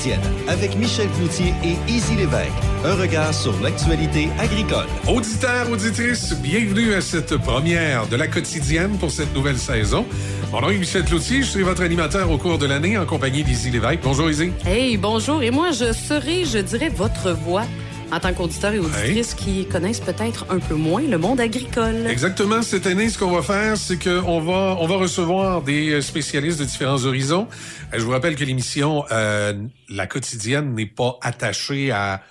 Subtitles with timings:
[0.00, 2.50] quotidienne avec Michel Cloutier et Easy Lévesque.
[2.84, 4.86] Un regard sur l'actualité agricole.
[5.06, 10.06] Auditeurs, auditrices, bienvenue à cette première de la quotidienne pour cette nouvelle saison.
[10.52, 13.44] Mon nom est Michel Cloutier, je suis votre animateur au cours de l'année en compagnie
[13.44, 14.00] d'Izzy Lévesque.
[14.02, 14.52] Bonjour Izzy.
[14.64, 15.42] Hey, bonjour.
[15.42, 17.64] Et moi, je serai, je dirais, votre voix
[18.12, 22.06] en tant qu'auditeur et auditrice qui connaissent peut-être un peu moins le monde agricole.
[22.08, 22.62] Exactement.
[22.62, 26.64] Cette année, ce qu'on va faire, c'est qu'on va, on va recevoir des spécialistes de
[26.64, 27.46] différents horizons.
[27.92, 29.52] Euh, Je vous rappelle que l'émission euh,
[29.88, 32.22] La quotidienne n'est pas attachée à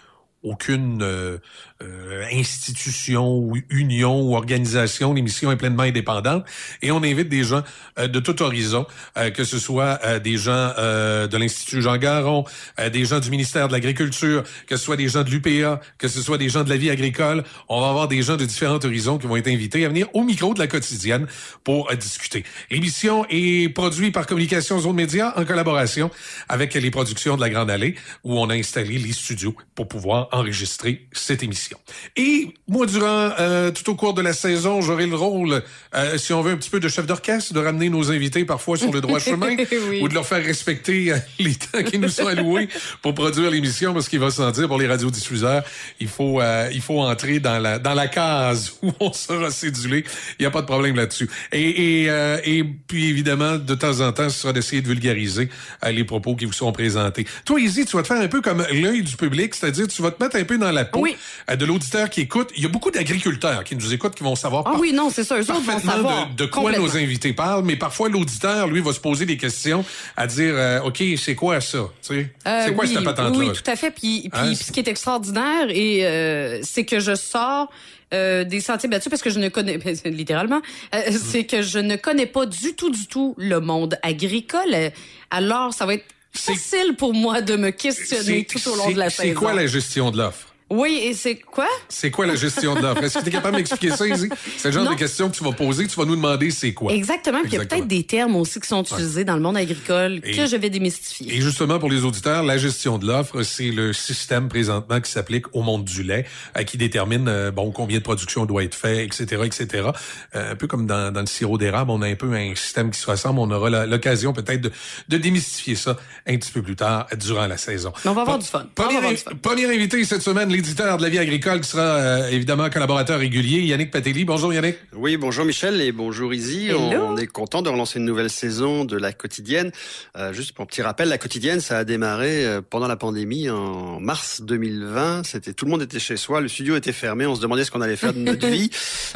[0.43, 1.37] aucune euh,
[1.81, 5.13] euh, institution ou union ou organisation.
[5.13, 6.45] L'émission est pleinement indépendante
[6.81, 7.63] et on invite des gens
[7.97, 8.85] euh, de tout horizon,
[9.17, 12.43] euh, que ce soit des gens de l'Institut Jean Garon,
[12.91, 16.21] des gens du ministère de l'Agriculture, que ce soit des gens de l'UPA, que ce
[16.21, 17.43] soit des gens de la vie agricole.
[17.67, 20.23] On va avoir des gens de différents horizons qui vont être invités à venir au
[20.23, 21.27] micro de la quotidienne
[21.63, 22.43] pour discuter.
[22.71, 26.11] L'émission est produite par Communication Zone Média en collaboration
[26.47, 30.28] avec les productions de la Grande Allée où on a installé les studios pour pouvoir
[30.31, 31.77] enregistrer cette émission.
[32.15, 35.63] Et moi, durant euh, tout au cours de la saison, j'aurai le rôle,
[35.95, 38.77] euh, si on veut, un petit peu de chef d'orchestre, de ramener nos invités parfois
[38.77, 39.55] sur le droit chemin
[39.89, 39.99] Oui.
[40.01, 42.69] ou de leur faire respecter euh, les temps qui nous sont alloués
[43.01, 45.63] pour produire l'émission, parce qu'il va s'en dire pour les radiodiffuseurs,
[45.99, 50.03] il faut euh, il faut entrer dans la dans la case où on sera cédulé.
[50.39, 51.29] Il n'y a pas de problème là-dessus.
[51.51, 51.69] Et
[52.03, 55.49] et, euh, et puis évidemment, de temps en temps, ce sera d'essayer de vulgariser
[55.83, 57.25] euh, les propos qui vous sont présentés.
[57.45, 60.11] Toi, Izzy, tu vas te faire un peu comme l'œil du public, c'est-à-dire tu vas
[60.11, 61.15] te mettre un peu dans la peau Oui.
[61.49, 62.49] euh, de l'auditeur qui écoute.
[62.55, 65.09] Il y a beaucoup d'agriculteurs qui nous écoutent, qui vont savoir Ah par- oui, non,
[65.09, 65.35] c'est ça.
[65.35, 66.29] Parfaitement savoir.
[66.29, 69.83] de, de quoi nos invités parlent, mais parfois l'auditeur, lui, va se poser des questions
[70.17, 71.77] à dire, euh, OK, c'est quoi ça?
[71.77, 72.23] Euh,
[72.65, 73.37] c'est quoi oui, cette patente-là?
[73.37, 73.91] Oui, tout à fait.
[73.91, 77.69] Puis, puis, Hein, puis ce qui est extraordinaire, et euh, c'est que je sors
[78.13, 80.61] euh, des sentiers battus parce que je ne connais littéralement,
[80.95, 84.91] euh, c'est que je ne connais pas du tout, du tout le monde agricole.
[85.31, 88.93] Alors, ça va être facile pour moi de me questionner C'est- tout au long c'est-
[88.93, 89.39] de la C'est saison.
[89.39, 90.48] quoi la gestion de l'offre?
[90.69, 91.67] Oui, et c'est quoi?
[91.89, 93.03] C'est quoi la gestion de l'offre?
[93.03, 94.29] Est-ce que tu es capable de m'expliquer ça, Izzy?
[94.57, 94.91] C'est le genre Non.
[94.91, 96.91] de questions que tu vas poser, que tu vas nous demander c'est quoi.
[96.93, 97.39] Exactement.
[97.41, 100.21] Puis il y a peut-être des termes aussi qui sont utilisés dans le monde agricole
[100.23, 101.33] Et- que je vais démystifier.
[101.35, 105.45] Et justement, pour les auditeurs, la gestion de l'offre, c'est le système présentement qui s'applique
[105.55, 106.25] au monde du lait,
[106.57, 109.89] euh, qui détermine euh, bon combien de production doit être fait, etc., etc.
[110.35, 112.91] Euh, un peu comme dans, dans le sirop d'érable, on a un peu un système
[112.91, 113.39] qui se ressemble.
[113.39, 114.71] On aura l'occasion peut-être de,
[115.09, 115.97] de démystifier ça
[116.27, 117.91] un petit peu plus tard durant la saison.
[118.05, 118.59] Mais on va avoir du fun.
[118.77, 119.31] On va Premier, avoir du fun.
[119.41, 123.61] premier invité cette semaine, l'éditeur de la vie agricole, qui sera euh, évidemment collaborateur régulier,
[123.61, 124.25] Yannick Patelli.
[124.25, 124.75] Bonjour Yannick.
[124.93, 126.71] Oui, bonjour Michel et bonjour Izzy.
[126.75, 129.71] On, on est content de relancer une nouvelle saison de la quotidienne.
[130.17, 133.49] Euh, juste pour un petit rappel, la quotidienne, ça a démarré euh, pendant la pandémie
[133.49, 135.25] en mars 2020.
[135.25, 137.71] C'était tout le monde était chez soi, le studio était fermé, on se demandait ce
[137.71, 138.69] qu'on allait faire de notre vie.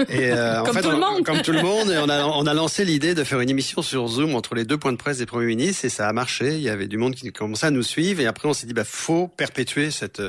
[0.07, 1.25] Et euh, en Comme fait, tout le on- monde.
[1.25, 3.81] comme tout le monde, et on a on a lancé l'idée de faire une émission
[3.81, 6.53] sur Zoom entre les deux points de presse des premiers ministres et ça a marché.
[6.55, 8.73] Il y avait du monde qui commençait à nous suivre et après on s'est dit
[8.73, 10.21] bah faut perpétuer cette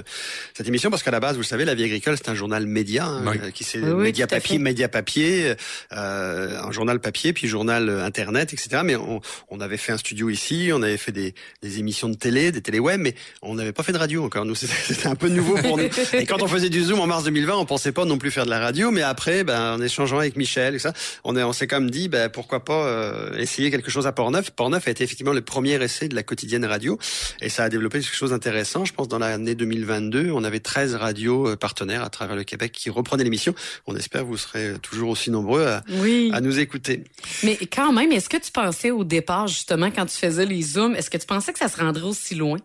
[0.54, 2.66] cette émission parce qu'à la base, vous le savez, la vie agricole c'est un journal
[2.66, 3.36] média hein, Oui.
[3.42, 5.54] euh, qui c'est Oui, oui, média papier, média papier,
[5.92, 8.82] euh, un journal papier, puis journal euh, internet, etc.
[8.84, 9.20] Mais on,
[9.50, 12.60] on avait fait un studio ici, on avait fait des, des émissions de télé, des
[12.60, 14.44] télé web, mais on n'avait pas fait de radio encore.
[14.44, 15.84] Nous, c'était c'était un peu nouveau pour nous.
[16.14, 18.44] Et quand on faisait du Zoom en mars 2020, on pensait pas non plus faire
[18.44, 20.92] de la radio, mais après, ben, en échangeant avec Michel et ça,
[21.24, 24.12] on, est- on s'est quand même dit, ben, pourquoi pas euh, essayer quelque chose à
[24.12, 24.50] Portneuf.
[24.50, 26.98] Portneuf a été effectivement le premier essai de la quotidienne radio,
[27.40, 28.84] et ça a développé quelque chose d'intéressant.
[28.84, 32.72] Je pense dans l'année 2022, on avait 13 radios euh, partenaires à travers le Québec
[32.72, 33.54] qui reprenaient l'émission.
[33.86, 36.30] On espère que vous serez toujours aussi nombreux à, Oui.
[36.32, 37.04] à nous écouter.
[37.42, 40.94] Mais quand même, est-ce que tu pensais au départ, justement, quand tu faisais les zooms,
[40.94, 42.58] est-ce que tu pensais que ça se rendrait aussi loin?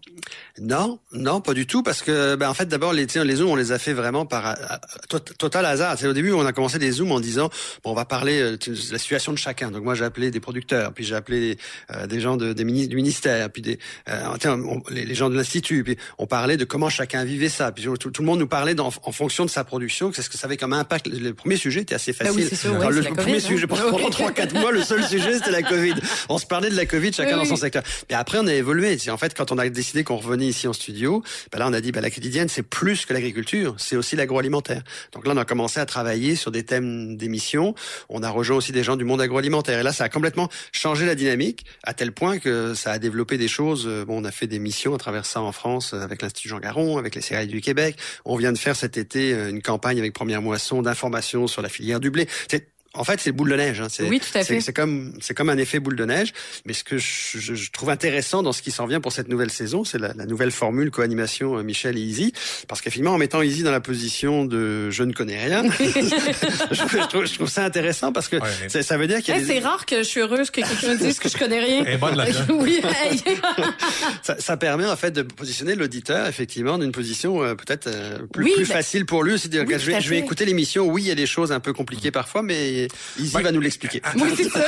[0.59, 3.71] Non, non, pas du tout, parce que ben en fait d'abord les zooms on les
[3.71, 5.97] a fait vraiment par à- à- tot- total hasard.
[5.97, 7.49] C'est au début on a commencé des zooms en disant
[7.83, 9.71] bon on va parler euh, de la situation de chacun.
[9.71, 11.57] Donc moi j'ai appelé des producteurs, puis j'ai appelé
[11.95, 13.79] euh, des gens de, des du ministère, puis des
[14.09, 17.49] euh, tiens, on- les, les gens de l'institut, puis on parlait de comment chacun vivait
[17.49, 17.71] ça.
[17.71, 20.37] Puis tout, tout le monde nous parlait dans- en fonction de sa production, qu'est-ce que
[20.37, 21.07] ça avait comme impact.
[21.07, 22.41] Le, le premier sujet était assez Ben facile.
[22.41, 23.39] oui, c'est sûr, ouais, Alors, le c'est la premier hein.
[23.39, 25.93] sujet pendant trois quatre mois le seul sujet c'était la Covid.
[26.27, 27.81] On se parlait de la Covid chacun Oui, dans son secteur.
[28.09, 28.97] Et après, on a évolué.
[28.97, 31.23] C'est En fait, quand on a décidé qu'on revenait ici en studio,
[31.53, 34.83] ben là, on a dit, ben, la quotidienne, c'est plus que l'agriculture, c'est aussi l'agroalimentaire.
[35.13, 37.73] Donc là, on a commencé à travailler sur des thèmes d'émission.
[38.09, 39.79] On a rejoint aussi des gens du monde agroalimentaire.
[39.79, 43.37] Et là, ça a complètement changé la dynamique, à tel point que ça a développé
[43.37, 43.85] des choses.
[43.87, 46.49] Euh, Bon, on a fait des missions à travers ça en France, euh, avec l'Institut
[46.49, 47.95] Jean Garon, avec les céréales du Québec.
[48.25, 51.69] On vient de faire cet été euh, une campagne avec Première Moisson d'information sur la
[51.69, 52.27] filière du blé.
[52.95, 53.81] En fait, c'est boule de neige.
[53.81, 53.87] Hein.
[53.99, 54.61] Oui, tout à fait.
[54.61, 56.33] C'est comme, c'est comme un effet boule de neige.
[56.65, 59.51] Mais ce que je, je, trouve intéressant dans ce qui s'en vient pour cette nouvelle
[59.51, 62.33] saison, c'est la, la, nouvelle formule co-animation euh, Michel et Easy.
[62.67, 67.25] Parce qu'effectivement, en mettant Easy dans la position de je ne connais rien, je, trouve,
[67.25, 68.37] je, trouve, ça intéressant parce que
[68.67, 69.45] ça veut dire qu'il y a.
[69.45, 71.85] C'est rare que je suis heureuse que quelqu'un dise que je connais rien.
[71.85, 72.19] Et bonne
[72.49, 72.81] oui.
[74.23, 78.51] ça, ça, permet en fait de positionner l'auditeur effectivement d'une position euh, peut-être euh, plus,
[78.51, 79.37] plus facile pour lui.
[79.37, 80.87] C'est-à-dire que je vais, je vais écouter l'émission.
[80.87, 82.78] Oui, il y a des choses un peu compliquées parfois, mais
[83.19, 84.01] Izzy va nous l'expliquer.
[84.15, 84.65] Oui, c'est ça.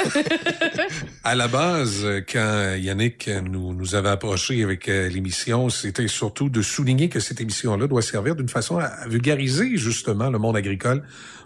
[1.23, 6.61] à la base, quand Yannick nous, nous avait approché avec euh, l'émission, c'était surtout de
[6.61, 11.03] souligner que cette émission-là doit servir d'une façon à vulgariser justement le monde agricole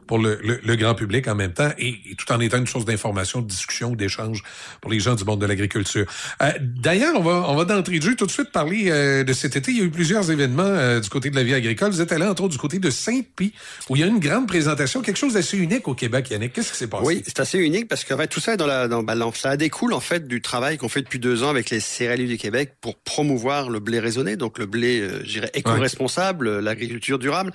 [0.07, 3.41] pour le, le, grand public en même temps et, tout en étant une source d'information,
[3.41, 4.43] de discussion, d'échange
[4.81, 6.05] pour les gens du monde de l'agriculture.
[6.41, 9.33] Euh, D'ailleurs, on va, on va d'entrée de jeu tout de suite parler euh, de
[9.33, 9.71] cet été.
[9.71, 11.91] Il y a eu plusieurs événements euh, du côté de la vie agricole.
[11.91, 13.53] Vous êtes allé entre autres du côté de Saint-Pie
[13.89, 16.53] où il y a une grande présentation, quelque chose d'assez unique au Québec, Yannick.
[16.53, 17.03] Qu'est-ce qui s'est passé?
[17.05, 19.31] Oui, c'est assez unique parce que en fait, tout ça est dans la dans, ben,
[19.33, 22.37] ça découle en fait du travail qu'on fait depuis deux ans avec les céréaliers du
[22.37, 27.51] Québec pour promouvoir le blé raisonné, donc le blé, je dirais, éco-responsable, l'agriculture durable.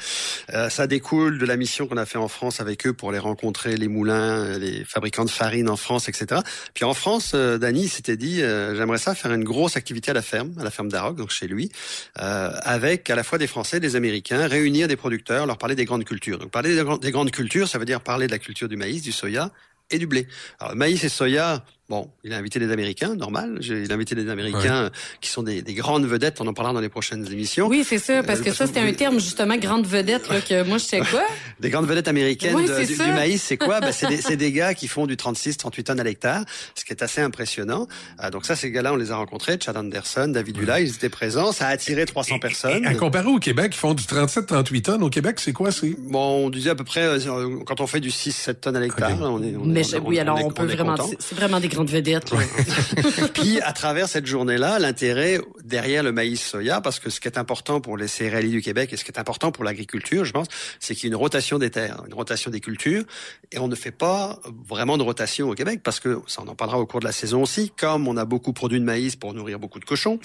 [0.68, 3.18] Ça découle de la mission qu'on a fait en France France avec eux pour les
[3.18, 6.40] rencontrer, les moulins, les fabricants de farine en France, etc.
[6.72, 10.14] Puis en France, euh, Dany s'était dit, euh, j'aimerais ça faire une grosse activité à
[10.14, 11.70] la ferme, à la ferme d'Aroc, donc chez lui,
[12.18, 15.84] euh, avec à la fois des Français, des Américains, réunir des producteurs, leur parler des
[15.84, 16.38] grandes cultures.
[16.38, 19.02] Donc parler des, des grandes cultures, ça veut dire parler de la culture du maïs,
[19.02, 19.50] du soya
[19.90, 20.26] et du blé.
[20.60, 23.58] Alors maïs et soya, Bon, il a invité des Américains, normal.
[23.62, 24.90] Il a invité des Américains
[25.20, 26.40] qui sont des, des, grandes vedettes.
[26.40, 27.66] On en parlera dans les prochaines émissions.
[27.66, 30.78] Oui, c'est ça, parce que ça, c'était un terme justement grande vedette là, que moi
[30.78, 31.24] je sais quoi.
[31.58, 33.80] des grandes vedettes américaines du, maïs, c'est quoi?
[33.80, 36.44] Ben, c'est des, des, gars qui font du 36, 38 tonnes à l'hectare,
[36.76, 37.88] ce qui est assez impressionnant.
[38.22, 39.58] Euh, donc ça, ces gars-là, on les a rencontrés.
[39.60, 41.50] Chad Anderson, David Dula, ils étaient présents.
[41.50, 42.86] Ça a attiré 300 personnes.
[42.86, 45.02] à comparer au Québec, ils font du 37, 38 tonnes.
[45.02, 45.96] Au Québec, c'est quoi c'est?
[45.98, 48.80] Bon, on disait à peu près euh, quand on fait du 6, 7 tonnes à
[48.80, 49.18] l'hectare.
[49.20, 52.30] On est, Mais oui, alors on, peut vraiment, c'est vraiment des grandes vedettes.
[53.34, 57.38] Puis à travers cette journée-là, l'intérêt derrière le maïs soya, parce que ce qui est
[57.38, 60.48] important pour les céréaliers du Québec et ce qui est important pour l'agriculture, je pense,
[60.80, 63.04] c'est qu'il y a une rotation des terres, une rotation des cultures,
[63.52, 66.54] et on ne fait pas vraiment de rotation au Québec parce que ça on en
[66.54, 67.70] parlera au cours de la saison aussi.
[67.76, 70.18] Comme on a beaucoup produit de maïs pour nourrir beaucoup de cochons,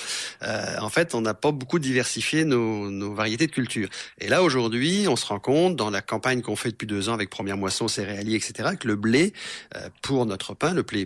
[0.43, 3.89] euh, en fait, on n'a pas beaucoup diversifié nos, variétés de cultures.
[4.19, 7.13] Et là aujourd'hui, on se rend compte dans la campagne qu'on fait depuis deux ans
[7.13, 9.33] avec Première Moisson, céréaliers, etc., que le blé
[9.75, 11.05] euh, pour notre pain, le blé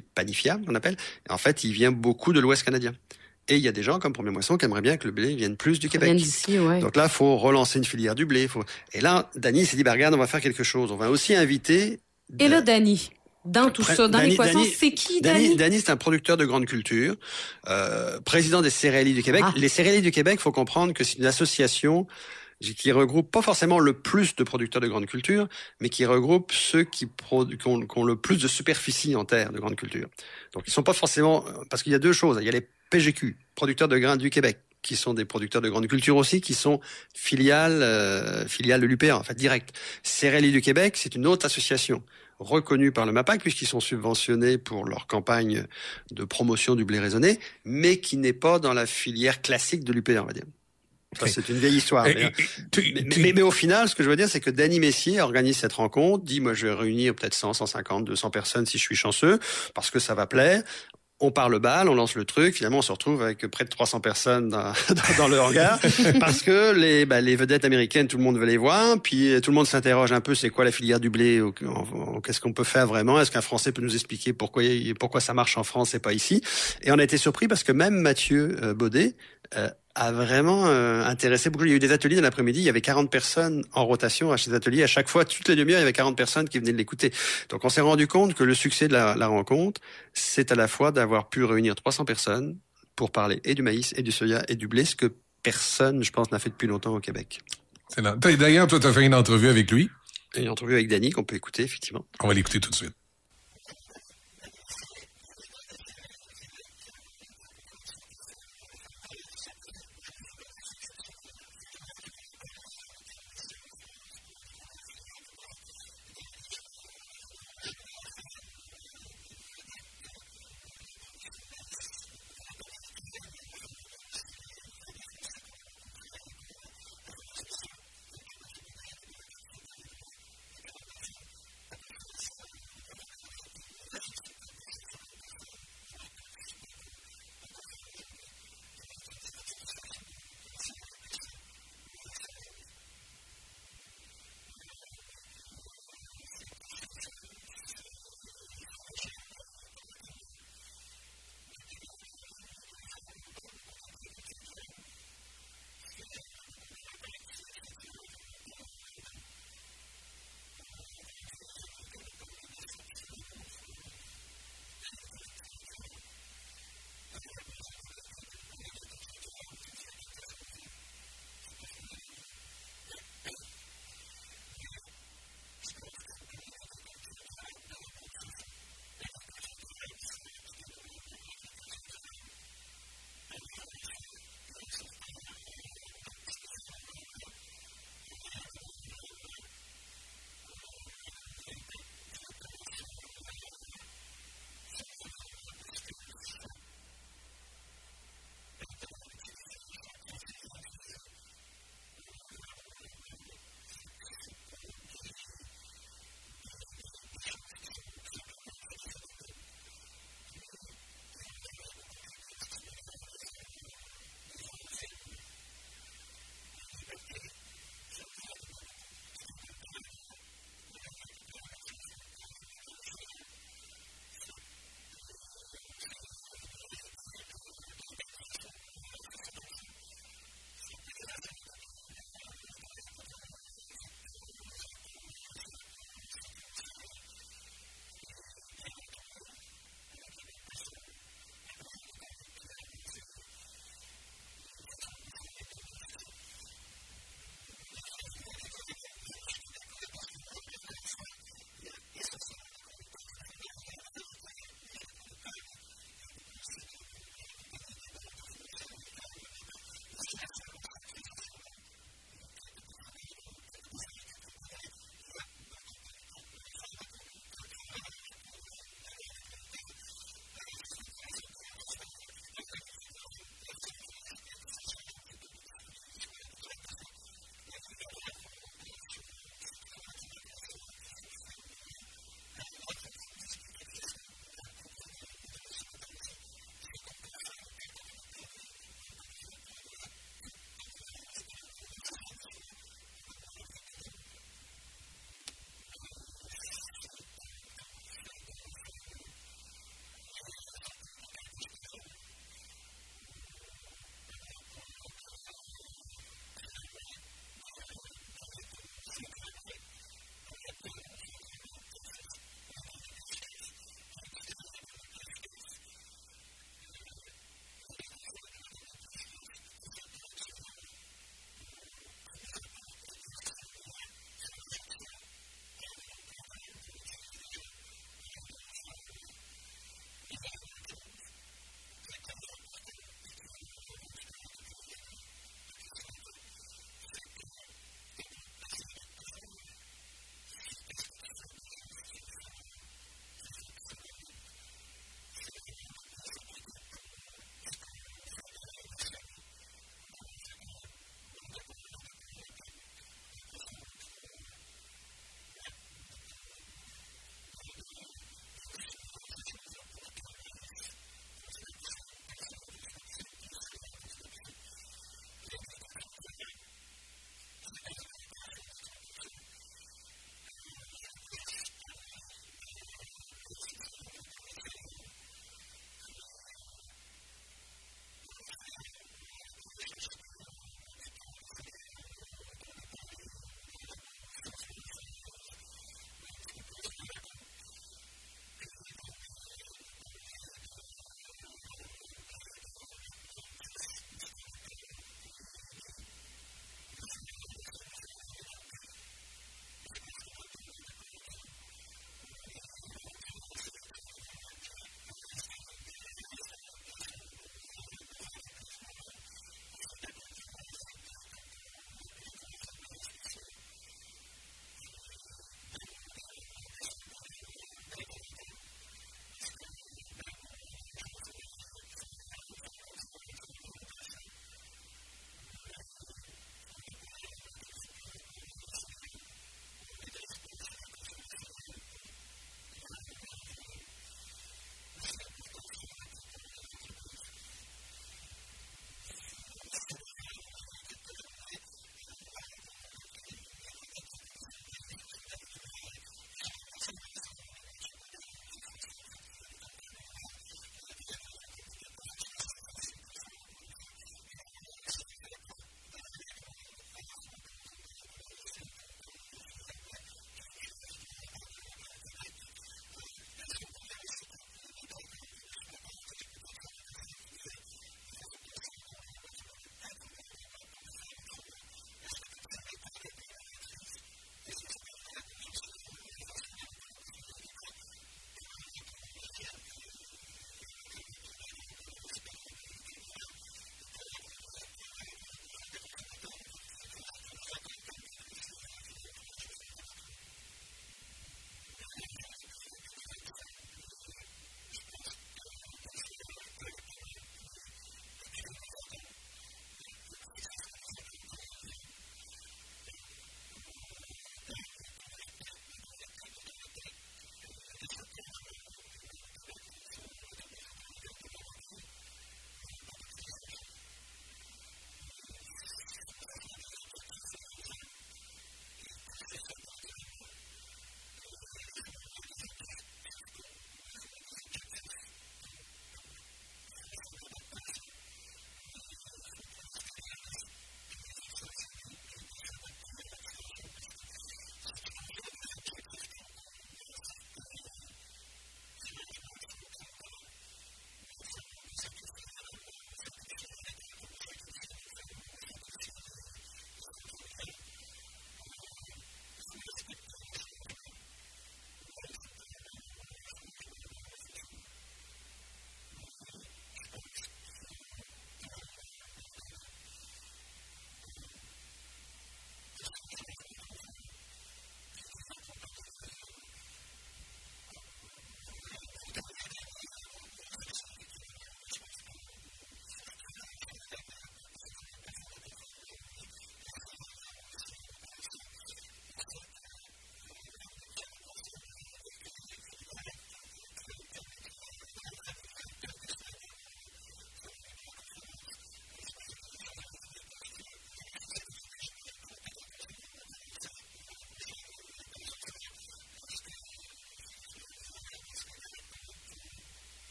[0.67, 0.97] on appelle,
[1.29, 2.93] en fait, il vient beaucoup de l'Ouest canadien.
[3.47, 5.33] Et il y a des gens comme Premier Moisson qui aimeraient bien que le blé
[5.35, 6.21] vienne plus du Québec.
[6.47, 6.79] ouais.
[6.81, 8.47] Donc là, il faut relancer une filière du blé.
[8.47, 8.63] Faut...
[8.93, 10.91] Et là, Dany s'est dit, bah, regarde, on va faire quelque chose.
[10.91, 11.99] On va aussi inviter...
[12.37, 13.09] Et là, Dany
[13.45, 15.55] dans tout ça, dans l'équation, c'est qui, Dany?
[15.55, 17.15] Dany, c'est un producteur de grande culture,
[17.67, 19.43] euh, président des céréaliers du Québec.
[19.45, 19.53] Ah.
[19.55, 22.05] Les céréaliers du Québec, faut comprendre que c'est une association
[22.59, 25.47] qui regroupe pas forcément le plus de producteurs de grande culture,
[25.79, 29.75] mais qui regroupe ceux qui, qui, ont, le plus de superficie en terre de grande
[29.75, 30.07] culture.
[30.53, 32.37] Donc ils sont pas forcément parce qu'il y a deux choses.
[32.41, 35.69] Il y a les PGQ, producteurs de grains du Québec, qui sont des producteurs de
[35.69, 36.79] grande culture aussi, qui sont
[37.13, 39.75] filiales euh, filiales de l'UPA, en fait direct.
[40.03, 42.03] Céréaliers du Québec, c'est une autre association
[42.39, 45.65] reconnue par le MAPAC puisqu'ils sont subventionnés pour leur campagne
[46.11, 50.23] de promotion du blé raisonné, mais qui n'est pas dans la filière classique de l'UPA,
[50.23, 50.45] on va dire.
[51.17, 52.05] Ça, c'est une vieille histoire.
[52.05, 52.31] Mais,
[53.17, 55.73] mais, mais, au final, ce que je veux dire, c'est que Danny Messier organise cette
[55.73, 59.39] rencontre, dit, moi, je vais réunir peut-être 100, 150, 200 personnes si je suis chanceux,
[59.73, 60.61] parce que ça va plaire.
[61.21, 62.55] On part le bal, on lance le truc.
[62.55, 64.71] Finalement, on se retrouve avec près de 300 personnes dans,
[65.17, 65.79] dans le hangar
[66.19, 69.01] parce que les, bah, les vedettes américaines, tout le monde veut les voir.
[69.01, 71.41] Puis tout le monde s'interroge un peu, c'est quoi la filière du blé
[72.23, 73.19] Qu'est-ce qu'on peut faire vraiment?
[73.19, 74.63] Est-ce qu'un Français peut nous expliquer pourquoi
[74.97, 76.41] pourquoi ça marche en France et pas ici?
[76.83, 79.15] Et on a été surpris parce que même Mathieu euh, Baudet
[79.57, 81.65] euh, a vraiment euh, intéressé beaucoup.
[81.65, 84.31] Il y a eu des ateliers dans l'après-midi, il y avait 40 personnes en rotation
[84.31, 84.83] à ces ateliers.
[84.83, 87.11] À chaque fois, toutes les demi-heures, il y avait 40 personnes qui venaient de l'écouter.
[87.49, 89.81] Donc on s'est rendu compte que le succès de la, la rencontre,
[90.13, 92.57] c'est à la fois d'avoir pu réunir 300 personnes
[92.95, 96.11] pour parler et du maïs, et du soya, et du blé, ce que personne, je
[96.11, 97.39] pense, n'a fait depuis longtemps au Québec.
[97.97, 99.89] D'ailleurs, toi, tu as fait une entrevue avec lui.
[100.35, 102.05] Une entrevue avec Danny qu'on peut écouter, effectivement.
[102.21, 102.93] On va l'écouter tout de suite.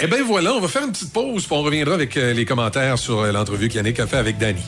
[0.00, 2.44] Eh bien voilà, on va faire une petite pause, puis on reviendra avec euh, les
[2.44, 4.62] commentaires sur euh, l'entrevue qu'Yannick a fait avec Danny.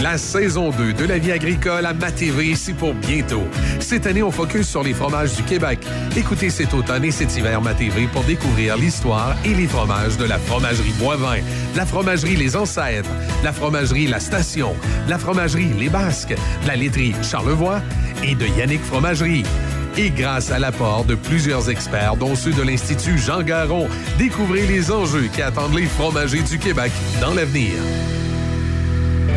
[0.00, 3.42] La saison 2 de la vie agricole à MaTV ici pour bientôt.
[3.80, 5.80] Cette année, on focus sur les fromages du Québec.
[6.16, 10.38] Écoutez cet automne et cet hiver MaTV pour découvrir l'histoire et les fromages de la
[10.38, 11.42] fromagerie Boivin,
[11.74, 13.10] la fromagerie Les Ancêtres,
[13.42, 14.76] la fromagerie La Station,
[15.08, 17.82] la fromagerie Les Basques, la laiterie Charlevoix
[18.22, 19.42] et de Yannick Fromagerie.
[20.00, 24.92] Et grâce à l'apport de plusieurs experts, dont ceux de l'Institut Jean Garon, découvrez les
[24.92, 27.72] enjeux qui attendent les fromagers du Québec dans l'avenir.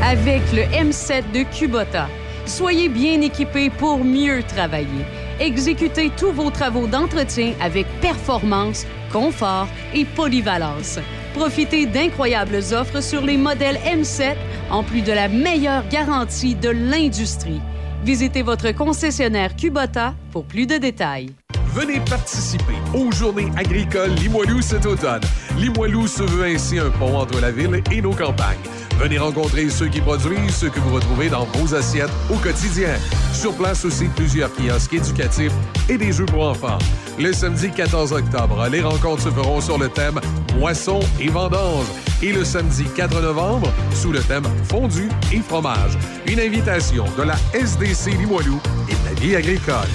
[0.03, 2.07] Avec le M7 de Kubota,
[2.45, 5.03] soyez bien équipés pour mieux travailler.
[5.39, 10.99] Exécutez tous vos travaux d'entretien avec performance, confort et polyvalence.
[11.33, 14.35] Profitez d'incroyables offres sur les modèles M7
[14.69, 17.61] en plus de la meilleure garantie de l'industrie.
[18.03, 21.29] Visitez votre concessionnaire Kubota pour plus de détails.
[21.73, 25.21] Venez participer aux Journées agricoles Limoilou cet automne.
[25.57, 28.57] Limoilou se veut ainsi un pont entre la ville et nos campagnes.
[28.97, 32.89] Venez rencontrer ceux qui produisent ce que vous retrouvez dans vos assiettes au quotidien.
[33.33, 35.53] Sur place aussi, plusieurs kiosques éducatifs
[35.87, 36.79] et des jeux pour enfants.
[37.19, 40.19] Le samedi 14 octobre, les rencontres se feront sur le thème
[40.57, 41.85] Moisson et vendange.
[42.23, 45.97] Et le samedi 4 novembre, sous le thème Fondu et fromage.
[46.27, 49.87] Une invitation de la SDC Limoilou et de la vie agricole.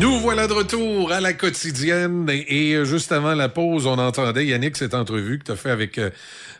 [0.00, 4.46] Nous voilà de retour à la quotidienne et, et juste avant la pause, on entendait
[4.46, 6.10] Yannick cette entrevue que tu as fait avec euh,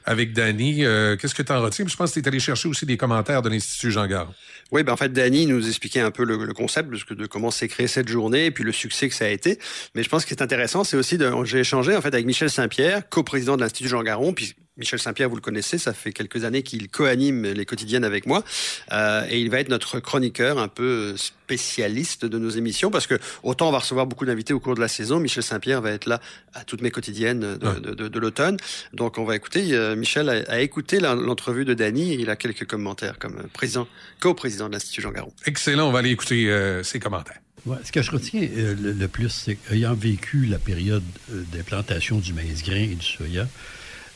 [0.04, 0.84] avec Danny.
[0.84, 1.86] Euh, Qu'est-ce que tu en retiens?
[1.86, 4.32] Je pense que tu es allé chercher aussi des commentaires de l'Institut Jean Gard.
[4.72, 7.68] Oui, ben en fait, Danny nous expliquait un peu le, concept de, de comment s'est
[7.68, 9.58] créée cette journée et puis le succès que ça a été.
[9.94, 12.26] Mais je pense que ce qui est intéressant, c'est aussi j'ai échangé en fait avec
[12.26, 14.32] Michel Saint-Pierre, coprésident de l'Institut Jean Garon,
[14.76, 18.42] Michel Saint-Pierre, vous le connaissez, ça fait quelques années qu'il co-anime les quotidiennes avec moi.
[18.90, 23.14] Euh, et il va être notre chroniqueur un peu spécialiste de nos émissions parce que
[23.44, 26.06] autant on va recevoir beaucoup d'invités au cours de la saison, Michel Saint-Pierre va être
[26.06, 26.20] là
[26.54, 27.80] à toutes mes quotidiennes de, Ouais.
[27.80, 28.56] de, de, de l'automne.
[28.92, 32.34] Donc on va écouter, euh, Michel a, a écouté l'entrevue de Dany et il a
[32.37, 33.87] quelques commentaires comme président,
[34.20, 35.32] co-président de l'Institut Jean Garon.
[35.46, 37.38] Excellent, on va aller écouter euh, ses commentaires.
[37.64, 41.42] Ouais, ce que je retiens euh, le, le plus, c'est qu'ayant vécu la période euh,
[41.52, 43.46] d'implantation du maïs grain et du soya,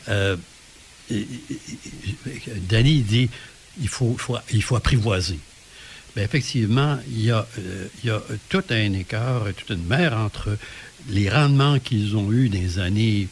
[0.08, 0.36] euh,
[2.68, 3.28] Danny dit
[3.80, 5.38] il faut, apprivoiser.
[6.16, 10.16] Ben, effectivement, il y, a, euh, il y a tout un écart, toute une mer
[10.16, 10.56] entre
[11.08, 13.28] les rendements qu'ils ont eus dans les années,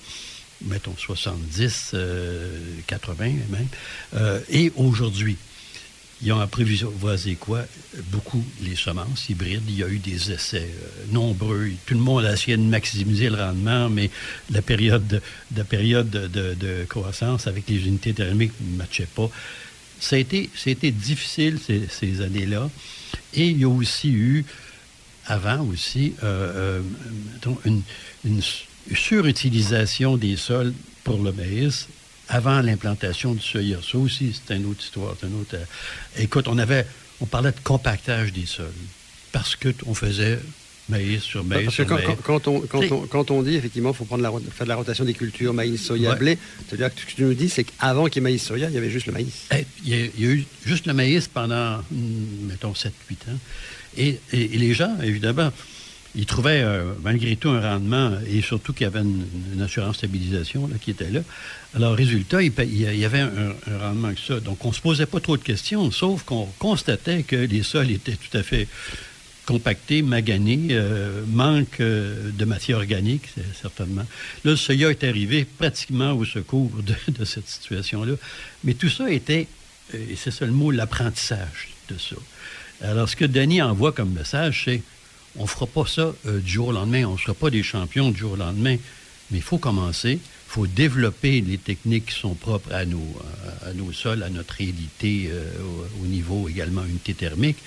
[0.63, 3.69] mettons, 70, euh, 80 même,
[4.15, 5.37] euh, et aujourd'hui.
[6.23, 7.61] Ils ont apprivoisé quoi?
[8.11, 9.63] Beaucoup les semences hybrides.
[9.69, 11.71] Il y a eu des essais euh, nombreux.
[11.85, 14.11] Tout le monde a essayé de maximiser le rendement, mais
[14.51, 15.07] la période
[15.51, 19.29] de, période de, de- de croissance avec les unités thermiques ne matchait pas.
[20.01, 22.71] Ça a été, ça a été difficile ces, années-là.
[23.35, 24.45] Et il y a aussi eu,
[25.27, 26.81] avant aussi, euh,
[27.47, 27.83] euh, une,
[28.25, 28.41] une
[28.95, 30.73] surutilisation des sols
[31.05, 31.89] pour le maïs
[32.29, 33.79] avant l'implantation du soya.
[33.89, 35.15] Ça aussi, c'est une autre histoire.
[35.21, 35.65] c'est une autre, euh,
[36.23, 36.87] écoute, on avait,
[37.21, 38.67] on parlait de compactage des sols
[39.33, 40.39] parce qu'on faisait
[40.89, 42.07] maïs sur maïs Parce que sur quand, maïs.
[42.07, 44.69] quand- quand on, quand, on, quand on dit, effectivement, il faut prendre la, faire de
[44.69, 46.17] la rotation des cultures, maïs, soya, Ouais.
[46.17, 48.69] blé, c'est-à-dire que ce que tu nous dis, c'est qu'avant qu'il y ait maïs, soya,
[48.69, 49.47] il y avait juste le maïs.
[49.55, 52.89] Eh, Il y, a, il y a eu juste le maïs pendant, hmm, mettons, 7-8
[53.29, 53.39] ans.
[53.97, 55.53] Et, et- et les gens, évidemment,
[56.15, 60.71] ils trouvaient euh, malgré tout un rendement et surtout qu'il y avait une, assurance stabilisation
[60.81, 61.21] qui était là.
[61.75, 64.41] Alors, résultat, il, il y il avait un, rendement que ça.
[64.41, 67.91] Donc, on ne se posait pas trop de questions, sauf qu'on constatait que les sols
[67.91, 68.69] étaient tout à fait
[69.47, 73.29] compactés, maganés, euh, manque euh, de matière organique,
[73.61, 74.03] certainement.
[74.45, 78.15] Là, le soya est arrivé pratiquement au secours de, cette situation-là.
[78.65, 79.47] Mais tout ça était,
[79.95, 82.17] et c'est ça le mot, l'apprentissage de ça.
[82.83, 84.83] Alors, ce que Denis envoie comme message, c'est
[85.39, 87.63] on ne fera pas ça euh, du jour au lendemain, on ne sera pas des
[87.63, 88.77] champions du jour au lendemain,
[89.31, 93.03] mais il faut commencer, il faut développer les techniques qui sont propres à nos,
[93.65, 95.51] à, à sols, à notre réalité euh,
[96.01, 97.59] au, au niveau également unité thermique.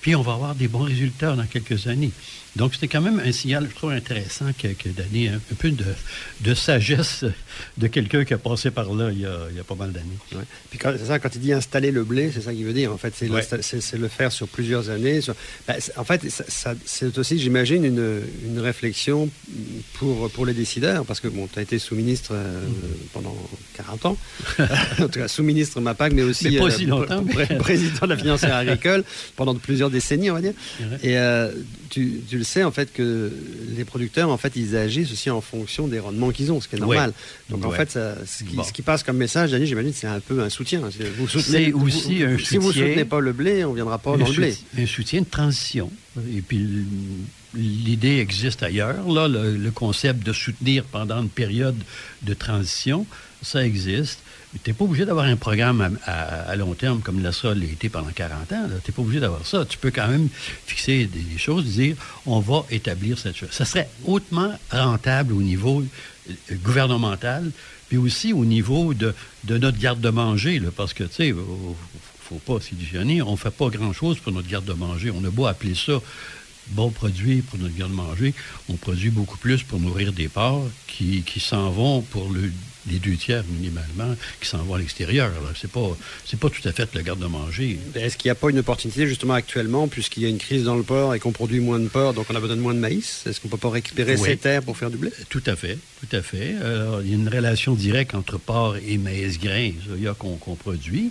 [0.00, 2.12] Puis on va avoir des bons résultats dans quelques années.
[2.58, 5.70] Donc c'était quand même un signal, je trouve, intéressant que, que donner un, un peu
[5.70, 5.84] de,
[6.40, 7.24] de sagesse
[7.78, 9.92] de quelqu'un qui a passé par là il y a, il y a pas mal
[9.92, 10.18] d'années.
[10.32, 10.42] Ouais.
[10.70, 12.92] Puis quand, c'est ça, quand il dit installer le blé, c'est ça qu'il veut dire.
[12.92, 13.42] En fait, c'est, Ouais.
[13.98, 15.20] le faire sur plusieurs années.
[15.20, 15.34] sur-
[15.66, 19.30] ben, en fait, ça, ça- c'est aussi, j'imagine, une, une réflexion
[19.94, 22.64] pour, pour les décideurs, parce que bon, tu as été sous-ministre euh,
[23.12, 23.36] pendant
[23.76, 24.16] 40 ans,
[24.98, 28.06] en tout cas sous-ministre MAPAC, mais aussi Mais pas aussi pr- longtemps, pr- mais- président
[28.06, 29.04] de la financière agricole
[29.36, 30.54] pendant plusieurs décennies, on va dire.
[31.02, 31.52] Et euh,
[31.90, 33.32] tu, tu, le sais, en fait, que
[33.76, 36.76] les producteurs, en fait, ils agissent aussi en fonction des rendements qu'ils ont, ce qui
[36.76, 37.12] est normal.
[37.50, 40.20] Donc, en fait, ça, ce, qui, ce, qui, passe comme message, Dani, j'imagine, c'est un
[40.20, 40.80] peu un soutien.
[41.18, 44.16] Vous soutenez, aussi un si vous ne soutenez pas le blé, on ne viendra pas
[44.16, 44.56] dans le blé.
[44.76, 45.90] Un soutien de transition.
[46.34, 46.66] Et puis,
[47.54, 49.08] l'idée existe ailleurs.
[49.08, 51.76] Là, le, concept de soutenir pendant une période
[52.22, 53.06] de transition,
[53.42, 54.20] ça existe.
[54.52, 57.90] Tu n'es pas obligé d'avoir un programme à, long terme comme la SOL a été
[57.90, 58.66] pendant 40 ans.
[58.82, 59.66] Tu n'es pas obligé d'avoir ça.
[59.66, 60.28] Tu peux quand même
[60.66, 63.50] fixer des, choses, dire on va établir cette chose.
[63.52, 66.32] Ça serait hautement rentable au niveau euh,
[66.62, 67.50] gouvernemental,
[67.88, 69.14] puis aussi au niveau de,
[69.46, 71.34] notre garde-manger, parce que, tu sais,
[72.20, 75.10] faut pas s'illusionner, on ne fait pas grand-chose pour notre garde-manger.
[75.10, 76.00] On a beau appeler ça
[76.68, 78.34] bon produit pour notre garde-manger,
[78.68, 82.50] on produit beaucoup plus pour nourrir des porcs qui s'en vont pour le,
[82.90, 85.30] les deux tiers minimalement qui s'en vont à l'extérieur.
[85.60, 87.78] C'est pas, c'est pas tout à fait le garde-manger.
[87.94, 90.76] Est-ce qu'il n'y a pas une opportunité justement actuellement, puisqu'il y a une crise dans
[90.76, 92.80] le porc et qu'on produit moins de porc, donc on a besoin de moins de
[92.80, 93.24] maïs?
[93.26, 95.10] Est-ce qu'on peut pas récupérer ces terres pour faire du blé?
[95.28, 96.54] Tout à fait, tout à fait.
[97.02, 99.72] il y a une relation directe entre porc et maïs grain,
[100.18, 101.10] qu'on produit.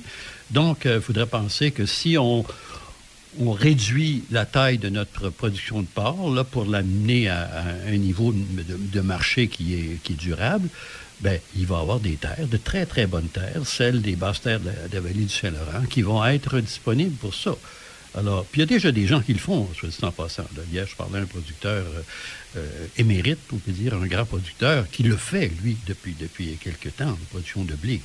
[0.51, 2.45] Donc, il faudrait penser que si on
[3.39, 7.47] on réduit la taille de notre production de porc là, pour l'amener à,
[7.87, 10.69] un niveau de, marché qui est, qui est durable,
[11.19, 14.41] ben, il va y avoir des terres, de très, très bonnes terres, celles des basses
[14.41, 17.55] terres de la, vallée du Saint-Laurent, qui vont être disponibles pour ça.
[18.15, 20.45] Alors, puis il y a déjà des gens qui le font, je dis en passant.
[20.71, 22.01] Hier, je parlais à un producteur euh,
[22.57, 26.95] euh, émérite, on peut dire, un grand producteur, qui le fait, lui, depuis, depuis quelques
[26.95, 28.01] temps, la production de blé.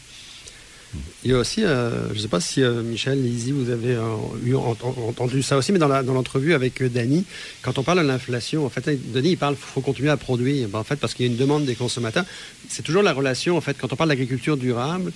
[1.24, 3.94] Il y a aussi, euh, je ne sais pas si euh, Michel, Lizzie, vous avez
[3.94, 7.24] euh, eu, entendu ça aussi, mais dans l'entrevue avec Dany,
[7.62, 10.68] quand on parle de l'inflation, en fait, Denis, il parle qu'il faut continuer à produire,
[10.68, 12.24] ben, en fait, parce qu'il y a une demande des consommateurs.
[12.68, 15.12] C'est toujours la relation, en fait, quand on parle d'agriculture durable,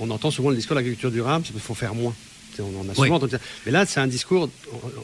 [0.00, 2.14] on entend souvent le discours de l'agriculture durable, c'est qu'il faut faire moins.
[2.58, 3.38] On en a souvent entendu ça.
[3.66, 4.48] Mais là, c'est un discours,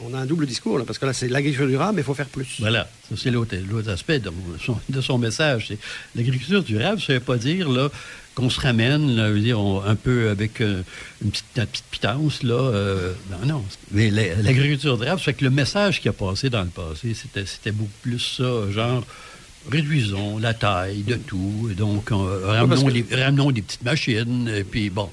[0.05, 2.15] on a un double discours, là, parce que là, c'est l'agriculture durable, mais il faut
[2.15, 2.57] faire plus.
[2.61, 3.57] Voilà, c'est l'autre
[3.91, 4.31] aspect de
[4.65, 5.73] son, de son message.
[6.15, 7.91] L'agriculture durable, ça ne veut pas dire là,
[8.35, 10.83] qu'on se ramène, là, dire, un peu avec euh,
[11.23, 12.55] une, petite, petite pitance, là.
[12.55, 13.65] Euh, non, non.
[13.91, 17.91] Mais l'agriculture durable, c'est que le message qui a passé dans le passé, c'était beaucoup
[18.03, 19.05] plus ça, genre
[19.71, 25.09] réduisons la taille de tout, donc ramenons, des petites machines, et puis bon.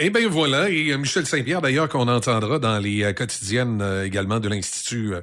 [0.00, 4.48] Eh bien voilà, et euh, Michel Saint-Pierre d'ailleurs qu'on entendra dans les quotidiennes également de
[4.48, 5.14] l'Institut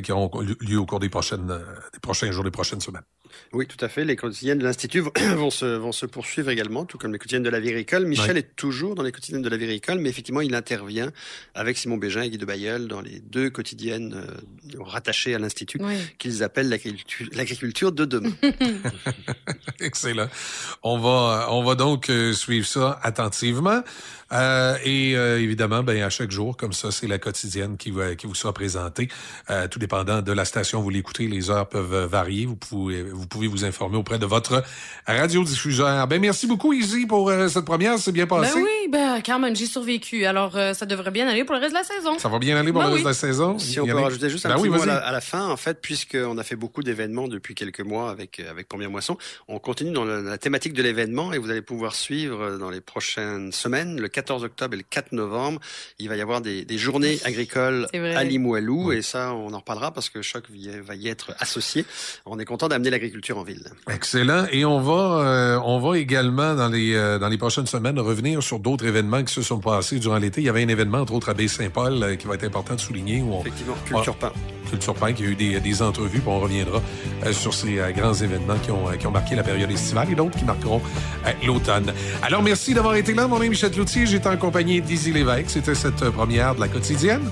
[0.00, 3.02] qui auront lieu au cours des, prochaines, des prochains jours, des prochaines semaines.
[3.52, 4.04] Oui, tout à fait.
[4.04, 7.50] Les quotidiennes de l'Institut vont se, vont se poursuivre également, tout comme les quotidiennes de
[7.50, 8.06] la vie agricole.
[8.06, 11.10] Michel est toujours dans les quotidiennes de la vie agricole, mais effectivement, il intervient
[11.54, 15.80] avec Simon Bégin et Guy de Bayeul dans les deux quotidiennes euh, rattachées à l'Institut,
[16.18, 18.32] qu'ils appellent l'agriculture de demain.
[19.80, 20.28] Excellent.
[20.82, 23.82] On va, on va donc euh, suivre ça attentivement.
[24.32, 28.14] Euh, et euh, évidemment, ben, à chaque jour, comme ça, c'est la quotidienne qui, va,
[28.14, 29.08] qui vous sera présentée.
[29.50, 32.46] Euh, tout dépendant de la station où vous l'écoutez, les heures peuvent varier.
[32.46, 34.62] Vous pouvez, vous pouvez vous informer auprès de votre
[35.06, 36.06] radiodiffuseur.
[36.06, 37.98] Ben, merci beaucoup, Izzy, pour cette première.
[37.98, 38.54] C'est bien passé?
[38.54, 40.24] Ben oui, ben, quand même, j'ai survécu.
[40.24, 42.18] Alors, ça devrait bien aller pour le reste de la saison.
[42.18, 43.58] Ça va bien aller pour ben le reste de la saison?
[43.58, 46.38] Si on peut rajouter juste un ben petit mot à la, fin, en fait, puisqu'on
[46.38, 49.16] a fait beaucoup d'événements depuis quelques mois avec, avec Première Moisson,
[49.48, 53.52] on continue dans la, thématique de l'événement et vous allez pouvoir suivre dans les prochaines
[53.52, 55.60] semaines, le 14 octobre et le 4 novembre,
[55.98, 58.92] il va y avoir des, journées agricoles à Limoilou.
[58.92, 61.84] Et ça, on en reparlera parce que Choc va y être associé.
[62.24, 63.64] On est content d'amener l'agriculture en ville.
[63.90, 64.46] Excellent.
[64.52, 68.42] Et on va, euh, on va également, dans les, euh, dans les prochaines semaines, revenir
[68.42, 70.40] sur d'autres événements qui se sont passés durant l'été.
[70.40, 72.80] Il y avait un événement, entre autres, à Baie-Saint-Paul, euh, qui va être important de
[72.80, 73.22] souligner.
[73.22, 74.32] Où Effectivement, Culture Pain.
[74.70, 76.80] Culture Pain, qui a eu des, des entrevues, puis on reviendra
[77.32, 80.44] sur ces grands événements qui ont, qui ont marqué la période estivale et d'autres qui
[80.44, 80.80] marqueront
[81.44, 81.92] l'automne.
[82.22, 83.28] Alors, merci d'avoir été là.
[83.28, 84.06] Mon est Michel Cloutier.
[84.12, 85.48] J'étais en compagnie d'Izzy Lévesque.
[85.48, 87.30] C'était cette première de la quotidienne.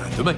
[0.00, 0.34] À demain.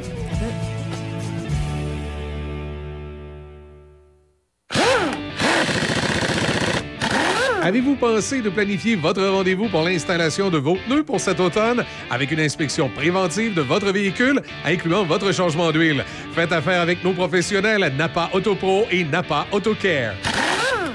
[7.62, 11.84] Avez-vous pensé de planifier votre rendez-vous pour l'installation de vos pneus pour cet automne?
[12.10, 16.04] Avec une inspection préventive de votre véhicule, incluant votre changement d'huile?
[16.34, 20.14] Faites affaire avec nos professionnels Napa Autopro et Napa AutoCare.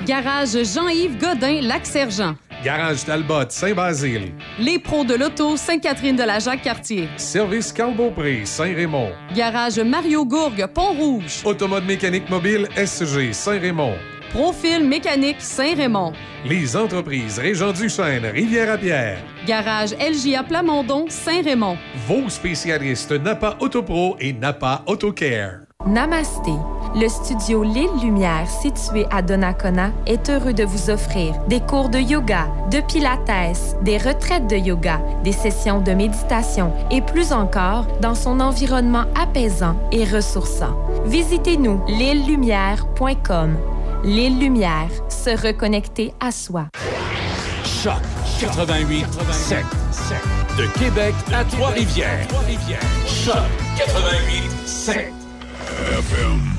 [0.06, 2.36] Garage Jean-Yves Godin, Lac-Sergent.
[2.64, 4.34] Garage Talbot, Saint-Basile.
[4.60, 7.10] Les pros de l'auto, Sainte-Catherine-de-la-Jacques-Cartier.
[7.18, 9.10] Service Carl-Beaupré, Saint-Raymond.
[9.36, 11.42] Garage Mario Gourgue, Pont-Rouge.
[11.44, 13.96] Automode mécanique mobile, SG, Saint-Raymond.
[14.32, 16.14] Profil mécanique Saint-Raymond.
[16.46, 19.18] Les entreprises Régent du Chêne, Rivière-à-Pierre.
[19.48, 21.78] Garage LJA Plamondon, Saint-Raymond.
[22.08, 25.65] Vos spécialistes Napa Autopro et Napa AutoCare.
[25.86, 26.54] Namasté.
[26.96, 32.00] Le studio L'île Lumière, situé à Donnacona, est heureux de vous offrir des cours de
[32.00, 38.16] yoga, de pilates, des retraites de yoga, des sessions de méditation et plus encore dans
[38.16, 40.76] son environnement apaisant et ressourçant.
[41.06, 43.56] Visitez-nous l'île-lumière.com.
[44.04, 46.66] L'île Lumière, se reconnecter à soi.
[47.64, 48.02] Choc
[48.40, 49.66] 88 7.
[50.58, 52.28] De Québec à Trois-Rivières.
[53.06, 53.36] Choc
[53.78, 55.25] 88 7.
[55.66, 56.55] FM.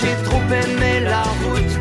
[0.00, 1.74] J'ai trop aimé la route,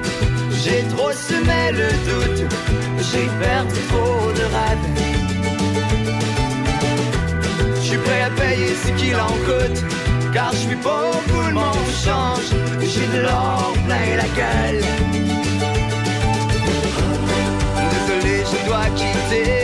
[0.52, 2.52] j'ai trop semé le doute,
[3.00, 4.88] j'ai perdu trop de rêves.
[7.76, 9.80] Je suis prêt à payer ce qu'il en coûte
[10.34, 12.50] Car je suis pas au bout, le monde change
[12.82, 14.84] J'ai de l'or plein la gueule.
[17.94, 19.57] Désolé, je dois quitter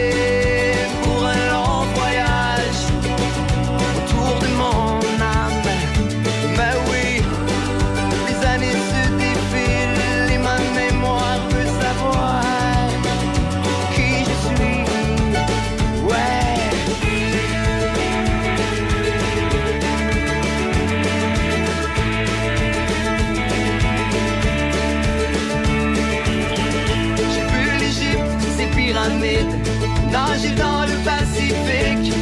[30.11, 32.13] nager dans le Pacifique,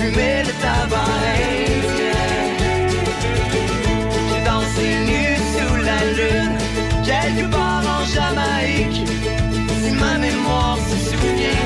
[0.00, 2.24] fumer le tabac indien.
[4.28, 5.22] J'ai dansé nu
[5.52, 6.56] sous la lune,
[7.04, 9.08] quelque part en Jamaïque,
[9.82, 11.64] si ma mémoire se souvient.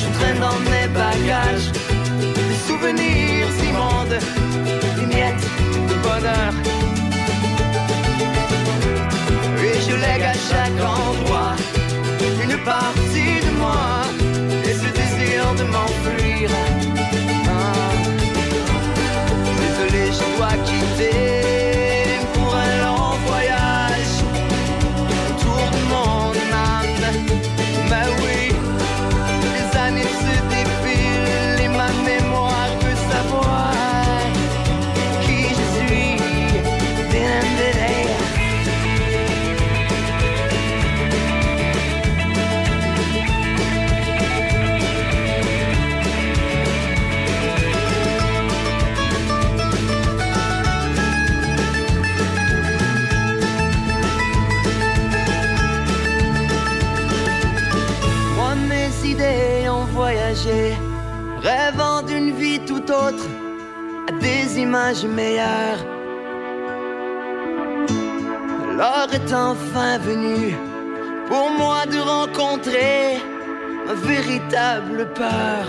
[0.00, 1.70] Je traîne dans mes bagages
[2.48, 4.18] des souvenirs immondes,
[4.98, 5.46] des miettes
[5.88, 6.81] de bonheur.
[12.64, 13.01] Une
[68.76, 70.56] L'heure est enfin venue
[71.28, 73.20] pour moi de rencontrer
[73.86, 75.64] ma véritable peur.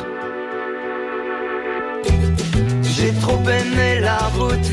[2.82, 4.72] J'ai trop aimé la route,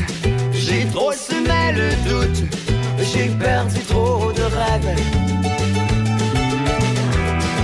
[0.53, 2.41] j'ai trop semé le doute,
[2.99, 4.95] j'ai perdu trop de rêves.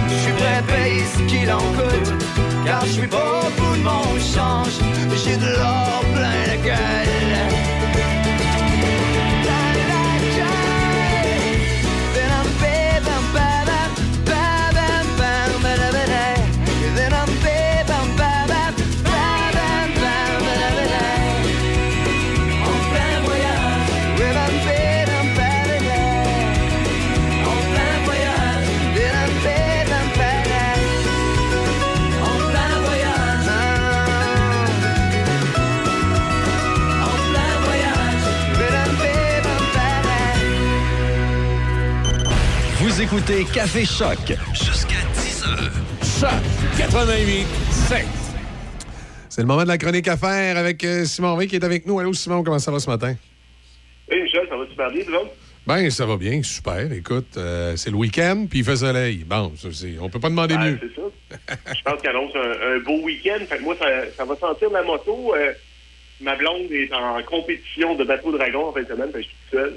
[0.10, 2.12] Je suis prêt à payer ce qu'il en coûte,
[2.68, 4.78] car je suis pas au bout de mon change,
[5.24, 7.87] j'ai de l'or plein la gueule.
[43.18, 44.18] Écoutez Café Choc
[44.54, 45.72] jusqu'à 10h.
[46.20, 46.30] Choc
[46.78, 48.06] 88 7.
[49.30, 51.88] C'est le moment de la chronique à faire avec euh, Simon V qui est avec
[51.88, 52.00] nous.
[52.00, 53.16] Allô, Simon, comment ça va ce matin?
[54.10, 55.32] Hey Michel, ça va super bien, autres?
[55.66, 56.92] Ben, ça va bien, super.
[56.94, 59.24] Écoute, euh, c'est le week-end, puis il fait soleil.
[59.28, 60.80] Bon, ça, c'est- on peut pas demander Ben, mieux.
[60.82, 61.56] c'est ça.
[61.76, 63.44] Je pense qu'il annonce un, un beau week-end.
[63.50, 65.34] Fait que moi, ça, ça va sentir ma moto.
[65.36, 65.54] Euh,
[66.22, 69.28] ma blonde est en compétition de bateau dragon en fin de semaine, fait que je
[69.28, 69.74] suis tout seul.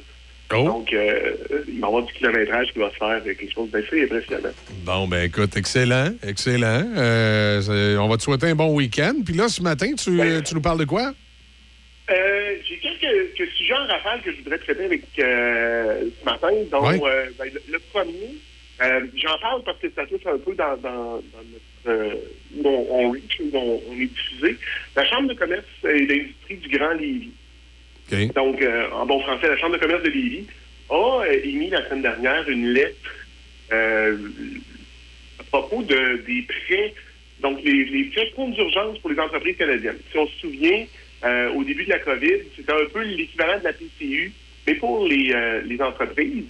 [0.52, 0.64] Oh.
[0.64, 1.36] Donc, euh,
[1.68, 4.50] il va y avoir du kilométrage qui va se faire, quelque chose d'assez impressionnant.
[4.84, 6.84] Bon, ben écoute, excellent, excellent.
[6.96, 9.14] Euh, on va te souhaiter un bon week-end.
[9.24, 11.12] Puis là, ce matin, tu, Ben, tu nous parles de quoi?
[12.10, 16.48] Euh, J'ai quelques, quelques sujets en rafale que je voudrais traiter avec ce matin.
[16.70, 17.00] Donc,
[17.38, 18.34] ben, le, le premier,
[19.14, 22.16] j'en parle parce que ça touche un peu dans, dans, dans notre
[22.56, 24.56] où on, on, on est diffusé.
[24.96, 27.30] La Chambre de commerce et d'industrie du Grand Lévis.
[28.10, 30.46] Donc, euh, en bon français, la Chambre de commerce de Lévis
[30.90, 32.96] a euh, émis la semaine dernière une lettre
[33.72, 34.16] euh,
[35.38, 36.92] à propos de, des prêts,
[37.40, 39.98] donc les, les prêts compte d'urgence pour les entreprises canadiennes.
[40.10, 40.84] Si on se souvient,
[41.54, 44.32] au début de la COVID, c'était un peu l'équivalent de la PCU,
[44.66, 45.34] mais pour les,
[45.66, 46.46] les entreprises.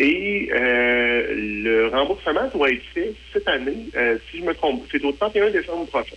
[0.00, 3.86] Et le remboursement doit être fait cette année,
[4.28, 6.16] si je me trompe, c'est au 31 décembre prochain.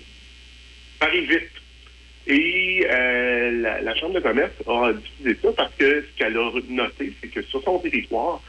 [0.99, 1.51] Arrive vite.
[2.27, 3.51] Et euh,
[3.83, 7.41] la, Chambre de commerce a diffusé ça parce que ce qu'elle a noté, c'est que
[7.43, 8.41] sur son territoire,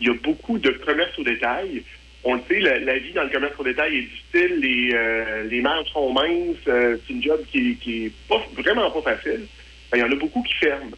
[0.00, 1.82] il y a beaucoup de commerce au détail.
[2.22, 5.42] On le sait, la, la vie dans le commerce au détail est difficile, les, euh,
[5.44, 9.46] les marges sont minces, euh, c'est une job qui, qui est pas, vraiment pas facile.
[9.90, 10.96] Ben, Il y en a beaucoup qui ferment.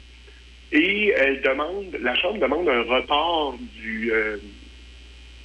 [0.70, 4.36] Et elle demande, la Chambre demande un report du, euh,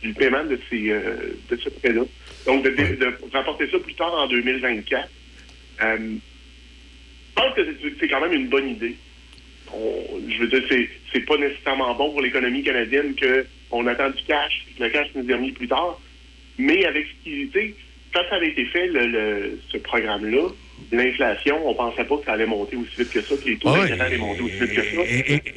[0.02, 2.04] du paiement de, ces, euh, de ce prêt-là.
[2.46, 5.10] Donc, de, de, de rapporter ça plus tard en 2024.
[7.36, 7.62] Je pense que
[8.00, 8.96] c'est- quand même une bonne idée.
[9.74, 13.16] On- je veux dire, c'est, c'est pas nécessairement bon pour l'économie canadienne
[13.70, 16.00] qu'on attend du cash, que le cash nous est remis plus tard.
[16.58, 17.76] Mais avec ce qui, tu
[18.14, 20.50] quand ça avait été fait, le, le- ce programme-là,
[20.92, 23.72] l'inflation, on pensait pas que ça allait monter aussi vite que ça, que les taux
[23.72, 24.00] Ouais.
[24.00, 25.02] allaient monter aussi vite que ça.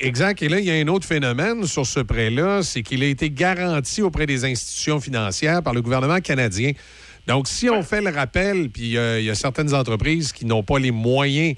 [0.00, 0.40] Exact.
[0.42, 3.28] Et là, il y a un autre phénomène sur ce prêt-là, c'est qu'il a été
[3.28, 6.72] garanti auprès des institutions financières par le gouvernement canadien.
[7.26, 10.62] Donc, si on fait le rappel, puis euh, il y a certaines entreprises qui n'ont
[10.62, 11.56] pas les moyens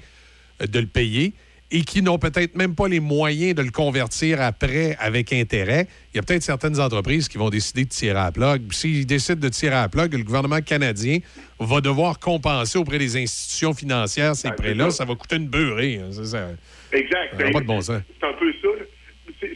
[0.61, 1.33] euh, de le payer
[1.71, 6.17] et qui n'ont peut-être même pas les moyens de le convertir après avec intérêt, il
[6.17, 8.73] y a peut-être certaines entreprises qui vont décider de tirer à la plug.
[8.73, 11.19] S'ils décident de tirer à la plug, le gouvernement canadien
[11.59, 14.89] va devoir compenser auprès des institutions financières ces c'est prêts-là.
[14.89, 15.05] ça.
[15.05, 15.97] Va coûter une beurrée.
[16.03, 16.09] hein.
[16.11, 16.49] Ça.
[16.91, 17.35] Exact.
[17.37, 18.01] Ça n'a pas de bon sens.
[18.19, 18.67] C'est un peu ça.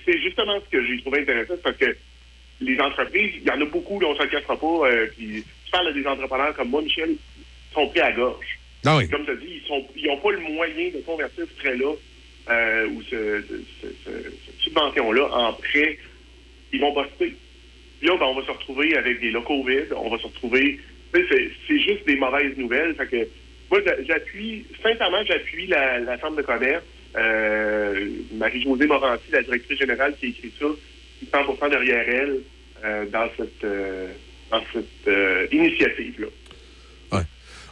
[0.05, 1.97] C'est- justement ce que j'ai trouvé intéressant, parce que
[2.61, 5.07] les entreprises, il y en a beaucoup, là, on ne se le cachera pas, euh,
[5.18, 5.43] puis
[5.80, 7.15] à des entrepreneurs comme moi, Michel,
[7.74, 8.59] sont pris à gorge.
[8.86, 9.09] Ah oui.
[9.09, 9.61] Comme tu as dit,
[9.95, 11.93] ils n'ont pas le moyen de convertir ce prêt-là
[12.49, 13.43] euh, ou ce-
[13.82, 15.97] ce- ce- cette subvention-là en prêt.
[16.74, 17.36] Ils vont buster.
[17.99, 20.80] Puis là, ben, on va se retrouver avec des locaux vides, on va se retrouver...
[21.13, 22.95] C'est juste des mauvaises nouvelles.
[22.95, 23.28] Fait que
[23.69, 26.84] moi, j'a- j'appuie, sincèrement, j'appuie la, la Chambre de commerce,
[27.15, 30.65] euh, Marie-Josée Morancy, la directrice générale qui a écrit ça,
[31.19, 32.39] qui est 100 derrière elle
[32.84, 33.63] euh, dans cette,
[34.53, 36.27] euh, cette euh, initiative-là.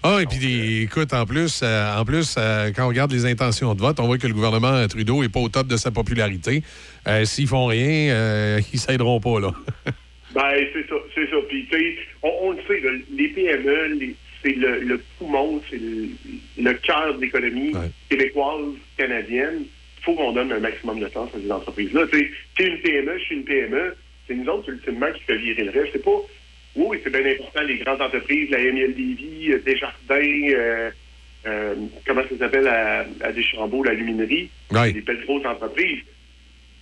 [0.03, 3.27] Ah, et puis, des- écoute, en plus, euh, en plus euh, quand on regarde les
[3.27, 5.91] intentions de vote, on voit que le gouvernement Trudeau n'est pas au top de sa
[5.91, 6.63] popularité.
[7.07, 9.51] Euh, S'ils font rien, euh, ils s'aideront pas, là.
[10.33, 11.35] Ben, c'est ça, c'est ça.
[11.49, 15.77] Puis, tu sais, on, on le sait, là, les PME, c'est le, le poumon, c'est
[15.77, 16.07] le,
[16.57, 17.73] le cœur de l'économie
[18.09, 19.65] québécoise, canadienne.
[19.99, 22.07] Il faut qu'on donne un maximum de chance à ces entreprises-là.
[22.11, 23.95] Tu sais, une PME, je suis une PME.
[24.27, 25.89] C'est nous autres, ultimement, qui fait virer le reste.
[25.93, 26.17] C'est pas,
[26.75, 29.95] oui, c'est bien important, les grandes entreprises, la ML Lévis, euh, Desjardins,
[30.55, 30.89] euh,
[31.47, 34.49] euh, comment ça s'appelle, à, à Deschambault, l'aluminerie.
[34.71, 34.93] Ouais.
[34.93, 35.99] Des belles grosses entreprises.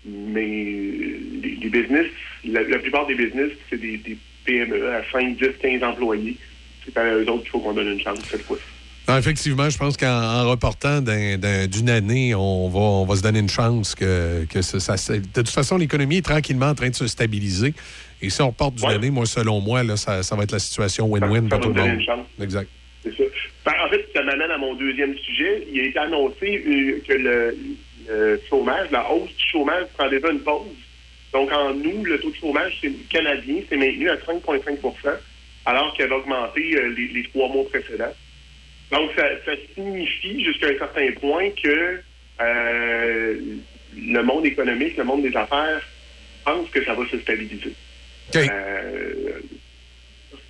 [0.06, 2.06] Mais les, les business,
[2.46, 6.38] la, la plupart des business, c'est des, des PME à 5, 10, 15 employés.
[6.86, 8.58] C'est à eux autres qu'il faut qu'on donne une chance cette fois.
[9.08, 13.16] Non, effectivement, je pense qu'en en reportant d'un- d'un- d'une année, on va, on va
[13.16, 16.90] se donner une chance que, ça- ça- De toute façon, l'économie est tranquillement en train
[16.90, 17.74] de se stabiliser.
[18.22, 20.60] Et si on reporte d'une année, moi, selon moi, là, ça, ça va être la
[20.60, 22.00] situation win-win pour tout le monde.
[22.42, 22.70] Exact.
[23.04, 23.24] C'est ça.
[23.66, 25.66] Ben, en fait, ça m'amène à mon deuxième sujet.
[25.72, 27.58] Il a été annoncé euh, que le,
[28.10, 30.68] le chômage, la hausse du chômage prend déjà une pause.
[31.32, 34.92] Donc, en nous, le taux de chômage canadien s'est maintenu à 5,5%
[35.66, 38.14] alors qu'il avait augmenté euh, les, les trois mois précédents.
[38.92, 42.02] Donc, ça, ça signifie jusqu'à un certain point que
[42.42, 43.36] euh,
[43.96, 45.82] le monde économique, le monde des affaires
[46.44, 47.74] pense que ça va se stabiliser.
[48.36, 49.40] Euh,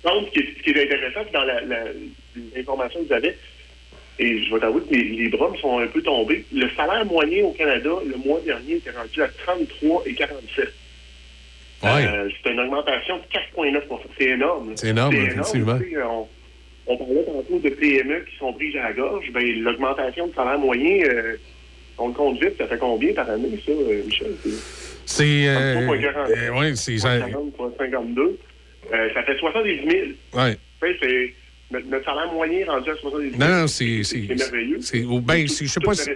[0.04, 1.84] donc, ce qui est, ce qui est intéressant, c'est dans la- la-
[2.56, 3.36] l'information que vous avez,
[4.18, 6.44] et je vais t'avouer que les, les bras me sont un peu tombés.
[6.52, 10.72] Le salaire moyen au Canada, le mois dernier, était rendu à 33 et 47.
[11.82, 11.88] Ouais.
[12.06, 13.22] Euh, c'est une augmentation de
[13.62, 14.72] 4,9% C'est énorme.
[14.76, 15.78] C'est énorme, effectivement.
[15.78, 16.28] tu sais, On,
[16.86, 19.30] on parlait tantôt de PME qui sont prises à la gorge.
[19.32, 21.36] Ben, l'augmentation de salaire moyen, euh,
[21.98, 24.32] on le compte vite, ça fait combien par année, ça, euh, Michel?
[24.42, 25.48] C'est- C'est.
[25.48, 26.30] euh, 3,40.
[26.30, 26.98] euh, c'est.
[26.98, 28.38] ça- 3,40, 3,52.
[28.92, 30.06] Euh, ça fait 70 000.
[30.34, 30.56] Ouais.
[30.82, 31.34] Tu sais, c'est
[31.70, 33.40] notre, salaire moyen rendu à 70 000.
[33.40, 34.02] Non, non, c'est.
[34.04, 34.78] C'est merveilleux.
[35.06, 36.10] ou ben, je sais pas si.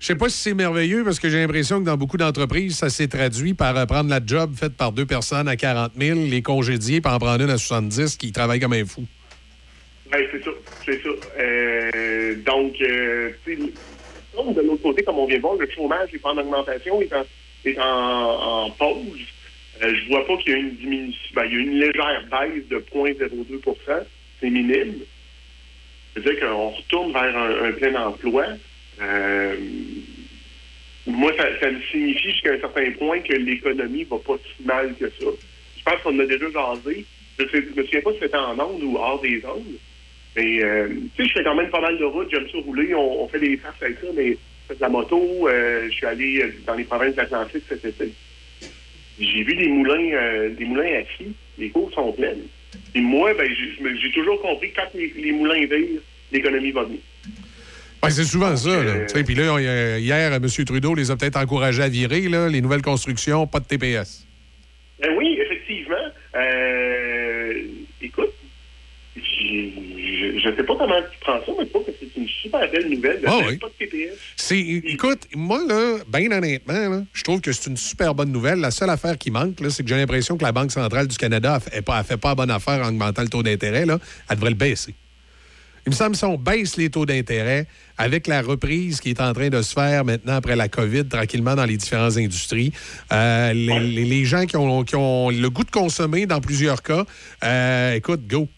[0.00, 2.88] Je sais pas si c'est merveilleux parce que j'ai l'impression que dans beaucoup d'entreprises, ça
[2.88, 7.00] s'est traduit par prendre la job faite par deux personnes à 40 000, les congédier,
[7.00, 9.04] puis en prendre une à 70 qui travaille comme un fou.
[10.12, 10.50] Ouais, c'est ça,
[10.86, 11.08] c'est ça.
[11.40, 16.30] Euh, donc, euh, de l'autre côté, comme on vient de voir, le chômage n'est pas
[16.30, 17.24] en augmentation, est en,
[17.78, 19.20] en, pause.
[19.82, 21.30] Euh, je vois pas qu'il y a une diminution.
[21.34, 23.74] Ben, il y a une légère baisse de 0,02%
[24.40, 24.94] C'est minime.
[26.14, 28.46] C'est-à-dire qu'on retourne vers un, plein emploi.
[29.00, 29.56] Euh,
[31.06, 34.94] moi, ça, ça me signifie jusqu'à un certain point que l'économie va pas si mal
[34.98, 35.30] que ça.
[35.76, 37.04] Je pense qu'on a déjà jasé.
[37.38, 39.78] Je ne me souviens pas si c'était en ondes ou hors des ondes.
[40.36, 42.30] Mais, euh, tu sais, je fais quand même pas mal de routes.
[42.30, 42.94] J'aime ça rouler.
[42.94, 44.36] On, on fait des farces avec ça, mais
[44.74, 45.48] de la moto.
[45.48, 48.12] euh, je suis allé euh, dans les provinces de l'Atlantique cet été.
[49.20, 51.32] J'ai vu des moulins, euh, des moulins assis.
[51.58, 52.42] Les cours sont pleines.
[52.94, 53.48] Et moi, ben,
[54.00, 56.00] j'ai toujours compris que quand les, les moulins virent,
[56.32, 56.98] l'économie va bien.
[58.02, 58.70] Ouais, c'est souvent ça.
[59.08, 60.46] Tu sais, Puis là, on- hier, M.
[60.64, 64.24] Trudeau les a peut-être encouragés à virer, là, les nouvelles constructions, pas de TPS.
[65.00, 65.96] Ben oui, effectivement.
[66.36, 67.54] Euh,
[68.00, 68.32] écoute,
[69.16, 69.72] j'ai-
[70.38, 72.70] je ne sais pas comment tu prends ça, mais je trouve que c'est une super
[72.70, 73.20] belle nouvelle.
[73.22, 73.56] Même oui.
[73.58, 74.14] Pas de TPS.
[74.36, 78.58] C'est, écoute, moi, là, bien honnêtement, là, je trouve que c'est une super bonne nouvelle.
[78.60, 81.16] La seule affaire qui manque, là, c'est que j'ai l'impression que la Banque centrale du
[81.16, 83.86] Canada ne fait, pas- fait bonne affaire en augmentant le taux d'intérêt.
[83.86, 83.98] Là.
[84.28, 84.94] Elle devrait le baisser.
[85.86, 87.66] Il me semble que si on baisse les taux d'intérêt,
[87.96, 91.54] avec la reprise qui est en train de se faire maintenant après la COVID, tranquillement
[91.54, 92.72] dans les différentes industries,
[93.10, 96.82] euh, les, les- les gens qui ont, qui ont le goût de consommer dans plusieurs
[96.82, 97.04] cas,
[97.42, 98.48] euh, écoute, go.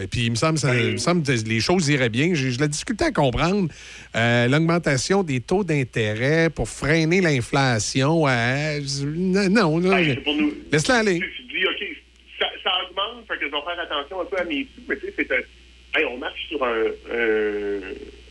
[0.00, 2.28] Et puis, il me semble, ça- il me semble que les choses iraient bien.
[2.28, 3.68] De la difficulté à comprendre
[4.14, 8.26] euh, l'augmentation des taux d'intérêt pour freiner l'inflation.
[8.28, 10.54] euh, non, non, Ben, nous.
[10.72, 11.18] laisse-la aller.
[11.20, 11.96] Tu te dis, OK,
[12.38, 14.96] ça, ça augmente, fait que je vais faire attention un peu à mes sous, mais
[14.96, 17.78] tu sais, c'est un- hey, on marche sur un, un-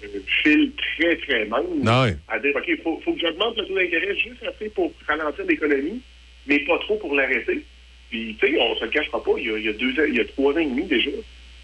[0.05, 1.63] un fil très, très mince.
[1.86, 2.15] Ah ouais.
[2.30, 5.43] À dire, OK, il faut, faut que j'augmente le taux d'intérêt juste assez pour ralentir
[5.45, 6.01] l'économie,
[6.47, 7.61] mais pas trop pour l'arrêter.
[8.09, 9.91] Puis, tu sais, on se le cachera pas, il y a, il y a deux
[9.99, 11.09] ans, il y a trois ans et demi déjà,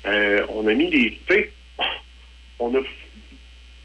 [0.06, 1.20] euh, on a mis des.
[1.28, 1.52] Sais,
[2.60, 2.80] on a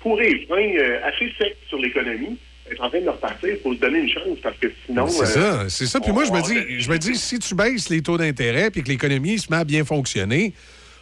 [0.00, 2.38] freins euh, assez secs sur l'économie.
[2.70, 5.08] Être en train de repartir, il faut se donner une chance parce que sinon.
[5.08, 6.00] C'est euh, ça, c'est ça.
[6.00, 8.82] Puis moi, je me dis, je me dis, si tu baisses les taux d'intérêt puis
[8.82, 10.52] que l'économie se met à bien fonctionner,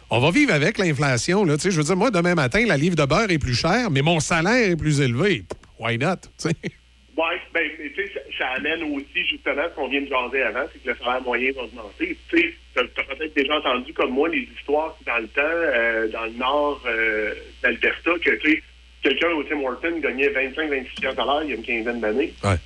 [0.09, 1.43] on va vivre avec l'inflation.
[1.43, 3.55] Là, Tu sais, je veux dire, moi, demain matin, la livre de beurre est plus
[3.55, 5.43] chère, mais mon salaire est plus élevé.
[5.79, 6.15] Why not?
[6.37, 6.55] tu sais?
[7.17, 10.65] Oui, ben, mais tu sais, ça, amène aussi justement ce qu'on vient de jaser avant,
[10.71, 12.15] c'est que le salaire moyen va augmenter.
[12.29, 16.07] Tu sais, t'as t'as peut-être déjà entendu comme moi les histoires dans le temps, euh,
[16.09, 18.63] dans le nord euh, d'Alberta, que tu sais,
[19.01, 22.33] quelqu'un au Tim Horton gagnait 25-26 piastres à l'heure il y a une quinzaine d'années.
[22.43, 22.57] Ouais.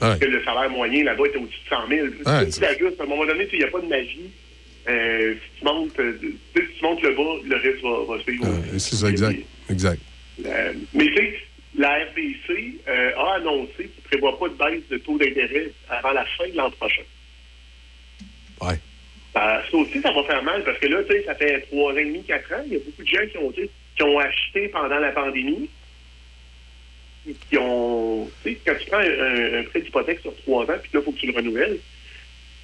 [0.00, 0.18] Ouais.
[0.20, 2.06] Que le salaire moyen là-bas était au-dessus de 100 000.
[2.26, 4.30] Ouais, tu ajustes, à un moment donné, il n'y a pas de magie.
[4.88, 8.44] Euh, si tu montes, euh, si tu montes le bas, le reste va, va suivre.
[8.44, 9.40] Ouais, c'est ça, exact.
[9.68, 10.00] exact.
[10.38, 11.34] Mais tu sais,
[11.76, 16.12] la RBC euh, a annoncé qu'il ne prévoit pas de baisse de taux d'intérêt avant
[16.12, 17.02] la fin de l'an prochain.
[18.60, 18.78] Ouais.
[19.36, 21.92] Euh, ça aussi, ça va faire mal parce que là, tu sais, ça fait trois
[21.92, 22.62] ans et demi, quatre ans.
[22.66, 25.10] Il y a beaucoup de gens qui ont, tu sais, qui ont acheté pendant la
[25.10, 25.68] pandémie.
[27.50, 28.30] Qui ont.
[28.44, 31.10] Tu sais, quand tu prends un, prêt d'hypothèque sur trois ans, puis là, il faut
[31.12, 31.78] que tu le renouvelles.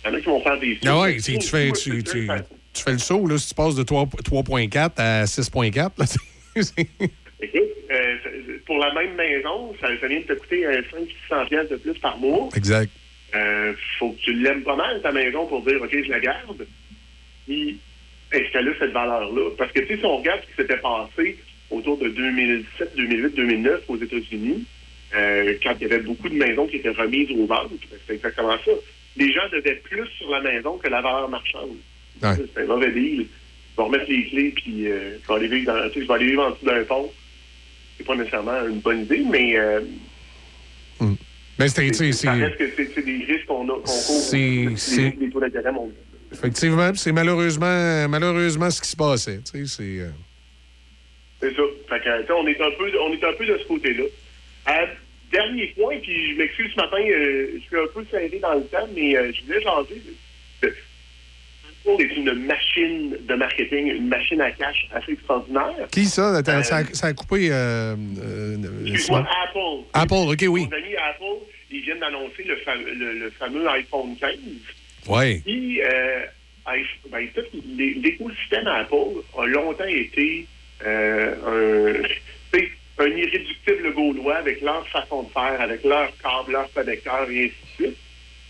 [0.05, 0.79] Il y en a qui vont faire des.
[0.87, 2.29] Ah ouais, tu, tu fais, tu, tu-
[2.73, 5.91] tu fais le saut, là, si tu passes de 3 3.4 à 6.4.
[5.99, 6.07] là,
[6.63, 6.87] c'est-
[7.43, 8.17] Écoute, euh,
[8.71, 10.81] pour la même maison, ça, ça vient de te coûter euh,
[11.29, 12.49] 500-600 piastres de plus par mois.
[12.55, 12.93] exact.
[13.35, 16.65] Euh, faut que tu l'aimes pas mal, ta maison, pour dire, OK, je la garde.
[17.47, 17.81] Puis,
[18.31, 19.51] est-ce qu'elle a cette valeur-là?
[19.59, 21.37] Parce que, tu sais, si on regarde ce qui s'était passé
[21.69, 24.65] autour de 2017, 2008, 2009 aux États-Unis,
[25.17, 28.15] euh, quand il y avait beaucoup de maisons qui étaient remises aux ventes, ben, c'est
[28.15, 28.73] exactement ça.
[29.17, 31.75] Les gens devaient plus sur la maison que la valeur marchande.
[32.23, 32.37] Ouais.
[32.55, 33.27] C'est un mauvais deal.
[33.73, 36.27] Je vais remettre les clés, puis euh, je, vais aller vivre dans, je vais aller
[36.27, 37.11] vivre en dessous d'un pont.
[38.01, 39.81] C'est pas nécessairement une bonne idée, mais euh,
[41.59, 43.81] Mais c'est, tu sais, ça c'est- reste que c'est c'est des risques qu'on a, qu'on
[43.83, 43.91] court.
[43.91, 45.71] C'est- Les- c'est- Les taux d'intérêt
[46.33, 49.41] effectivement, c'est malheureusement, malheureusement ce qui se passait.
[49.45, 50.09] tu sais, C'est, euh,
[51.43, 51.63] C'est ça.
[51.91, 54.05] Fait que, on est un peu, on est un peu de ce côté-là.
[54.69, 54.87] Euh,
[55.31, 58.65] dernier point, puis je m'excuse ce matin, euh, je suis un peu serré dans le
[58.65, 60.03] temps, mais je voulais jaser.
[61.87, 65.89] Apple est une machine de marketing, une machine à cash assez extraordinaire.
[65.91, 66.37] Qui ça?
[66.37, 67.49] Attends, Euh, ça, a, ça a coupé.
[67.51, 68.57] euh, euh,
[68.87, 69.27] Excuse-moi.
[69.45, 69.85] Apple.
[69.95, 70.69] Apple, OK, oui.
[70.71, 71.25] Apple,
[71.71, 74.37] ils viennent d'annoncer le, fa- le- le fameux iPhone 15.
[75.09, 75.43] Oui.
[77.11, 77.23] Ben,
[78.03, 80.47] l'écosystème Apple a longtemps été
[80.87, 81.95] un,
[83.07, 87.85] irréductible gaulois avec leur façon de faire, avec leurs câbles, leurs connecteurs et ainsi de
[87.87, 87.97] suite.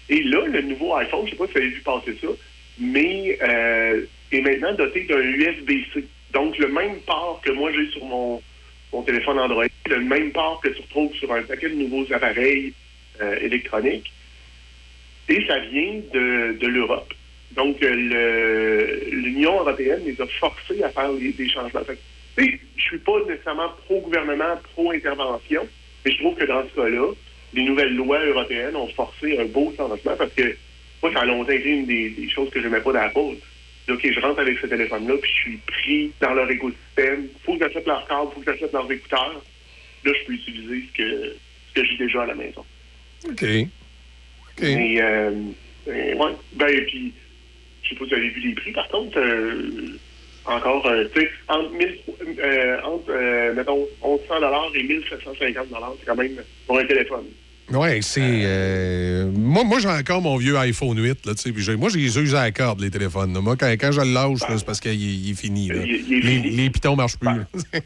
[0.08, 2.26] Et là, le nouveau iPhone, je ne sais pas si vous avez vu passer ça,
[2.80, 4.02] mais euh,
[4.32, 6.04] est maintenant doté d'un USB-C.
[6.32, 8.42] Donc, le même port que moi j'ai sur mon,
[8.92, 12.72] mon téléphone Android, le même port que tu retrouves sur un paquet de nouveaux appareils
[13.20, 14.10] euh, électroniques.
[15.28, 17.12] Et ça vient de, de l'Europe.
[17.52, 21.80] Donc, euh, l'Union européenne les a forcés à faire des changements.
[22.36, 25.66] Tu sais, je suis pas nécessairement pro-gouvernement, pro-intervention,
[26.04, 27.12] mais je trouve que dans ce cas-là,
[27.52, 30.56] les nouvelles lois européennes ont forcé un beau changement parce que
[31.02, 33.36] moi, ça a longtemps été une des, des choses que je n'aimais pas d'Apple.
[33.88, 37.26] OK, je rentre avec ce téléphone-là, puis je suis pris dans leur écosystème.
[37.44, 39.42] faut que j'achète leur câble, faut que j'achète leurs écouteurs.
[40.04, 41.36] Là, je peux utiliser ce que,
[41.68, 42.64] ce que j'ai déjà à la maison.
[43.24, 43.42] OK.
[43.42, 44.62] OK.
[44.62, 45.32] Mais, euh,
[45.88, 46.32] euh, ouais.
[46.52, 47.12] Ben, puis,
[47.82, 49.98] je sais pas si vous avez vu les prix, par contre, euh,
[50.44, 51.98] encore, euh, tu sais, entre, 1000,
[52.38, 55.66] euh, entre mettons, 1100 et 1750
[55.98, 56.36] c'est quand même
[56.66, 57.26] pour un téléphone.
[57.72, 58.20] Oui, c'est.
[58.22, 61.24] euh, moi, moi j'ai encore mon vieux iPhone 8.
[61.26, 63.32] Là, tu sais, puis j'ai- moi, j'ai les use à la corde, les téléphones.
[63.32, 63.40] là.
[63.40, 65.68] Moi, quand, quand je le lâche, là, c'est parce qu'il il est fini.
[65.68, 65.76] là.
[65.84, 66.56] Il est- il est les, fini.
[66.56, 67.28] les pitons ne marchent plus.
[67.28, 67.44] là.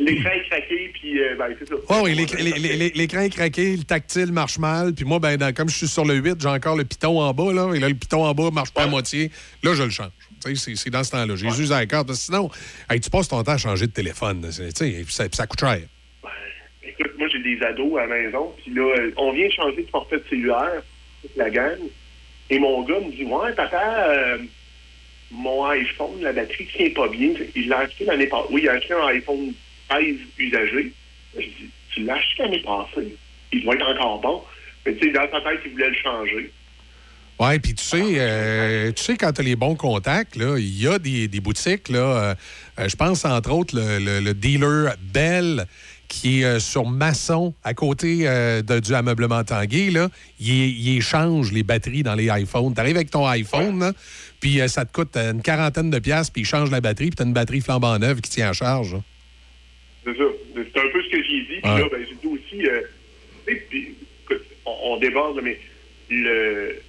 [0.00, 1.74] L'écran est craqué, puis, euh, ben, c'est ça.
[1.88, 4.92] Oh oui, l'éc- l'é- l'é- l'é- l'écran est craqué, le tactile marche mal.
[4.92, 7.32] Puis moi, ben, dans- comme je suis sur le 8, j'ai encore le piton en
[7.32, 7.52] bas.
[7.52, 9.30] Là, et là, le piton en bas marche pas à moitié.
[9.62, 10.10] Là, je le change.
[10.44, 11.36] Tu sais, C'est c'est dans ce temps-là.
[11.36, 12.08] J'ai les use à la corde.
[12.08, 12.50] Parce que sinon,
[12.90, 14.50] hey, tu passes ton temps à changer de téléphone.
[14.50, 15.78] ça, puis ça coûte cher.
[17.18, 20.18] Moi, j'ai des ados à la maison, puis là, euh, on vient changer de forfait
[20.18, 20.82] de cellulaire,
[21.22, 21.78] toute la gang,
[22.50, 24.38] et mon gars me dit Ouais, papa, euh,
[25.30, 27.30] mon iPhone, la batterie tient pas bien.
[27.54, 28.48] Il l'a acheté l'année passée.
[28.50, 29.52] Oui, il a acheté un iPhone
[29.90, 30.92] 16 usagé.
[31.36, 33.16] Je dis Tu l'as acheté l'année passée.
[33.52, 34.42] Il doit être encore bon.
[34.86, 36.50] Mais tu sais, dans sa tête, il voulait le changer.
[37.40, 40.88] Oui, puis tu sais, euh, tu sais, quand tu as les bons contacts, il y
[40.88, 41.86] a des, des boutiques.
[41.88, 45.66] Je pense entre autres le dealer Bell
[46.08, 50.08] qui est euh, sur Masson, à côté euh, de- du ameublement Tanguay, là,
[50.40, 52.74] il, échange les batteries dans les iPhones.
[52.74, 53.92] Tu arrives avec ton iPhone,
[54.40, 57.16] puis euh, ça te coûte une quarantaine de piastres, puis il change la batterie, puis
[57.16, 58.96] tu as une batterie flambant neuve qui tient en charge.
[60.04, 60.24] C'est ça.
[60.54, 61.60] C'est un peu ce que j'ai dit.
[61.62, 61.80] Puis Ouais.
[61.80, 62.64] là, ben, j'ai dit aussi,
[63.70, 65.58] tu écoute, on, on déborde, mais
[66.10, 66.80] le,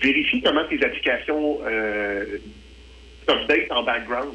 [0.00, 2.24] vérifie comment tes applications euh,
[3.28, 4.34] s'update en background.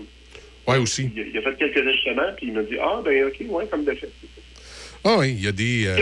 [0.67, 1.09] Oui, aussi.
[1.15, 3.65] Il, a- il a fait quelques ajustements, puis il m'a dit Ah, ben, OK, ouais,
[3.69, 4.09] comme de fait.
[5.03, 5.87] Ah oui, il y a des.
[5.87, 5.95] euh,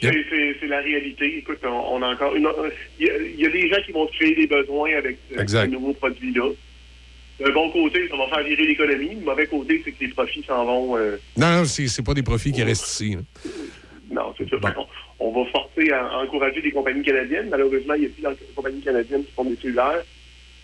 [0.00, 1.38] c'est- la réalité.
[1.38, 2.48] Écoute, on, on a encore une.
[2.98, 5.38] Il y, a, il y a des gens qui vont créer des besoins avec ce,
[5.40, 5.66] Exact.
[5.66, 6.50] ce nouveau produit-là.
[7.40, 9.10] D'un bon côté, ça va faire virer l'économie.
[9.16, 10.96] Le mauvais côté, c'est que les profits s'en vont.
[10.96, 13.16] euh, Non, non, c'est pas des profits qui restent ici.
[13.16, 13.20] là.
[14.10, 14.56] Non, c'est ça.
[15.18, 17.48] On, on va forcer à, à encourager des compagnies canadiennes.
[17.50, 20.04] Malheureusement, il y a plus de compagnies canadiennes qui font des cellulaires.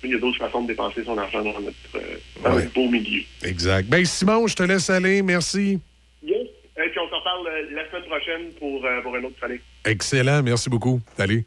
[0.03, 2.01] Il y a d'autres façons de dépenser son argent dans notre, euh,
[2.43, 2.63] dans Ouais.
[2.63, 3.23] notre beau milieu.
[3.45, 3.89] Exact.
[3.89, 5.23] Ben, Simon, je te laisse aller.
[5.23, 5.79] Merci.
[6.23, 6.37] Yes.
[6.77, 9.61] Et puis on s'en parle euh, la semaine prochaine pour, euh, pour un autre chronique.
[9.85, 10.43] Excellent.
[10.43, 11.01] Merci beaucoup.
[11.17, 11.45] Salut.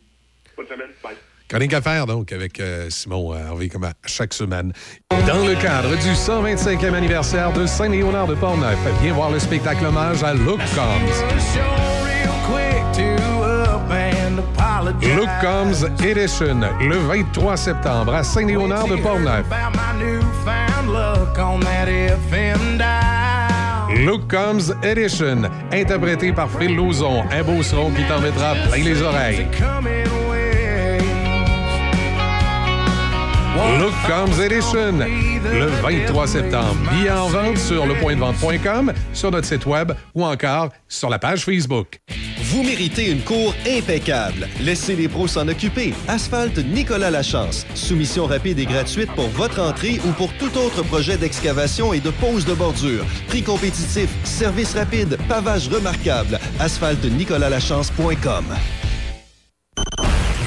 [0.55, 0.89] Bonne semaine.
[1.03, 1.15] Bye.
[1.49, 4.71] Chronique à faire, donc, avec euh, Simon Harvey, comme à chaque semaine.
[5.27, 10.23] Dans le cadre du 125e anniversaire de Saint-Léonard de Portneuf, viens voir le spectacle hommage
[10.23, 12.02] à Look Combs.
[15.03, 19.45] Look Combs Edition, le 23 septembre à Saint-Léonard de Portneuf.
[24.05, 25.41] Look Combs Edition,
[25.73, 29.47] interprété par Phil Lauzon, un beau son qui t'en mettra plein les oreilles.
[33.79, 33.93] Look
[34.39, 36.75] Edition, le 23 septembre.
[36.91, 41.99] Billets en vente sur lepointdevente.com, sur notre site web ou encore sur la page Facebook.
[42.43, 44.47] Vous méritez une cour impeccable.
[44.59, 45.93] Laissez les pros s'en occuper.
[46.07, 47.65] Asphalte Nicolas Lachance.
[47.73, 52.11] Soumission rapide et gratuite pour votre entrée ou pour tout autre projet d'excavation et de
[52.11, 53.05] pose de bordure.
[53.27, 56.39] Prix compétitif, service rapide, pavage remarquable.
[56.59, 58.45] Asphalte Lachance.com.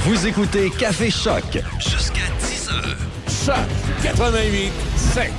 [0.04, 2.96] Vous écoutez Café Choc jusqu'à 10 heures.
[3.28, 3.56] Choc
[4.02, 5.32] 88 7.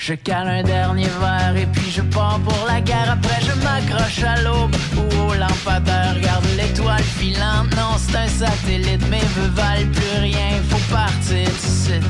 [0.00, 3.10] Je cale un dernier verre et puis je pars pour la gare.
[3.10, 6.14] Après, je m'accroche à l'aube ou au lampadaire.
[6.14, 7.74] Regarde l'étoile filante.
[7.76, 9.06] Non, c'est un satellite.
[9.10, 10.62] Mes vœux valent plus rien.
[10.70, 12.00] Faut partir d'ici.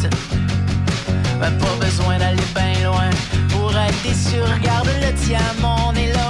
[1.41, 3.11] Ben, pas besoin d'aller bien loin
[3.49, 4.41] pour être déçu.
[4.43, 5.89] Regarde le diamant.
[5.89, 6.28] On est là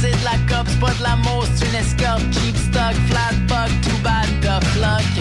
[0.00, 1.48] pas de la cop, c'est pas de la mousse.
[1.54, 5.12] C'est une escorte cheap stock, flat bug, too bad, tough luck.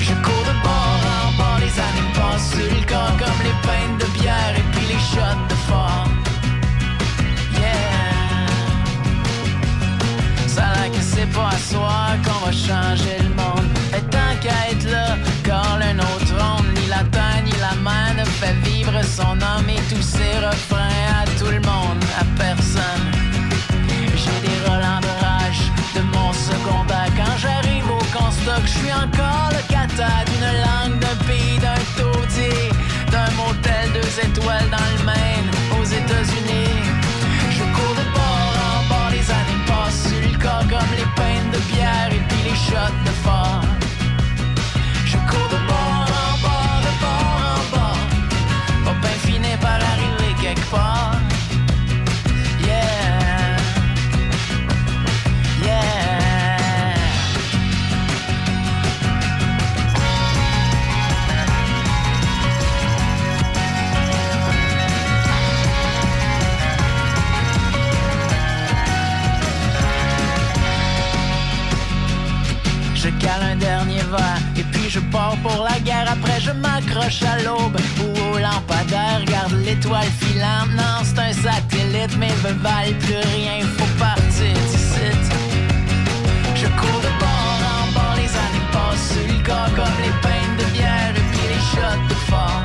[0.00, 3.98] Je cours de bord en bord, les années passent sur le corps comme les peintes
[4.00, 6.08] de bière et puis les shots de fort.
[7.58, 7.96] Yeah.
[11.34, 13.68] pas à soir qu'on va changer le monde.
[13.96, 16.25] Et tant qu'à être là, quand un autre
[18.30, 23.06] fait vivre son homme et tous ses refrains à tout le monde, à personne.
[24.16, 28.92] J'ai des relents de rage de mon secondaire quand j'arrive au constat que je suis
[28.92, 32.70] encore le cata d'une langue, d'un pays, d'un tautier,
[33.10, 36.76] d'un motel deux étoiles dans le Maine, aux États-Unis.
[37.50, 41.50] Je cours de bord en bord, les années passent sur le corps comme les peines
[41.52, 43.05] de bière et puis les shots
[73.06, 76.10] Je cale un dernier verre et puis je pars pour la guerre.
[76.10, 79.20] Après je m'accroche à l'aube ou au lampadaire.
[79.20, 83.64] Regarde l'étoile filante, non c'est un satellite, mais me valent plus rien.
[83.78, 85.06] Faut partir d'ici.
[86.56, 90.56] Je cours de bord en bord, les années passent sur le corps comme les peines
[90.58, 92.55] de bière et puis les shots de fort.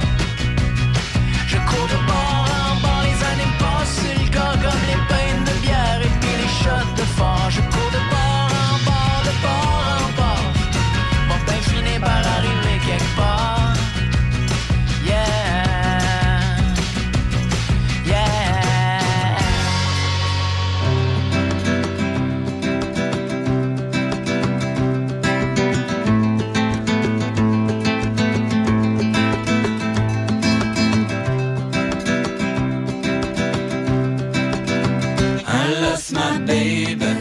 [36.14, 37.14] My baby.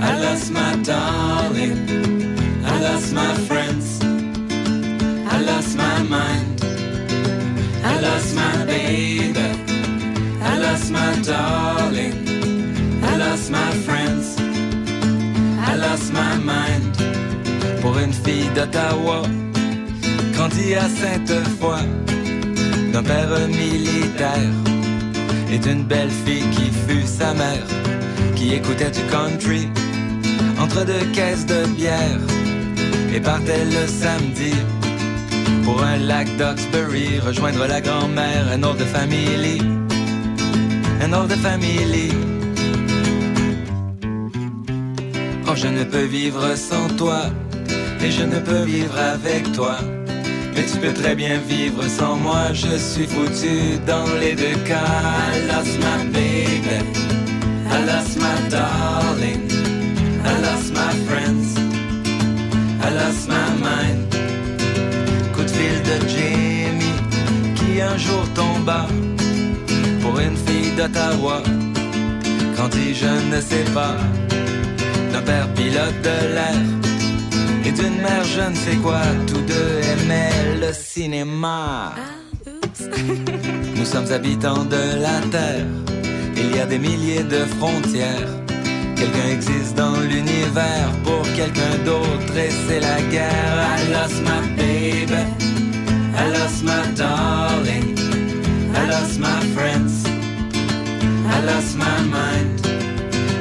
[0.00, 1.78] I lost my darling.
[2.64, 4.00] I lost my friends.
[5.34, 6.60] I lost my mind.
[7.84, 9.48] I lost my baby.
[10.40, 12.16] I lost my darling.
[13.02, 14.36] I lost my friends.
[15.70, 16.96] I lost my mind.
[17.80, 19.22] Pour une fille d'Ottawa,
[20.34, 21.80] grandie à Sainte-Foy,
[22.92, 24.71] d'un père militaire
[25.52, 27.66] et d'une belle fille qui fut sa mère,
[28.34, 29.68] qui écoutait du country
[30.58, 32.20] entre deux caisses de bière
[33.14, 34.54] et partait le samedi
[35.64, 39.58] pour un lac d'Oxbury, rejoindre la grand-mère, un autre family,
[41.02, 42.10] un autre family.
[45.46, 47.20] Oh, je ne peux vivre sans toi,
[48.02, 49.76] et je ne peux vivre avec toi.
[50.54, 54.84] Mais tu peux très bien vivre sans moi, je suis foutu dans les deux cas.
[55.34, 56.78] I lost my baby,
[57.70, 59.48] I lost my darling,
[60.24, 61.56] I lost my friends,
[62.80, 64.14] I lost my mind.
[65.34, 67.00] Coup de fil de Jamie,
[67.54, 68.86] qui un jour tomba
[70.02, 71.42] pour une fille d'Ottawa.
[72.56, 73.96] Quand dit je ne sais pas,
[75.12, 76.81] d'un père pilote de l'air
[77.72, 81.94] et d'une mère je ne sais quoi, tous deux aimaient le cinéma?
[83.76, 85.66] Nous sommes habitants de la Terre,
[86.36, 88.28] il y a des milliers de frontières.
[88.96, 93.54] Quelqu'un existe dans l'univers pour quelqu'un d'autre et c'est la guerre.
[93.78, 95.24] I lost my baby,
[96.16, 97.96] I lost my darling,
[98.74, 100.04] I lost my friends,
[101.28, 102.60] I lost my mind.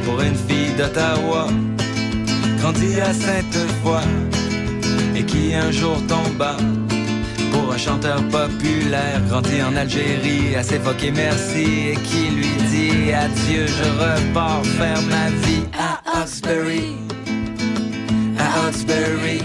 [0.05, 1.47] Pour une fille d'Ottawa,
[2.61, 4.01] grandie à Sainte-Foy
[5.15, 6.55] et qui un jour tomba
[7.51, 13.65] pour un chanteur populaire grandi en Algérie à s'évoquer merci et qui lui dit adieu
[13.65, 16.97] je repars faire ma vie à Oxbury
[18.37, 19.41] à Oxbury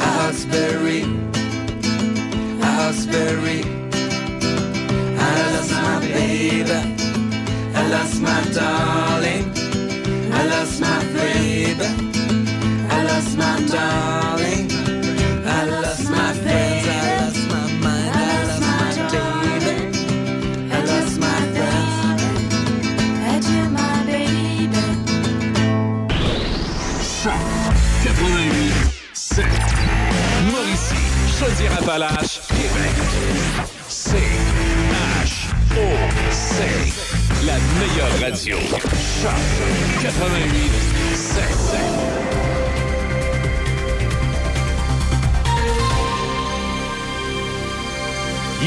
[0.00, 1.04] à Oxbury
[2.62, 3.62] à Oxbury
[5.16, 6.80] I lost my baby.
[7.74, 9.63] I lost my darling
[10.36, 11.88] I lost my baby.
[12.90, 14.66] I lost my darling.
[15.46, 16.86] I lost my friends.
[16.88, 17.94] I lost my.
[18.12, 18.78] I lost my
[19.12, 19.76] baby.
[20.72, 21.38] I lost my.
[23.32, 24.84] Adieu, my baby.
[27.22, 27.40] Choc
[28.04, 28.72] 88
[29.12, 29.48] 7.
[30.50, 31.06] Mauricie,
[31.38, 32.96] Chaudière-Appalaches, Québec.
[33.88, 34.16] C
[35.22, 35.86] H O
[36.30, 37.03] C.
[37.46, 38.56] La meilleure radio.
[38.56, 39.32] Choc
[40.00, 40.70] 88
[41.14, 41.42] 7.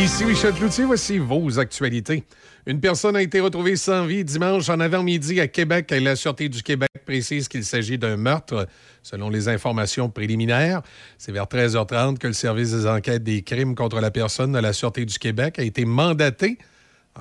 [0.03, 2.23] Ici Michel Cloutier, voici vos actualités.
[2.67, 5.89] Une personne a été retrouvée sans vie dimanche en avant-midi à Québec.
[5.89, 8.67] La Sûreté du Québec précise qu'il s'agit d'un meurtre,
[9.01, 10.84] selon les informations préliminaires.
[11.17, 14.73] C'est vers 13h30 que le service des enquêtes des crimes contre la personne de la
[14.73, 16.59] Sûreté du Québec a été mandaté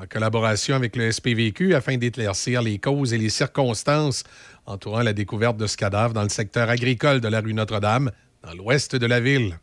[0.01, 4.25] en collaboration avec le SPVQ afin d'éclaircir les causes et les circonstances
[4.67, 8.11] entourant la découverte de ce cadavre dans le secteur agricole de la rue Notre-Dame,
[8.43, 9.59] dans l'ouest de la ville.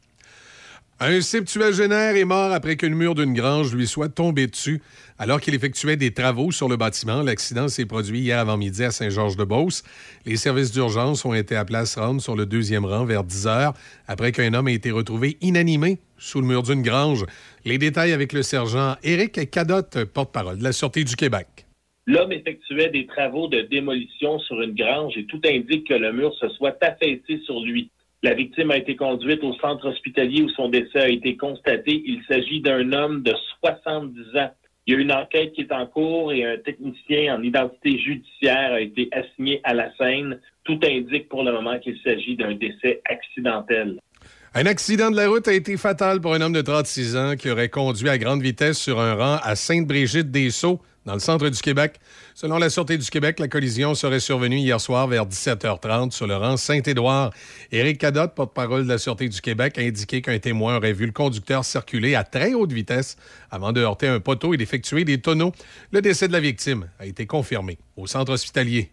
[1.00, 4.82] Un septuagénaire est mort après qu'une mur d'une grange lui soit tombé dessus
[5.18, 7.22] alors qu'il effectuait des travaux sur le bâtiment.
[7.22, 9.84] L'accident s'est produit hier avant-midi à Saint-Georges-de-Beauce.
[10.26, 13.74] Les services d'urgence ont été à se rendre sur le deuxième rang vers 10 heures
[14.08, 17.26] après qu'un homme ait été retrouvé inanimé sous le mur d'une grange.
[17.66, 21.48] Les détails avec le sergent Éric Cadotte, porte-parole de la Sûreté du Québec.
[22.08, 26.34] L'homme effectuait des travaux de démolition sur une grange et tout indique que le mur
[26.36, 27.90] se soit affaissé sur lui.
[28.24, 32.04] La victime a été conduite au centre hospitalier où son décès a été constaté.
[32.06, 34.52] Il s'agit d'un homme de 70 ans.
[34.86, 38.74] Il y a une enquête qui est en cours et un technicien en identité judiciaire
[38.74, 40.40] a été assigné à la scène.
[40.64, 44.00] Tout indique pour le moment qu'il s'agit d'un décès accidentel.
[44.56, 47.50] Un accident de la route a été fatal pour un homme de 36 ans qui
[47.50, 52.00] aurait conduit à grande vitesse sur un rang à Sainte-Brigitte-des-Sceaux, dans le centre du Québec.
[52.36, 56.36] Selon la Sûreté du Québec, la collision serait survenue hier soir vers 17h30 sur le
[56.36, 57.32] rang Saint-Édouard.
[57.72, 61.14] Éric Cadotte, porte-parole de la Sûreté du Québec, a indiqué qu'un témoin aurait vu le
[61.14, 63.18] conducteur circuler à très haute vitesse
[63.50, 65.52] avant de heurter un poteau et d'effectuer des tonneaux.
[65.90, 68.92] Le décès de la victime a été confirmé au centre hospitalier.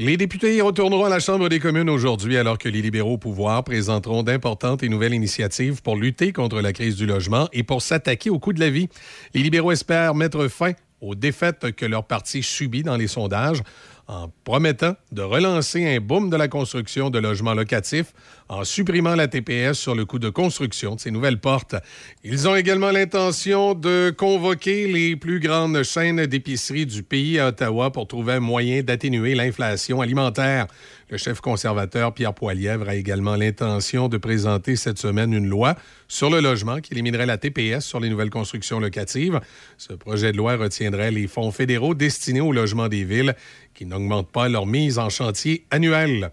[0.00, 3.64] Les députés retourneront à la Chambre des communes aujourd'hui alors que les libéraux au pouvoir
[3.64, 8.30] présenteront d'importantes et nouvelles initiatives pour lutter contre la crise du logement et pour s'attaquer
[8.30, 8.88] au coût de la vie.
[9.34, 10.70] Les libéraux espèrent mettre fin
[11.00, 13.60] aux défaites que leur parti subit dans les sondages
[14.08, 18.14] en promettant de relancer un boom de la construction de logements locatifs
[18.48, 21.76] en supprimant la TPS sur le coût de construction de ces nouvelles portes.
[22.24, 27.92] Ils ont également l'intention de convoquer les plus grandes chaînes d'épicerie du pays à Ottawa
[27.92, 30.68] pour trouver un moyen d'atténuer l'inflation alimentaire.
[31.10, 35.74] Le chef conservateur Pierre Poilièvre a également l'intention de présenter cette semaine une loi
[36.06, 39.40] sur le logement qui éliminerait la TPS sur les nouvelles constructions locatives.
[39.78, 43.34] Ce projet de loi retiendrait les fonds fédéraux destinés au logement des villes
[43.72, 46.30] qui n'augmentent pas leur mise en chantier annuelle.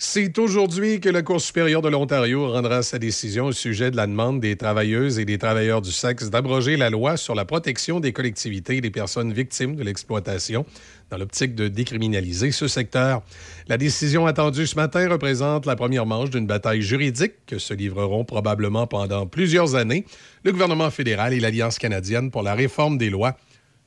[0.00, 4.06] C'est aujourd'hui que la Cour supérieure de l'Ontario rendra sa décision au sujet de la
[4.06, 8.12] demande des travailleuses et des travailleurs du sexe d'abroger la loi sur la protection des
[8.12, 10.64] collectivités et des personnes victimes de l'exploitation
[11.10, 13.22] dans l'optique de décriminaliser ce secteur.
[13.66, 18.24] La décision attendue ce matin représente la première manche d'une bataille juridique que se livreront
[18.24, 20.04] probablement pendant plusieurs années
[20.44, 23.36] le gouvernement fédéral et l'Alliance canadienne pour la réforme des lois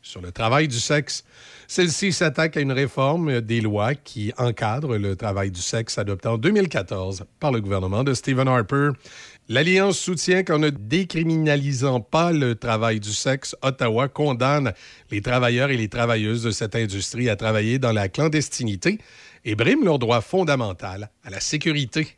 [0.02, 1.24] sur le travail du sexe.
[1.74, 6.38] Celle-ci s'attaque à une réforme des lois qui encadrent le travail du sexe adoptée en
[6.38, 8.90] 2014 par le gouvernement de Stephen Harper.
[9.48, 14.74] L'Alliance soutient qu'en ne décriminalisant pas le travail du sexe, Ottawa condamne
[15.12, 18.98] les travailleurs et les travailleuses de cette industrie à travailler dans la clandestinité
[19.46, 22.18] et brime leur droit fondamental à la sécurité.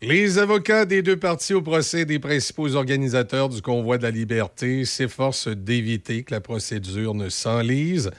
[0.00, 4.84] Les avocats des deux parties au procès des principaux organisateurs du convoi de la liberté
[4.84, 8.12] s'efforcent d'éviter que la procédure ne s'enlise.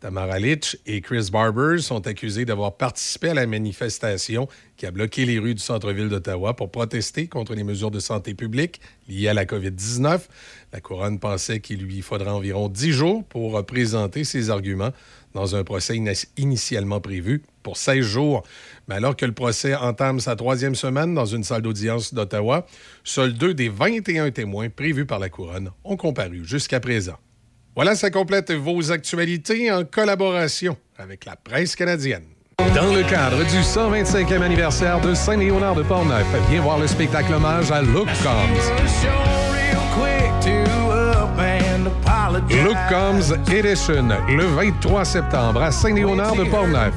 [0.00, 4.46] Tamara Litch et Chris Barber sont accusés d'avoir participé à la manifestation
[4.76, 8.34] qui a bloqué les rues du centre-ville d'Ottawa pour protester contre les mesures de santé
[8.34, 10.20] publique liées à la COVID-19.
[10.72, 14.92] La couronne pensait qu'il lui faudra environ dix jours pour présenter ses arguments
[15.34, 16.00] dans un procès
[16.36, 18.44] initialement prévu pour 16 jours.
[18.86, 22.66] Mais alors que le procès entame sa troisième semaine dans une salle d'audience d'Ottawa,
[23.02, 27.18] seuls deux des 21 témoins prévus par la couronne ont comparu jusqu'à présent.
[27.78, 32.24] Voilà, ça complète vos actualités en collaboration avec la presse canadienne.
[32.74, 37.70] Dans le cadre du 125e anniversaire de Saint-Léonard de Portneuf, viens voir le spectacle hommage
[37.70, 38.72] à Look Combs.
[42.64, 46.92] Look Combs Edition, le 23 septembre à Saint-Léonard de Portneuf.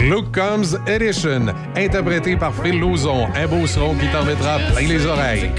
[0.00, 5.06] Look Combs Edition, interprété par Phil Lauzon, un beau son qui t'en mettra plein les
[5.06, 5.52] oreilles.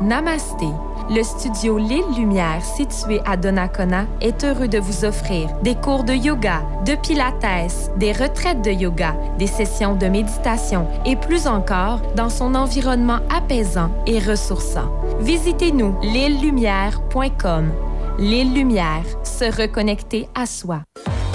[0.00, 0.68] Namasté.
[1.08, 6.12] Le studio L'île Lumière, situé à Donnacona, est heureux de vous offrir des cours de
[6.12, 12.28] yoga, de pilates, des retraites de yoga, des sessions de méditation et plus encore dans
[12.28, 14.90] son environnement apaisant et ressourçant.
[15.20, 17.72] Visitez-nous l'îlelumière.com.
[18.18, 20.80] L'île Lumière, se reconnecter à soi.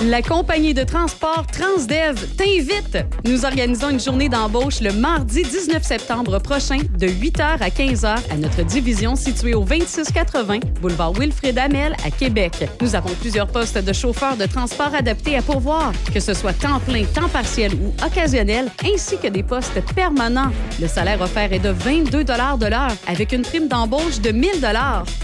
[0.09, 2.97] La compagnie de transport Transdev t'invite.
[3.23, 8.37] Nous organisons une journée d'embauche le mardi 19 septembre prochain de 8h à 15h à
[8.37, 12.67] notre division située au 2680 boulevard Wilfrid Amel à Québec.
[12.81, 16.79] Nous avons plusieurs postes de chauffeurs de transport adaptés à pourvoir, que ce soit temps
[16.79, 20.51] plein, temps partiel ou occasionnel, ainsi que des postes permanents.
[20.81, 24.49] Le salaire offert est de 22 de l'heure avec une prime d'embauche de 1000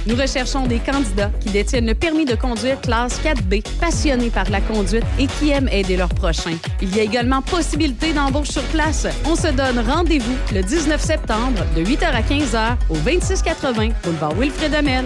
[0.06, 4.62] Nous recherchons des candidats qui détiennent le permis de conduire classe 4B, passionnés par la
[4.68, 6.58] conduite et qui aiment aider leurs prochains.
[6.82, 9.08] Il y a également possibilité d'embauche sur place.
[9.26, 14.74] On se donne rendez-vous le 19 septembre de 8h à 15h au 2680 boulevard Wilfrid
[14.74, 15.06] Amel.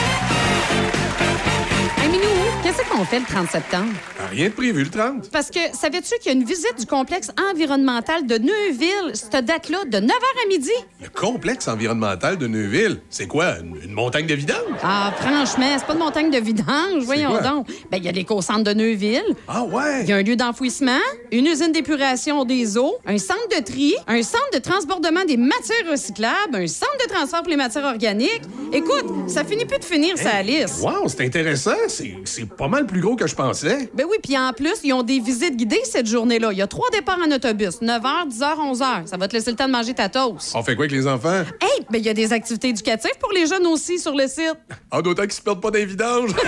[2.81, 3.91] qu'est-ce qu'on fait le 30 septembre?
[4.31, 5.29] Rien de prévu le 30.
[5.31, 9.79] Parce que savais-tu qu'il y a une visite du complexe environnemental de Neuville, cette date-là,
[9.85, 10.71] de 9h à midi?
[11.01, 13.59] Le complexe environnemental de Neuville, c'est quoi?
[13.59, 14.57] Une, une montagne de vidange?
[14.83, 17.41] Ah, franchement, c'est pas de montagne de vidange, voyons quoi?
[17.41, 17.67] donc.
[17.91, 19.23] Ben, il y a l'éco-centre de Neuville.
[19.47, 20.01] Ah ouais?
[20.03, 20.99] Il y a un lieu d'enfouissement,
[21.31, 25.89] une usine d'épuration des eaux, un centre de tri, un centre de transbordement des matières
[25.91, 28.41] recyclables, un centre de transfert pour les matières organiques.
[28.73, 30.81] Écoute, ça finit plus de finir sa liste.
[30.81, 31.71] Wow, c'est intéressant.
[31.87, 33.91] C'est c'est pas mal plus gros que je pensais.
[33.93, 36.51] Ben oui, puis en plus, ils ont des visites guidées cette journée-là.
[36.53, 39.07] Il y a trois départs en autobus, 9h, 10h, 11h.
[39.07, 40.53] Ça va te laisser le temps de manger ta toast.
[40.55, 41.43] On fait quoi avec les enfants?
[41.61, 44.57] Hey, ben il y a des activités éducatives pour les jeunes aussi sur le site.
[44.89, 46.31] Ah, d'autant qu'ils se perdent pas dans les vidanges.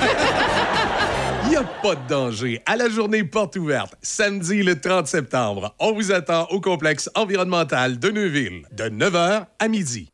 [1.46, 2.62] Il n'y a pas de danger.
[2.66, 8.00] À la journée porte ouverte, samedi le 30 septembre, on vous attend au complexe environnemental
[8.00, 10.10] de Neuville, de 9h à midi.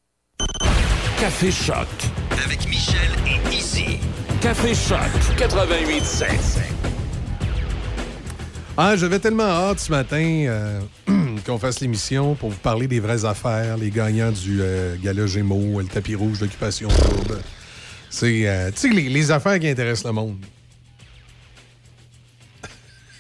[1.19, 1.87] Café Choc.
[4.41, 4.99] Café Choc
[5.37, 6.27] 88.7.
[8.77, 10.79] Ah, j'avais tellement hâte ce matin euh,
[11.45, 15.81] qu'on fasse l'émission pour vous parler des vraies affaires, les gagnants du euh, Gala Gémeaux,
[15.81, 16.87] le tapis rouge d'occupation.
[18.09, 20.37] C'est, euh, tu sais, les, les affaires qui intéressent le monde.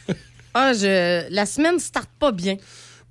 [0.53, 1.29] Ah, je...
[1.29, 2.55] la semaine starte pas bien.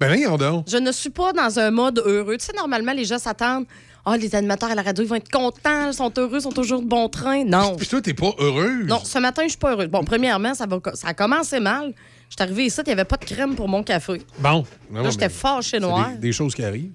[0.01, 0.67] Ben, voyons donc.
[0.69, 2.37] Je ne suis pas dans un mode heureux.
[2.39, 3.67] Tu sais, normalement, les gens s'attendent.
[4.05, 6.53] Ah, les animateurs à la radio, ils vont être contents, ils sont heureux, ils sont
[6.53, 7.45] toujours de bon train.
[7.45, 7.77] Non.
[7.77, 8.87] Puis toi, t'es pas heureuse.
[8.87, 9.89] Non, ce matin, je suis pas heureuse.
[9.89, 10.79] Bon, premièrement, ça, va...
[10.95, 11.93] ça a commencé mal.
[12.31, 14.23] Je suis arrivée ici, il n'y avait pas de crème pour mon café.
[14.39, 14.65] Bon.
[14.91, 16.13] Non, Là, j'étais fâchée noire.
[16.13, 16.93] Des, des choses qui arrivent.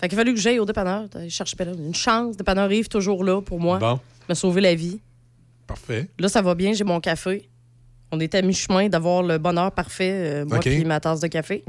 [0.00, 1.06] Fait qu'il a fallu que j'aille au dépanneur.
[1.14, 1.72] Je là.
[1.72, 3.78] Une chance, le dépanneur Yves, toujours là pour moi.
[3.78, 3.98] Bon.
[4.28, 5.00] m'a sauvé la vie.
[5.66, 6.08] Parfait.
[6.18, 7.48] Là, ça va bien, j'ai mon café.
[8.12, 10.64] On est à mi-chemin d'avoir le bonheur parfait, euh, moi OK.
[10.64, 11.64] puis ma tasse de café.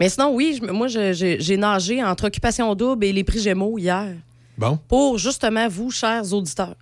[0.00, 4.14] Mais sinon, oui, je, moi, j'ai nagé entre Occupation Double et les prix Gémeaux hier.
[4.56, 4.78] Bon.
[4.88, 6.76] Pour justement vous, chers auditeurs.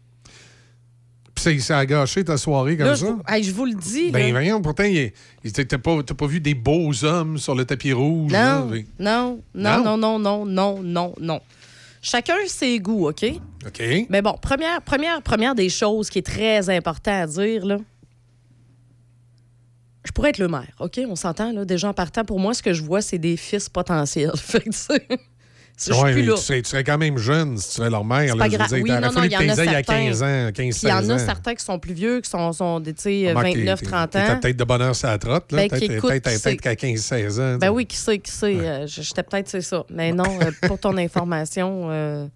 [1.35, 3.17] Puis ça a gâché ta soirée comme ça?
[3.41, 4.11] Je, vous le dis.
[4.11, 4.85] Ben, voyons, pourtant,
[5.43, 8.33] t'as pas, pas, vu des beaux hommes sur le tapis rouge.
[8.33, 11.41] Non, non, non, non, non, non, non, non, non.
[12.01, 13.25] Chacun ses goûts, OK?
[13.67, 13.83] OK.
[14.09, 17.79] Mais bon, première, première, première des choses qui est très important à dire, là
[20.09, 20.99] je pourrais être le maire, OK?
[21.07, 21.67] On s'entend, là.
[21.67, 24.33] Déjà en partant, pour moi, ce que je vois, c'est des fils potentiels.
[24.37, 25.07] Fait que, tu sais,
[25.77, 26.35] je suis Ouais, plus mais là.
[26.35, 28.35] tu, serais, tu serais quand même jeune si tu serais leur mère.
[28.35, 28.69] Là, pas grave.
[28.73, 30.07] Oui, non, non, il y en a t'aies il y a certains.
[30.07, 32.31] 15 ans, 15, Puis 16 il y en a certains qui sont plus vieux, qui
[32.31, 34.39] sont, sont des, tu sais, Remarque, t'es- 29, t'es- 30 t'es ans.
[34.41, 35.59] peut-être de bonheur sur la trotte, là.
[35.59, 37.59] Ben, peut-être qu'à 15-16 ans.
[37.59, 38.57] Ben oui, qui sait, qui sait.
[38.59, 39.85] Euh, J'étais peut-être, c'est ça.
[39.91, 42.27] Mais non, euh, pour ton information, euh,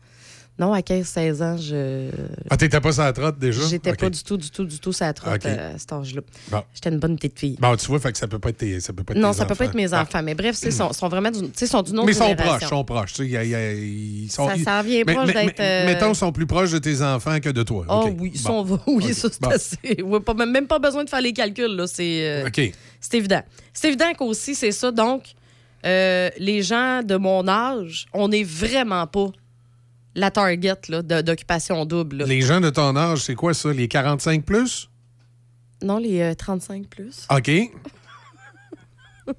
[0.62, 2.08] Non, à 15-16 ans, je.
[2.48, 3.60] Ah, t'étais pas sur la trotte déjà?
[3.68, 6.20] J'étais pas du tout, du tout, du tout sur la trotte euh, à cet âge-là.
[6.52, 6.62] Bon.
[6.72, 7.56] J'étais une bonne petite fille.
[7.58, 9.32] Bon, tu vois, fait que ça peut pas être tes, ça peut pas être Non,
[9.32, 9.70] ça peut pas enfants.
[9.72, 10.02] être mes Ah.
[10.02, 10.22] enfants.
[10.22, 12.84] Mais bref, ils sont, sont vraiment sais, sont d'une autre Mais ils sont proches, sont
[12.84, 13.12] proches.
[13.14, 15.58] Tu sais, il y a- y a- ils sont, Ça- ça revient mais- proche d'être,
[15.58, 17.84] euh, Mettons, ils sont plus proches de tes enfants que de toi.
[17.88, 18.64] Oh oui, ils Bon.
[18.64, 19.48] sont, oui, ça, c'est Bon.
[19.50, 19.76] assez.
[20.24, 21.88] pas- même pas besoin de faire les calculs, là.
[21.88, 22.72] C'est euh, OK.
[23.00, 23.42] c'est évident.
[23.72, 24.92] C'est évident qu'aussi, c'est ça.
[24.92, 25.24] Donc,
[25.84, 29.26] les gens de mon âge, on n'est vraiment pas
[30.14, 32.18] la target d'occupation double.
[32.18, 32.24] là.
[32.26, 33.72] Les gens de ton âge, c'est quoi ça?
[33.72, 34.88] Les 45 plus?
[35.82, 37.26] Non, les euh, 35 plus.
[37.30, 37.50] OK.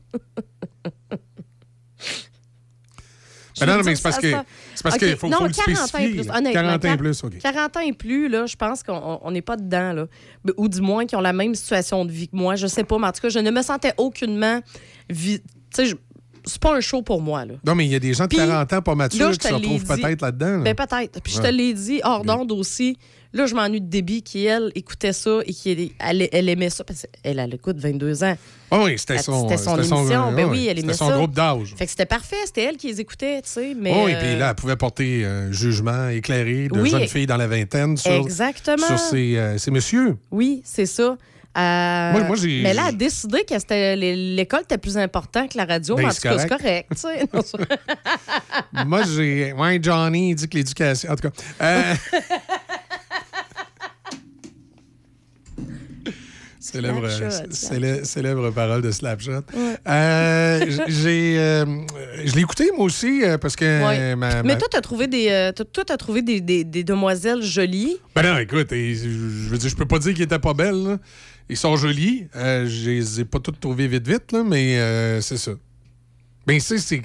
[3.59, 4.31] Ben non, mais c'est parce que
[4.73, 6.09] c'est parce OK, qu'il faut, non, faut le 40 ans et spécifier.
[6.15, 6.37] plus, là.
[6.37, 7.37] honnêtement, 40 ans et plus, OK.
[7.39, 10.07] 40 ans et plus, là, je pense qu'on on n'est pas dedans, là.
[10.57, 12.55] Ou du moins qui ont la même situation de vie que moi.
[12.55, 14.59] Je sais pas, mais en tout cas, je ne me sentais aucunement.
[15.07, 15.39] Tu
[15.73, 15.95] sais, je-
[16.45, 17.53] c'est pas un show pour moi, là.
[17.65, 19.47] Non, mais il y a des gens de Puis, 40 ans pas matures là, qui
[19.47, 20.57] se retrouvent peut-être là-dedans.
[20.57, 20.63] là.
[20.63, 21.21] Ben peut-être.
[21.21, 22.97] Puis je te l'ai dit hors d'onde aussi.
[23.35, 26.83] Là, je m'ennuie de Debbie qui, elle, écoutait ça et qui elle, elle aimait ça
[26.83, 28.37] parce qu'elle, elle écoute 22 ans.
[28.69, 30.31] Ah oui, c'était son, C'était son émission.
[30.33, 31.15] ben oui, elle aimait son ça.
[31.17, 31.73] groupe d'âge.
[31.75, 32.35] Fait que c'était parfait.
[32.45, 33.73] C'était elle qui les écoutait, tu sais.
[33.75, 37.07] Mais, Oh, et euh, puis là, elle pouvait porter un jugement éclairé de Oui, jeune
[37.07, 38.85] fille dans la vingtaine sur, Exactement.
[38.85, 40.15] sur ces, euh, ces messieurs.
[40.29, 41.17] Oui, c'est ça.
[41.55, 45.55] Euh, Moi- moi, mais là, elle a décidé que c'était- l'école était plus important que
[45.55, 45.95] la radio.
[45.95, 46.91] Ben, mais en c'est tout cas, c'est correct.
[48.85, 49.53] Moi, j'ai.
[49.53, 51.11] Ouais, Johnny, il dit que l'éducation.
[51.11, 51.35] En tout cas.
[51.61, 51.93] euh,
[56.59, 57.09] Célèbre,
[58.05, 59.31] célèbre parole de Slapshot.
[59.53, 59.75] Ouais.
[59.85, 61.65] Euh, j'ai, euh,
[62.23, 63.65] je l'ai écouté, moi aussi, parce que.
[63.85, 64.15] Ouais.
[64.15, 67.41] ma- Mais ma- toi, tu as trouvé, des, toi, t'as trouvé des, des- des demoiselles
[67.43, 67.97] jolies.
[68.15, 70.83] Ben non, écoute, je veux dire, je peux pas dire qu'ils étaient pas belles.
[70.83, 70.97] là.
[71.49, 72.27] Ils sont jolis.
[72.35, 75.51] Euh, je les ai pas toutes trouvées vite, vite, là, mais euh, c'est ça.
[76.47, 77.01] Ben, c'est.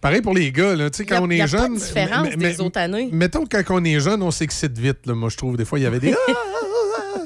[0.00, 1.60] Pareil pour les gars, là, tu sais, quand on est y a jeune.
[1.60, 3.08] pas de différence mais- des autres années.
[3.10, 5.14] Mettons, quand on est jeune, on s'excite vite, là.
[5.14, 6.14] Moi, je trouve, des fois, il y avait des.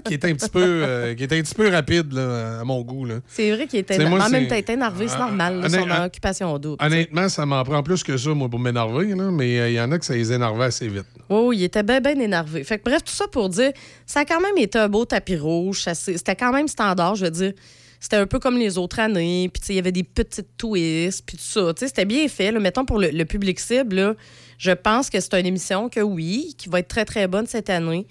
[0.08, 2.60] Ah, ah, ah, qui étaient un petit peu, euh, qui un petit peu rapides, là,
[2.60, 3.06] à mon goût.
[3.26, 3.98] C'est vrai qu'il était.
[4.06, 6.84] Moi, en même temps, il était énervé, c'est normal, là, son occupation double.
[6.84, 9.80] Honnêtement, ça m'en prend plus que ça, moi, pour m'énerver, là, mais euh, il y
[9.80, 11.06] en a que ça les énervait assez vite.
[11.28, 12.64] Oui, oui, il était bien, bien énervé.
[12.64, 13.72] Fait que, bref, tout ça pour dire,
[14.06, 15.86] ça a quand même été un beau tapis rouge.
[15.92, 17.52] C'était quand même standard, je veux dire.
[18.00, 19.50] C'était un peu comme les autres années.
[19.52, 21.72] Puis, il y avait des petites twists, puis tout ça.
[21.76, 22.52] C'était bien fait.
[22.52, 22.60] Là.
[22.60, 24.14] Mettons, pour le, le public cible, là,
[24.58, 27.70] je pense que c'est une émission que, oui, qui va être très, très bonne cette
[27.70, 28.06] année.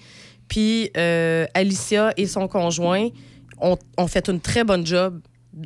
[0.48, 3.08] Puis, euh, Alicia et son conjoint
[3.60, 5.20] ont, ont fait une très bonne job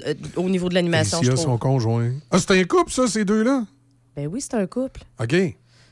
[0.08, 1.54] euh, au niveau de l'animation, je Alicia, trouve.
[1.54, 2.12] son conjoint.
[2.32, 3.66] Ah, c'était un couple, ça, ces deux-là?
[4.16, 5.02] Ben oui, c'est un couple.
[5.22, 5.36] OK.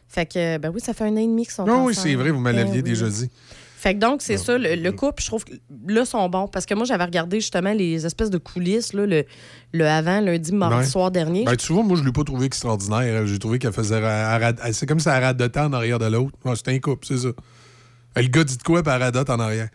[0.08, 1.88] Fait que, ben oui, ça fait un an et demi qu'ils sont Ah ensemble.
[1.88, 2.84] oui, c'est vrai, vous me Ben l'aviez oui.
[2.84, 3.30] déjà dit.
[3.78, 5.54] Fait que donc, c'est ça, le, le couple, je trouve que
[5.88, 6.48] là, sont bons.
[6.50, 9.24] Parce que moi, j'avais regardé justement les espèces de coulisses, là, le,
[9.72, 10.84] le avant, lundi, mardi Ouais.
[10.86, 11.46] soir dernier.
[11.46, 13.26] Ben, tu vois, moi, je l'ai pas trouvé extraordinaire.
[13.26, 14.02] J'ai trouvé qu'elle faisait.
[14.74, 16.36] C'est comme si elle rate de temps en arrière de l'autre.
[16.44, 17.30] Ouais, c'est un couple, c'est ça.
[18.22, 19.70] Le gars dit de quoi, puis elle radote en arrière?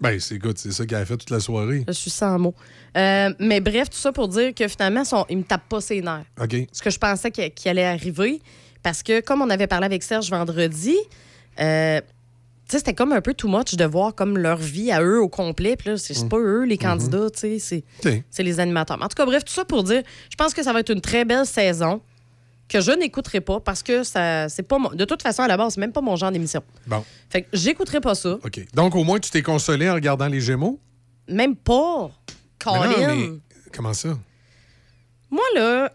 [0.00, 1.84] Ben, c'est écoute, c'est ça qu'elle a fait toute la soirée.
[1.88, 2.54] Je suis sans mots.
[2.96, 6.00] Euh, mais bref, tout ça pour dire que finalement, son, il me tape pas ses
[6.00, 6.24] nerfs.
[6.40, 6.54] OK.
[6.70, 8.40] Ce que je pensais qu'il qu'il allait arriver.
[8.82, 10.94] Parce que, comme on avait parlé avec Serge vendredi,
[11.58, 12.00] euh,
[12.68, 15.74] c'était comme un peu too much de voir comme leur vie à eux au complet.
[15.76, 16.28] Puis là, c'est Mm.
[16.28, 16.80] pas eux, les Mm-hmm.
[16.80, 17.82] candidats, c'est-
[18.38, 18.98] les animateurs.
[18.98, 20.90] Mais En tout cas, bref, tout ça pour dire, je pense que ça va être
[20.92, 22.00] une très belle saison
[22.68, 25.56] que je n'écouterai pas parce que ça, c'est pas mon- de toute façon à la
[25.56, 26.62] base, c'est même pas mon genre d'émission.
[26.86, 28.60] Bon, Fait que j'écouterai pas ça, OK.
[28.74, 30.78] Donc, au moins, tu t'es consolé en regardant les Gémeaux?
[31.28, 32.10] même pas.
[32.66, 33.16] Mais non, Colin.
[33.16, 33.28] mais
[33.74, 34.18] comment ça?
[35.30, 35.92] Moi là,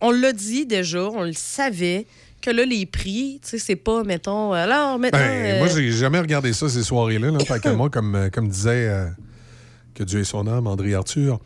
[0.00, 2.06] on l'a dit déjà, on le savait
[2.42, 5.90] que là les prix, tu sais, c'est pas mettons alors maintenant Ben, moi, euh, j'ai
[5.92, 7.30] jamais regardé ça, ces soirées-là.
[7.30, 9.08] Là, Fait que moi, comme, euh, comme disait, euh,
[9.94, 11.40] que Dieu ait son âme, André Arthur,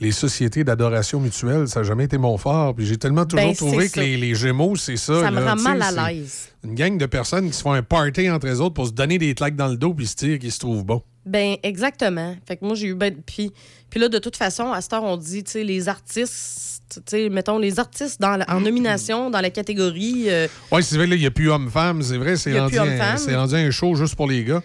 [0.00, 2.74] les sociétés d'adoration mutuelle, ça n'a jamais été mon fort.
[2.74, 5.20] Puis j'ai tellement toujours Ben, trouvé que les, les Gémeaux, c'est ça.
[5.20, 6.48] ça me là, rend mal à l'aise.
[6.64, 9.18] Une gang de personnes qui se font un party entre eux autres pour se donner
[9.18, 11.02] des claques dans le dos puis se dire qu'ils se trouvent bons.
[11.26, 12.34] Ben exactement.
[12.48, 13.52] Fait que moi j'ai eu ben puis
[13.90, 17.00] puis là de toute façon à cette heure on dit tu sais les artistes, tu
[17.06, 21.06] sais mettons les artistes dans la- en nomination dans la catégorie euh, Oui, c'est vrai,
[21.06, 24.14] là, il n'y a plus homme-femme, c'est vrai, c'est y rendu, rendu un show juste
[24.16, 24.62] pour les gars.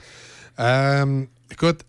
[0.59, 1.81] Euh, écoute,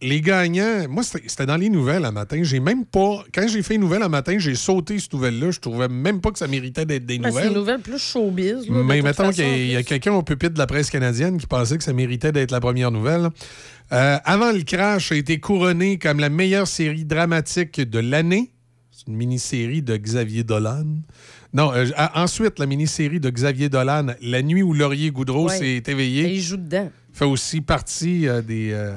[0.00, 2.38] les gagnants, moi, c'était dans les nouvelles un matin.
[2.42, 3.24] J'ai même pas.
[3.34, 5.50] Quand j'ai fait les nouvelles un matin, j'ai sauté cette nouvelle-là.
[5.50, 7.48] Je trouvais même pas que ça méritait d'être des ben, c'est nouvelles.
[7.48, 8.68] une nouvelle plus showbiz.
[8.68, 11.76] là, Mais mettons qu'il y a- quelqu'un au pupitre de la presse canadienne qui pensait
[11.78, 13.28] que ça méritait d'être la première nouvelle.
[13.92, 18.52] Euh, avant le crash, a été couronné comme la meilleure série dramatique de l'année.
[18.90, 20.84] C'est une mini-série de Xavier Dolan.
[21.54, 25.56] Non, euh, a- ensuite, la mini-série de Xavier Dolan, La nuit où Laurier Goudreau Ouais.
[25.58, 26.90] s'est éveillé, il joue dedans.
[27.12, 28.92] fait aussi partie euh, des, euh,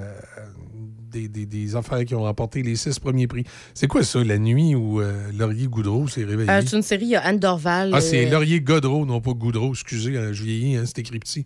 [1.11, 3.43] des, des- des affaires qui ont remporté les six premiers prix.
[3.73, 6.49] C'est quoi ça, la nuit où euh, Laurier Goudreau s'est réveillé?
[6.49, 7.91] Euh, c'est une série, il y a Anne Dorval.
[7.93, 11.19] Ah, c'est euh, Laurier Godreau, non pas Goudreau, excusez, hein, je vieillis, hein, c'est écrit
[11.19, 11.45] petit.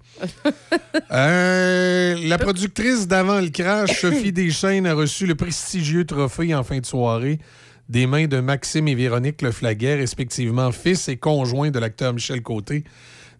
[1.10, 6.86] La productrice d'Avant le crash, Sophie Deschaines, a reçu le prestigieux trophée en fin de
[6.86, 7.40] soirée
[7.88, 12.84] des mains de Maxime et Véronique Leflaguet, respectivement fils et conjoint de l'acteur Michel Côté,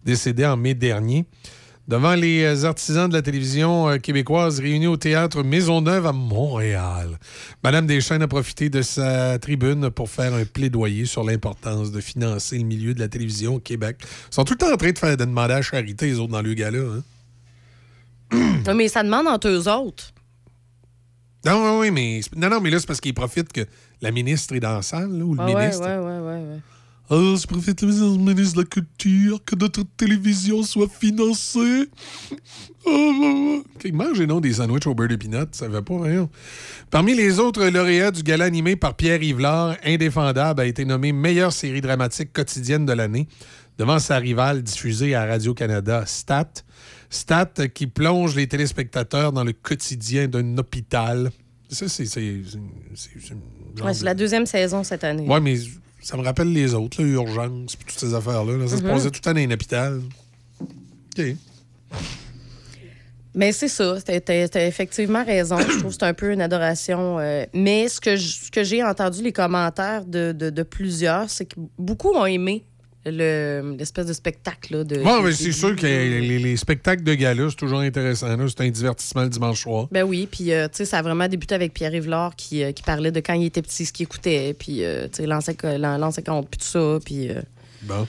[0.04, 1.24] décédé en mai dernier.
[1.88, 7.16] Devant les euh, artisans de la télévision euh, québécoise réunis au théâtre Maisonneuve à Montréal,
[7.62, 12.58] Madame Deschaines a profité de sa tribune pour faire un plaidoyer sur l'importance de financer
[12.58, 13.98] le milieu de la télévision au Québec.
[14.02, 16.18] Ils sont tout le temps en train de faire de demander à la charité, les
[16.18, 16.78] autres, dans le gala.
[16.78, 17.02] Hein?
[18.66, 20.12] Ouais, Mais ça demande entre eux autres.
[21.44, 23.64] Non, oui, oui, mais, non, non, mais là, c'est parce qu'ils profitent que
[24.02, 25.82] la ministre est dans la salle, là, ou le Ah ministre.
[25.82, 26.60] ouais, ouais, ouais, ouais.
[27.08, 27.88] Alors, je profite le
[28.18, 31.88] ministre de la Culture, que notre télévision soit financée.
[32.84, 36.28] Oh, OK, mange non des sandwichs au beurre de peanut, ça va pas, rien.
[36.90, 41.52] Parmi les autres lauréats du gala animé par Pierre Yvelard, Indéfendable a été nommé meilleure
[41.52, 43.28] série dramatique quotidienne de l'année,
[43.78, 46.50] devant sa rivale diffusée à Radio-Canada, Stat.
[47.10, 51.30] Stat qui plonge les téléspectateurs dans le quotidien d'un hôpital.
[51.68, 52.06] Ça, c'est...
[52.06, 52.40] c'est-
[53.82, 55.26] Ouais, de- la deuxième saison cette année.
[55.28, 55.56] Ouais, mais
[56.06, 58.56] ça me rappelle les autres, là, Urgence, toutes ces affaires-là.
[58.58, 58.68] là.
[58.68, 58.88] Ça se Mhm.
[58.90, 60.00] passait tout le temps dans un hôpital.
[61.18, 61.24] OK.
[63.34, 65.58] Mais c'est ça, t'as- effectivement raison.
[65.58, 67.18] Je trouve que c'est un peu une adoration.
[67.18, 71.28] euh, mais ce que je- ce que j'ai entendu, les commentaires de, de- de plusieurs,
[71.28, 72.64] c'est que beaucoup ont aimé
[73.06, 74.76] le- l'espèce de spectacle.
[74.76, 78.26] Là, de, Bon, mais c'est sûr que les, les spectacles de gala, c'est toujours intéressant.
[78.48, 79.88] C'est un divertissement le dimanche soir.
[79.92, 82.72] Ben oui, puis euh, tu sais, ça a vraiment débuté avec Pierre Yvelard qui, euh,
[82.72, 85.54] qui parlait de quand il était petit, ce qu'il écoutait, puis euh, tu sais, l'ancien
[85.78, 87.40] l'an- l'ancien compte, puis tout ça, puis euh,
[87.82, 88.06] Bon.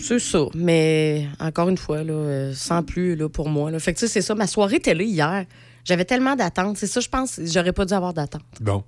[0.00, 0.46] c'est ça.
[0.54, 3.70] Mais encore une fois, là, euh, sans plus là, pour moi.
[3.70, 3.78] Là.
[3.78, 4.34] Fait que tu sais, c'est ça.
[4.34, 5.44] Ma soirée télé hier,
[5.84, 6.76] j'avais tellement d'attentes.
[6.78, 8.42] C'est ça, je pense, j'aurais pas dû avoir d'attentes.
[8.60, 8.84] Bon.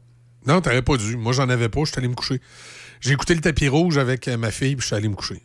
[0.46, 1.16] Non, t'aurais pas dû.
[1.16, 1.80] Moi, j'en avais pas.
[1.84, 2.40] Je suis allé me coucher.
[3.00, 5.42] J'ai écouté le tapis rouge avec euh, ma fille, puis je suis allé me coucher.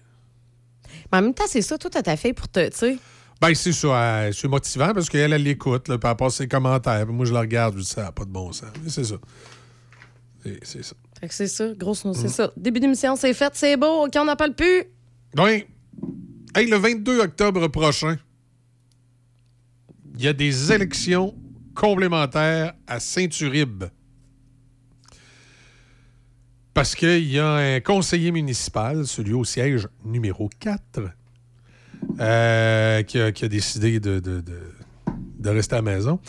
[1.12, 2.98] Mais en même temps, c'est ça, tout à ta fait pour te, tu sais.
[3.42, 4.30] Ben, c'est ça.
[4.32, 7.06] c'est motivant parce qu'elle, elle l'écoute, puis elle passe ses commentaires.
[7.06, 8.70] Puis moi, je la regarde, je dis ça n'a pas de bon sens.
[8.84, 9.16] Mais c'est ça.
[10.64, 10.96] C'est- ça.
[11.20, 12.30] Fait que c'est ça, grosse note, c'est Mm.
[12.30, 12.52] ça.
[12.58, 14.84] Début d'émission, c'est fait, c'est beau, OK, on n'en parle plus.
[15.38, 15.66] Oui.
[16.56, 18.18] Hey, le 22 octobre prochain,
[20.16, 21.34] il y a des élections
[21.76, 23.86] complémentaires à Saint-Uribe.
[26.74, 31.02] Parce qu'il y a un conseiller municipal, celui au siège numéro 4,
[32.20, 34.42] euh, qui, a, décidé de,
[35.46, 36.20] rester à la maison.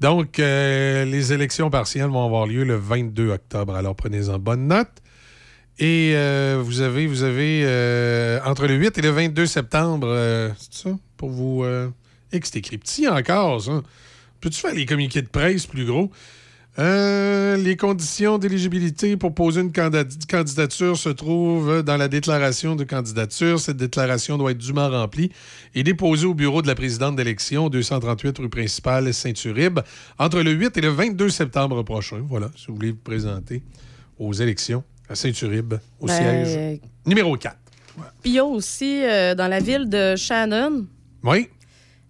[0.00, 3.74] Donc, euh, les élections partielles vont avoir lieu le 22 octobre.
[3.74, 4.92] Alors, prenez-en bonne note.
[5.78, 7.64] Et euh, vous avez, vous avez
[8.44, 11.64] entre le 8 et le 22 septembre, c'est ça, pour vous...
[12.32, 13.80] Et que c'est écrit petit encore, ça.
[14.40, 16.10] Peux-tu faire les communiqués de presse plus gros?
[16.80, 23.60] Euh, les conditions d'éligibilité pour poser une candidature se trouvent dans la déclaration de candidature.
[23.60, 25.30] Cette déclaration doit être dûment remplie
[25.76, 29.80] et déposée au bureau de la présidente d'élection, 238 rue principale Saint-Uribe,
[30.18, 32.20] entre le 8 et le 22 septembre prochain.
[32.28, 33.62] Voilà, si vous voulez vous présenter
[34.18, 37.56] aux élections à Saint-Uribe, au Ben, siège numéro 4.
[38.22, 40.86] Puis il y a aussi, euh, dans la ville de Shannon,
[41.22, 41.48] Oui?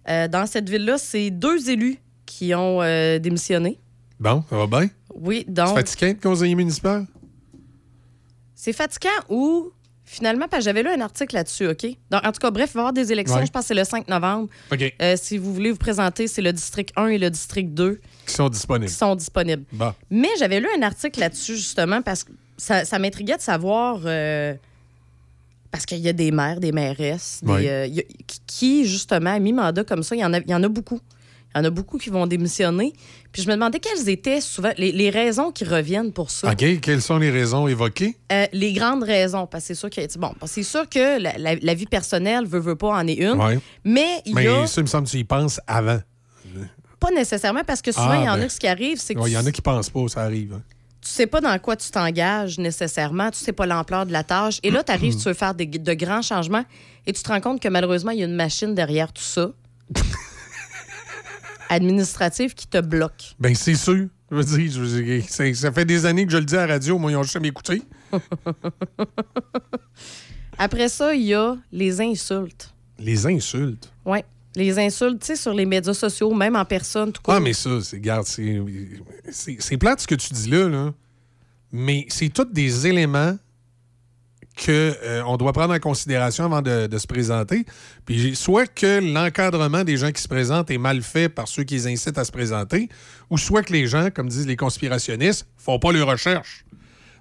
[0.09, 2.79] euh, dans cette ville-là, c'est deux élus qui ont
[3.19, 3.77] démissionné.
[4.19, 4.89] Bon, ça va bien?
[5.13, 5.75] Oui, C'est donc...
[5.75, 7.05] fatigant de conseiller municipal?
[8.55, 9.71] C'est fatigant ou
[10.07, 11.85] finalement, parce que j'avais lu un article là-dessus, OK?
[12.11, 13.45] Donc, en tout cas, bref, il va y avoir des élections, Ouais.
[13.45, 14.47] je pense que c'est le 5 novembre.
[14.71, 14.93] OK.
[15.01, 18.33] Euh, si vous voulez vous présenter, c'est le district 1 et le district 2 Qui
[18.33, 18.89] sont disponibles.
[18.91, 19.63] qui sont disponibles.
[19.73, 19.93] Bon.
[20.11, 23.99] Mais j'avais lu un article là-dessus, justement, parce que ça, ça m'intriguait de savoir.
[24.05, 24.53] euh,
[25.71, 29.39] parce qu'il y a des maires, des mairesses, des, euh, a- qui- qui, justement, à
[29.39, 31.01] mi-mandat comme ça, il y, en a, il y en a beaucoup.
[31.55, 32.91] Il y en a beaucoup qui vont démissionner.
[33.31, 36.51] Puis je me demandais quelles étaient souvent les, les raisons qui reviennent pour ça.
[36.51, 36.79] OK.
[36.81, 38.17] Quelles sont les raisons évoquées?
[38.31, 41.55] Euh, les grandes raisons, parce que c'est sûr que bon, c'est sûr que la, la-
[41.55, 43.59] la vie personnelle veut veut pas en est une, Ouais.
[43.85, 45.99] mais il y Mais a ça, il me semble que tu y penses avant.
[46.99, 48.43] pas nécessairement parce que souvent Ah, il y en ben.
[48.43, 50.21] a ce qui arrive, c'est que Ouais, Il y en a qui pensent pas, ça
[50.23, 50.53] arrive.
[50.55, 50.61] hein.
[51.01, 54.59] tu sais pas dans quoi tu t'engages nécessairement, tu sais pas l'ampleur de la tâche.
[54.63, 56.65] Et là, tu arrives, tu veux faire des- de grands changements
[57.05, 59.51] et tu te rends compte que malheureusement, il y a une machine derrière tout ça,
[61.69, 63.35] administrative, qui te bloque.
[63.39, 64.07] Ben, c'est sûr.
[64.31, 66.55] Je veux dire, je veux dire, c'est- ça fait des années que je le dis
[66.57, 67.83] à la radio, moi, ils ont jamais écouté.
[70.57, 72.73] Après ça, il y a les insultes.
[72.97, 73.91] Les insultes?
[74.05, 74.19] Oui,
[74.55, 77.21] les insultes, tu sais, sur les médias sociaux, même en personne, tout.
[77.27, 78.61] Ah, mais ça, c'est, garde, c'est,
[79.31, 80.93] c'est, c'est plate ce que tu dis là, là.
[81.71, 83.37] Mais c'est tous des éléments
[84.55, 87.65] qu'on doit prendre en considération avant de, se présenter.
[88.05, 91.75] Puis soit que l'encadrement des gens qui se présentent est mal fait par ceux qui
[91.75, 92.89] les incitent à se présenter,
[93.29, 96.65] ou soit que les gens, comme disent les conspirationnistes, font pas leurs recherches.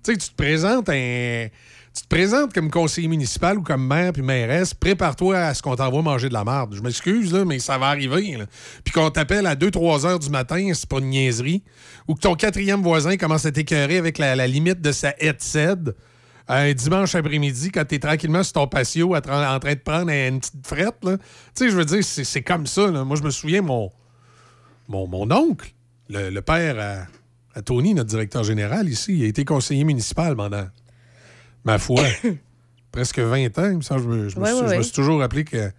[0.05, 4.23] Tu sais, tu te présentes Tu te présentes comme conseiller municipal ou comme maire puis
[4.23, 6.74] mairesse, prépare-toi à ce qu'on t'envoie manger de la marde.
[6.74, 8.39] Je m'excuse, là, mais ça va arriver.
[8.85, 11.65] Puis qu'on t'appelle à 2-3 heures du matin, c'est pas une niaiserie.
[12.06, 15.94] Ou que ton quatrième voisin commence à t'écœurer avec la, la limite de sa headset
[16.48, 20.66] un dimanche après-midi quand t'es tranquillement sur ton patio en train de prendre une petite
[20.66, 21.02] frette.
[21.02, 21.16] là.
[21.18, 22.86] Tu sais, je veux dire, c'est comme ça.
[22.90, 23.04] là.
[23.04, 23.90] Moi, je me souviens, mon,
[24.88, 25.72] mon, mon oncle,
[26.10, 30.36] le, le père à, à Tony, notre directeur général ici, il a été conseiller municipal
[30.36, 30.66] pendant,
[31.64, 32.02] ma foi,
[32.92, 33.80] presque 20 ans.
[33.80, 35.70] Je me, je me Ouais, suis, ouais, je me suis toujours rappelé que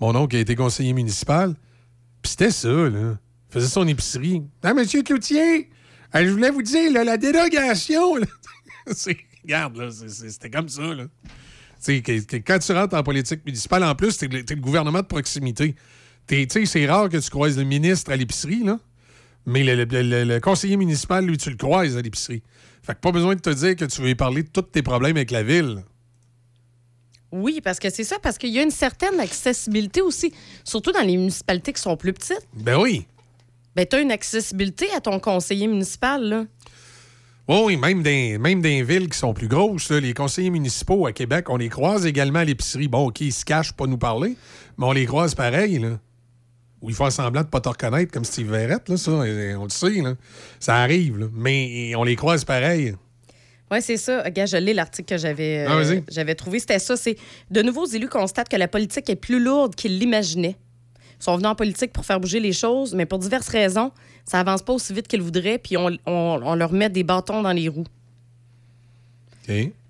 [0.00, 1.54] mon oncle a été conseiller municipal.
[2.22, 3.16] Puis c'était ça, là.
[3.48, 4.42] Il faisait son épicerie.
[4.62, 5.70] Ah, monsieur Cloutier,
[6.14, 8.14] euh, je voulais vous dire, là, la dérogation.
[8.92, 9.16] C'est-
[9.54, 11.04] regarde, c'était comme ça, là.
[11.84, 14.60] Tu que- que quand tu rentres en politique municipale, en plus, t'es le, t'es le
[14.60, 15.74] gouvernement de proximité.
[16.26, 18.78] Tu c'est rare que tu croises le ministre à l'épicerie, là.
[19.46, 22.42] Mais le, le- le- le conseiller municipal, lui, tu le croises à l'épicerie.
[22.82, 25.16] Fait que pas besoin de te dire que tu veux parler de tous tes problèmes
[25.16, 25.82] avec la ville.
[27.32, 30.32] Oui, parce que c'est ça, parce qu'il y a une certaine accessibilité aussi,
[30.64, 32.46] surtout dans les municipalités qui sont plus petites.
[32.54, 33.06] Ben oui.
[33.76, 36.44] Ben, tu as une accessibilité à ton conseiller municipal, là.
[37.52, 41.12] Oui, même dans, même les villes qui sont plus grosses, là, les conseillers municipaux à
[41.12, 42.86] Québec, on les croise également à l'épicerie.
[42.86, 44.36] Bon, OK, ils se cachent pour pas nous parler,
[44.78, 45.98] mais on les croise pareil, là.
[46.80, 49.68] Ou ils font semblant de pas te reconnaître comme Steve Verrette, là, ça, on le
[49.68, 50.14] sait, là.
[50.60, 51.26] Ça arrive, là.
[51.34, 52.94] Mais on les croise pareil.
[53.72, 54.22] Oui, c'est ça.
[54.22, 56.04] Regarde, je lis l'article que j'avais euh, Ah, vas-y.
[56.08, 56.60] j'avais trouvé.
[56.60, 56.96] C'était ça.
[56.96, 57.16] C'est
[57.50, 60.56] de nouveaux élus constatent que la politique est plus lourde qu'ils l'imaginaient.
[61.20, 63.90] Ils sont venus en politique pour faire bouger les choses, mais pour diverses raisons,
[64.24, 67.42] ça avance pas aussi vite qu'ils voudraient, puis on, on- on leur met des bâtons
[67.42, 67.86] dans les roues.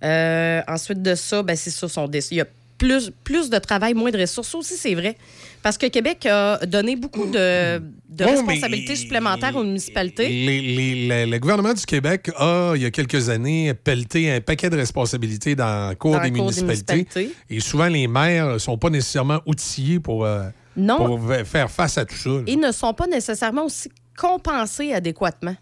[0.03, 2.47] Euh, ensuite de ça, ben c'est ça, son il y a
[2.79, 4.55] plus, plus de travail, moins de ressources.
[4.55, 5.15] Aussi, c'est vrai.
[5.63, 7.79] Parce que Québec a donné beaucoup de,
[8.09, 10.27] de Bon, responsabilités supplémentaires aux municipalités.
[10.29, 14.41] Les- les- le, le gouvernement du Québec a, il y a quelques années, pelleté un
[14.41, 17.07] paquet de responsabilités dans le cours, Dans des, municipalités.
[17.51, 20.45] Et souvent, les maires ne sont pas nécessairement outillés pour, euh,
[20.75, 20.97] Non.
[20.97, 22.31] pour fa- faire face à tout ça.
[22.31, 22.41] là.
[22.47, 23.91] Et ne sont pas nécessairement aussi
[24.21, 25.57] compensés adéquatement.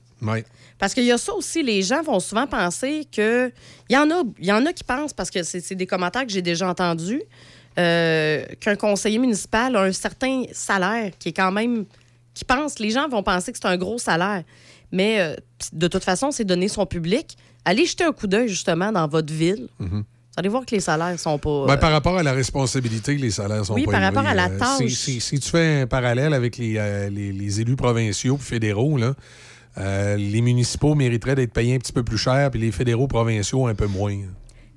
[0.78, 3.52] Parce qu'il y a ça aussi, les gens vont souvent penser que.
[3.88, 6.26] Il y en a, il y en a qui pensent, parce que c'est des commentaires
[6.26, 7.22] que j'ai déjà entendus,
[7.78, 11.84] euh, qu'un conseiller municipal a un certain salaire qui est quand même.
[12.34, 14.42] qui pense, les gens vont penser que c'est un gros salaire.
[14.90, 15.36] Mais euh,
[15.72, 17.36] de toute façon, c'est donner son public.
[17.64, 19.68] Allez jeter un coup d'œil justement dans votre ville.
[19.78, 20.00] Mhm.
[20.00, 20.04] Vous
[20.38, 21.66] allez voir que les salaires sont pas.
[21.66, 24.34] Ben, euh, par rapport à la responsabilité, les salaires sont Oui, pas par rapport à
[24.34, 24.78] la Euh, tâche.
[24.88, 28.44] si, si- si tu fais un parallèle avec les, euh, les- les élus provinciaux et
[28.44, 29.14] fédéraux, là,
[29.78, 33.66] euh, les municipaux mériteraient d'être payés un petit peu plus cher, puis les fédéraux provinciaux
[33.66, 34.16] un peu moins.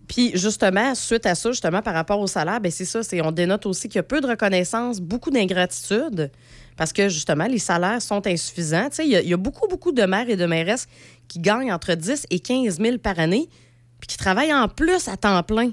[0.08, 3.32] Puis justement, suite à ça, justement, par rapport au salaire, ben c'est ça, c'est on
[3.32, 6.30] dénote aussi qu'il y a peu de reconnaissance, beaucoup d'ingratitude,
[6.76, 8.90] parce que justement, les salaires sont insuffisants.
[9.00, 10.88] Il y, y a beaucoup, beaucoup de maires et de mairesses
[11.30, 13.48] qui gagnent entre 10 et 15 000 par année,
[14.02, 15.72] puis qui travaillent en plus à temps plein.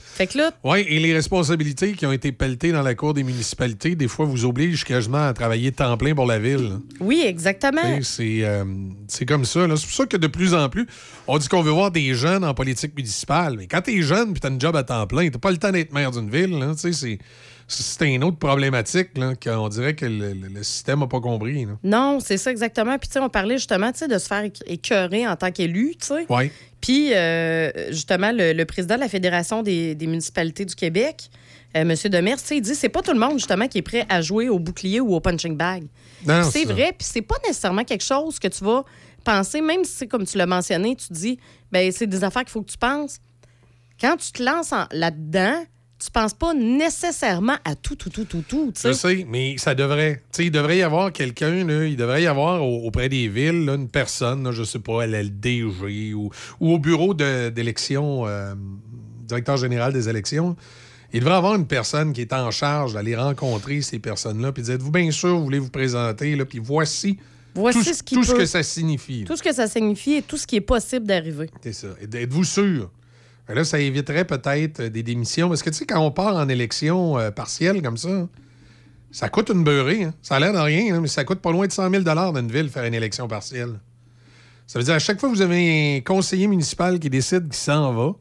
[0.00, 3.22] Fait que là, Oui, et les responsabilités qui ont été pelletées dans la cour des
[3.22, 6.78] municipalités, des fois, vous obligent quasiment à travailler temps plein pour la ville.
[7.00, 7.82] oui, exactement.
[8.02, 8.64] C'est euh,
[9.06, 9.60] c'est comme ça.
[9.76, 10.86] C'est pour ça que de plus en plus,
[11.28, 13.54] on dit qu'on veut voir des jeunes en politique municipale.
[13.58, 15.70] Mais quand t'es jeune puis t'as une job à temps plein, t'as pas le temps
[15.70, 16.58] d'être maire d'une ville.
[16.72, 17.18] Tu sais, C'est
[17.68, 21.66] c'est une autre problématique là, qu'on dirait que le, système n'a pas compris.
[21.66, 21.72] là.
[21.84, 22.98] Non, c'est ça exactement.
[22.98, 25.94] Puis tu sais, on parlait justement, de se faire éc- écœurer en tant qu'élu.
[26.30, 26.50] Ouais.
[26.80, 31.28] Puis, euh, justement, le, le président de la Fédération des, des municipalités du Québec,
[31.76, 31.94] euh, M.
[32.10, 34.22] Demers, tu sais, il dit c'est pas tout le monde, justement, qui est prêt à
[34.22, 35.84] jouer au bouclier ou au punching bag.
[36.26, 38.84] Non, c'est vrai, puis c'est pas nécessairement quelque chose que tu vas
[39.24, 41.38] penser, même si, comme tu l'as mentionné, tu dis,
[41.70, 43.18] ben c'est des affaires qu'il faut que tu penses.
[44.00, 45.64] Quand tu te lances en- là-dedans,
[45.98, 48.70] tu penses pas nécessairement à tout, tout, tout, tout, tout.
[48.74, 48.88] tu sais.
[48.88, 50.22] Je sais, mais ça devrait.
[50.38, 53.88] Il devrait y avoir quelqu'un, il devrait y avoir au- auprès des villes, là, une
[53.88, 56.30] personne, là, je sais pas, à la LDG ou,
[56.60, 58.54] ou au bureau d'élection, euh,
[59.26, 60.56] directeur général des élections.
[61.12, 64.62] Il devrait y avoir une personne qui est en charge d'aller rencontrer ces personnes-là, puis
[64.62, 67.18] dire Êtes-vous bien sûr, vous voulez vous présenter, là, puis voici,
[67.54, 69.24] Voici tout, ce- ce qui tout ce peut- que ça signifie.
[69.24, 71.50] Tout ce que ça signifie et tout ce qui est possible d'arriver.
[71.62, 71.88] C'est ça.
[72.00, 72.90] Êtes-vous sûr?
[73.48, 75.48] Ben Là, ça éviterait peut-être euh, des démissions.
[75.48, 78.28] Parce que, tu sais, quand on part en élection euh, partielle comme ça,
[79.10, 80.04] ça coûte une beurrée.
[80.04, 80.14] hein.
[80.22, 82.52] Ça a l'air de rien, mais ça coûte pas loin de 100 000 dans une
[82.52, 83.80] ville faire une élection partielle.
[84.66, 87.54] Ça veut dire à chaque fois que vous avez un conseiller municipal qui décide qu'il
[87.54, 88.14] s'en va,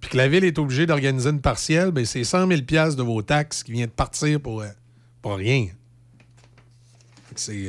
[0.00, 3.22] puis que la ville est obligée d'organiser une partielle, ben c'est 100 000 de vos
[3.22, 4.68] taxes qui viennent de partir pour, euh,
[5.22, 5.68] pour rien.
[7.36, 7.68] C'est.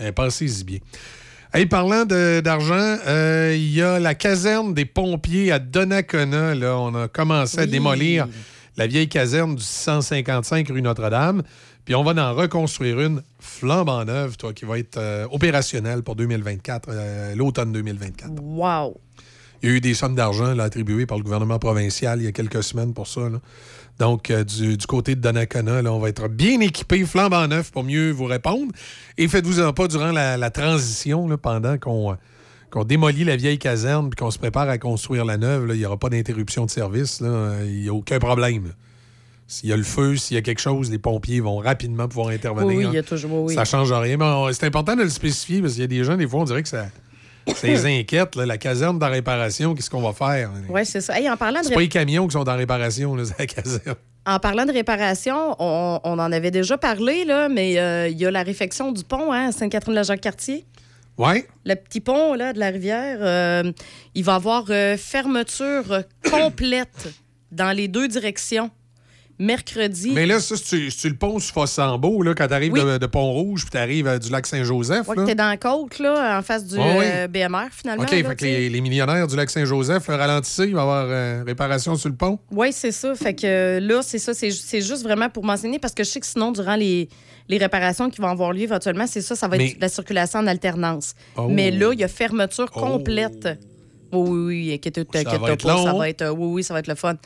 [0.00, 0.78] Euh, Pensez-y bien.
[1.54, 2.74] Hey, parlant d'argent,
[3.06, 6.54] euh, il y a la caserne des pompiers à Donnacona.
[6.54, 7.68] Là, on a commencé à Oui.
[7.70, 8.28] démolir
[8.76, 11.42] la vieille caserne du 655 rue Notre-Dame.
[11.86, 16.16] Puis on va en reconstruire une flambant neuve, toi, qui va être euh, opérationnelle pour
[16.16, 18.30] 2024, euh, l'automne 2024.
[18.42, 19.00] Wow.
[19.62, 22.32] Il y a eu des sommes d'argent attribuées par le gouvernement provincial il y a
[22.32, 23.22] quelques semaines pour ça.
[23.22, 23.40] là.
[23.98, 27.72] Donc, euh, du, du côté de Donnacona, là, on va être bien équipé, flambant neuf,
[27.72, 28.70] pour mieux vous répondre.
[29.16, 32.16] Et faites-vous-en pas durant la, la transition, là, pendant qu'on
[32.70, 35.70] qu'on démolit la vieille caserne puis qu'on se prépare à construire la neuve.
[35.72, 37.20] Il n'y aura pas d'interruption de service.
[37.22, 38.74] Euh, Il n'y a aucun problème.
[39.46, 42.28] S'il y a le feu, s'il y a quelque chose, les pompiers vont rapidement pouvoir
[42.28, 42.66] intervenir.
[42.68, 43.44] Oui, oui, il y a toujours.
[43.44, 43.54] oui.
[43.54, 44.18] Ça change rien.
[44.18, 46.44] Mais c'est important de le spécifier parce qu'il y a des gens, des fois, on
[46.44, 46.88] dirait que ça,
[47.54, 48.36] ça les inquiète.
[48.36, 48.46] là.
[48.46, 50.50] La caserne dans réparation, qu'est-ce qu'on va faire?
[50.68, 51.18] Oui, c'est ça.
[51.18, 53.96] Hey, en parlant de pas les camions qui sont en réparation, là, la caserne.
[54.26, 58.26] En parlant de réparation, on, on en avait déjà parlé, là, mais euh, il y
[58.26, 60.66] a la réfection du pont hein, à Sainte-Catherine-la-Jacques-Cartier.
[61.16, 61.46] Ouais.
[61.64, 63.72] Le petit pont là, de la rivière, euh,
[64.14, 67.08] il va avoir euh, fermeture complète
[67.50, 68.70] dans les deux directions.
[69.38, 70.10] Mercredi.
[70.12, 72.80] Mais là, ça, c'est tu, c'est-tu le pont sur Fossambeau, là, quand t'arrives Oui.
[72.82, 75.06] de, de Pont-Rouge, puis t'arrives euh, du lac Saint-Joseph.
[75.08, 75.22] Ouais, là.
[75.22, 78.02] que t'es dans la côte, là, en face du Ah euh, BMR, finalement.
[78.02, 80.80] OK, là, fait que tu les, les millionnaires du lac Saint-Joseph, le ralentissez, il va
[80.80, 82.38] y avoir euh, réparation sur le pont.
[82.50, 83.14] Oui, c'est ça.
[83.14, 84.34] Fait que là, c'est ça.
[84.34, 87.08] C'est juste vraiment pour m'enseigner parce que je sais que sinon, durant les,
[87.48, 90.40] les réparations qui vont avoir lieu éventuellement, c'est ça, ça va Mais- être la circulation
[90.40, 91.14] en alternance.
[91.36, 91.46] Oh.
[91.48, 92.80] Mais là, il y a fermeture Oh.
[92.80, 93.48] complète.
[94.12, 97.16] Oui, oui, inquiète Ça pas, va être, euh, oui, oui, ça va être le fun.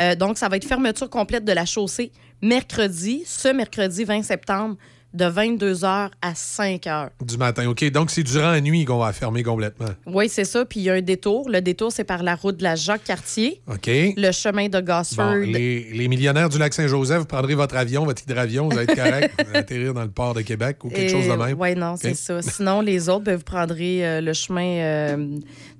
[0.00, 4.76] Euh, donc, ça va être fermeture complète de la chaussée mercredi, ce mercredi 20 septembre,
[5.16, 7.08] de 22h à 5h.
[7.24, 7.90] Du matin, OK.
[7.90, 9.88] Donc, c'est durant la nuit qu'on va fermer complètement.
[10.06, 10.64] Oui, c'est ça.
[10.64, 11.48] Puis il y a un détour.
[11.48, 13.86] Le détour, c'est par la route de la Jacques-Cartier, OK.
[13.88, 15.40] le chemin de Gosford.
[15.40, 18.90] Bon, les, les millionnaires du lac Saint-Joseph, vous prendrez votre avion, votre hydravion, vous allez
[18.90, 19.34] être correct.
[19.48, 21.58] vous atterrir dans le port de Québec ou quelque chose de même.
[21.58, 22.42] Oui, non, c'est ça.
[22.42, 25.16] Sinon, les autres, ben, vous prendrez euh, le chemin, euh,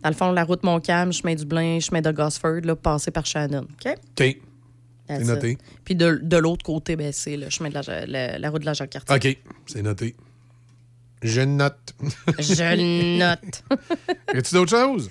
[0.03, 3.27] dans le fond, la route Montcalm, chemin du Blain, chemin de Gosford, là, passer par
[3.27, 3.67] Shannon.
[3.85, 3.95] OK?
[4.19, 4.37] OK.
[5.09, 5.59] C'est noté.
[5.85, 8.67] Puis de, de l'autre côté, ben, c'est le chemin de la, la, la route de
[8.67, 9.15] la Jacques-Cartier.
[9.15, 10.17] OK, c'est noté.
[11.23, 11.95] Je note.
[12.39, 13.63] Je note.
[14.35, 15.11] y a-tu d'autres choses?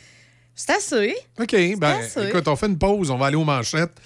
[0.53, 1.15] C'est assez.
[1.39, 2.27] OK, ben, assez.
[2.27, 3.99] écoute, on fait une pause, on va aller aux manchettes.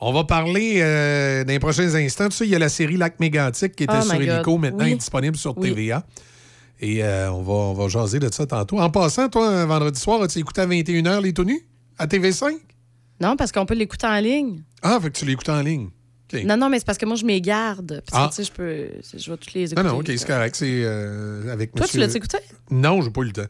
[0.00, 2.28] On va parler euh, dans les prochains instants.
[2.28, 4.14] Tu sais, il y a la série Lac Mégantic qui était Oh sur.
[4.14, 4.92] Helico, maintenant Oui.
[4.92, 5.68] est disponible sur Oui.
[5.68, 6.04] TVA.
[6.80, 8.80] Et euh, on, va, on va jaser de ça tantôt.
[8.80, 11.64] En passant, toi, un vendredi soir, as-tu écouté à 21h les nus?
[11.98, 12.54] À TV5?
[13.20, 14.62] Non, parce qu'on peut l'écouter en ligne.
[14.82, 15.88] Ah, fait que tu l'écoutes en ligne.
[16.44, 18.02] Non, non, mais c'est parce que moi, je m'y garde.
[18.10, 18.28] Parce Ah.
[18.28, 18.88] que, tu sais, je peux.
[19.18, 19.82] Je vais toutes les Non, écouter.
[19.88, 20.56] non, OK, c'est correct.
[20.56, 22.38] C'est euh, avec Toi, tu l'as écouté?
[22.70, 23.46] Non, j'ai pas eu le temps.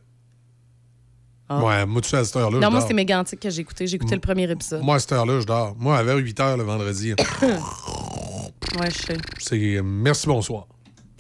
[1.49, 1.63] Ah.
[1.63, 3.87] Ouais, moi, tu sais, à cette heure-là, Non, moi, c'est Mégantic que j'ai écouté.
[3.87, 4.83] J'ai écouté le premier épisode.
[4.83, 5.77] Moi, à cette heure-là, je dors.
[5.79, 7.15] Moi, à vers 8 h le vendredi.
[8.81, 9.19] Ouais, je sais.
[9.39, 10.67] c'est euh, merci, bonsoir.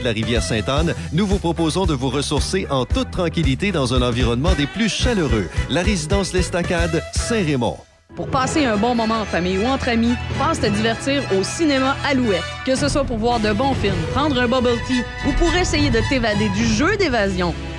[0.00, 4.02] de la rivière Sainte-Anne, nous vous proposons de vous ressourcer en toute tranquillité dans un
[4.02, 5.48] environnement des plus chaleureux.
[5.68, 7.76] La résidence L'Estacade, Saint-Raymond.
[8.16, 11.96] Pour passer un bon moment en famille ou entre amis, passe te divertir au cinéma
[12.08, 12.42] Alouette.
[12.66, 15.90] Que ce soit pour voir de bons films, prendre un bubble tea ou pour essayer
[15.90, 17.54] de t'évader du jeu d'évasion,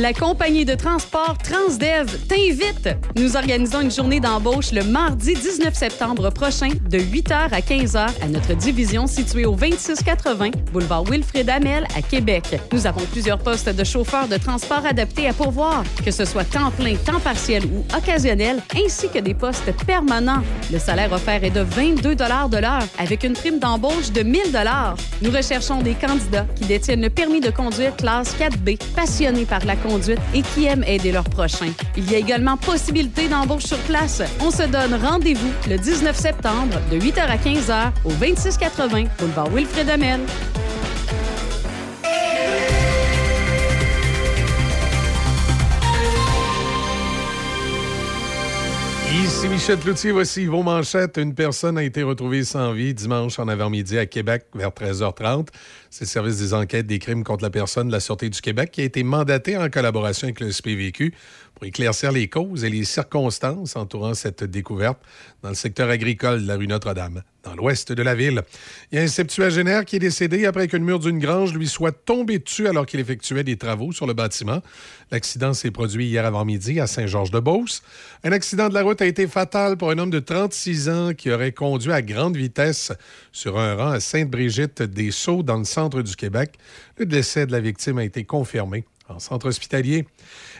[0.00, 2.88] La compagnie de transport Transdev t'invite.
[3.16, 8.28] Nous organisons une journée d'embauche le mardi 19 septembre prochain de 8h à 15h à
[8.28, 12.60] notre division située au 2680 boulevard Wilfrid Amel à Québec.
[12.72, 16.72] Nous avons plusieurs postes de chauffeurs de transport adaptés à pourvoir, que ce soit temps
[16.72, 20.42] plein, temps partiel ou occasionnel, ainsi que des postes permanents.
[20.72, 24.40] Le salaire offert est de 22 de l'heure avec une prime d'embauche de 1000
[25.22, 29.76] Nous recherchons des candidats qui détiennent le permis de conduire classe 4B, passionnés par la
[29.84, 31.72] conduite et qui aiment aider leurs prochains.
[31.96, 34.22] Il y a également possibilité d'embauche sur place.
[34.40, 39.88] On se donne rendez-vous le 19 septembre de 8h à 15h au 2680 boulevard Wilfrid
[39.88, 40.20] Amel.
[49.22, 51.18] Ici Michel Cloutier, voici vos manchettes.
[51.18, 55.46] Une personne a été retrouvée sans vie dimanche en avant-midi à Québec vers 13h30.
[55.88, 58.72] C'est le service des enquêtes des crimes contre la personne de la Sûreté du Québec
[58.72, 61.14] qui a été mandaté en collaboration avec le SPVQ
[61.64, 64.98] éclaircir les causes et les circonstances entourant cette découverte
[65.42, 68.42] dans le secteur agricole de la rue Notre-Dame, dans l'ouest de la ville.
[68.90, 71.92] Il y a un septuagénaire qui est décédé après qu'une mur d'une grange lui soit
[71.92, 74.62] tombée dessus alors qu'il effectuait des travaux sur le bâtiment.
[75.10, 77.82] L'accident s'est produit hier avant-midi à Saint-Georges-de-Beauce.
[78.22, 81.30] Un accident de la route a été fatal pour un homme de 36 ans qui
[81.30, 82.92] aurait conduit à grande vitesse
[83.32, 86.54] sur un rang à Sainte-Brigitte-des-Sceaux dans le centre du Québec.
[86.98, 90.06] Le décès de la victime a été confirmé en centre hospitalier.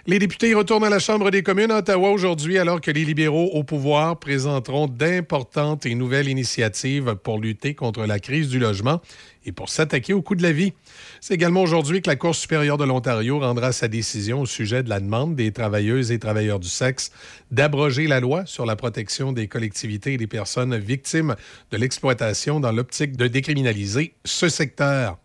[0.06, 3.50] Les députés retournent à la Chambre des communes à Ottawa aujourd'hui alors que les libéraux
[3.54, 9.00] au pouvoir présenteront d'importantes et nouvelles initiatives pour lutter contre la crise du logement
[9.46, 10.74] et pour s'attaquer au coût de la vie.
[11.22, 14.90] C'est également aujourd'hui que la Cour supérieure de l'Ontario rendra sa décision au sujet de
[14.90, 17.12] la demande des travailleuses et travailleurs du sexe
[17.50, 21.34] d'abroger la loi sur la protection des collectivités et des personnes victimes
[21.70, 25.18] de l'exploitation dans l'optique de décriminaliser ce secteur.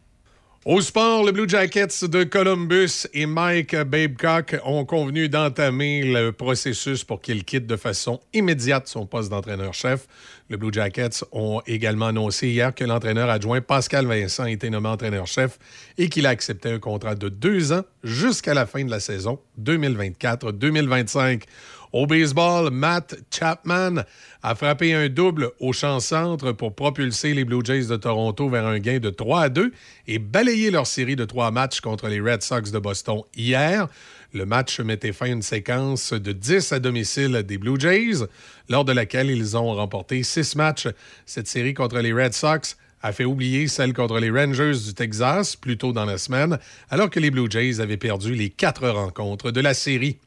[0.66, 7.06] Au sport, le Blue Jackets de Columbus et Mike Babcock ont convenu d'entamer le processus
[7.06, 10.06] pour qu'il quitte de façon immédiate son poste d'entraîneur-chef.
[10.50, 14.90] Le Blue Jackets ont également annoncé hier que l'entraîneur adjoint Pascal Vincent a été nommé
[14.90, 15.60] entraîneur-chef
[15.98, 19.40] et qu'il a accepté un contrat de deux ans jusqu'à la fin de la saison
[19.62, 21.44] 2024-2025.
[21.92, 24.04] Au baseball, Matt Chapman
[24.44, 28.78] a frappé un double au champ-centre pour propulser les Blue Jays de Toronto vers un
[28.78, 29.72] gain de 3 à 2
[30.08, 33.88] et balayer leur série de trois matchs contre les Red Sox de Boston hier.
[34.34, 38.24] Le match mettait fin à une séquence de 10 à domicile des Blue Jays,
[38.70, 40.88] lors de laquelle ils ont remporté six matchs.
[41.26, 45.56] Cette série contre les Red Sox a fait oublier celle contre les Rangers du Texas
[45.56, 46.60] plus tôt dans la semaine,
[46.92, 50.20] alors que les Blue Jays avaient perdu les quatre rencontres de la série.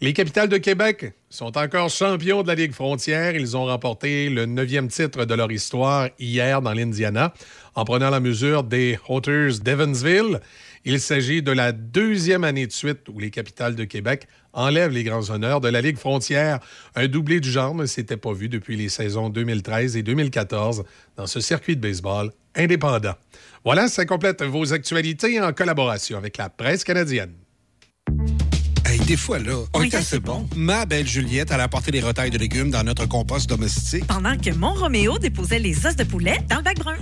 [0.00, 3.34] Les Capitales de Québec sont encore champions de la Ligue frontière.
[3.34, 7.34] Ils ont remporté le neuvième titre de leur histoire hier dans l'Indiana
[7.74, 10.38] en prenant la mesure des Hooters d'Evansville.
[10.84, 15.02] Il s'agit de la deuxième année de suite où les Capitales de Québec enlèvent les
[15.02, 16.60] grands honneurs de la Ligue frontière.
[16.94, 20.84] Un doublé du genre ne s'était pas vu depuis les saisons 2013 et 2014
[21.16, 23.14] dans ce circuit de baseball indépendant.
[23.64, 27.32] Voilà, ça complète vos actualités en collaboration avec la presse canadienne.
[29.08, 30.46] Des fois, là, on est assez bon.
[30.54, 34.06] Ma belle Juliette, elle a apporté des retailles de légumes dans notre compost domestique.
[34.06, 36.92] Pendant que mon Roméo déposait les os de poulet dans le bac brun.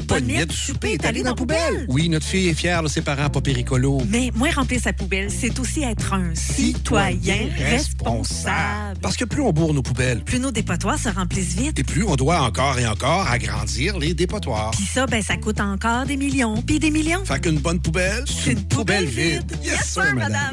[0.46, 1.84] Du souper est allé dans la poubelle.
[1.88, 4.02] Oui, notre fille est fière de ses parents pas péricolos.
[4.08, 9.00] Mais moi, remplir sa poubelle, c'est aussi être un citoyen responsable.
[9.02, 11.76] Parce que plus on bourre nos poubelles, Plus nos dépotoirs se remplissent vite.
[11.76, 14.70] et plus on doit encore et encore agrandir les dépotoirs.
[14.70, 17.24] Puis ça, ben, ça coûte encore des millions, puis des millions.
[17.24, 19.42] Fait qu'une bonne poubelle, c'est une poubelle vide.
[19.64, 20.52] Yes, sir, madame.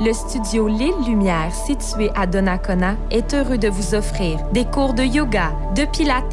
[0.00, 5.04] Le studio L'île Lumière, situé à Donnacona, est heureux de vous offrir des cours de
[5.04, 6.24] yoga, de pilates,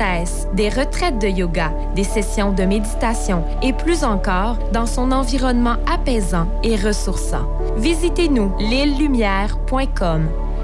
[0.53, 6.47] des retraites de yoga, des sessions de méditation et plus encore dans son environnement apaisant
[6.63, 7.47] et ressourçant.
[7.77, 10.27] Visitez-nous l'îlelumière.com.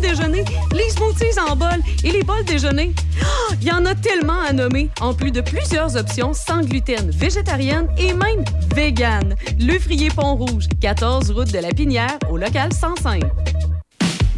[0.00, 2.92] déjeuner, les smoothies en bol et les bols déjeuner.
[3.22, 7.10] Ah, Il y en a tellement à nommer, en plus de plusieurs options sans gluten,
[7.10, 8.44] végétarienne et même
[8.74, 9.34] vegan.
[9.58, 13.22] Le Frier Pont-Rouge, 14 route de la Pinière, au local 105.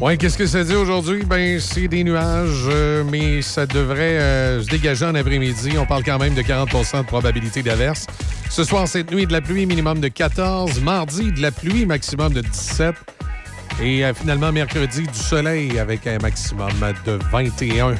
[0.00, 1.24] Ouais, qu'est-ce que ça dit aujourd'hui?
[1.24, 5.76] Ben, c'est des nuages, euh, mais ça devrait euh, se dégager en après-midi.
[5.76, 8.06] On parle quand même de 40% de probabilité d'averse.
[8.48, 10.80] Ce soir, cette nuit, de la pluie, minimum de 14.
[10.82, 12.94] Mardi, de la pluie, maximum de 17.
[13.82, 16.70] Et euh, finalement, mercredi, du soleil avec un maximum
[17.04, 17.96] de 21.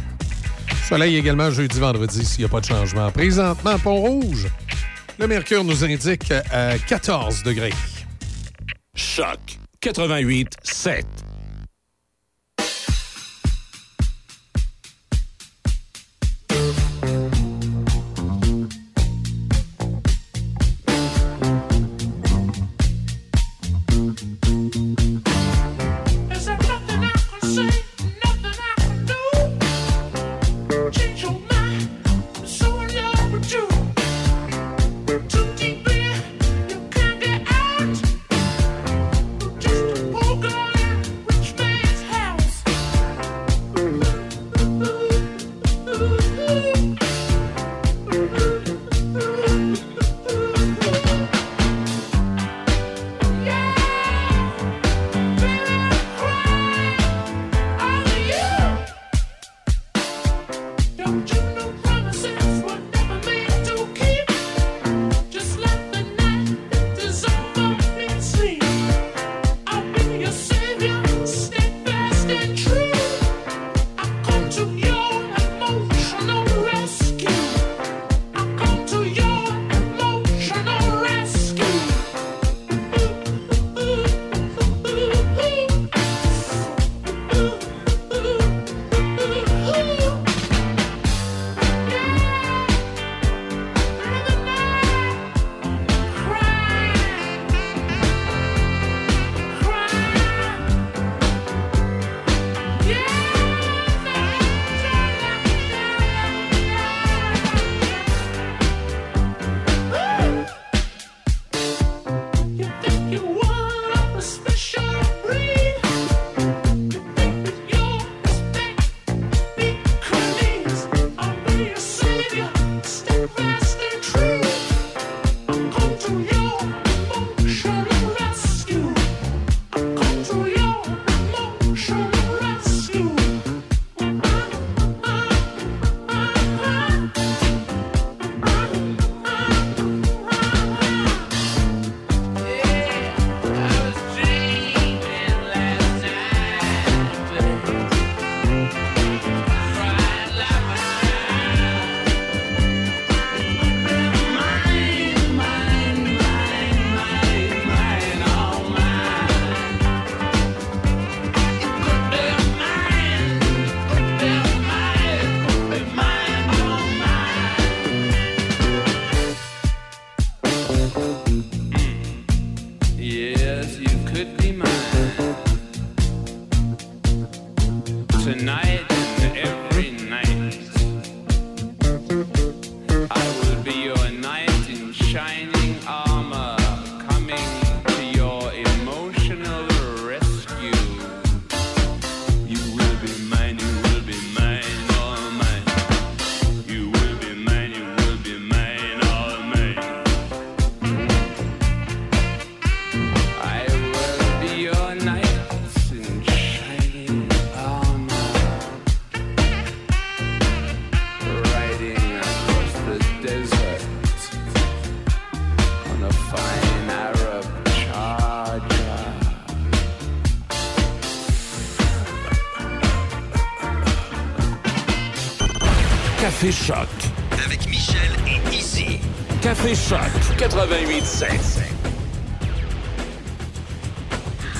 [0.89, 3.11] Soleil également jeudi, vendredi, s'il n'y a pas de changement.
[3.11, 4.47] Présentement, Pont-Rouge,
[5.19, 7.75] le mercure nous indique euh, 14 degrés.
[8.95, 9.41] Choc
[9.81, 11.28] 88 7.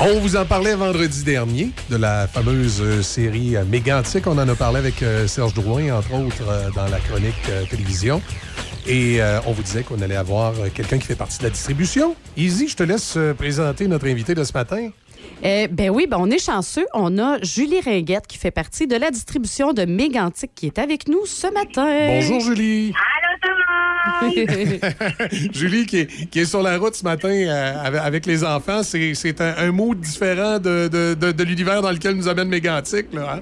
[0.01, 4.27] On vous en parlait vendredi dernier de la fameuse euh, série euh, Mégantic.
[4.27, 8.21] On en a parlé avec euh, Serge Drouin, entre autres, dans la chronique télévision.
[8.89, 12.17] Et on vous disait qu'on allait avoir quelqu'un qui fait partie de la distribution.
[12.37, 14.91] Easy, je te laisse présenter notre invité de ce matin.
[15.45, 16.87] Euh, ben oui, ben on est chanceux.
[16.95, 21.09] On a Julie Ringuette qui fait partie de la distribution de Mégantic qui est avec
[21.09, 21.87] nous ce matin.
[22.09, 22.93] Bonjour Julie.
[22.95, 23.28] Allô?
[25.53, 29.15] Julie qui est, qui est sur la route ce matin euh, avec, les enfants, c'est
[29.15, 33.13] c'est un, un mot différent de, de, de, de l'univers dans lequel nous amène Mégantic.
[33.13, 33.41] Là, hein?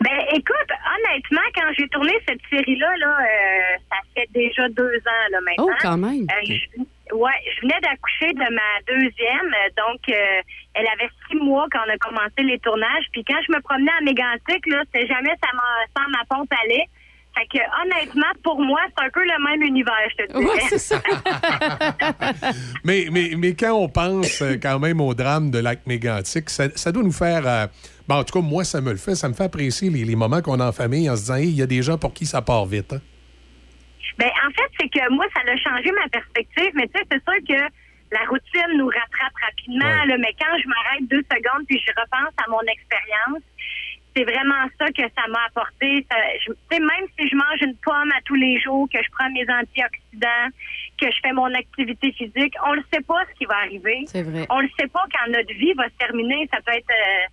[0.00, 5.24] Ben écoute, honnêtement, quand j'ai tourné cette série-là, là, euh, ça fait déjà deux ans
[5.30, 5.66] là, maintenant.
[5.68, 6.22] Oh, quand même.
[6.30, 10.42] Euh, je, ouais, je venais d'accoucher de ma deuxième, donc euh,
[10.74, 13.04] elle avait six mois quand on a commencé les tournages.
[13.12, 16.52] Puis quand je me promenais à Mégantic, là, c'était jamais ça m'a- sans ma pompe
[16.64, 16.86] allait.
[17.34, 20.44] Fait que honnêtement, pour moi, c'est un peu le même univers, je te dirais.
[20.44, 21.02] Ouais, c'est ça.
[22.84, 26.64] Mais, mais, mais quand on pense euh, quand même au drame de lac mégantic, ça,
[26.74, 27.46] ça doit nous faire.
[27.46, 27.66] euh,
[28.08, 29.14] bon, en tout cas, moi, ça me le fait.
[29.14, 31.48] Ça me fait apprécier les, les moments qu'on a en famille en se disant, Hey,
[31.48, 32.92] il y a des gens pour qui ça part vite.
[32.92, 33.00] hein.
[34.18, 37.22] Ben, en fait, c'est que moi, ça a changé ma perspective, mais tu sais, c'est
[37.24, 37.62] sûr que
[38.12, 42.34] la routine nous rattrape rapidement, là, mais quand je m'arrête deux secondes puis je repense
[42.44, 43.40] à mon expérience,
[44.14, 46.06] c'est vraiment ça que ça m'a apporté.
[46.10, 46.16] Ça-
[46.46, 49.10] je- Tu sais, même si je mange une pomme à tous les jours, que je
[49.12, 50.48] prends mes antioxydants,
[51.00, 54.04] que je fais mon activité physique, on ne sait pas ce qui va arriver.
[54.06, 54.46] C'est vrai.
[54.50, 56.48] On ne sait pas quand notre vie va se terminer.
[56.52, 57.26] Ça peut être, euh,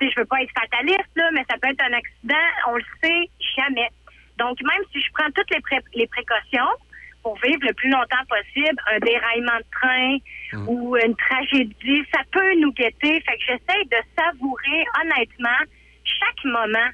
[0.00, 2.46] tu sais, je veux pas être fataliste, là, mais ça peut être un accident.
[2.68, 3.88] On le sait jamais.
[4.38, 6.68] Donc, même si je prends toutes les, pré- les précautions
[7.22, 10.16] pour vivre le plus longtemps possible, un déraillement de train
[10.68, 13.20] ou une tragédie, ça peut nous guetter.
[13.22, 15.58] Fait que j'essaie de savourer, honnêtement,
[16.06, 16.88] chaque moment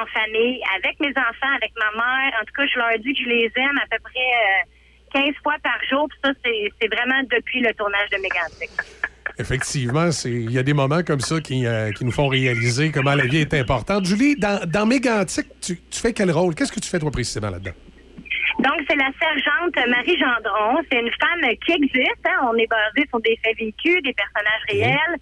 [0.00, 2.32] en famille, avec mes enfants, avec ma mère.
[2.40, 5.34] En tout cas, je leur dis que je les aime à peu près euh, 15
[5.42, 6.08] fois par jour.
[6.08, 6.30] Puis ça,
[6.80, 8.70] c'est vraiment depuis le tournage de Mégantic.
[9.38, 12.90] Effectivement, c'est- il y a des moments comme ça qui, euh, qui nous font réaliser
[12.92, 14.04] comment la vie est importante.
[14.04, 16.54] Julie, dans, dans Mégantic, tu, tu fais quel rôle?
[16.54, 17.72] Qu'est-ce que tu fais, toi, précisément, là-dedans?
[18.60, 20.80] Donc, c'est la sergente Marie Gendron.
[20.90, 22.24] C'est une femme qui existe.
[22.26, 22.48] hein.
[22.52, 25.16] On est basé sur des faits vécus, des personnages réels.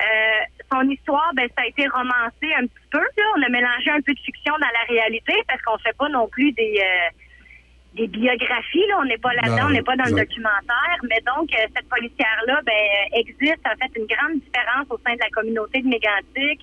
[0.00, 2.98] Euh, son histoire, ben, ça a été romancé un petit peu.
[2.98, 3.24] Là.
[3.36, 6.28] On a mélangé un peu de fiction dans la réalité parce qu'on fait pas non
[6.28, 7.10] plus des, euh,
[7.96, 8.86] des biographies.
[8.88, 8.98] Là.
[9.00, 10.98] On n'est pas là-dedans, on n'est pas dans le documentaire.
[11.08, 15.14] Mais donc, euh, cette policière-là ben, euh, existe, a fait une grande différence au sein
[15.14, 16.60] de la communauté de Mégantic.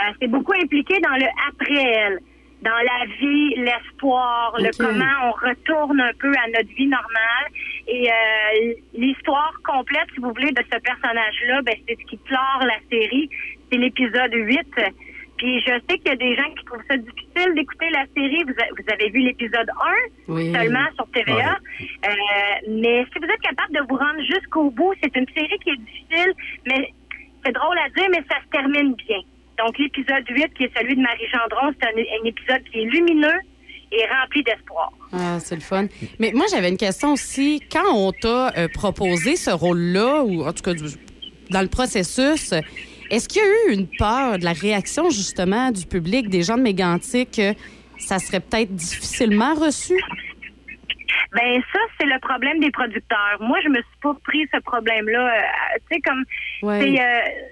[0.00, 2.18] Euh, c'est beaucoup impliqué dans le après-elle,
[2.62, 7.48] dans la vie, l'espoir, le comment on retourne un peu à notre vie normale.
[7.86, 12.62] Et euh, l'histoire complète, si vous voulez, de ce personnage-là, ben, c'est ce qui clore
[12.62, 13.30] la série.
[13.70, 14.60] C'est l'épisode 8.
[15.36, 18.42] Puis je sais qu'il y a des gens qui trouvent ça difficile d'écouter la série.
[18.42, 19.70] Vous, a- vous avez vu l'épisode
[20.28, 20.52] 1 Oui.
[20.52, 21.56] seulement sur TVA.
[22.06, 22.10] Euh,
[22.68, 25.76] mais si vous êtes capable de vous rendre jusqu'au bout, c'est une série qui est
[25.76, 26.32] difficile,
[26.66, 26.92] mais
[27.44, 29.20] c'est drôle à dire, mais ça se termine bien.
[29.58, 31.90] Donc l'épisode 8, qui est celui de Marie Gendron, c'est un,
[32.22, 33.38] un épisode qui est lumineux
[33.90, 34.92] et rempli d'espoir.
[35.12, 35.86] Ah, c'est le fun.
[36.18, 37.60] Mais moi, j'avais une question aussi.
[37.72, 40.84] Quand on t'a euh, proposé ce rôle-là, ou en tout cas du-
[41.50, 42.52] dans le processus,
[43.10, 46.56] est-ce qu'il y a eu une peur de la réaction, justement, du public, des gens
[46.58, 47.54] de Mégantic, que
[47.98, 49.94] ça serait peut-être difficilement reçu?
[51.32, 53.36] Ben ça, c'est le problème des producteurs.
[53.40, 55.26] Moi, je me suis pas pris ce problème-là.
[55.34, 55.40] Euh,
[55.90, 56.24] tu sais, comme
[56.62, 56.80] Ouais.
[56.80, 57.48] c'est euh,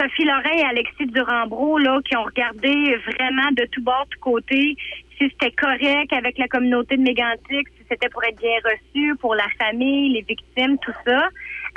[0.00, 4.76] Sophie Lorrain et Alexis Durambro là, qui ont regardé vraiment de tout bord, de côté,
[5.18, 9.34] si c'était correct avec la communauté de Mégantic, si c'était pour être bien reçu, pour
[9.34, 11.28] la famille, les victimes, tout ça.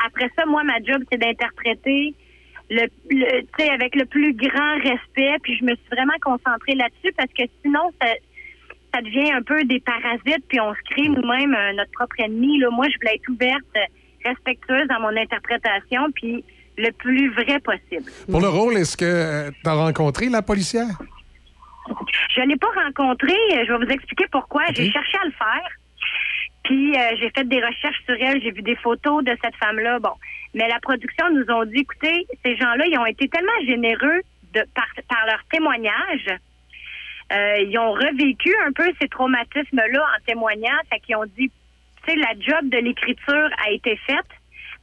[0.05, 2.13] Après ça, moi, ma job, c'est d'interpréter
[2.69, 5.37] le, le tu sais, avec le plus grand respect.
[5.43, 8.07] Puis je me suis vraiment concentrée là-dessus parce que sinon, ça,
[8.93, 12.59] ça devient un peu des parasites, puis on se crée nous-mêmes euh, notre propre ennemi.
[12.59, 12.69] Là.
[12.71, 16.43] Moi, je voulais être ouverte, euh, respectueuse dans mon interprétation, puis
[16.77, 18.09] le plus vrai possible.
[18.29, 20.87] Pour le rôle, est-ce que tu as rencontré la policière?
[22.35, 23.33] Je ne l'ai pas rencontré.
[23.53, 24.63] euh, Je vais vous expliquer pourquoi.
[24.73, 25.69] J'ai cherché à le faire.
[26.63, 28.41] Puis euh, j'ai fait des recherches sur elle.
[28.41, 29.99] J'ai vu des photos de cette femme-là.
[29.99, 30.13] Bon.
[30.53, 34.21] Mais la production nous ont dit, écoutez, ces gens-là, ils ont été tellement généreux
[34.53, 36.27] de, par, par leur témoignage.
[37.33, 40.77] Euh, ils ont revécu un peu ces traumatismes-là en témoignant.
[40.89, 41.51] Fait qu'ils ont dit,
[42.05, 44.25] tu sais, la job de l'écriture a été faite.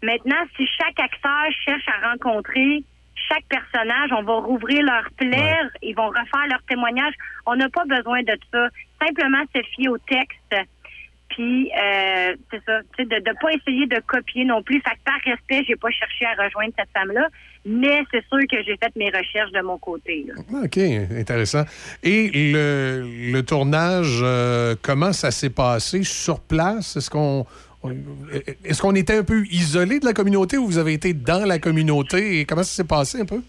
[0.02, 2.82] Maintenant, si chaque acteur cherche à rencontrer
[3.28, 7.14] chaque personnage, on va rouvrir leur plaire, ils vont refaire leur témoignage.
[7.46, 8.68] On n'a pas besoin de ça.
[9.00, 10.68] Simplement se fier au texte.
[11.28, 14.82] Puis, euh, c'est ça, de ne pas essayer de copier non plus.
[14.82, 17.26] Fait que par respect, j'ai pas cherché à rejoindre cette femme-là,
[17.64, 20.26] mais c'est sûr que j'ai fait mes recherches de mon côté.
[20.28, 20.34] là.
[20.52, 21.64] Ah, OK, intéressant.
[22.02, 26.96] Et le, le tournage, euh, comment ça s'est passé sur place?
[26.96, 27.46] Est-ce qu'on on-
[28.64, 31.58] est-ce qu'on était un peu isolé de la communauté ou vous avez été dans la
[31.58, 32.40] communauté?
[32.40, 33.42] Et comment ça s'est passé un peu?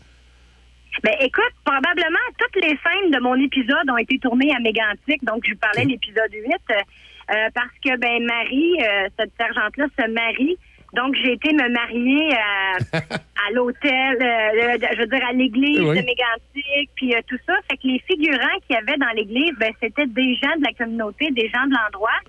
[1.03, 5.43] Ben, écoute, probablement toutes les scènes de mon épisode ont été tournées à Mégantic, donc
[5.45, 10.11] je vous parlais de l'épisode 8, euh, parce que ben Marie, euh, cette sergente-là, se
[10.11, 10.57] marie
[10.93, 12.99] Donc, j'ai été me marier euh,
[13.47, 15.97] à l'hôtel, euh, je veux dire, à l'église Oui.
[15.99, 17.53] de Mégantic, puis euh, tout ça.
[17.69, 20.73] Fait que les figurants qu'il y avait dans l'église, ben, c'était des gens de la
[20.77, 22.19] communauté, des gens de l'endroit.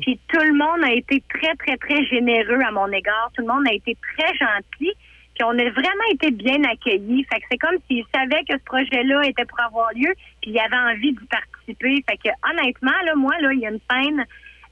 [0.00, 3.30] Puis tout le monde a été très, très, très généreux à mon égard.
[3.34, 4.92] Tout le monde a été très gentil.
[5.34, 7.24] Puis on a vraiment été bien accueillis.
[7.32, 10.12] Fait que c'est comme s'ils savaient que ce projet-là était pour avoir lieu,
[10.42, 12.04] puis ils avaient envie d'y participer.
[12.08, 14.24] Fait que honnêtement, là, moi, là, il y a une scène,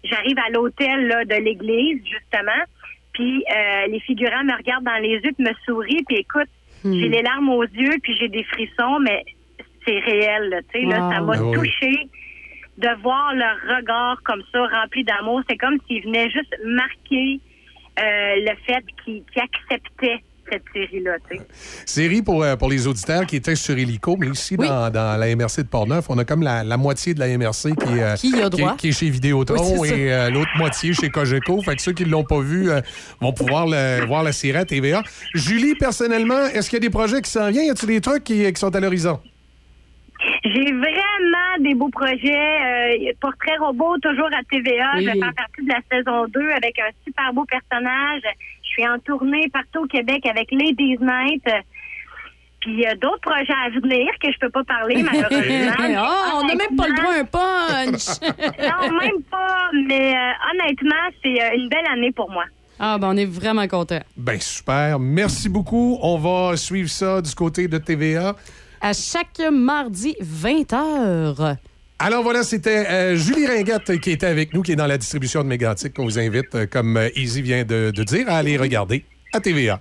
[0.02, 2.62] j'arrive à l'hôtel là, de l'église, justement,
[3.12, 6.48] puis euh, les figurants me regardent dans les yeux, puis me sourient, puis écoute,
[6.84, 6.92] Hmm.
[6.92, 9.24] j'ai les larmes aux yeux, puis j'ai des frissons, mais
[9.84, 12.10] c'est réel, là, tu sais, là, ça m'a Ah oui.
[12.78, 15.42] De voir leur regard comme ça, rempli d'amour.
[15.48, 17.40] C'est comme s'ils venaient juste marquer
[17.98, 18.02] euh,
[18.36, 21.16] le fait qu'ils acceptaient cette série-là.
[21.86, 25.34] Série pour, euh, pour les auditeurs qui étaient sur Helico, mais ici, dans, dans la
[25.34, 28.14] MRC de Portneuf, on a comme la, la moitié de la MRC qui, est, euh,
[28.14, 28.74] Qui y a droit.
[28.74, 31.60] est- qui est chez Vidéotron Oui, et euh, l'autre moitié chez Cogeco.
[31.62, 32.80] Fait que ceux qui ne l'ont pas vu euh,
[33.20, 35.02] vont pouvoir le- voir la série à TVA.
[35.34, 37.66] Julie, personnellement, est-ce qu'il y a des projets qui s'en viennent?
[37.66, 39.18] Y a-t-il des trucs qui, qui sont à l'horizon?
[40.44, 40.72] J'ai
[41.56, 43.06] vraiment des beaux projets.
[43.08, 44.92] Euh, Portrait robot, toujours à TVA.
[44.94, 45.04] Oui.
[45.04, 48.22] Je vais faire partie de la saison 2 avec un super beau personnage.
[48.62, 51.44] Je suis en tournée partout au Québec avec Ladies Night.
[52.60, 55.98] Puis il y a d'autres projets à venir que je peux pas parler, malheureusement.
[55.98, 58.20] Ah, on n'a même pas le droit à un punch.
[58.22, 59.70] non, même pas.
[59.86, 62.44] Mais euh, honnêtement, c'est euh, une belle année pour moi.
[62.78, 64.02] Ah, ben on est vraiment contents.
[64.16, 64.98] Ben super.
[64.98, 65.98] Merci beaucoup.
[66.02, 68.36] On va suivre ça du côté de TVA.
[68.88, 71.56] À chaque mardi, 20h.
[71.98, 75.42] Alors voilà, c'était euh, Julie Ringuette qui était avec nous, qui est dans la distribution
[75.42, 78.56] de Mégantic, qu'on vous invite, euh, comme euh, Easy vient de, de dire, à aller
[78.56, 79.80] regarder à TVA.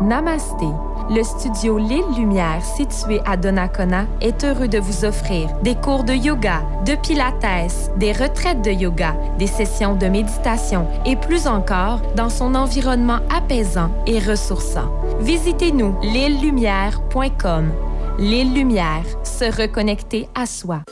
[0.00, 0.66] Namasté.
[1.10, 6.12] Le studio L'île Lumière, situé à Donnacona, est heureux de vous offrir des cours de
[6.12, 12.28] yoga, de pilates, des retraites de yoga, des sessions de méditation et plus encore dans
[12.28, 14.92] son environnement apaisant et ressourçant.
[15.20, 17.72] Visitez-nous l'îlelumière.com.
[18.18, 20.82] L'île Lumière, se reconnecter à soi.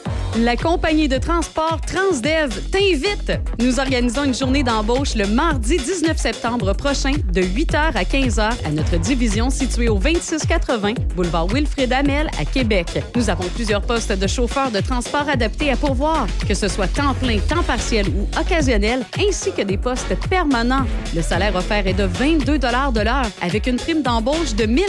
[0.40, 3.32] La compagnie de transport Transdev t'invite.
[3.58, 8.70] Nous organisons une journée d'embauche le mardi 19 septembre prochain de 8h à 15h à
[8.70, 13.02] notre division située au 2680 boulevard Wilfrid Amel à Québec.
[13.14, 17.14] Nous avons plusieurs postes de chauffeurs de transport adaptés à pourvoir, que ce soit temps
[17.14, 20.84] plein, temps partiel ou occasionnel, ainsi que des postes permanents.
[21.14, 24.84] Le salaire offert est de 22 de l'heure avec une prime d'embauche de 1000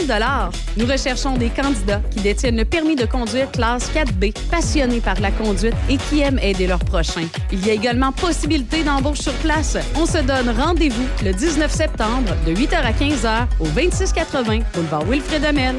[0.76, 5.74] Nous recherchons des candidats qui le permis de conduire classe 4B, passionnés par la conduite
[5.88, 7.26] et qui aiment aider leurs prochains.
[7.50, 9.78] Il y a également possibilité d'embauche sur place.
[9.96, 15.44] On se donne rendez-vous le 19 septembre de 8h à 15h au 2680 boulevard Wilfrid
[15.44, 15.76] Amel.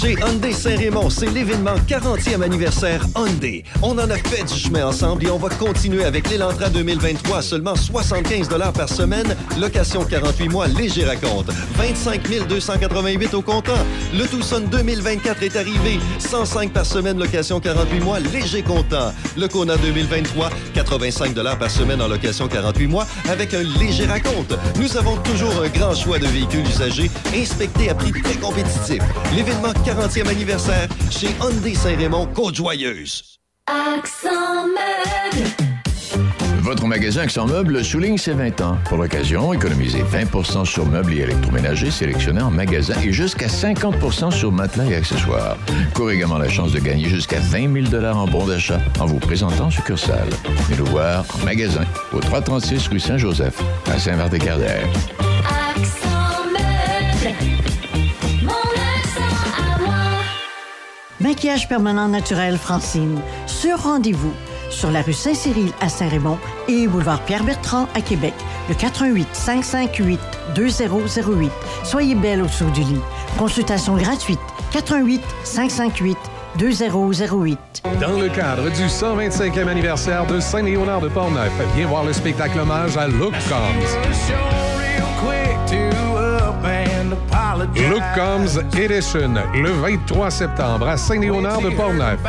[0.00, 3.64] Chez Hyundai Saint-Raymond, c'est l'événement 40e anniversaire Hyundai.
[3.82, 7.40] On en a fait du chemin ensemble et on va continuer avec l'Elantra 2023 à
[7.42, 11.50] seulement 75 par semaine, location 48 mois, léger raconte.
[11.76, 13.72] 25 288 au comptant.
[14.12, 15.98] Le Tucson 2024 est arrivé.
[16.18, 19.14] 105 par semaine, location 48 mois, léger comptant.
[19.38, 24.58] Le Kona 2023, 85 par semaine en location 48 mois avec un léger raconte.
[24.78, 29.02] Nous avons toujours un grand choix de véhicules usagés inspectés à prix très compétitifs.
[29.34, 33.38] L'événement 40e anniversaire chez Hyundai Saint-Raymond, Côte-Joyeuse.
[33.68, 35.48] Accent meuble.
[36.60, 38.78] Votre magasin Accent Meubles souligne ses 20 ans.
[38.86, 44.50] Pour l'occasion, économisez 20% sur meubles et électroménagers sélectionnés en magasin et jusqu'à 50% sur
[44.50, 45.56] matelas et accessoires.
[45.94, 49.66] Courez également la chance de gagner jusqu'à 20 000 en bons d'achat en vous présentant
[49.66, 50.30] en succursale.
[50.66, 54.88] Venez nous voir en magasin au 336 rue Saint-Joseph à Saint-Martin-Carrière.
[61.20, 63.20] Maquillage permanent naturel Francine.
[63.46, 64.32] Sur rendez-vous.
[64.68, 66.38] Sur la rue Saint-Cyril à Saint-Raymond
[66.68, 68.34] et boulevard Pierre-Bertrand à Québec.
[68.68, 70.20] Le 88 558
[70.54, 71.52] 2008.
[71.84, 73.00] Soyez belle au-dessous du lit.
[73.38, 74.40] Consultation gratuite.
[74.72, 76.18] 88 558
[76.58, 77.58] 2008.
[78.00, 82.96] Dans le cadre du 125e anniversaire de Saint-Léonard de Portneuf, viens voir le spectacle hommage
[82.96, 85.35] à Look Comes.
[87.96, 92.20] Look Comes Edition, le 23 septembre à Saint-Léonard de Portneuf.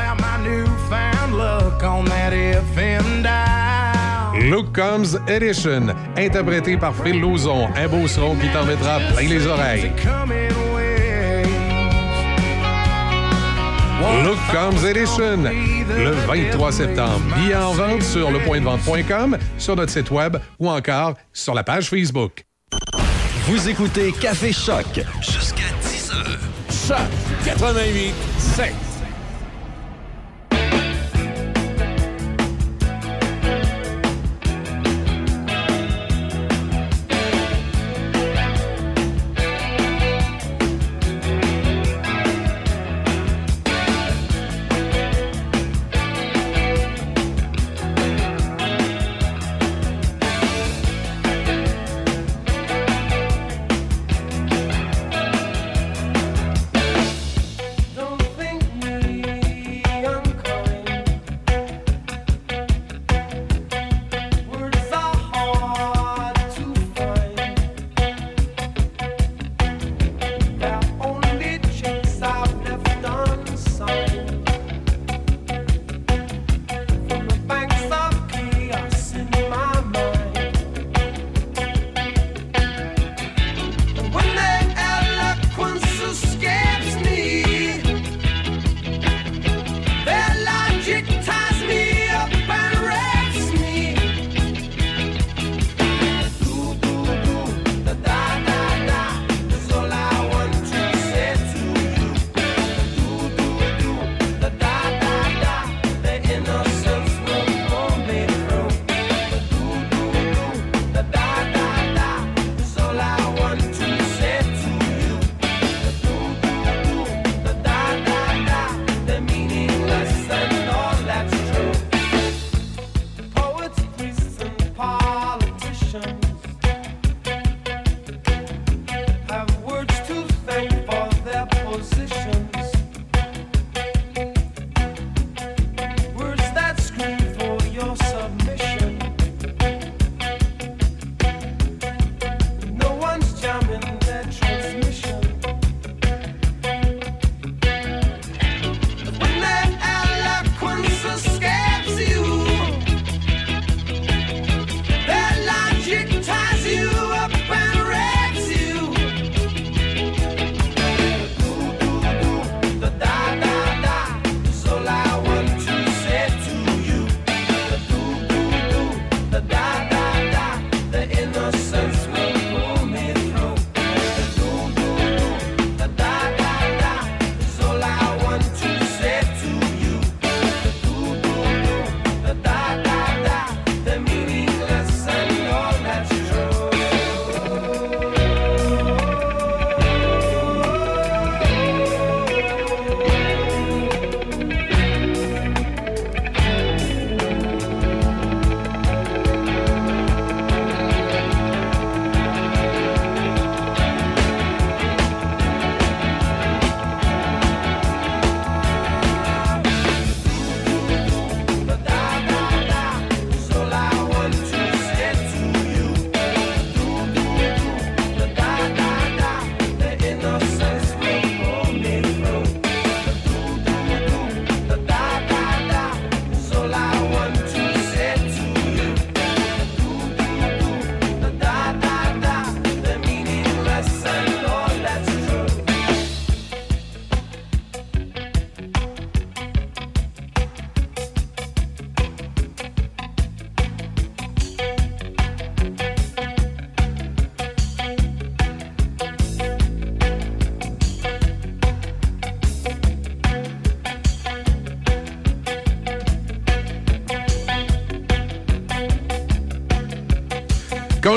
[4.49, 9.45] Look Comes Edition, interprété par Phil Lauzon, un beau son qui t'en mettra plein les
[9.45, 9.91] oreilles.
[14.23, 17.19] Look Comes Edition, le 23 septembre.
[17.35, 22.45] Billets en vente sur lepointdevente.com, sur notre site web ou encore sur la page Facebook.
[23.47, 24.85] Vous écoutez Café Choc.
[25.21, 25.56] Jusqu'à 10 heures.
[26.87, 27.09] Choc
[27.45, 28.13] 88
[28.55, 28.86] 7.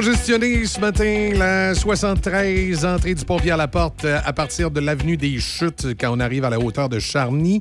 [0.00, 4.80] Congestionné ce matin, la 73, entrée du pompier à la porte euh, à partir de
[4.80, 7.60] l'avenue des Chutes quand on arrive à la hauteur de Charny.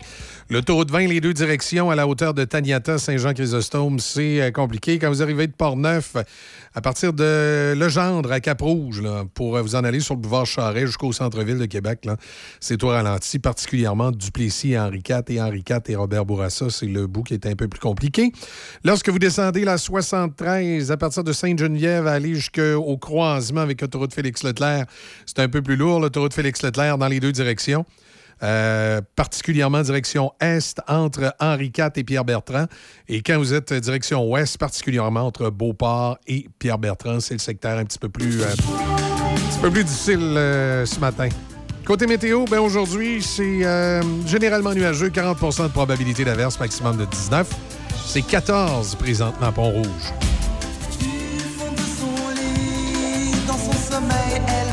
[0.50, 4.98] De 20, les deux directions à la hauteur de Taniata, Saint-Jean-Chrysostome, c'est euh, compliqué.
[4.98, 6.16] Quand vous arrivez de Port-Neuf,
[6.74, 9.04] à partir de Legendre à Cap-Rouge,
[9.36, 12.08] pour euh, vous en aller sur le boulevard Charret jusqu'au centre-ville de Québec,
[12.60, 16.72] c'est au ralenti, particulièrement Duplessis Henri IV et Henri IV et Robert Bourassa.
[16.72, 18.32] C'est le bout qui est un peu plus compliqué.
[18.84, 24.88] Lorsque vous descendez la 73 à partir de Sainte-Geneviève aller jusqu'au croisement avec l'autoroute Félix-Leclerc,
[25.28, 27.86] c'est un peu plus lourd, l'autoroute Félix-Leclerc dans les deux directions.
[28.42, 32.66] Euh, particulièrement direction est entre Henri IV et Pierre-Bertrand.
[33.08, 37.86] Et quand vous êtes direction ouest, particulièrement entre Beauport et Pierre-Bertrand, c'est le secteur un
[37.86, 41.30] petit peu plus, euh, un petit peu plus difficile euh, ce matin.
[41.86, 43.66] Côté météo, ben aujourd'hui, c'est
[44.28, 47.50] généralement nuageux, 40% de probabilité d'averse, maximum de 19.
[48.06, 50.14] C'est 14 présentement à Pont-Rouge.
[53.48, 54.69] Dans son sommeil, elle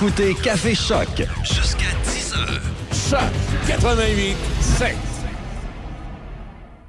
[0.00, 1.08] écoutez Café Choc.
[1.42, 2.60] Jusqu'à 10 heures.
[2.90, 3.30] Choc
[3.66, 4.96] 88 7.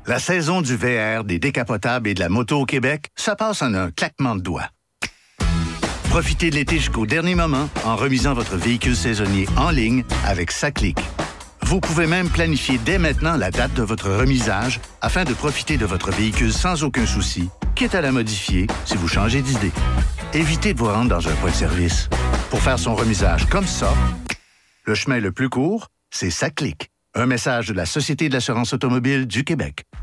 [0.08, 3.74] La saison du VR, des décapotables et de la moto au Québec, ça passe en
[3.74, 4.70] un claquement de doigts.
[6.10, 10.98] Profitez de l'été jusqu'au dernier moment en remisant votre véhicule saisonnier en ligne avec Saclic.
[11.64, 15.86] Vous pouvez même planifier dès maintenant la date de votre remisage afin de profiter de
[15.86, 19.72] votre véhicule sans aucun souci, quitte à la modifier si vous changez d'idée.
[20.34, 22.08] Évitez de vous rendre dans un point de service.
[22.52, 23.94] Pour faire son remisage comme ça,
[24.84, 26.92] le chemin le plus court, c'est ça clique.
[27.16, 29.86] Un message de la Société de l'assurance automobile du Québec.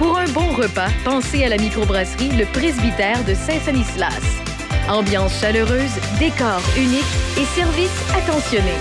[0.00, 4.24] pour un bon repas, pensez à la microbrasserie Le Presbytère de Saint-Sanislas.
[4.88, 7.04] Ambiance chaleureuse, décor unique
[7.36, 8.72] et service attentionné.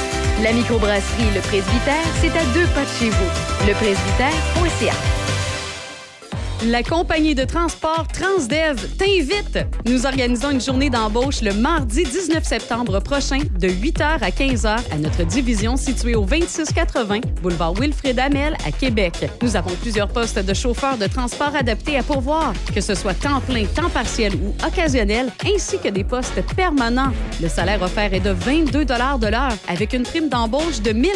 [0.41, 3.68] La microbrasserie Le Presbytère, c'est à deux pas de chez vous.
[3.68, 5.19] Lepresbytère.ca.
[6.68, 9.60] La compagnie de transport Transdev t'invite.
[9.86, 14.98] Nous organisons une journée d'embauche le mardi 19 septembre prochain de 8h à 15h à
[14.98, 19.30] notre division située au 2680 boulevard Wilfrid Amel à Québec.
[19.41, 23.40] Nous avons plusieurs postes de chauffeurs de transport adaptés à pourvoir, que ce soit temps
[23.40, 27.14] plein, temps partiel ou occasionnel, ainsi que des postes permanents.
[27.41, 31.10] Le salaire offert est de 22 de l'heure avec une prime d'embauche de 1000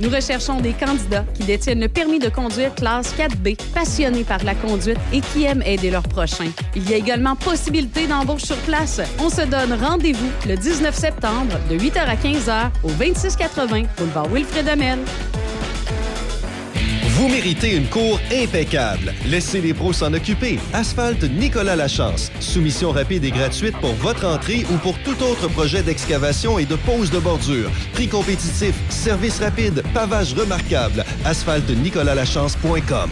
[0.00, 4.57] Nous recherchons des candidats qui détiennent le permis de conduire classe 4B, passionnés par la
[4.58, 6.50] conduite et qui aiment aider leurs prochains.
[6.76, 9.00] Il y a également possibilité d'embauche sur place.
[9.18, 14.68] On se donne rendez-vous le 19 septembre de 8h à 15h au 2680 boulevard Wilfrid
[14.68, 14.98] Amel.
[17.18, 19.12] Vous méritez une cour impeccable.
[19.26, 20.60] Laissez les pros s'en occuper.
[20.72, 22.30] Asphalte Nicolas Lachance.
[22.38, 26.76] Soumission rapide et gratuite pour votre entrée ou pour tout autre projet d'excavation et de
[26.76, 27.72] pose de bordure.
[27.92, 31.04] Prix compétitif, service rapide, pavage remarquable.
[31.24, 33.10] asphaltenicolalaschance.com.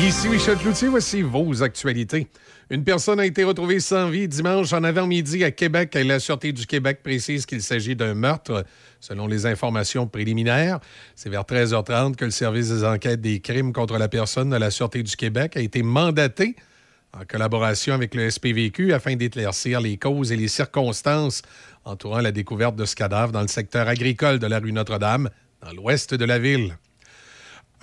[0.00, 2.26] Ici Michel Cloutier, voici vos actualités.
[2.68, 5.94] Une personne a été retrouvée sans vie dimanche en avant-midi à Québec.
[5.94, 8.64] La Sûreté du Québec précise qu'il s'agit d'un meurtre,
[9.00, 10.80] selon les informations préliminaires.
[11.14, 14.70] C'est vers 13h30 que le service des enquêtes des crimes contre la personne de la
[14.72, 16.56] Sûreté du Québec a été mandaté
[17.12, 21.42] en collaboration avec le SPVQ afin d'éclaircir les causes et les circonstances
[21.84, 25.30] entourant la découverte de ce cadavre dans le secteur agricole de la rue Notre-Dame,
[25.62, 26.76] dans l'ouest de la ville.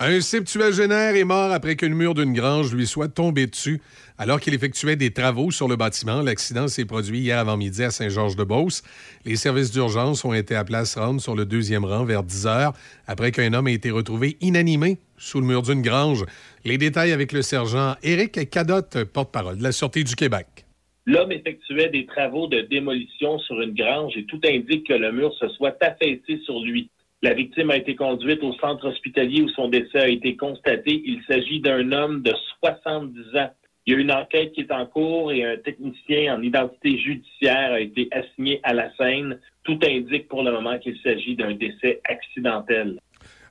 [0.04, 3.80] Un septuagénaire est mort après qu'une mur d'une grange lui soit tombée dessus
[4.18, 6.22] alors qu'il effectuait des travaux sur le bâtiment.
[6.22, 8.82] L'accident s'est produit hier avant-midi à Saint-Georges-de-Beauce.
[9.24, 12.72] Les services d'urgence ont été à place ronde sur le deuxième rang vers 10 heures
[13.06, 16.24] après qu'un homme ait été retrouvé inanimé sous le mur d'une grange.
[16.64, 20.66] Les détails avec le sergent Éric Cadotte, porte-parole de la Sûreté du Québec.
[21.06, 25.32] L'homme effectuait des travaux de démolition sur une grange et tout indique que le mur
[25.38, 26.90] se soit affaissé sur lui.
[27.22, 31.02] La victime a été conduite au centre hospitalier où son décès a été constaté.
[31.04, 33.50] Il s'agit d'un homme de 70 ans.
[33.86, 37.72] Il y a une enquête qui est en cours et un technicien en identité judiciaire
[37.72, 39.38] a été assigné à la scène.
[39.62, 42.98] Tout indique pour le moment qu'il s'agit d'un décès accidentel.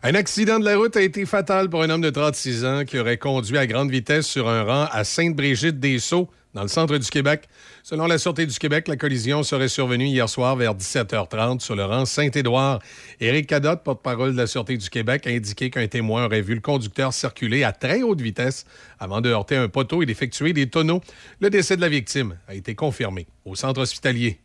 [0.04, 3.00] Un accident de la route a été fatal pour un homme de 36 ans qui
[3.00, 7.48] aurait conduit à grande vitesse sur un rang à Sainte-Brigitte-des-Sceaux, dans le centre du Québec.
[7.84, 11.84] Selon la Sûreté du Québec, la collision serait survenue hier soir vers 17h30 sur le
[11.84, 12.80] rang Saint-Édouard.
[13.20, 16.62] Éric Cadotte, porte-parole de la Sûreté du Québec, a indiqué qu'un témoin aurait vu le
[16.62, 18.66] conducteur circuler à très haute vitesse
[19.00, 21.02] avant de heurter un poteau et d'effectuer des tonneaux.
[21.40, 24.40] Le décès de la victime a été confirmé au centre hospitalier.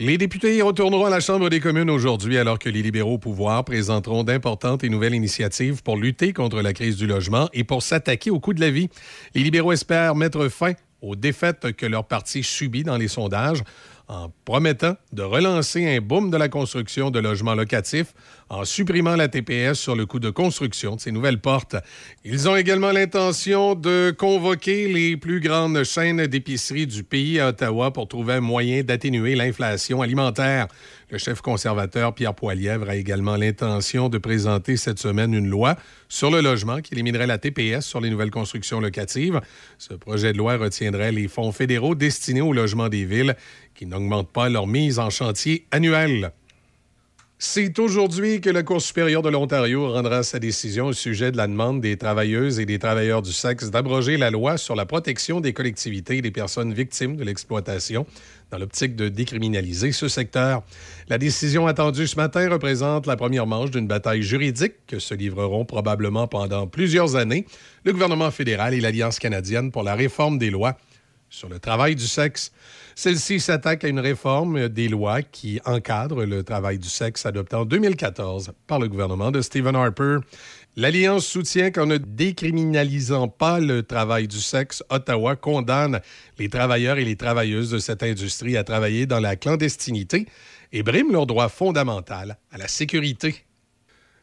[0.00, 3.64] Les députés retourneront à la Chambre des communes aujourd'hui alors que les libéraux au pouvoir
[3.64, 8.30] présenteront d'importantes et nouvelles initiatives pour lutter contre la crise du logement et pour s'attaquer
[8.30, 8.88] au coût de la vie.
[9.34, 13.62] Les libéraux espèrent mettre fin aux défaites que leur parti subit dans les sondages
[14.08, 18.14] en promettant de relancer un boom de la construction de logements locatifs
[18.50, 21.76] en supprimant la TPS sur le coût de construction de ces nouvelles portes.
[22.24, 27.92] Ils ont également l'intention de convoquer les plus grandes chaînes d'épicerie du pays à Ottawa
[27.92, 30.68] pour trouver un moyen d'atténuer l'inflation alimentaire.
[31.10, 35.76] Le chef conservateur Pierre Poilièvre a également l'intention de présenter cette semaine une loi
[36.08, 39.40] sur le logement qui éliminerait la TPS sur les nouvelles constructions locatives.
[39.78, 43.36] Ce projet de loi retiendrait les fonds fédéraux destinés au logement des villes
[43.74, 46.32] qui n'augmentent pas leur mise en chantier annuelle.
[47.40, 51.46] C'est aujourd'hui que la Cour supérieure de l'Ontario rendra sa décision au sujet de la
[51.46, 55.52] demande des travailleuses et des travailleurs du sexe d'abroger la loi sur la protection des
[55.52, 58.06] collectivités et des personnes victimes de l'exploitation
[58.50, 60.64] dans l'optique de décriminaliser ce secteur.
[61.08, 65.64] La décision attendue ce matin représente la première manche d'une bataille juridique que se livreront
[65.64, 67.46] probablement pendant plusieurs années
[67.84, 70.76] le gouvernement fédéral et l'Alliance canadienne pour la réforme des lois
[71.30, 72.52] sur le travail du sexe.
[73.00, 77.64] Celle-ci s'attaque à une réforme des lois qui encadrent le travail du sexe adoptée en
[77.64, 80.16] 2014 par le gouvernement de Stephen Harper.
[80.74, 86.00] L'Alliance soutient qu'en ne décriminalisant pas le travail du sexe, Ottawa condamne
[86.40, 90.26] les travailleurs et les travailleuses de cette industrie à travailler dans la clandestinité
[90.72, 93.44] et brime leur droit fondamental à la sécurité.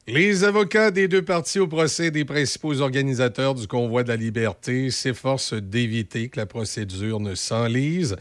[0.06, 4.92] Les avocats des deux parties au procès des principaux organisateurs du convoi de la liberté
[4.92, 8.18] s'efforcent d'éviter que la procédure ne s'enlise.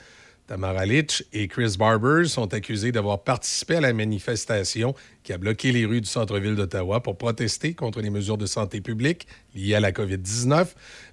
[0.47, 5.73] Tamara Litch et Chris Barber sont accusés d'avoir participé à la manifestation qui a bloqué
[5.73, 9.81] les rues du centre-ville d'Ottawa pour protester contre les mesures de santé publique liées à
[9.81, 10.67] la COVID-19.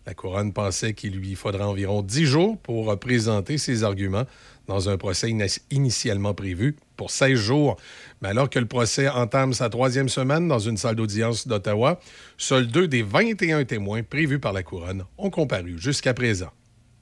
[0.06, 4.26] La couronne pensait qu'il lui faudra environ dix jours pour présenter ses arguments
[4.68, 5.34] dans un procès
[5.70, 7.78] initialement prévu pour 16 jours.
[8.22, 12.02] Mais alors que le procès entame sa troisième semaine dans une salle d'audience d'Ottawa,
[12.38, 16.52] seuls deux des 21 témoins prévus par la couronne ont comparu jusqu'à présent.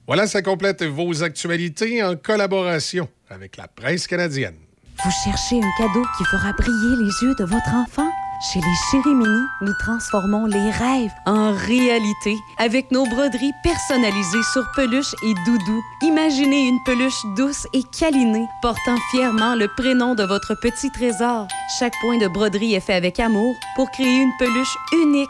[0.10, 4.56] Voilà, ça complète vos actualités en collaboration avec la presse canadienne.
[5.06, 8.10] Vous cherchez un cadeau qui fera briller les yeux de votre enfant?
[8.41, 15.14] Chez les Chérimini, nous transformons les rêves en réalité avec nos broderies personnalisées sur peluche
[15.23, 15.84] et doudou.
[16.02, 21.48] Imaginez une peluche douce et câlinée portant fièrement le prénom de votre petit trésor.
[21.77, 25.30] Chaque point de broderie est fait avec amour pour créer une peluche unique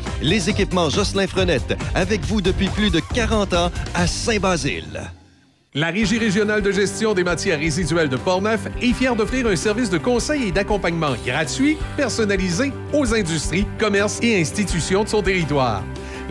[0.21, 5.01] Les équipements Jocelyn Frenette, avec vous depuis plus de 40 ans à Saint-Basile.
[5.73, 9.89] La Régie régionale de gestion des matières résiduelles de Portneuf est fière d'offrir un service
[9.89, 15.81] de conseil et d'accompagnement gratuit, personnalisé aux industries, commerces et institutions de son territoire.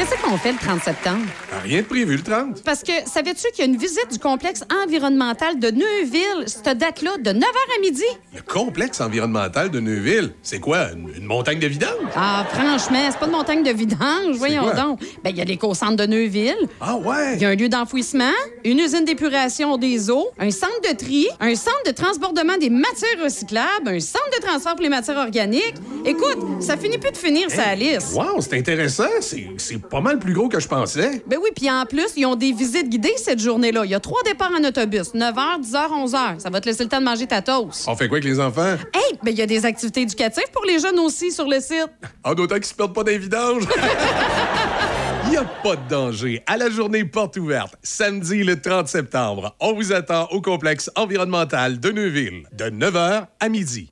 [0.00, 1.26] Qu'est-ce qu'on fait le 30 septembre?
[1.62, 2.62] Rien de prévu le 30.
[2.64, 7.18] Parce que savais-tu qu'il y a une visite du complexe environnemental de Neuville, cette date-là,
[7.18, 8.04] de 9h à midi?
[8.34, 10.92] Le complexe environnemental de Neuville, c'est quoi?
[10.92, 11.90] Une, une montagne de vidange?
[12.16, 14.72] Ah, franchement, c'est pas une montagne de vidange, voyons quoi?
[14.74, 15.00] donc.
[15.22, 16.56] Ben, il y a l'éco-centre de Neuville.
[16.80, 17.34] Ah ouais?
[17.34, 18.32] Il y a un lieu d'enfouissement,
[18.64, 23.22] une usine d'épuration des eaux, un centre de tri, un centre de transbordement des matières
[23.22, 25.74] recyclables, un centre de transfert pour les matières organiques.
[26.06, 28.14] Écoute, ça finit plus de finir sa liste.
[28.14, 29.04] Wow, c'est intéressant.
[29.20, 31.22] C'est c'est pas mal plus gros que je pensais.
[31.26, 33.84] Ben oui, puis en plus, ils ont des visites guidées cette journée-là.
[33.84, 36.38] Il y a trois départs en autobus, 9h, 10h, 11h.
[36.38, 37.86] Ça va te laisser le temps de manger ta toast.
[37.88, 38.76] On fait quoi avec les enfants?
[38.94, 41.90] Hey, ben il y a des activités éducatives pour les jeunes aussi sur le site.
[42.24, 43.64] En d'autant qu'ils se perdent pas vidange.
[45.26, 46.42] Il n'y a pas de danger.
[46.46, 51.78] À la journée porte ouverte, samedi le 30 septembre, on vous attend au complexe environnemental
[51.78, 53.90] de Neuville, de 9h à midi.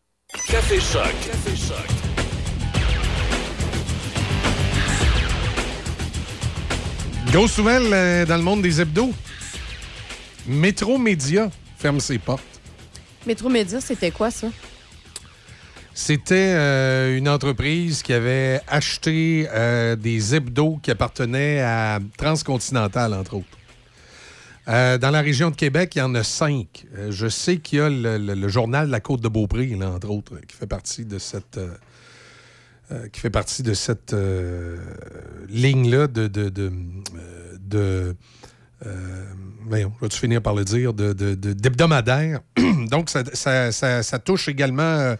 [0.48, 1.14] Café Choc.
[1.24, 1.97] Café Choc.
[7.30, 9.12] Grosse nouvelle euh, dans le monde des hebdos.
[10.46, 12.42] Métro Média ferme ses portes.
[13.26, 14.48] Métro Média, c'était quoi ça?
[15.92, 23.34] C'était euh, une entreprise qui avait acheté euh, des hebdos qui appartenaient à Transcontinental, entre
[23.34, 23.46] autres.
[24.68, 26.84] Euh, dans la région de Québec, il y en a cinq.
[27.10, 29.90] Je sais qu'il y a le, le- le journal de la Côte de Beaupré, là,
[29.90, 31.58] entre autres, qui fait partie de cette,
[32.90, 34.76] euh, qui fait partie de cette euh,
[35.48, 36.70] ligne-là de, de, de,
[37.16, 38.14] euh, de
[39.66, 42.40] voyons, je vais-tu finir par le dire, de, de- de- d'hebdomadaire.
[42.90, 45.14] Donc, ça, ça- ça- ça touche également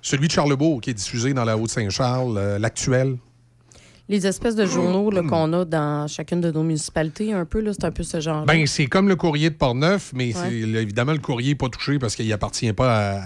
[0.00, 3.16] celui de Charlebourg, qui est diffusé dans la Haute-Saint-Charles, l'actuel.
[4.08, 7.84] Les espèces de journaux qu'on a dans chacune de nos municipalités, un peu, là, c'est
[7.84, 8.44] un peu ce genre.
[8.44, 10.52] Ben, c'est comme le courrier de Portneuf, mais Ouais.
[10.82, 13.22] évidemment, le courrier n'est pas touché parce qu'il appartient pas à, à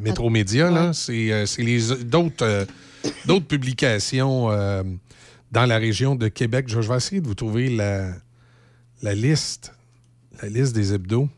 [0.00, 0.92] Métro Média.
[0.94, 2.64] C'est, c'est les d'autres, euh,
[3.26, 4.82] d'autres publications euh,
[5.52, 6.66] dans la région de Québec.
[6.68, 9.72] Je, je vais essayer de vous trouver la, liste.
[10.42, 11.28] Des hebdos.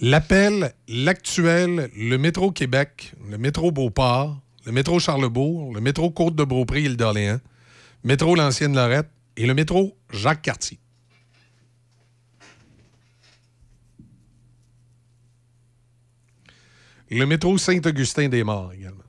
[0.00, 6.44] L'appel, l'actuel, le métro Québec, le métro Beauport, le métro Charlebourg, le métro Côte de
[6.44, 7.40] Beaupré, île d'Orléans,
[8.04, 10.78] métro L'Ancienne Lorette et le métro Jacques Cartier.
[17.10, 19.04] Le métro Saint-Augustin-des-Morts également.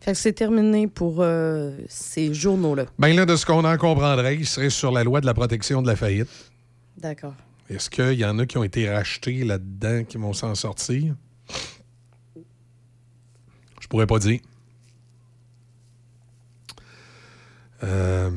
[0.00, 2.86] Fait que c'est terminé pour euh, ces journaux-là.
[2.98, 5.80] Bien là, de ce qu'on en comprendrait, il serait sur la loi de la protection
[5.80, 6.28] de la faillite.
[6.98, 7.34] D'accord.
[7.70, 11.14] Est-ce qu'il y en a qui ont été rachetés là-dedans qui vont s'en sortir?
[13.80, 14.40] Je pourrais pas dire.
[17.82, 18.30] Euh,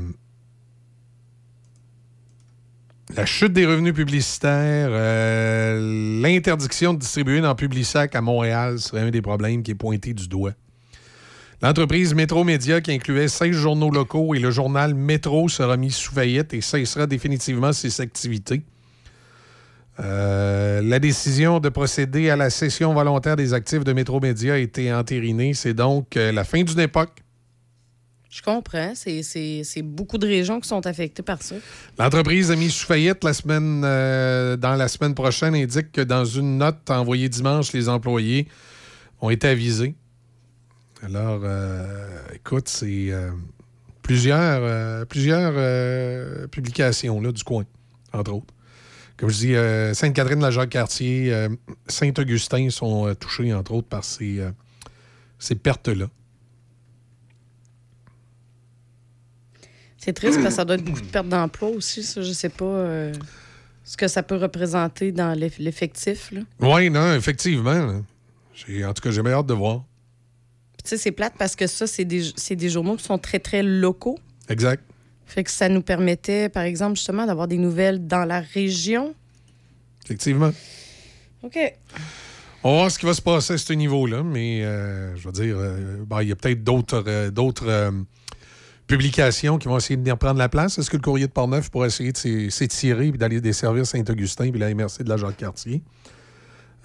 [3.18, 9.10] La chute des revenus publicitaires, euh, l'interdiction de distribuer dans Publisac à Montréal serait un
[9.10, 10.52] des problèmes qui est pointé du doigt.
[11.64, 16.14] L'entreprise Métro Média, qui incluait 16 journaux locaux et le journal Métro, sera mis sous
[16.14, 18.62] faillite et cessera définitivement ses activités.
[20.00, 24.58] Euh, la décision de procéder à la cession volontaire des actifs de Métro Média a
[24.58, 25.56] été entérinée.
[25.56, 27.24] C'est donc euh, la fin d'une époque.
[28.38, 28.94] Je comprends.
[28.94, 31.56] C'est- beaucoup de régions qui sont affectées par ça.
[31.98, 36.24] L'entreprise a mis sous faillite la semaine, euh, dans la semaine prochaine, indique que dans
[36.24, 38.48] une note envoyée dimanche, les employés
[39.22, 39.96] ont été avisés.
[41.02, 43.32] Alors, euh, écoute, c'est euh,
[44.04, 44.62] plusieurs,
[46.50, 47.66] publications là, du coin,
[48.14, 48.54] entre autres.
[49.18, 51.48] Comme je dis, Sainte-Catherine, la Jacques-Cartier,
[51.88, 54.44] Saint-Augustin sont touchés, entre autres, par ces,
[55.40, 56.06] ces pertes-là.
[60.08, 62.02] C'est triste parce que ça doit être beaucoup de pertes d'emploi aussi.
[62.02, 63.14] Ça, je sais pas euh,
[63.84, 66.32] ce que ça peut représenter dans l'eff- l'effectif.
[66.32, 66.42] là.
[66.62, 67.74] Oui, non, effectivement.
[67.74, 67.96] là.
[68.54, 69.84] J'ai- En tout cas, j'ai bien hâte de voir.
[70.78, 73.18] Puis, Tu sais, c'est plate parce que ça, c'est des, c'est des journaux qui sont
[73.18, 74.18] très, très locaux.
[74.48, 74.82] Exact.
[75.26, 79.14] Fait que ça nous permettait, par exemple, justement, d'avoir des nouvelles dans la région.
[80.06, 80.54] Effectivement.
[81.44, 81.58] OK.
[82.64, 85.34] On va voir ce qui va se passer à ce niveau-là, mais euh, je veux
[85.34, 87.92] dire, euh, ben, il y a peut-être d'autres euh, d'autres euh,
[88.88, 90.78] publications qui vont essayer de venir prendre la place?
[90.78, 94.50] Est-ce que le courrier de Portneuf pourrait essayer de s'é- s'étirer et d'aller desservir Saint-Augustin
[94.50, 95.84] puis la MRC de la Jacques-Cartier?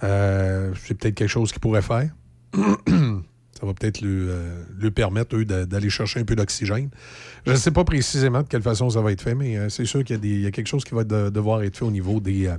[0.03, 2.09] Euh, C'est peut-être quelque chose qu'ils pourraient faire.
[2.53, 6.89] Ça va peut-être lui, euh, permettre, eux, d'aller chercher un peu d'oxygène.
[7.45, 9.85] Je ne sais pas précisément de quelle façon ça va être fait, mais euh, c'est
[9.85, 12.51] sûr qu'il y, a quelque chose qui va de- devoir être fait au niveau des,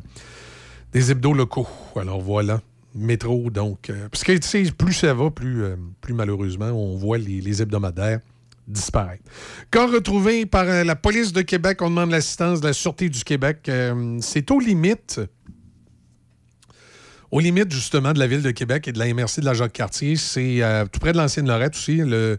[0.93, 1.69] des locaux.
[1.97, 2.63] Alors voilà,
[2.95, 3.93] métro, donc.
[4.11, 5.65] parce que, plus ça va, plus,
[6.01, 8.21] plus malheureusement, on voit les, les hebdomadaires
[8.67, 9.23] disparaître.
[9.71, 13.23] Quand retrouvé par euh, la police de Québec, on demande l'assistance de la Sûreté du
[13.25, 13.69] Québec.
[13.69, 15.21] Euh, c'est aux limites
[17.31, 20.15] aux limites, justement, de la ville de Québec et de la MRC de la Jacques-Cartier.
[20.15, 22.39] C'est euh, tout près de l'ancienne Lorette aussi, le,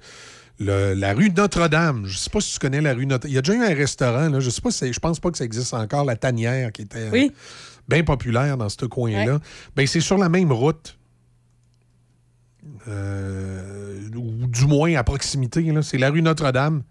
[0.59, 2.03] le- la rue Notre-Dame.
[2.05, 3.31] Je ne sais pas si tu connais la rue Notre-Dame.
[3.31, 4.39] Il y a déjà eu un restaurant, là.
[4.39, 7.09] je sais pas si je pense pas que ça existe encore, la Tanière, qui était
[7.89, 9.33] bien populaire dans ce coin-là.
[9.33, 9.39] Ouais.
[9.75, 10.97] Ben, c'est sur la même route.
[12.87, 15.73] Euh, ou du moins à proximité.
[15.81, 16.83] C'est la rue Notre-Dame.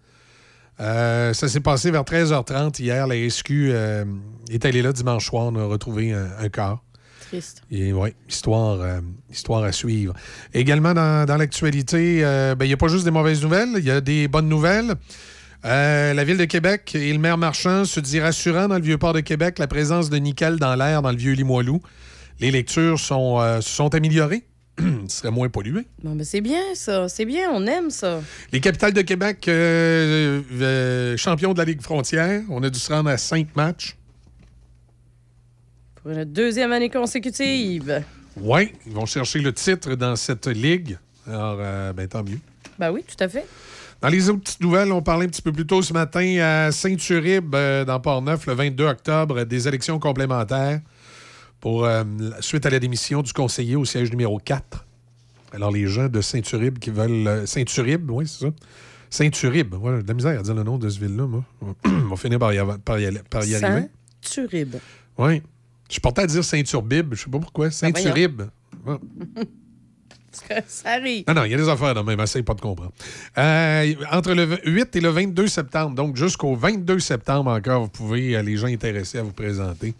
[0.79, 3.07] Euh, ça s'est passé vers 13h30 hier.
[3.07, 4.05] La SQ euh,
[4.49, 5.45] est allée là dimanche soir.
[5.45, 6.83] On a retrouvé un, un corps.
[7.27, 7.63] Triste.
[7.71, 8.99] Et ouais, histoire, euh,
[9.31, 10.13] histoire à suivre.
[10.53, 13.91] Également dans, dans l'actualité, ben, il n'y a pas juste des mauvaises nouvelles, il y
[13.91, 14.95] a des bonnes nouvelles.
[15.63, 19.21] La Ville de Québec et le maire Marchand se dit rassurant dans le Vieux-Port de
[19.21, 21.81] Québec la présence de nickel dans l'air dans le Vieux-Limoilou.
[22.39, 24.45] Les lectures sont, se sont améliorées.
[25.07, 25.85] Serait moins pollué.
[26.03, 27.07] Bon, ben c'est bien, ça.
[27.07, 28.21] C'est bien, on aime ça.
[28.51, 32.91] Les capitales de Québec, euh, euh, champions de la Ligue frontière, on a dû se
[32.91, 33.95] rendre à cinq matchs.
[35.95, 38.03] Pour une deuxième année consécutive.
[38.37, 40.97] Oui, ils vont chercher le titre dans cette ligue.
[41.25, 42.39] Alors, euh, ben, tant mieux.
[42.77, 43.45] Ben oui, tout à fait.
[44.01, 46.71] Dans les autres petites nouvelles, on parlait un petit peu plus tôt ce matin à
[46.71, 47.55] Saint-Uribe,
[47.87, 50.81] dans Port-Neuf, le 22 octobre, des élections complémentaires
[51.65, 52.03] pour, euh,
[52.41, 54.85] suite à la démission du conseiller au siège numéro 4.
[55.51, 57.25] Alors, les gens de Saint-Uribe qui veulent.
[57.27, 58.51] euh, Saint-Uribe, oui, c'est ça.
[59.09, 61.43] Saint-Uribe, voilà, de la misère à dire le nom de ce ville-là, moi.
[61.85, 63.87] On va finir par y, av- par y aller- par y arriver.
[64.21, 64.75] Saint-Turibe.
[65.17, 65.41] Oui.
[65.87, 67.71] Je suis porté à dire Saint-Urbib, je sais pas pourquoi.
[67.71, 68.43] Saint-Uribe.
[68.85, 68.97] Ouais.
[70.67, 71.23] ça arrive.
[71.27, 72.91] Non, non, il y a des affaires de même, essaye pas de comprendre.
[73.39, 78.39] Euh, entre le 8 et le 22 septembre, donc jusqu'au 22 septembre encore, vous pouvez,
[78.43, 79.95] les gens intéressés à vous présenter,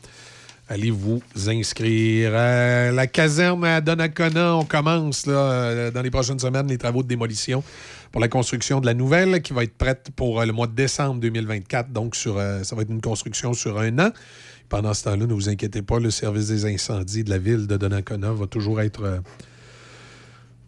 [0.67, 2.31] allez vous inscrire.
[2.31, 7.07] La caserne à Donnacona, on commence là, euh, dans les prochaines semaines les travaux de
[7.07, 7.63] démolition
[8.11, 10.73] pour la construction de la nouvelle qui va être prête pour euh, le mois de
[10.73, 11.91] décembre 2024.
[11.91, 14.11] Donc, sur, euh, ça va être une construction sur un an.
[14.69, 17.77] Pendant ce temps-là, ne vous inquiétez pas, le service des incendies de la ville de
[17.77, 19.21] Donnacona va toujours être...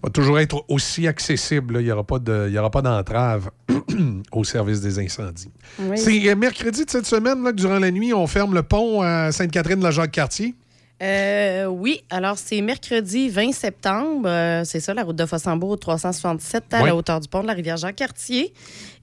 [0.03, 1.75] va toujours être aussi accessible.
[1.75, 1.81] là.
[1.81, 3.49] Il n'y aura pas de- d'entrave
[4.31, 5.51] au service des incendies.
[5.79, 5.97] Oui.
[5.97, 9.01] C'est euh, mercredi de cette semaine là, que durant la nuit, on ferme le pont
[9.01, 10.55] à Sainte-Catherine de la Jacques-Cartier.
[10.99, 14.27] Euh, oui, alors c'est mercredi 20 septembre.
[14.27, 16.87] euh, c'est ça, la route de Fossambourg 367 à Oui.
[16.89, 18.51] la hauteur du pont de la rivière Jacques-Cartier.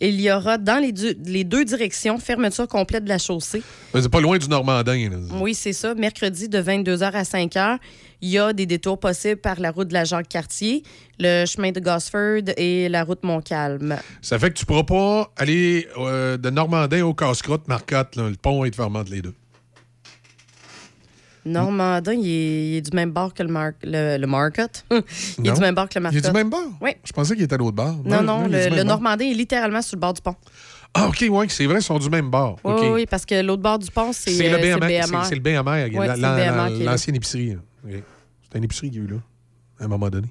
[0.00, 3.62] Il y aura dans les, deux directions fermeture complète de la chaussée.
[3.94, 5.08] C'est pas loin du Normandin.
[5.08, 5.16] là.
[5.40, 5.94] Oui, c'est ça.
[5.94, 7.78] Mercredi de 22h à 5h,
[8.20, 10.82] il y a des détours possibles par la route de la Jacques-Cartier,
[11.18, 13.96] le chemin de Gosford et la route Montcalm.
[14.22, 18.16] Ça fait que tu pourras pas aller euh, de Normandin au Casse-Croûte, Marcotte.
[18.16, 18.28] là.
[18.30, 19.34] Le pont fermé entre les deux.
[21.46, 24.82] Normandin, il est, il est du même bord que le, mar- le, le Market.
[24.90, 25.52] il est Non?
[25.54, 26.24] du même bord que le Il Market.
[26.24, 26.70] est du même bord?
[26.80, 26.92] Oui.
[27.04, 27.96] Je pensais qu'il était à l'autre bord.
[28.02, 28.82] Non, non, il est le.
[28.82, 30.36] Normandin est littéralement sur le bord du pont.
[30.94, 32.58] Ah, OK, oui, c'est vrai, ils sont du même bord.
[32.64, 35.24] Oui, oui, parce que l'autre bord du pont, c'est le euh, BMR.
[35.24, 35.76] C'est le BMR.
[35.76, 36.70] Est là.
[36.70, 37.56] L'ancienne épicerie.
[37.84, 37.96] Là.
[37.98, 38.02] OK.
[38.50, 39.18] C'est une épicerie qu'il y a eu là,
[39.80, 40.28] à un moment donné.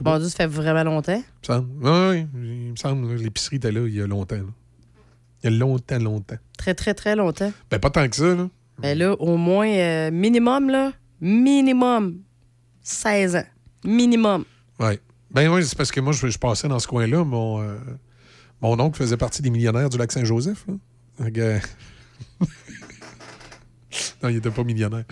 [0.00, 1.12] Bon Dieu, ça fait vraiment longtemps?
[1.12, 1.68] Il me semble.
[1.82, 3.14] Oui, oui, il me semble.
[3.14, 4.36] L'épicerie était là il y a longtemps.
[4.36, 4.42] là.
[5.44, 6.36] Il y a longtemps, longtemps.
[6.56, 7.52] Très, très, très longtemps.
[7.70, 8.48] Ben, pas tant que ça, là.
[8.78, 12.20] Ben là, au moins, euh, minimum, là, minimum
[12.82, 13.44] 16 ans.
[13.84, 14.44] Minimum.
[14.80, 14.98] Oui.
[15.30, 17.22] Ben oui, c'est parce que moi, je, je passais dans ce coin-là.
[17.24, 17.76] Mon, euh,
[18.60, 20.64] mon oncle faisait partie des millionnaires du lac Saint-Joseph.
[21.18, 21.30] là.
[21.30, 21.58] Que-
[24.22, 25.04] non, il n'était pas millionnaire.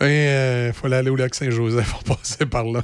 [0.00, 2.82] Il fallait aller au lac Saint-Joseph pour passer par là.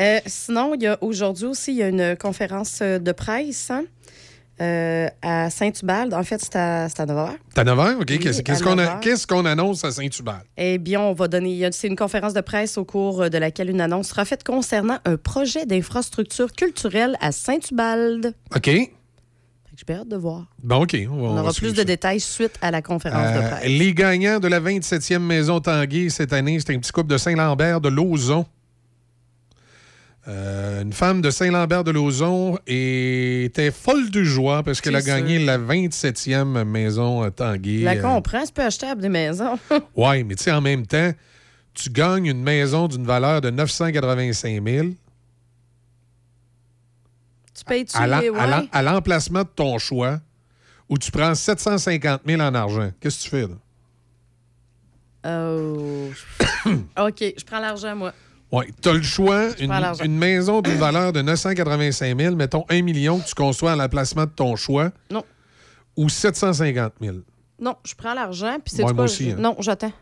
[0.00, 3.70] Euh, sinon, il y a aujourd'hui aussi, il y a une conférence euh, de presse
[3.70, 3.84] hein,
[4.60, 6.12] euh, à Saint-Ubalde.
[6.14, 7.30] En fait, c'est à, à 9 h.
[7.54, 8.00] T'as 9 heures?
[8.00, 8.06] OK.
[8.10, 9.00] Oui, Qu'est-ce à qu'on 9 a- heures.
[9.00, 10.42] qu'est-ce qu'on annonce à Saint-Hubert?
[10.56, 11.68] Eh bien, on va donner.
[11.70, 15.16] C'est une conférence de presse au cours de laquelle une annonce sera faite concernant un
[15.16, 18.34] projet d'infrastructure culturelle à Saint-Ubalde.
[18.56, 18.70] OK.
[19.76, 20.44] J'ai hâte de voir.
[20.62, 20.96] Bon, OK.
[21.10, 21.84] On, va- On, aura plus de ça.
[21.84, 23.66] détails suite à la conférence de Euh, presse.
[23.68, 27.80] les gagnants de la 27e Maison Tanguay cette année, c'était un petit couple de Saint-Lambert
[27.80, 28.46] de Lauzon.
[30.26, 35.08] Euh, une femme de Saint-Lambert de Lauzon était folle de joie parce qu'elle a C'est
[35.08, 35.46] gagné sûr.
[35.46, 37.80] la 27e Maison Tanguay.
[37.82, 39.58] La Euh, comprends, c'est peu achetable des maisons.
[39.96, 41.10] Ouais, mais tu sais, en même temps,
[41.74, 44.86] tu gagnes une maison d'une valeur de 985 000
[47.66, 48.30] tu payes-tu à à ouais.
[48.30, 50.18] l'en- à l'emplacement de ton choix
[50.88, 52.90] où tu prends 750 000 en argent.
[53.00, 53.54] Qu'est-ce que tu fais, là?
[55.26, 56.10] Oh.
[57.06, 58.12] OK, je prends l'argent, moi.
[58.52, 59.48] Oui, tu as le choix.
[59.58, 64.24] Une, maison d'une valeur de 985 000, mettons 1 million que tu construis à l'emplacement
[64.26, 64.92] de ton choix.
[65.10, 65.24] Non.
[65.96, 67.16] Ou 750 000.
[67.58, 69.38] Non, je prends l'argent, puis c'est Ouais, aussi, je- hein.
[69.40, 69.92] Non, j'attends.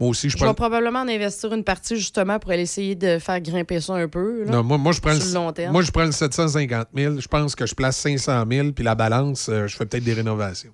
[0.00, 3.38] Moi aussi, je vais probablement en investir une partie justement pour aller essayer de faire
[3.40, 4.44] grimper ça un peu.
[4.44, 5.72] là, Non, moi, moi, je prends sur le long terme.
[5.72, 7.20] moi, je prends le 750 000.
[7.20, 10.14] Je pense que je place 500 000, puis la balance, euh, je fais peut-être des
[10.14, 10.72] rénovations.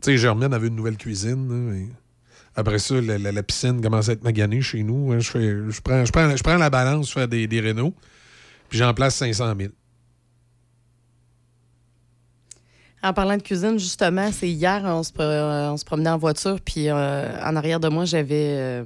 [0.00, 1.48] Tu sais, Germaine avait une nouvelle cuisine.
[1.72, 1.78] là,
[2.56, 5.12] Après ça, la, la- la piscine commence à être maganée chez nous.
[5.12, 5.18] hein.
[5.18, 7.92] Je, fais, je, prends, je, prends, je prends la balance, je fais des, des rénaux,
[8.68, 9.70] puis j'en place 500 000.
[13.04, 16.16] En parlant de cuisine, justement, c'est hier, on se, pro- euh, on se promenait en
[16.18, 18.84] voiture, puis euh, en arrière de moi, j'avais euh,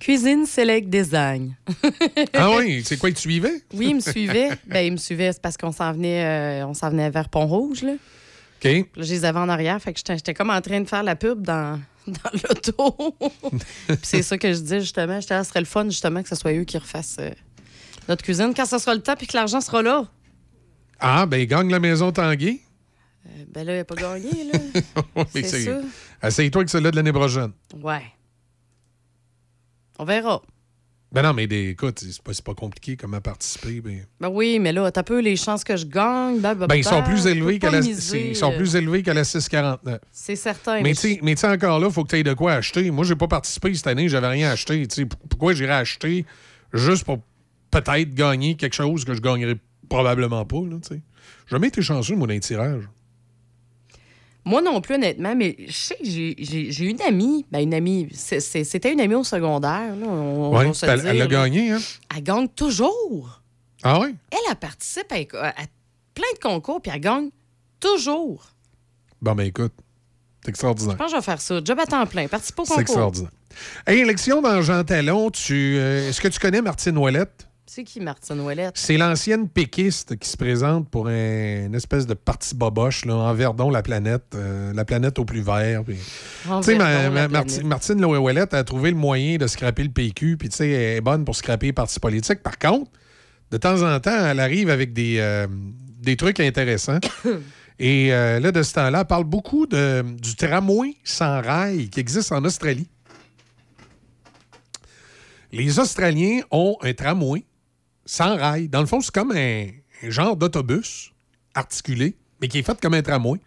[0.00, 1.54] Cuisine Select Design.
[2.34, 3.62] Ah oui, c'est quoi, il te suivait?
[3.74, 4.50] Oui, il me suivait.
[4.66, 6.24] ben, il me suivait, c'est parce qu'on s'en venait,
[6.62, 7.92] euh, on s'en venait vers Pont-Rouge, là.
[7.92, 8.64] OK.
[8.64, 11.14] Là, je les avais en arrière, fait que j'étais comme en train de faire la
[11.14, 11.78] pub dans,
[12.08, 13.14] dans l'auto.
[13.86, 15.20] Puis c'est ça que je disais, justement.
[15.20, 17.30] J'étais là, ce serait le fun, justement, que ce soit eux qui refassent euh,
[18.08, 20.04] notre cuisine quand ce sera le temps puis que l'argent sera là.
[20.98, 22.60] Ah, ben, il gagne la maison Tanguy.
[23.26, 24.58] Euh, ben là, il n'a pas gagné, là.
[25.16, 25.80] Oui, C'est ça.
[26.22, 27.52] Essaye-toi avec celle-là de l'année prochaine.
[27.82, 28.02] Ouais.
[29.98, 30.42] On verra.
[31.12, 33.82] Ben non, mais des, écoute, c'est pas, pas compliqué comment participer.
[33.82, 36.40] Ben, Ben oui, mais là, t'as peu les chances que je gagne.
[36.40, 39.22] Ben, Ben, ils sont plus élevés qu'à la, c'est- ils sont plus élevés qu'à la
[39.22, 40.00] 649.
[40.10, 40.80] C'est certain.
[40.80, 42.54] Mais tu sais- mais tu sais, encore là, il faut que tu aies de quoi
[42.54, 42.90] acheter.
[42.90, 44.88] Moi, j'ai pas participé cette année, j'avais rien acheté.
[45.28, 46.24] Pourquoi j'irais acheter
[46.72, 47.18] juste pour
[47.70, 49.58] peut-être gagner quelque chose que je gagnerais
[49.90, 51.02] probablement pas, là, tu sais.
[51.46, 52.88] Jamais été chanceux, les tirages.
[54.44, 57.46] Moi non plus, honnêtement, mais je sais que j'ai- une amie.
[57.52, 58.08] Ben, une amie.
[58.12, 59.94] c'est- c'est- C'était une amie au secondaire.
[59.94, 61.78] Là, on, Ouais, va se elle, a gagné, hein?
[62.14, 63.40] Elle gagne toujours.
[63.84, 64.14] Ah oui?
[64.30, 65.52] Elle, elle participe à, à
[66.14, 67.30] plein de concours, puis elle gagne
[67.80, 68.48] toujours.
[69.20, 69.72] Bon, ben écoute,
[70.42, 70.92] c'est extraordinaire.
[70.94, 71.60] Je pense que je vais faire ça.
[71.64, 72.26] Job à temps plein.
[72.26, 72.80] Participe au C'est concours.
[72.82, 73.30] extraordinaire.
[73.86, 77.46] Hey, élection dans Jean Talon, tu, euh, est-ce que tu connais Martine Ouellette?
[77.64, 78.76] C'est qui, Martine Ouellette?
[78.76, 83.32] C'est l'ancienne péquiste qui se présente pour un- une espèce de parti boboche, là, en
[83.34, 85.82] Verdon, la planète, euh, la planète au plus vert.
[85.84, 87.64] puis- Tu sais, ma- Verdon, la ma- Marti- planète.
[87.66, 91.00] Martine Ouellette a trouvé le moyen de scraper le PQ, puis tu sais, elle est
[91.00, 92.42] bonne pour scraper les partis politiques.
[92.42, 92.90] Par contre,
[93.50, 95.46] de temps en temps, elle arrive avec des, euh,
[96.00, 96.98] des trucs intéressants.
[97.78, 102.00] Et euh, là, de ce temps-là, elle parle beaucoup de, du tramway sans rail qui
[102.00, 102.88] existe en Australie.
[105.52, 107.44] Les Australiens ont un tramway
[108.04, 108.68] sans rail.
[108.68, 109.66] Dans le fond, c'est comme un,
[110.02, 111.12] un genre d'autobus
[111.54, 113.38] articulé, mais qui est fait comme un tramway.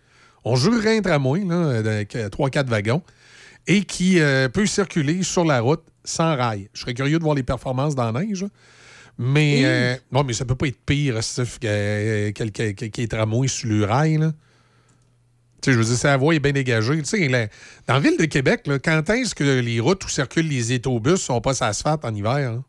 [0.43, 3.01] On jurerait un tramway, là, avec 3-4 wagons,
[3.67, 6.69] et qui euh, peut circuler sur la route sans rail.
[6.73, 8.45] Je serais curieux de voir les performances dans la neige.
[9.17, 9.65] Mais, Mmh.
[9.65, 13.07] euh, non, mais ça peut pas être pire, que euh, quel- quel- quel- qui est
[13.11, 14.17] tramway sur le rail.
[14.17, 14.33] Là.
[15.61, 16.97] Tu sais, je veux dire, si la voie est bien dégagée.
[16.99, 17.47] Tu sais, la-
[17.87, 21.21] dans la ville de Québec, là, quand est-ce que les routes où circulent les autobus
[21.21, 22.51] sont pas asphalte en hiver?
[22.51, 22.63] hein?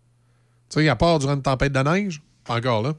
[0.70, 2.94] Tu sais, à part durant une tempête de neige, pas encore là.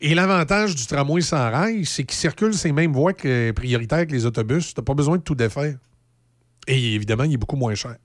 [0.00, 4.12] Et l'avantage du tramway sans rail, c'est qu'il circule ces mêmes voies que, prioritaires que
[4.12, 4.74] les autobus.
[4.74, 5.76] Tu pas besoin de tout défaire.
[6.66, 7.96] Et évidemment, il est beaucoup moins cher.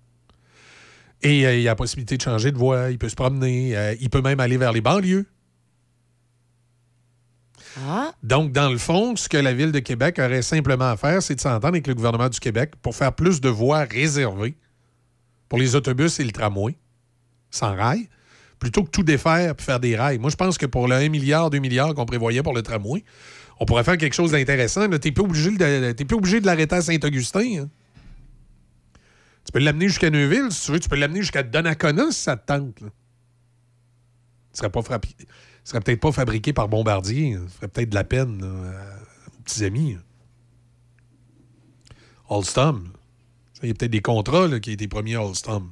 [1.21, 3.77] Et euh, il y a la possibilité de changer de voie, il peut se promener,
[3.77, 5.27] euh, il peut même aller vers les banlieues.
[7.87, 11.21] Ah, Donc, dans le fond, ce que la Ville de Québec aurait simplement à faire,
[11.21, 14.55] c'est de s'entendre avec le gouvernement du Québec pour faire plus de voies réservées
[15.47, 16.75] pour les autobus et le tramway,
[17.49, 18.09] sans rail,
[18.61, 20.19] plutôt que tout défaire et faire des rails.
[20.19, 23.03] Moi, je pense que pour le 1 milliard, 2 milliards qu'on prévoyait pour le tramway,
[23.59, 24.87] on pourrait faire quelque chose d'intéressant.
[24.87, 27.63] Tu n'es plus obligé de, l'arrêter à Saint-Augustin.
[27.63, 27.69] hein.
[29.43, 30.79] Tu peux l'amener jusqu'à Neuville, si tu veux.
[30.79, 32.79] Tu peux l'amener jusqu'à Donnacona, si ça te tente.
[32.81, 32.89] là.
[34.53, 34.71] Il serait
[35.63, 37.33] serait peut-être pas fabriqué par Bombardier.
[37.33, 39.97] Ça ferait peut-être de la peine à petits amis.
[42.29, 42.93] Alstom.
[43.63, 45.71] Il y a peut-être des contrats qui promis à Alstom.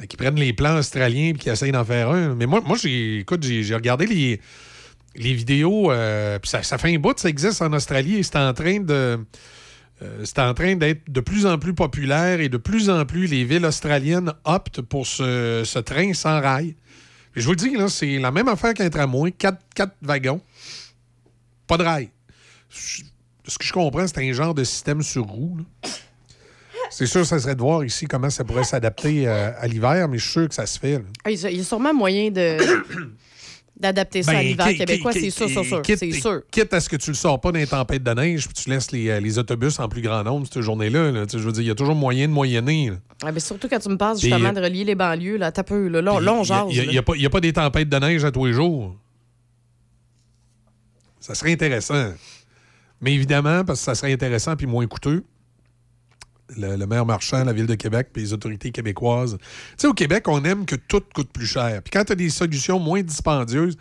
[0.00, 2.34] Euh, Qui prennent les plans australiens et qui essayent d'en faire un.
[2.34, 4.40] Mais moi, moi j'ai, écoute, j'ai, regardé les,
[5.16, 8.36] les vidéos, euh, puis ça, ça fait un bout, ça existe en Australie et c'est
[8.36, 9.18] en train de.
[10.02, 13.26] euh, c'est en train d'être de plus en plus populaire et de plus en plus
[13.26, 16.76] les villes australiennes optent pour ce, train sans rail.
[17.34, 20.40] Je vous le dis, là, c'est la même affaire qu'un tramway, quatre, quatre wagons,
[21.66, 22.10] pas de rail.
[22.70, 25.58] Ce que je comprends, c'est un genre de système sur roue.
[26.90, 30.18] C'est sûr, ça serait de voir ici comment ça pourrait s'adapter euh, à l'hiver, mais
[30.18, 30.92] je suis sûr que ça se fait.
[30.94, 31.04] là.
[31.24, 32.56] ah, il y a- sûrement moyen de
[33.78, 35.82] d'adapter ça à Ben, l'hiver québécois, c'est sûr, sûr, sûr.
[35.82, 36.42] quitte- C'est sûr.
[36.50, 38.70] Quitte à ce que tu le sors pas dans les tempêtes de neige, puis tu
[38.70, 41.12] laisses les, euh, les autobus en plus grand nombre cette journée-là.
[41.12, 41.24] là.
[41.32, 42.92] Je veux dire, il y a toujours moyen de moyenner.
[43.22, 45.62] Ah, ben, surtout quand tu me passes justement euh, de relier les banlieues, là, t'as
[45.62, 46.66] peu, là, là, on jase.
[46.70, 46.90] Il n'y a, là.
[46.90, 48.52] il y a pas- il y a pas des tempêtes de neige à tous les
[48.52, 48.96] jours.
[51.20, 52.12] Ça serait intéressant.
[53.00, 55.22] Mais évidemment, parce que ça serait intéressant puis moins coûteux,
[56.56, 59.36] le, le maire marchand, la Ville de Québec puis les autorités québécoises.
[59.40, 59.46] Tu
[59.78, 61.82] sais, au Québec, on aime que tout coûte plus cher.
[61.82, 63.76] Puis quand tu as des solutions moins dispendieuses,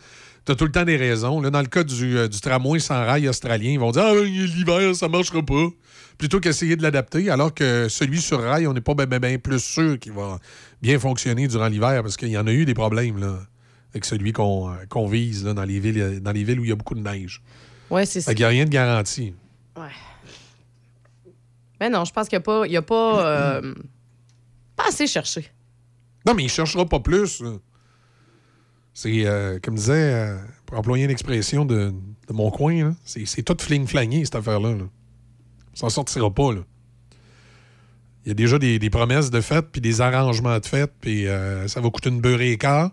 [0.45, 1.41] tu as tout le temps des raisons.
[1.41, 4.15] Là, dans le cas du, euh, du tramway sans rail australien, ils vont dire Ah,
[4.15, 5.67] l'hiver, ça marchera pas.
[6.17, 9.37] Plutôt qu'essayer de l'adapter, alors que celui sur rail, on n'est pas bien ben, ben
[9.37, 10.39] plus sûr qu'il va
[10.81, 13.39] bien fonctionner durant l'hiver, parce qu'il y en a eu des problèmes là,
[13.93, 16.71] avec celui qu'on euh, vise là, dans, les villes, dans les villes où il y
[16.71, 17.41] a beaucoup de neige.
[17.89, 18.33] Ouais, c'est ça.
[18.33, 19.33] Qu'il n'y a rien de garanti.
[19.75, 19.83] Ouais.
[21.79, 23.73] Mais non, je pense qu'il n'y a pas, il a pas, euh,
[24.75, 25.49] pas assez cherché.
[26.25, 27.43] Non, mais il ne cherchera pas plus.
[28.93, 31.93] C'est, euh, comme disait, euh, pour employer une expression de,
[32.27, 34.71] de mon coin, c'est, tout fling-flangé, cette affaire-là.
[34.75, 34.83] Là.
[35.73, 36.53] On s'en sortira pas.
[36.53, 36.61] Là.
[38.25, 41.25] Il y a déjà des, des promesses de fête, puis des arrangements de fête, puis
[41.67, 42.91] ça va coûter une beurrée et quart.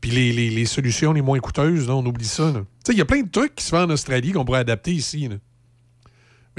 [0.00, 2.52] Puis les, les- solutions les moins coûteuses, on oublie ça.
[2.54, 4.60] Tu sais, il y a plein de trucs qui se font en Australie qu'on pourrait
[4.60, 5.28] adapter ici.
[5.28, 5.36] là.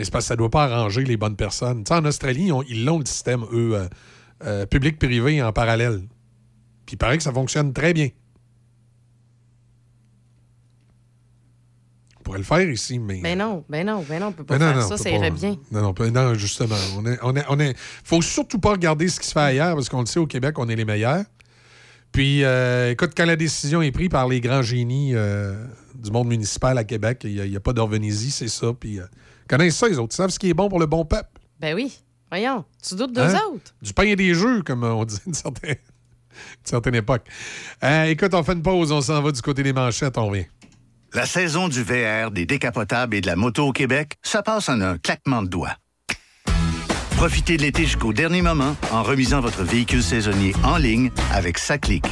[0.02, 1.84] Mais c'est parce que ça ne doit pas arranger les bonnes personnes.
[1.84, 3.88] Tu sais, en Australie, ils ont- ils l'ont le système, eux, euh,
[4.44, 6.00] euh, public-privé en parallèle.
[6.88, 8.08] Puis il paraît que ça fonctionne très bien.
[12.20, 13.20] On pourrait le faire ici, mais.
[13.22, 15.10] Ben non, ben non, ben non, on peut pas Ben faire non, ça, ça pas.
[15.16, 15.56] irait bien.
[15.72, 16.76] Non, non, peut- non, justement.
[16.98, 19.76] On est, on est, on est, faut surtout pas regarder ce qui se fait ailleurs
[19.76, 21.26] parce qu'on le sait, au Québec, on est les meilleurs.
[22.12, 25.64] Puis, euh, écoute, quand la décision est prise par les grands génies euh,
[25.94, 28.74] du monde municipal à Québec, il n'y a, pas d'orvénésie, c'est ça.
[28.74, 29.06] Puis, euh,
[29.52, 30.14] connaissent ça, les autres.
[30.14, 31.30] Ils savent ce qui est bon pour le bon peuple.
[31.60, 31.98] Ben oui.
[32.32, 33.40] Voyons, tu doutes d'eux Hein?
[33.54, 33.74] autres?
[33.82, 37.24] Du pain et des jeux, comme on disait une certaine, une certaine époque.
[37.84, 40.46] Euh, écoute, on fait une pause, on s'en va du côté des manchettes, on revient.
[41.14, 44.80] La saison du VR, des décapotables et de la moto au Québec, ça passe en
[44.80, 45.76] un claquement de doigts.
[47.18, 52.06] Profitez de l'été jusqu'au dernier moment en remisant votre véhicule saisonnier en ligne avec Saclic.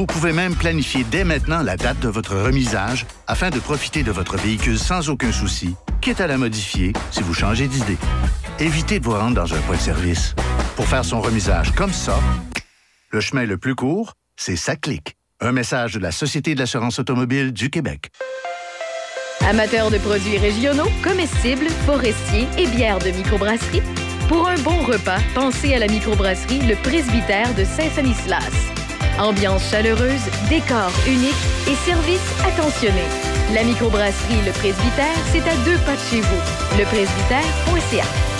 [0.00, 4.10] Vous pouvez même planifier dès maintenant la date de votre remisage afin de profiter de
[4.10, 7.98] votre véhicule sans aucun souci, quitte à la modifier si vous changez d'idée.
[8.58, 10.34] Évitez de vous rendre dans un point de service.
[10.74, 12.18] Pour faire son remisage comme ça,
[13.10, 15.18] le chemin le plus court, c'est Saclic.
[15.38, 18.10] Un message de la Société de l'assurance automobile du Québec.
[19.46, 23.82] Amateurs de produits régionaux, comestibles, forestiers et bières de microbrasserie,
[24.28, 28.79] pour un bon repas, pensez à la microbrasserie Le Presbytère de Saint-Sanislas.
[29.18, 31.34] Ambiance chaleureuse, décor unique
[31.68, 33.02] et service attentionné.
[33.54, 36.78] La microbrasserie Le Presbytère, c'est à deux pas de chez vous.
[36.78, 38.39] Lepresbytère.ca.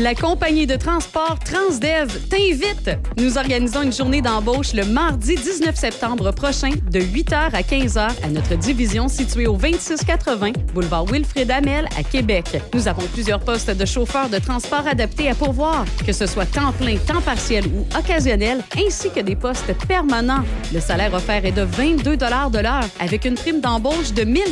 [0.00, 2.98] La compagnie de transport Transdev t'invite.
[3.18, 8.28] Nous organisons une journée d'embauche le mardi 19 septembre prochain de 8h à 15h à
[8.28, 12.58] notre division située au 2680 boulevard Wilfrid Amel à Québec.
[12.72, 16.72] Nous avons plusieurs postes de chauffeurs de transport adaptés à pourvoir, que ce soit temps
[16.72, 20.44] plein, temps partiel ou occasionnel, ainsi que des postes permanents.
[20.72, 24.42] Le salaire offert est de 22 de l'heure avec une prime d'embauche de 1000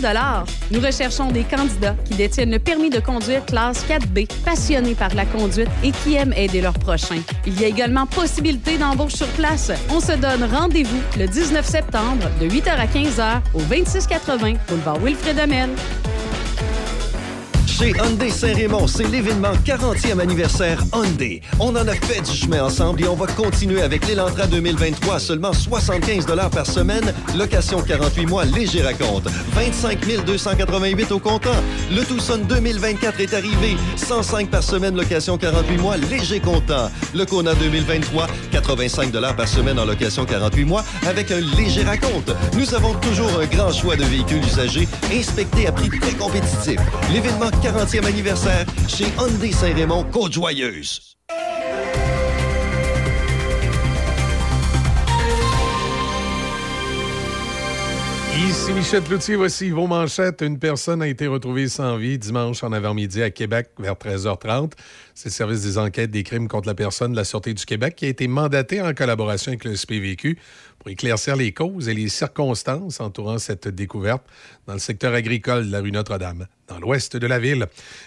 [0.70, 5.24] Nous recherchons des candidats qui détiennent le permis de conduire classe 4B, passionnés par la
[5.30, 7.22] conduite et qui aiment aider leurs prochains.
[7.46, 9.70] Il y a également possibilité d'embauche sur place.
[9.90, 15.38] On se donne rendez-vous le 19 septembre de 8h à 15h au 2680 boulevard Wilfrid
[15.38, 15.70] Amel.
[17.80, 21.40] Chez Hyundai Saint-Raymond, c'est l'événement 40e anniversaire Hyundai.
[21.58, 25.18] On en a fait du chemin ensemble et on va continuer avec l'Elantra 2023 à
[25.18, 29.28] seulement 75 par semaine, location 48 mois, léger raconte.
[29.54, 31.56] 25 288 au comptant.
[31.90, 36.90] Le Tucson 2024 est arrivé, 105 par semaine, location 48 mois, léger comptant.
[37.14, 42.30] Le Kona 2023, 85 par semaine en location 48 mois avec un léger raconte.
[42.58, 46.80] Nous avons toujours un grand choix de véhicules usagés inspectés à prix très compétitifs.
[47.10, 51.16] L'événement 40e anniversaire chez Hyundai Saint-Raymond, Côte-Joyeuse.
[58.48, 60.42] Ici Michel Cloutier, voici vos manchettes.
[60.42, 64.72] Une personne a été retrouvée sans vie dimanche en avant-midi à Québec vers 13h30.
[65.14, 67.94] C'est le service des enquêtes des crimes contre la personne de la Sûreté du Québec
[67.94, 70.36] qui a été mandaté en collaboration avec le SPVQ
[70.80, 74.24] pour éclaircir les causes et les circonstances entourant cette découverte
[74.66, 77.66] dans le secteur agricole de la rue Notre-Dame, dans l'ouest de la ville.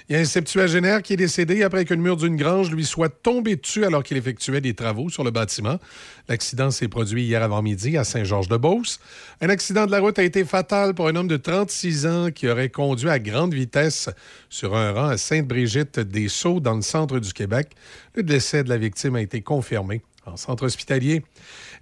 [0.10, 3.10] Il y a un septuagénaire qui est décédé après qu'une mur d'une grange lui soit
[3.10, 5.80] tombée dessus alors qu'il effectuait des travaux sur le bâtiment.
[6.27, 9.00] L'accident s'est produit hier avant-midi à Saint-Georges-de-Beauce.
[9.40, 12.48] Un accident de la route a été fatal pour un homme de 36 ans qui
[12.48, 14.10] aurait conduit à grande vitesse
[14.50, 17.76] sur un rang à Sainte-Brigitte-des-Sceaux dans le centre du Québec.
[18.16, 21.24] Le décès de la victime a été confirmé en centre hospitalier.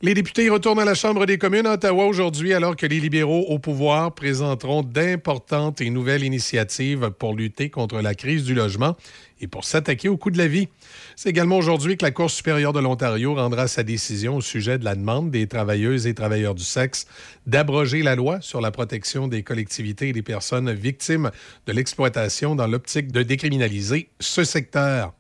[0.03, 3.45] Les députés retournent à la Chambre des communes à Ottawa aujourd'hui alors que les libéraux
[3.49, 8.97] au pouvoir présenteront d'importantes et nouvelles initiatives pour lutter contre la crise du logement
[9.41, 10.69] et pour s'attaquer au coût de la vie.
[11.15, 14.85] C'est également aujourd'hui que la Cour supérieure de l'Ontario rendra sa décision au sujet de
[14.85, 17.05] la demande des travailleuses et travailleurs du sexe
[17.45, 21.29] d'abroger la loi sur la protection des collectivités et des personnes victimes
[21.67, 25.13] de l'exploitation dans l'optique de décriminaliser ce secteur.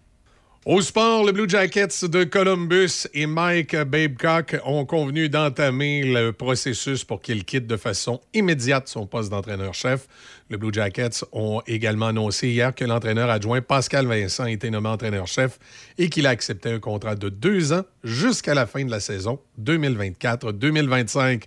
[0.67, 7.03] Au sport, le Blue Jackets de Columbus et Mike Babcock ont convenu d'entamer le processus
[7.03, 10.07] pour qu'il quitte de façon immédiate son poste d'entraîneur-chef.
[10.49, 14.89] Le Blue Jackets ont également annoncé hier que l'entraîneur adjoint Pascal Vincent a été nommé
[14.89, 15.57] entraîneur-chef
[15.97, 19.39] et qu'il a accepté un contrat de deux ans jusqu'à la fin de la saison
[19.59, 21.41] 2024-2025.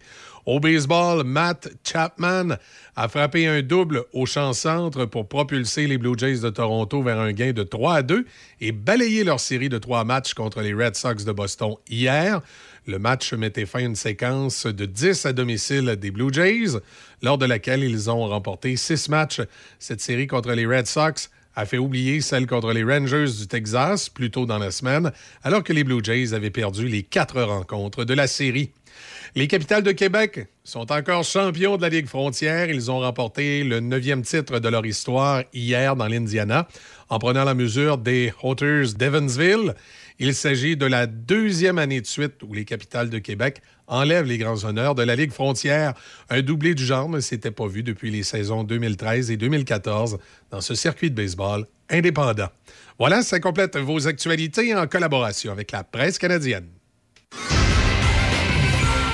[0.47, 2.59] Au baseball, Matt Chapman
[2.97, 7.33] a frappé un double au champ-centre pour propulser les Blue Jays de Toronto vers un
[7.33, 8.27] gain de 3 à 2
[8.61, 12.43] et balayer leur série de trois matchs contre les Red Sox de Boston hier.
[12.87, 16.79] Le match mettait fin à une séquence de 10 à domicile des Blue Jays,
[17.23, 19.41] lors de laquelle ils ont remporté six matchs.
[19.79, 24.11] Cette série contre les Red Sox a fait oublier celle contre les Rangers du Texas
[24.11, 25.11] plus tôt dans la semaine,
[25.43, 28.73] alors que les Blue Jays avaient perdu les quatre rencontres de la série.
[29.37, 32.71] Les Capitales de Québec sont encore champions de la Ligue frontière.
[32.71, 36.69] Ils ont remporté le neuvième titre de leur histoire hier dans l'Indiana
[37.09, 39.75] en prenant la mesure des Hauters d'Evansville.
[40.21, 44.39] Il s'agit de la deuxième année de suite où les Capitales de Québec enlèvent les
[44.39, 45.95] grands honneurs de la Ligue frontière.
[46.31, 50.19] Un doublé du genre ne s'était pas vu depuis les saisons 2013 et 2014
[50.53, 52.51] dans ce circuit de baseball indépendant.
[53.01, 56.69] Voilà, ça complète vos actualités en collaboration avec la presse canadienne.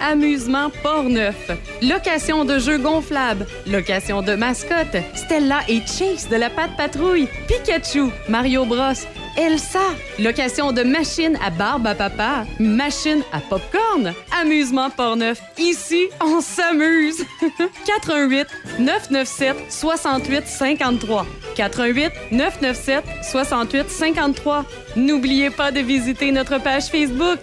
[0.00, 1.50] Amusement Portneuf.
[1.82, 3.46] Location de jeux gonflables.
[3.66, 4.96] Location de mascottes.
[5.14, 7.28] Stella et Chase de la Patte Patrouille.
[7.48, 8.10] Pikachu.
[8.28, 8.92] Mario Bros.
[9.36, 9.80] Elsa.
[10.18, 12.46] Location de machines à barbe à papa.
[12.58, 14.14] Machine à popcorn.
[14.40, 15.40] Amusement Portneuf.
[15.58, 17.24] Ici, on s'amuse.
[17.86, 18.46] 88
[18.78, 21.26] 997 68 53.
[21.54, 24.64] 88 997 68 53.
[24.96, 27.40] N'oubliez pas de visiter notre page Facebook.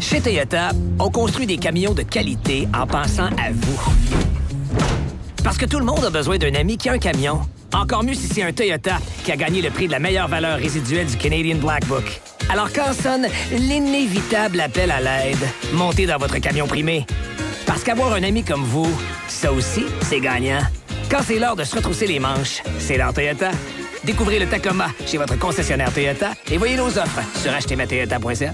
[0.00, 3.80] Chez Toyota, on construit des camions de qualité en pensant à vous.
[5.42, 7.40] Parce que tout le monde a besoin d'un ami qui a un camion.
[7.72, 10.58] Encore mieux si c'est un Toyota qui a gagné le prix de la meilleure valeur
[10.58, 12.20] résiduelle du Canadian Black Book.
[12.48, 15.38] Alors quand sonne l'inévitable appel à l'aide,
[15.72, 17.06] montez dans votre camion primé.
[17.66, 18.88] Parce qu'avoir un ami comme vous,
[19.28, 20.60] ça aussi, c'est gagnant.
[21.10, 23.50] Quand c'est l'heure de se retrousser les manches, c'est l'heure Toyota.
[24.04, 28.52] Découvrez le Tacoma chez votre concessionnaire Toyota et voyez nos offres sur achetezmatoyota.ca.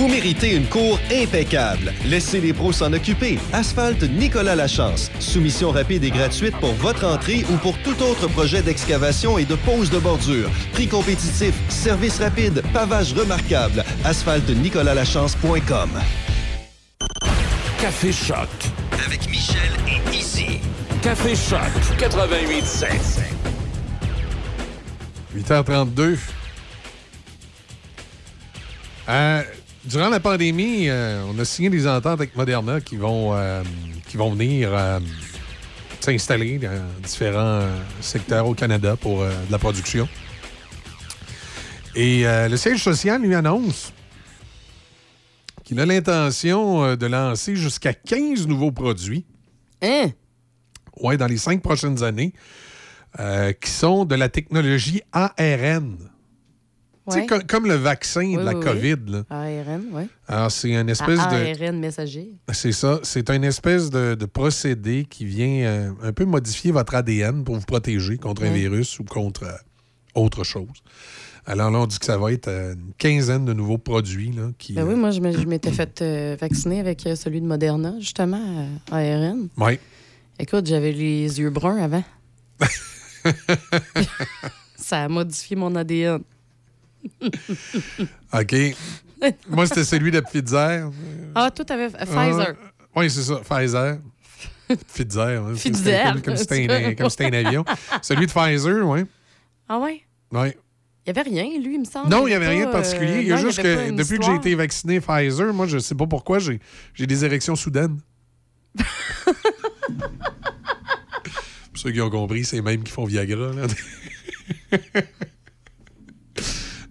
[0.00, 1.92] Vous méritez une cour impeccable.
[2.06, 3.38] Laissez les pros s'en occuper.
[3.52, 5.10] Asphalte Nicolas Lachance.
[5.20, 9.56] Soumission rapide et gratuite pour votre entrée ou pour tout autre projet d'excavation et de
[9.56, 10.48] pose de bordure.
[10.72, 13.84] Prix compétitif, service rapide, pavage remarquable.
[14.06, 15.90] AsphalteNicolasLachance.com.
[17.78, 18.48] Café Choc.
[19.04, 20.60] Avec Michel et Izzy.
[21.02, 21.60] Café Choc
[21.98, 22.86] 88.7.
[25.36, 26.16] 8h32.
[29.10, 29.42] Euh,
[29.84, 33.62] durant la pandémie, euh, on a signé des ententes avec Moderna qui vont, euh,
[34.08, 35.00] qui vont venir euh,
[36.00, 37.68] s'installer dans différents
[38.00, 40.08] secteurs au Canada pour de la production.
[41.94, 43.92] Et le siège social lui annonce
[45.64, 49.26] qu'il a l'intention de lancer jusqu'à 15 nouveaux produits.
[49.82, 50.10] Hein?
[51.00, 52.32] Ouais, dans les cinq prochaines années,
[53.18, 55.98] qui sont de la technologie ARN.
[57.10, 57.26] Tu sais, Ouais.
[57.26, 58.64] co- comme le vaccin Oui, de la oui, oui.
[58.64, 58.96] COVID.
[59.12, 59.22] là.
[59.30, 60.02] ARN, oui.
[60.28, 61.64] Alors, c'est une espèce de.
[61.64, 62.30] ARN messager.
[62.52, 63.00] C'est ça.
[63.02, 67.56] C'est une espèce de, de procédé qui vient euh, un peu modifier votre ADN pour
[67.56, 69.52] vous protéger contre un virus ou contre euh,
[70.14, 70.68] autre chose.
[71.46, 74.50] Alors là, on dit que ça va être euh, une quinzaine de nouveaux produits là,
[74.58, 74.74] qui.
[74.74, 79.48] Ben oui, moi, je m'étais fait euh, vacciner avec celui de Moderna, justement, ARN.
[79.56, 79.80] Ouais.
[80.38, 82.04] Écoute, j'avais les yeux bruns avant.
[84.76, 86.20] Ça a modifié mon ADN.
[88.32, 88.54] OK.
[89.48, 90.90] Moi, c'était celui de Pfizer.
[91.34, 92.54] Ah, toi, t'avais euh, Pfizer.
[92.96, 93.98] oui, c'est ça, Pfizer.
[94.94, 95.44] Pfizer.
[95.44, 96.22] hein, Pfizer.
[96.22, 97.64] Comme si c'était un, avion.
[98.02, 99.04] Celui de Pfizer, oui.
[99.68, 100.02] Ah ouais?
[100.32, 100.56] Ouais.
[101.06, 102.10] Il n'y avait rien, lui, il me semble.
[102.10, 103.20] Non, il n'y avait rien de euh, particulier.
[103.20, 105.78] il y a non, juste avait que depuis que j'ai été vacciné Pfizer, moi, je
[105.78, 106.60] sais pas pourquoi, j'ai
[106.94, 107.98] j'ai des érections soudaines.
[111.70, 113.52] Pour ceux qui ont compris, c'est les mêmes qui font Viagra.
[113.52, 113.66] là.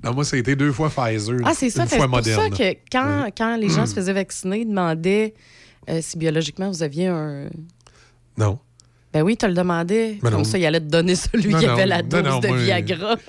[0.04, 1.38] Non, moi, ça a été deux fois Pfizer.
[1.44, 1.86] Ah, c'est ça.
[1.86, 5.34] C'est pour ça que quand, quand les gens se faisaient vacciner, ils demandaient
[5.90, 7.50] euh, si biologiquement vous aviez un.
[8.38, 8.60] Non.
[9.12, 10.20] Ben oui, tu le demandais.
[10.22, 10.44] Ben Comme non.
[10.44, 13.16] ça, il allait te donner celui Non, qui non, avait la dose de moi, Viagra.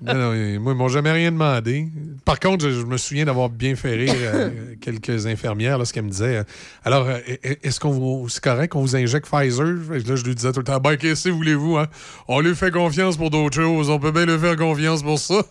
[0.00, 1.88] Non, non, moi, ils m'ont jamais rien demandé.
[2.24, 6.10] Par contre, je, je me souviens d'avoir bien fait rire euh, quelques infirmières lorsqu'elles me
[6.10, 6.44] disaient euh,
[6.84, 8.28] Alors, euh, est-ce qu'on vous.
[8.28, 9.64] C'est correct qu'on vous injecte Pfizer?
[9.64, 11.88] Là, je lui disais tout le temps Ben, qu'est-ce que voulez-vous hein?
[12.28, 13.90] On lui fait confiance pour d'autres choses.
[13.90, 15.42] On peut bien lui faire confiance pour ça.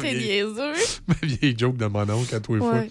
[0.00, 0.72] T'es niaiseux.
[1.08, 2.82] Ma vieille joke de mon oncle à tous les fois.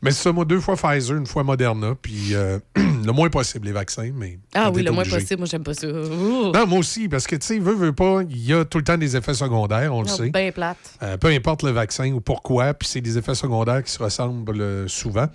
[0.00, 3.66] Mais c'est ça, moi, deux fois Pfizer, une fois Moderna, puis euh, le moins possible,
[3.66, 4.38] les vaccins, mais.
[4.54, 5.38] Ah oui, le moins possible.
[5.38, 5.88] Moi, j'aime pas ça.
[5.88, 6.52] Ouh.
[6.52, 8.84] Non, moi aussi, parce que, tu sais, veut, veut pas, il y a tout le
[8.84, 10.30] temps des effets secondaires, on le Non, sait.
[10.30, 10.76] Ben plate.
[11.02, 14.60] Euh, peu importe le vaccin ou pourquoi, puis c'est des effets secondaires qui se ressemblent
[14.60, 15.26] euh, souvent.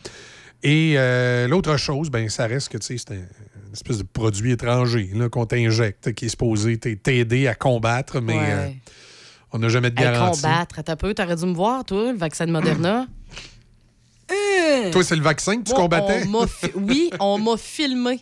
[0.66, 3.18] Et euh, l'autre chose, ben ça reste que, tu sais, c'est un-
[3.68, 8.38] une espèce de produit étranger là, qu'on t'injecte, qui est supposé t'aider à combattre, mais
[8.38, 8.76] Ouais.
[9.54, 10.42] On n'a jamais de Hey, garantie.
[10.42, 10.80] combattre.
[10.80, 11.14] Attends un peu.
[11.14, 13.08] T'aurais dû me voir, toi, le vaccin de Moderna.
[14.32, 14.92] Euh.
[14.92, 16.24] Toi, c'est le vaccin que tu Moi, combattais?
[16.34, 18.20] on fi- oui, on m'a filmé.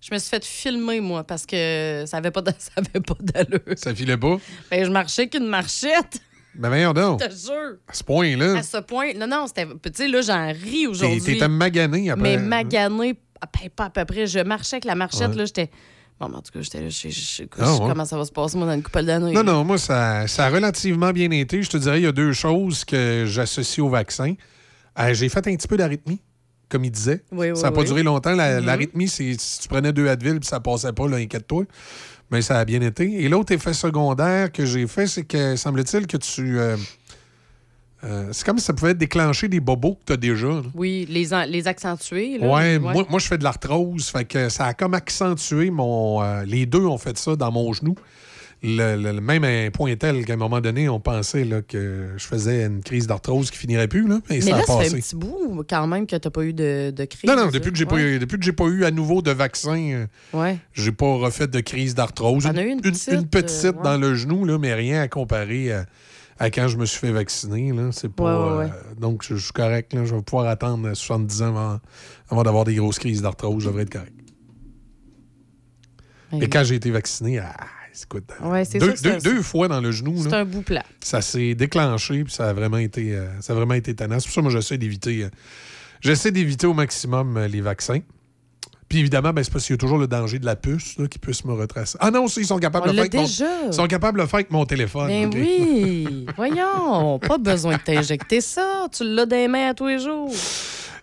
[0.00, 2.42] Je me suis fait filmer, moi, parce que ça avait pas,
[3.20, 3.60] d'allure.
[3.76, 4.36] Ça filait pas?
[4.70, 6.20] Ben, je marchais qu'une marchette.
[6.54, 7.20] Ben, voyons donc.
[7.22, 7.76] Je te jure.
[7.88, 9.12] À ce point-là, À ce point.
[9.14, 9.66] Non, non, c'était.
[9.66, 11.20] Tu sais, là, j'en ris aujourd'hui.
[11.20, 12.22] t'étais magané après.
[12.22, 14.26] Mais magané, à peu- pas à peu près.
[14.26, 15.36] Je marchais avec la marchette, Ouais.
[15.36, 15.70] là, j'étais.
[16.20, 17.78] Bon, mais en tout cas, j'étais là, je sais Ah, ouais.
[17.88, 19.32] comment ça va se passer, moi, dans une couple d'années.
[19.32, 21.60] Non, non, moi, ça, ça a relativement bien été.
[21.62, 24.34] Je te dirais, il y a deux choses que j'associe au vaccin.
[24.98, 26.20] Euh, J'ai fait un petit peu d'arythmie,
[26.68, 27.24] comme il disait.
[27.32, 27.86] Oui, oui, ça n'a pas oui.
[27.86, 28.34] duré longtemps.
[28.34, 28.66] La- Mhm.
[28.66, 31.64] L'arythmie, c'est si tu prenais deux Advil puis ça passait pas, inquiète-toi.
[32.30, 33.22] Mais ça a bien été.
[33.22, 36.58] Et l'autre effet secondaire que j'ai fait, c'est que, semble-t-il, que tu...
[36.58, 36.76] euh,
[38.04, 40.46] euh, c'est comme si ça pouvait déclencher des bobos que tu as déjà.
[40.48, 40.62] là.
[40.74, 42.38] Oui, les, les accentuer.
[42.38, 46.22] Là, Ouais, Moi, moi, je fais de l'arthrose, fait que ça a comme accentué mon.
[46.22, 47.94] euh, les deux ont fait ça dans mon genou.
[48.66, 52.64] Le, même un point tel qu'à un moment donné, on pensait là, que je faisais
[52.64, 54.08] une crise d'arthrose qui finirait plus.
[54.08, 54.94] Là, et Mais ça là, a ça fait passé.
[54.96, 57.28] un petit bout, quand même, que t'as pas eu de, de crise.
[57.28, 58.14] Non, non, depuis que j'ai pas, Ouais.
[58.14, 60.56] eu- depuis que j'ai pas eu à nouveau de vaccin, euh, Ouais.
[60.72, 62.46] j'ai pas refait de crise d'arthrose.
[62.46, 63.82] Eu une petite, petite euh, ouais.
[63.84, 65.84] dans le genou, là, mais rien à comparer à,
[66.38, 67.72] à quand je me suis fait vacciner.
[67.72, 67.90] Là.
[67.92, 68.70] C'est pas, Ouais, ouais, ouais.
[68.72, 69.92] euh, donc, je, je suis correct.
[69.92, 70.04] Là.
[70.04, 71.80] Je vais pouvoir attendre 70 ans avant,
[72.30, 73.62] avant d'avoir des grosses crises d'arthrose.
[73.62, 74.12] Je devrais être correct.
[76.32, 77.54] Mais quand j'ai été vacciné, ah,
[78.02, 80.84] écoute, Ouais, c'est deux, fois dans le genou, C'est un bout plat.
[81.00, 83.94] ça s'est déclenché, puis ça a vraiment été, euh, ça a vraiment été
[84.26, 85.30] pour ça que moi, j'essaie d'éviter, euh,
[86.00, 88.00] j'essaie d'éviter au maximum euh, les vaccins.
[88.88, 91.06] Puis évidemment, ben, c'est parce qu'il y a toujours le danger de la puce là,
[91.06, 91.96] qui puisse me retracer.
[92.00, 93.66] Ah non, ils sont capables de le faire avec mon-.
[93.68, 95.08] Ils sont capables de le faire avec mon téléphone.
[95.08, 95.34] Ben OK?
[95.34, 98.86] oui, voyons, pas besoin de t'injecter ça.
[98.92, 100.32] Tu l'as des mains à tous les jours.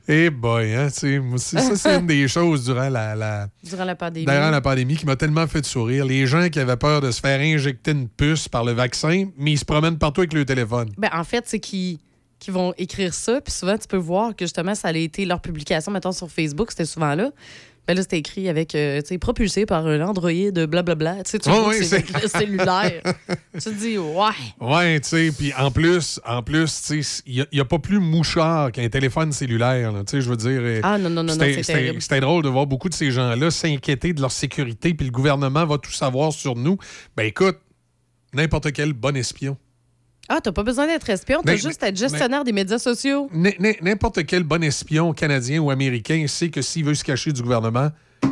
[0.08, 3.96] Eh boy, hein, tu sais, ça, c'est une des choses durant la, la, Durant la
[3.96, 4.26] pandémie.
[4.26, 6.06] durant la pandémie qui m'a tellement fait sourire.
[6.06, 9.52] Les gens qui avaient peur de se faire injecter une puce par le vaccin, mais
[9.52, 10.90] ils se promènent partout avec le téléphone.
[10.98, 12.00] Ben, en fait, c'est qu'ils
[12.42, 15.40] qui vont écrire ça, puis souvent, tu peux voir que justement, ça a été leur
[15.42, 17.30] publication, mettons, sur Facebook, c'était souvent là.
[17.92, 21.26] Ben là, c'était écrit avec, euh, tu sais, propulsé par un Android, blablabla.
[21.26, 23.02] Tu sais, tu ouais, que c'est le cellulaire.
[23.54, 24.30] tu te dis, ouais.
[24.62, 28.00] Ouais, tu sais, puis en plus, en plus, tu sais, il n'y a, pas plus
[28.00, 30.62] mouchard qu'un téléphone cellulaire, tu sais, je veux dire.
[30.64, 31.34] euh, Ah, non, non, non.
[31.34, 35.66] C'était drôle de voir beaucoup de ces gens-là s'inquiéter de leur sécurité, puis le gouvernement
[35.66, 36.78] va tout savoir sur nous.
[37.18, 37.58] Ben écoute,
[38.34, 39.58] n'importe quel bon espion.
[40.34, 43.30] Ah, t'as pas besoin d'être espion, t'as juste à être gestionnaire des médias sociaux.
[43.82, 47.90] N'importe quel bon espion canadien ou américain sait que s'il veut se cacher du gouvernement,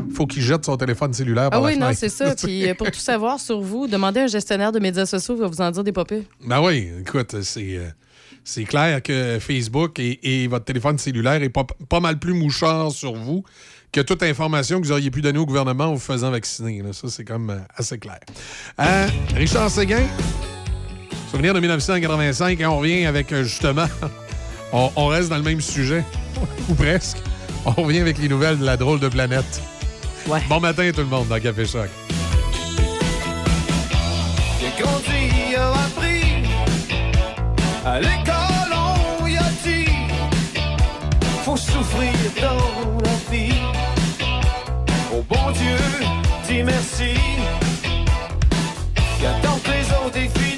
[0.08, 2.36] il faut qu'il jette son téléphone cellulaire Ah par la oui, non, c'est ça.
[2.36, 5.42] Puis euh, pour tout savoir sur vous, demandez à un gestionnaire de médias sociaux, il
[5.42, 6.26] va vous en dire des papiers.
[6.46, 7.90] Ben oui, écoute, c'est euh,
[8.46, 12.92] c'est clair que Facebook et, et votre téléphone cellulaire est pas, pas mal plus mouchard
[12.92, 13.44] sur vous
[13.92, 16.82] que toute information que vous auriez pu donner au gouvernement en vous faisant vacciner.
[16.82, 16.94] là.
[16.94, 18.20] Ça, c'est quand même euh, assez clair.
[18.80, 20.04] Euh, Richard Séguin,
[21.30, 23.86] souvenir de 1985, et on revient avec euh, justement,
[24.74, 26.04] on, on reste dans le même sujet,
[26.70, 27.18] ou presque.
[27.66, 29.62] On revient avec les nouvelles de la drôle de planète.
[30.48, 31.90] Bon matin tout le monde dans Café Choc.
[34.60, 36.46] J'ai grandi, a appris.
[37.86, 38.74] À l'école,
[39.22, 39.92] on y a dit.
[41.44, 43.54] Faut souffrir dans la vie.
[45.12, 45.78] Au bon Dieu,
[46.48, 47.16] dis merci.
[49.22, 50.49] Qu'attend que les autres aient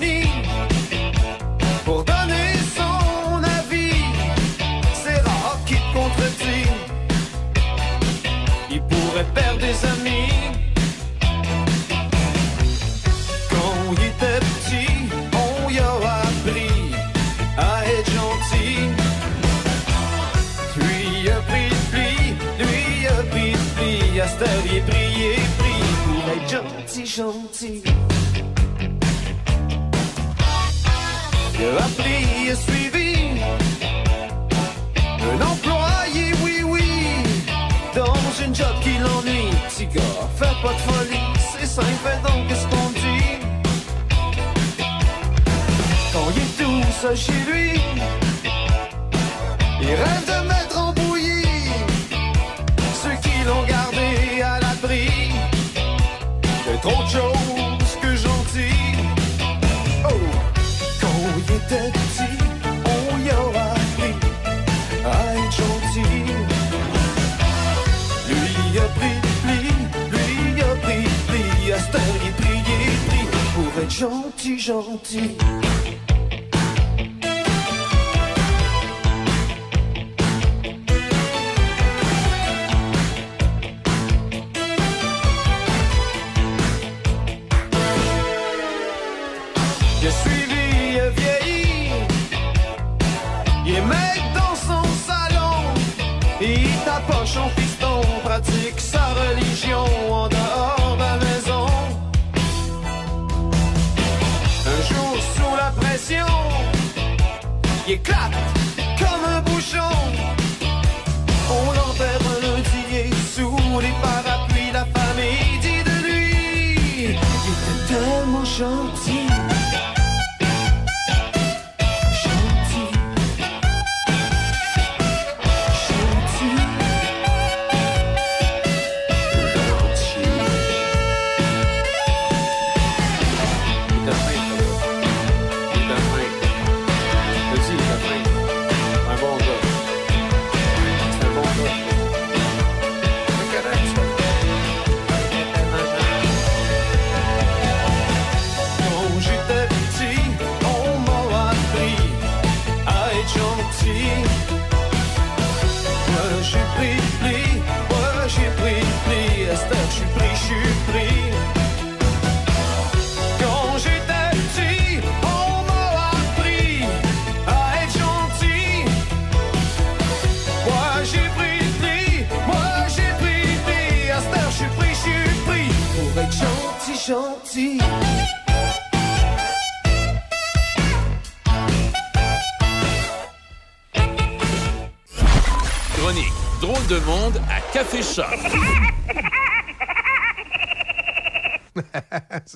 [27.15, 27.83] gentil.
[31.59, 33.13] Il a appris, il a suivi
[35.29, 36.87] un employé, oui, oui,
[37.93, 39.51] dans une job qui l'ennuie.
[39.67, 40.01] Petit gars,
[40.37, 41.27] fais pas de folie,
[41.59, 43.39] c'est simple, fais donc qu'est-ce qu'on dit?
[46.13, 47.81] Quand il est tout seul chez lui,
[49.81, 50.60] il rêve de mettre
[61.71, 62.21] 的自
[62.83, 62.87] 我
[63.23, 63.59] 優雅
[63.97, 63.99] 力，
[65.05, 65.09] 愛
[65.51, 65.57] 從
[65.93, 65.93] 此。
[68.27, 69.17] Lui a pris,
[69.47, 69.71] lui,
[70.11, 73.25] lui a pris, lui a stari prié, pris
[73.55, 75.37] pour être gentil, gentil.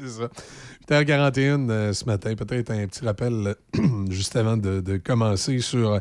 [0.08, 0.30] C'est ça.
[0.90, 2.36] 8h41 euh, ce matin.
[2.36, 6.00] Peut-être un petit rappel euh, juste avant de, de commencer sur euh,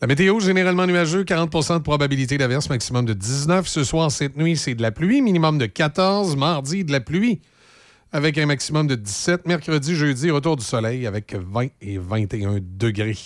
[0.00, 0.40] la météo.
[0.40, 3.66] Généralement nuageux, 40% de probabilité d'averse, maximum de 19.
[3.66, 6.36] Ce soir, cette nuit, c'est de la pluie, minimum de 14.
[6.36, 7.40] Mardi, de la pluie
[8.12, 9.46] avec un maximum de 17.
[9.46, 13.18] Mercredi, jeudi, retour du soleil avec 20 et 21 degrés.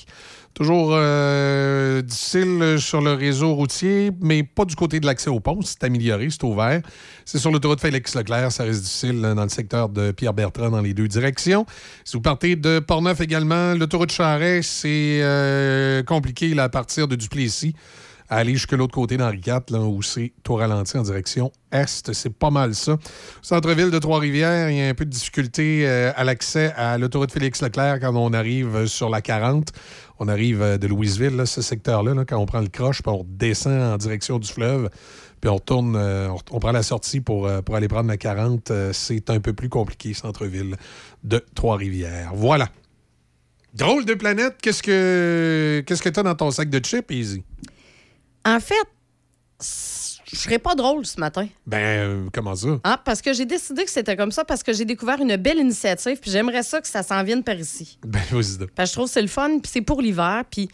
[0.54, 5.60] Toujours euh, difficile sur le réseau routier, mais pas du côté de l'accès au pont.
[5.62, 6.82] C'est amélioré, c'est ouvert.
[7.24, 8.52] C'est sur l'autoroute Félix-Leclerc.
[8.52, 11.64] Ça reste difficile dans le secteur de Pierre-Bertrand dans les deux directions.
[12.04, 17.16] Si vous partez de Portneuf également, l'autoroute Charret, c'est euh, compliqué là, à partir de
[17.16, 17.74] Duplessis
[18.32, 22.12] à aller jusque l'autre côté d'Henri IV, là, où c'est tout ralenti en direction est.
[22.14, 22.96] C'est pas mal ça.
[23.42, 27.30] Centre-ville de Trois-Rivières, il y a un peu de difficulté euh, à l'accès à l'autoroute
[27.30, 29.68] Félix-Leclerc quand on arrive sur la 40.
[30.24, 33.12] On arrive euh, de Louisville, là, ce secteur-là, là, quand on prend le croche, puis
[33.12, 34.88] on descend en direction du fleuve,
[35.40, 38.70] puis on euh, on, prend la sortie pour, euh, pour aller prendre la 40.
[38.70, 40.76] Euh, c'est un peu plus compliqué, centre-ville
[41.24, 42.30] de Trois-Rivières.
[42.34, 42.68] Voilà.
[43.74, 47.42] Drôle de planète, qu'est-ce que qu'est-ce que dans ton sac de chips, Easy?
[48.44, 48.86] En fait,
[50.32, 51.46] je serais pas drôle ce matin.
[51.66, 52.68] Ben, euh, comment ça?
[52.84, 55.58] Ah, parce que j'ai décidé que c'était comme ça parce que j'ai découvert une belle
[55.58, 57.98] initiative puis j'aimerais ça que ça s'en vienne par ici.
[58.04, 58.70] Ben, vas-y donc.
[58.70, 60.68] Parce que je trouve que c'est le fun puis c'est pour l'hiver puis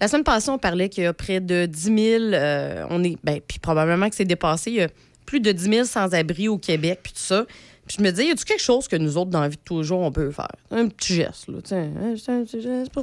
[0.00, 1.96] la semaine passée on parlait qu'il y a près de 10 000
[2.32, 4.88] euh, on est ben puis probablement que c'est dépassé il y a
[5.26, 7.46] plus de 10 000 sans-abri au Québec puis tout ça.
[7.90, 9.62] Puis je me disais, y a-tu quelque chose que nous autres, dans la vie de
[9.64, 10.46] tous les jours, on peut faire?
[10.70, 11.58] Un petit geste, là.
[11.64, 13.02] sais, hein, un petit geste pour...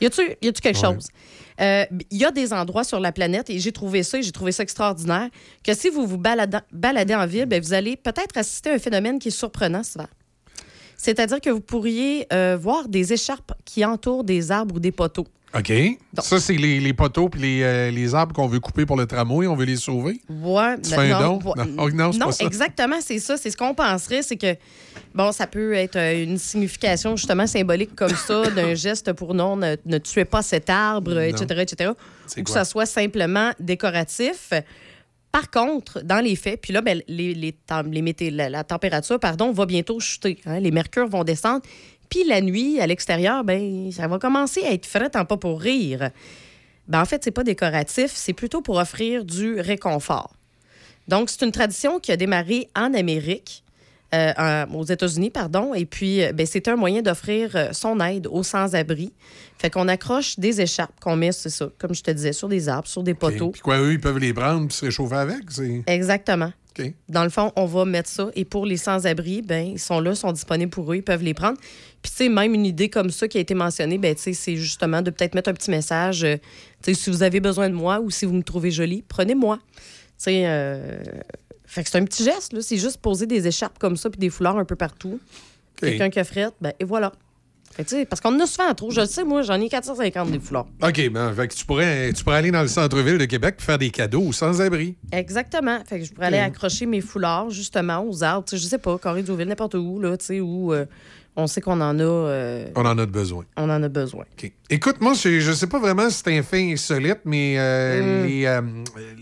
[0.00, 0.74] Y a-tu quelque Ouais.
[0.74, 1.08] chose?
[1.60, 4.30] Euh, Il y a des endroits sur la planète, et j'ai trouvé ça, et j'ai
[4.30, 5.28] trouvé ça extraordinaire,
[5.64, 8.78] que si vous vous baladez, baladez en ville, ben, vous allez peut-être assister à un
[8.78, 10.06] phénomène qui est surprenant souvent.
[10.96, 15.26] C'est-à-dire que vous pourriez euh, voir des écharpes qui entourent des arbres ou des poteaux.
[15.56, 15.72] OK.
[16.18, 19.06] Ça, c'est les, les poteaux puis les, euh, les arbres qu'on veut couper pour le
[19.06, 19.46] tramway.
[19.46, 20.20] On veut les sauver.
[20.28, 21.54] Ouais, Tu fais un non, don?
[21.56, 22.44] Non, oh, non, pas ça.
[22.44, 23.36] exactement, c'est ça.
[23.38, 24.54] C'est ce qu'on penserait, c'est que,
[25.14, 29.56] bon, ça peut être euh, une signification justement symbolique comme ça, d'un geste pour non,
[29.56, 31.20] ne, ne tuez pas cet arbre, Non.
[31.22, 31.90] etc., etc.
[32.36, 34.52] Ou que ça soit simplement décoratif.
[35.32, 37.54] Par contre, dans les faits, puis là, ben, les, les
[38.30, 40.38] la température pardon, va bientôt chuter.
[40.46, 40.58] hein.
[40.58, 41.62] les mercures vont descendre.
[42.08, 45.60] Puis la nuit, à l'extérieur, ben, ça va commencer à être frais, tant pas pour
[45.60, 46.10] rire.
[46.88, 50.34] Ben, en fait, c'est pas décoratif, c'est plutôt pour offrir du réconfort.
[51.06, 53.62] Donc, c'est une tradition qui a démarré en Amérique,
[54.14, 58.26] euh, aux États-Unis, pardon, et puis euh, ben, c'est un moyen d'offrir euh, son aide
[58.26, 59.12] aux sans-abri.
[59.58, 62.70] Fait qu'on accroche des écharpes qu'on met, c'est ça, comme je te disais, sur des
[62.70, 63.50] arbres, sur des poteaux.
[63.50, 65.50] Puis quoi, eux, ils peuvent les prendre puis se réchauffer avec?
[65.50, 65.82] C'est...
[65.86, 66.52] Exactement.
[67.08, 68.28] Dans le fond, on va mettre ça.
[68.34, 71.34] Et pour les sans-abri, ben, ils sont là, sont disponibles pour eux, ils peuvent les
[71.34, 71.58] prendre.
[72.02, 74.32] Puis, tu sais, même une idée comme ça qui a été mentionnée, ben, tu sais,
[74.32, 76.22] c'est justement de peut-être mettre un petit message.
[76.24, 76.36] euh,
[76.82, 79.58] tu sais, si vous avez besoin de moi ou si vous me trouvez jolie, prenez-moi.
[79.66, 79.72] Tu
[80.18, 80.98] sais, euh,
[81.64, 82.60] fait que c'est un petit geste, là.
[82.62, 85.20] C'est juste poser des écharpes comme ça puis des foulards un peu partout.
[85.76, 87.12] quelqu'un qui a frette, ben, et voilà.
[87.74, 88.90] Fait que, tu sais, parce qu'on en a souvent trop.
[88.90, 90.66] Je le sais, moi, j'en ai 450 des foulards.
[90.82, 93.62] OK, ben, fait que tu, pourrais, tu pourrais aller dans le centre-ville de Québec et
[93.62, 94.96] faire des cadeaux aux sans-abri.
[95.12, 95.78] Exactement.
[95.84, 98.46] Fait que je pourrais aller accrocher mes foulards, justement, aux arbres.
[98.48, 100.86] Tu sais, je sais pas, Corée d'Ouville, n'importe où, là, tu sais, où euh,
[101.40, 102.02] on sait qu'on en a.
[102.02, 103.44] euh, On en a de besoin.
[103.56, 104.24] on en a besoin.
[104.36, 104.52] OK.
[104.70, 108.26] Écoute, moi, je, je sais pas vraiment si c'est un fait insolite, mais euh, Mm.
[108.26, 108.60] les, euh,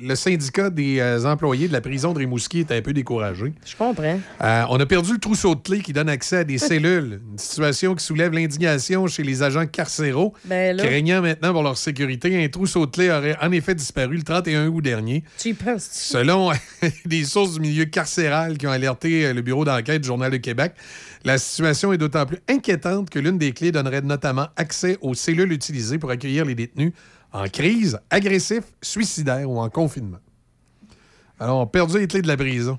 [0.02, 3.52] le syndicat des employés de la prison de Rimouski est un peu découragé.
[3.64, 4.18] Je comprends.
[4.40, 7.20] On a perdu le trousseau de clés qui donne accès à des cellules.
[7.30, 10.84] Une situation qui soulève l'indignation chez les agents carcéraux, Ben là.
[10.84, 12.42] craignant maintenant pour leur sécurité.
[12.42, 15.22] Un trousseau de clés aurait en effet disparu le 31 août dernier.
[15.38, 15.88] Tu y penses?
[15.92, 16.50] Selon
[17.04, 20.72] des sources du milieu carcéral qui ont alerté le bureau d'enquête du Journal de Québec,
[21.26, 25.52] la situation est d'autant plus inquiétante que l'une des clés donnerait notamment accès aux cellules
[25.52, 26.92] utilisées pour accueillir les détenus
[27.32, 30.20] en crise, agressifs, suicidaires ou en confinement.
[31.40, 32.78] Alors, on a perdu les clés de la prison.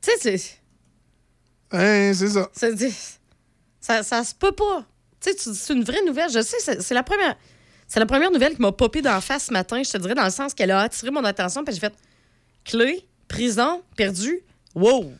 [0.00, 0.60] Tu sais, c'est.
[1.72, 2.48] Hein, c'est ça.
[2.54, 2.68] Ça,
[3.80, 4.86] ça, ça se peut pas.
[5.20, 6.30] Tu sais, c'est une vraie nouvelle.
[6.30, 7.36] Je sais, c'est c'est la première.
[7.88, 10.24] C'est la première nouvelle qui m'a popé d'en face ce matin, je te dirais, dans
[10.24, 11.94] le sens qu'elle a attiré mon attention, puis j'ai fait
[12.64, 14.38] clé, prison, perdu.
[14.76, 15.12] Wow!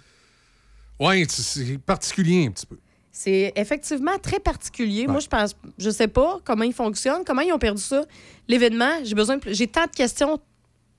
[1.00, 2.78] Oui, c'est particulier un petit peu.
[3.10, 5.06] C'est effectivement très particulier.
[5.06, 8.04] Moi, je pense, je sais pas comment ils fonctionnent, comment ils ont perdu ça.
[8.46, 9.42] L'événement, j'ai besoin de.
[9.46, 10.38] J'ai tant de questions,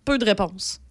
[0.04, 0.82] peu de réponses.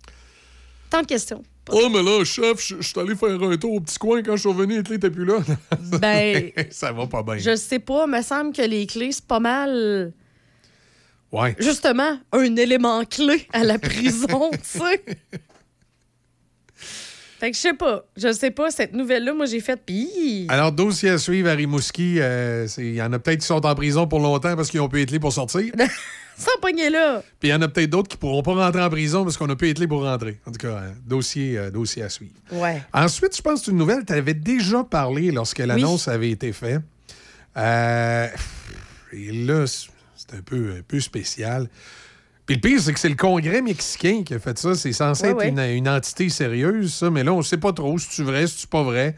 [0.88, 1.42] Tant de questions.
[1.72, 4.34] Oh, mais là, chef, je je suis allé faire un tour au petit coin quand
[4.34, 5.38] je suis revenu, les clés n'étaient plus là.
[6.00, 7.38] Ben, ça va pas bien.
[7.38, 10.12] je sais pas, me semble que les clés, c'est pas mal.
[11.32, 11.54] Ouais.
[11.60, 15.04] Justement, un élément clé à la prison, tu sais.
[17.40, 18.04] Fait que je sais pas.
[18.16, 20.46] Je sais pas, cette nouvelle-là, moi, j'ai fait pis.
[20.50, 22.20] Alors, dossier à suivre à Rimouski.
[22.20, 24.80] euh, c'est- Il y en a peut-être qui sont en prison pour longtemps parce qu'ils
[24.82, 25.72] ont pu être libres pour sortir.
[26.36, 27.22] Sans pogner là.
[27.38, 29.48] Puis il y en a peut-être d'autres qui pourront pas rentrer en prison parce qu'on
[29.50, 30.38] a pu être libres pour rentrer.
[30.46, 32.32] En tout cas, euh, dossier, euh, dossier à suivre.
[32.52, 32.82] Ouais.
[32.94, 36.80] Ensuite, je pense que une nouvelle, tu avais déjà parlé lorsque l'annonce avait été faite.
[37.56, 38.26] Euh,
[39.12, 41.68] et là, c'est un peu, un peu spécial.
[42.50, 44.74] Puis le pire, c'est que c'est le Congrès mexicain qui a fait ça.
[44.74, 48.08] C'est censé être une entité sérieuse, ça, mais là, on ne sait pas trop si
[48.10, 49.14] c'est vrai, si c'est pas vrai.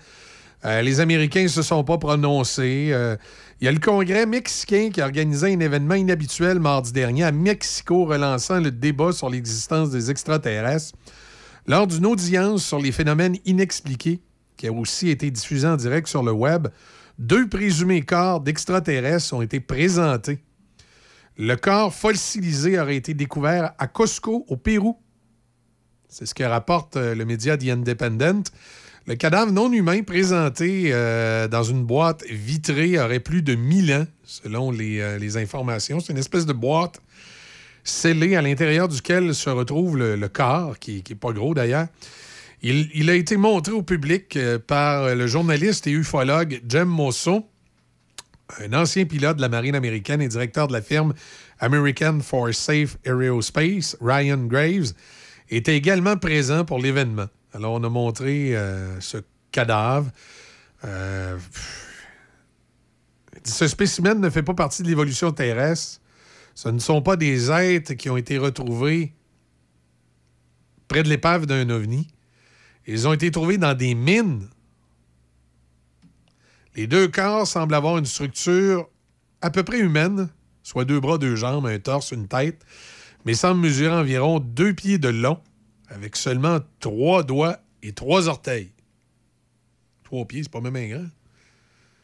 [0.67, 2.91] Euh, les Américains ne se sont pas prononcés.
[2.93, 3.17] Euh,
[3.59, 7.33] Il y a le Congrès mexicain qui a organisé un événement inhabituel mardi dernier à
[7.33, 10.93] Mexico, relançant le débat sur l'existence des extraterrestres.
[11.67, 14.21] Lors d'une audience sur les phénomènes inexpliqués,
[14.59, 16.69] qui a aussi été diffusée en direct sur le web,
[17.19, 20.39] deux présumés corps d'extraterrestres ont été présentés.
[21.45, 24.97] Le corps fossilisé aurait été découvert à Cusco, au Pérou.
[26.09, 28.45] C'est ce que rapporte euh, le média The Independent.
[29.09, 34.07] Le cadavre non humain présenté euh, dans une boîte vitrée aurait plus de 1000 ans,
[34.23, 35.99] selon les, euh, les informations.
[35.99, 37.03] C'est une espèce de boîte
[37.83, 41.89] scellée à l'intérieur duquel se retrouve le, corps, qui n'est pas gros d'ailleurs.
[42.63, 44.39] Il, a été montré au public
[44.69, 47.45] par le journaliste et ufologue Jem Mosso,
[48.61, 51.15] un ancien pilote de la marine américaine et directeur de la firme
[51.61, 54.93] American for Safe Aerospace, Ryan Graves,
[55.49, 57.27] était également présent pour l'événement.
[57.53, 59.19] Alors, on a montré euh, ce
[59.51, 60.11] cadavre.
[60.85, 61.39] Euh,
[63.45, 66.01] ce spécimen ne fait pas partie de l'évolution terrestre.
[66.55, 69.13] Ce ne sont pas des êtres qui ont été retrouvés
[70.89, 72.09] près de l'épave d'un ovni.
[72.87, 74.49] Ils ont été trouvés dans des mines.
[76.75, 78.89] Les deux corps semblent avoir une structure
[79.41, 80.29] à peu près humaine,
[80.63, 82.65] soit deux bras, deux jambes, un torse, une tête,
[83.25, 85.39] mais semblent mesurer environ deux pieds de long,
[85.89, 88.71] avec seulement trois doigts et trois orteils.
[90.05, 91.07] Trois pieds, c'est pas même un grand.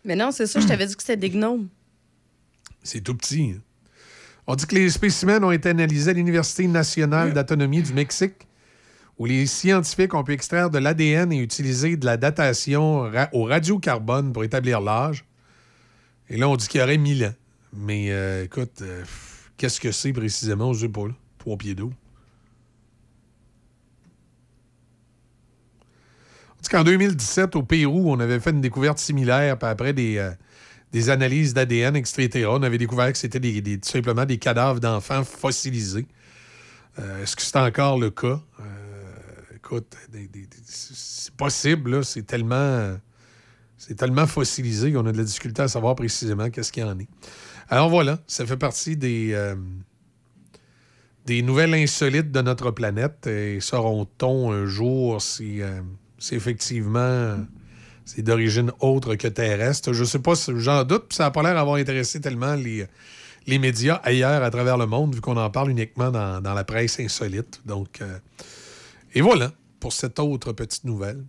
[0.05, 1.69] Mais non, c'est ça, je t'avais dit que c'était des gnomes.
[2.83, 3.53] C'est tout petit.
[3.57, 3.61] hein.
[4.47, 8.47] On dit que les spécimens ont été analysés à l'Université nationale d'autonomie du Mexique,
[9.19, 14.33] où les scientifiques ont pu extraire de l'ADN et utiliser de la datation au radiocarbone
[14.33, 15.25] pour établir l'âge.
[16.29, 17.35] Et là, on dit qu'il y aurait 1000 ans.
[17.73, 19.05] Mais euh, écoute, euh,
[19.57, 20.73] qu'est-ce que c'est précisément?
[20.73, 21.07] Je sais pas.
[21.07, 21.15] là.
[21.39, 21.93] Trois pieds d'eau.
[26.71, 31.97] Qu'en 2017, au Pérou, on avait fait une découverte similaire, après des, euh, analyses d'ADN,
[31.97, 36.07] etc., on avait découvert que c'était tout simplement des cadavres d'enfants fossilisés.
[36.99, 38.43] Est-ce que c'est encore le cas?
[39.69, 39.97] Écoute,
[40.65, 42.05] c'est possible.
[42.05, 42.97] C'est tellement,
[43.77, 46.99] c'est tellement fossilisé qu'on a de la difficulté à savoir précisément qu'est-ce qu'il y en
[46.99, 47.09] est.
[47.69, 49.55] Alors voilà, ça fait partie des, euh,
[51.27, 53.27] des nouvelles insolites de notre planète.
[53.27, 55.81] Et sauront-on un jour si, euh,
[56.19, 57.37] si effectivement
[58.07, 59.93] c'est d'origine autre que terrestre?
[59.93, 62.87] Je sais pas, j'en doute, puis ça n'a pas l'air d'avoir intéressé tellement les,
[63.47, 66.65] les médias ailleurs à travers le monde, vu qu'on en parle uniquement dans, dans la
[66.65, 67.61] presse insolite.
[67.67, 68.19] Donc, euh,
[69.19, 71.25] et voilà pour cette autre petite nouvelle.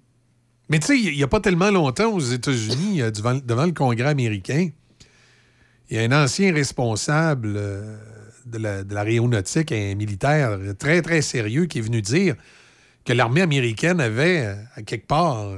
[0.70, 4.10] Mais tu sais, il n'y a pas tellement longtemps aux États-Unis, euh, devant, le Congrès
[4.10, 4.70] américain,
[5.90, 7.98] il y a un ancien responsable euh,
[8.46, 12.36] de la- de l'aéronautique, un militaire très, très sérieux, qui est venu dire
[13.06, 15.58] que l'armée américaine avait, euh, à quelque part,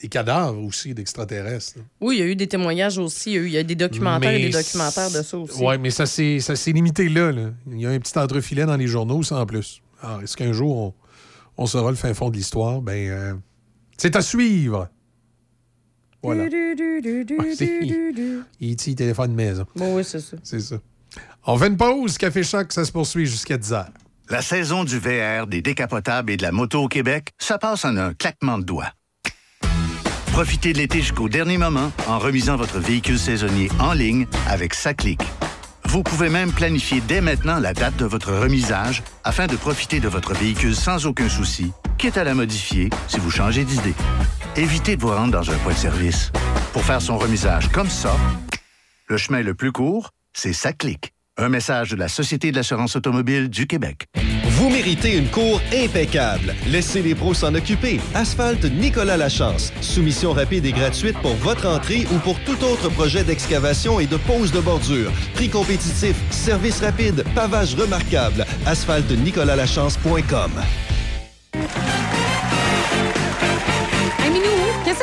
[0.00, 1.80] des cadavres aussi d'extraterrestres.
[2.00, 3.32] Oui, il y a eu des témoignages aussi.
[3.34, 5.62] Il y a eu des documentaires et des documentaires de ça aussi.
[5.62, 7.50] Oui, mais ça s'est ça s'est limité là, là.
[7.70, 9.80] Il y a un petit entrefilet dans les journaux, sans plus.
[10.02, 10.94] Alors, est-ce qu'un jour, on,
[11.56, 12.80] on saura le fin fond de l'histoire?
[12.80, 13.34] Ben, euh,
[13.96, 14.88] c'est à suivre.
[16.22, 16.44] Voilà.
[18.60, 18.94] E.T.
[18.94, 19.66] téléphone maison.
[19.76, 20.36] Bon, oui, c'est ça.
[20.42, 20.76] C'est ça.
[21.46, 22.18] On fait une pause.
[22.18, 23.90] Café Choc, ça se poursuit jusqu'à 10 heures.
[24.28, 27.96] La saison du VR, des décapotables et de la moto au Québec, ça passe en
[27.96, 28.92] un claquement de doigts.
[30.32, 35.20] Profitez de l'été jusqu'au dernier moment en remisant votre véhicule saisonnier en ligne avec Saclic.
[35.96, 40.08] Vous pouvez même planifier dès maintenant la date de votre remisage afin de profiter de
[40.08, 43.94] votre véhicule sans aucun souci, quitte à la modifier si vous changez d'idée.
[44.56, 46.32] Évitez de vous rendre dans un point de service.
[46.74, 48.14] Pour faire son remisage comme ça,
[49.08, 51.14] le chemin le plus court, c'est Saclic.
[51.38, 54.06] Un message de la Société de l'assurance automobile du Québec.
[54.56, 56.54] Vous méritez une cour impeccable.
[56.68, 58.00] Laissez les pros s'en occuper.
[58.14, 59.70] Asphalte Nicolas Lachance.
[59.82, 64.16] Soumission rapide et gratuite pour votre entrée ou pour tout autre projet d'excavation et de
[64.16, 65.12] pose de bordure.
[65.34, 68.46] Prix compétitif, service rapide, pavage remarquable.
[68.64, 70.52] Asphalte Lachance.com.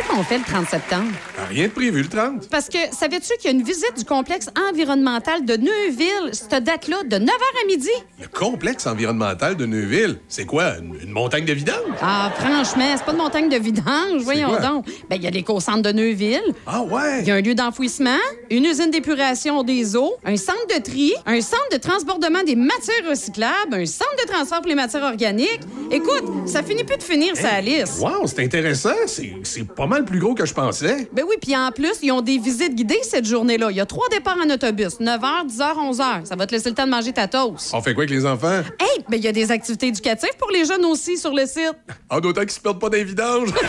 [0.03, 1.11] Hey, qu'est-ce qu'on fait le 30 septembre?
[1.49, 2.49] Rien de prévu le 30.
[2.49, 7.03] Parce que savais-tu qu'il y a une visite du complexe environnemental de Neuville, cette date-là,
[7.03, 7.89] de 9h à midi?
[8.21, 10.77] Le complexe environnemental de Neuville, c'est quoi?
[10.79, 11.75] Une, une montagne de vidange?
[12.01, 14.59] Ah, franchement, c'est pas une montagne de vidange, voyons quoi?
[14.59, 14.85] donc.
[15.09, 16.41] Ben, il y a l'éco-centre de Neuville.
[16.65, 17.19] Ah ouais?
[17.21, 18.17] Il y a un lieu d'enfouissement,
[18.49, 23.09] une usine d'épuration des eaux, un centre de tri, un centre de transbordement des matières
[23.09, 25.61] recyclables, un centre de transfert pour les matières organiques.
[25.91, 27.99] Écoute, ça finit plus de finir, ça, Alice.
[27.99, 28.89] Wow, c'est intéressant.
[29.07, 31.07] C'est pas mal plus gros que je pensais.
[31.13, 33.69] Ben oui, puis en plus, ils ont des visites guidées cette journée-là.
[33.69, 36.25] Il y a trois départs en autobus, 9h, 10h, 11h.
[36.25, 37.71] Ça va te laisser le temps de manger ta toast.
[37.73, 38.61] On fait quoi avec les enfants?
[38.79, 41.75] Hey, ben il y a des activités éducatives pour les jeunes aussi sur le site.
[42.09, 43.49] Ah, d'autant qu'ils se perdent pas d'un vidange.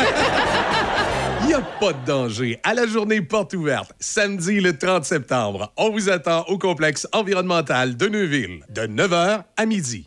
[1.42, 2.58] Il n'y a pas de danger.
[2.62, 7.98] À la journée porte ouverte, samedi le 30 septembre, on vous attend au complexe environnemental
[7.98, 10.06] de Neuville, de 9h à midi.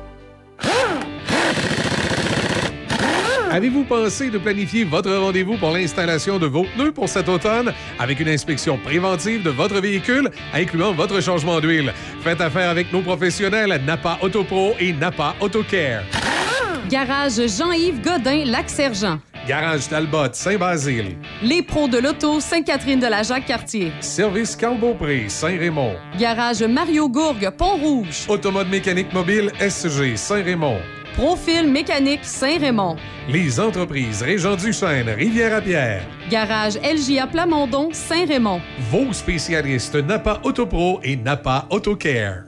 [3.51, 7.73] Avez-vous pensé de planifier votre rendez-vous pour l'installation de vos pneus pour cet automne?
[7.99, 11.91] Avec une inspection préventive de votre véhicule, incluant votre changement d'huile?
[12.21, 16.03] Faites affaire avec nos professionnels Napa Autopro et Napa AutoCare.
[16.89, 19.19] Garage Jean-Yves Godin, Lac-Sergent.
[19.45, 21.17] Garage Talbot, Saint-Basile.
[21.43, 23.91] Les pros de l'auto, Sainte-Catherine de la Jacques-Cartier.
[23.99, 25.95] Service Carl Beaupré, Saint-Raymond.
[26.17, 28.27] Garage Mario Gourgue, Pont-Rouge.
[28.29, 30.77] Automode mécanique mobile SG, Saint-Raymond.
[31.15, 32.95] Profil mécanique Saint-Raymond.
[33.27, 36.03] Les entreprises Régent Duchesne, Rivière-à-Pierre.
[36.29, 38.61] Garage LJA Plamondon, Saint-Raymond.
[38.89, 42.43] Vos spécialistes Napa Autopro et Napa AutoCare.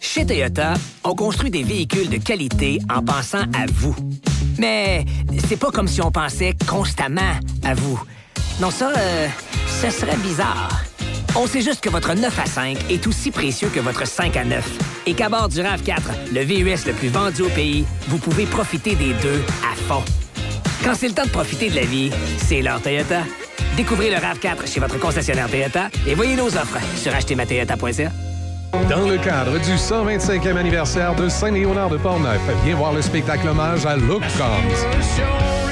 [0.00, 0.74] Chez Toyota,
[1.04, 3.94] on construit des véhicules de qualité en pensant à vous.
[4.58, 5.04] Mais
[5.46, 8.02] c'est pas comme si on pensait constamment à vous.
[8.60, 9.28] Non, ça, euh,
[9.66, 10.82] ce serait bizarre.
[11.36, 14.44] On sait juste que votre 9 à 5 est aussi précieux que votre 5 à
[14.44, 14.66] 9.
[15.06, 18.94] Et qu'à bord du RAV4, le VUS le plus vendu au pays, vous pouvez profiter
[18.94, 20.02] des deux à fond.
[20.82, 23.22] Quand c'est le temps de profiter de la vie, c'est l'heure Toyota.
[23.76, 28.10] Découvrez le RAV4 chez votre concessionnaire Toyota et voyez nos offres sur achetermatoyota.ca.
[28.88, 33.86] Dans le cadre du 125e anniversaire de Saint-Léonard de Portneuf, viens voir le spectacle hommage
[33.86, 35.67] à Look Combs.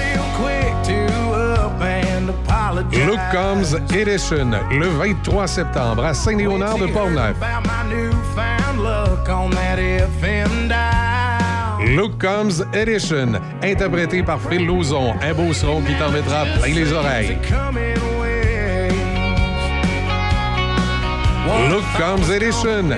[3.06, 7.36] Look Combs Edition, le 23 septembre à Saint-Léonard de Portneuf.
[11.94, 13.32] Look Combs Edition,
[13.62, 17.38] interprété par Phil Lauzon, un beau son qui t'en mettra plein les oreilles.
[21.70, 22.88] Look Combs Edition,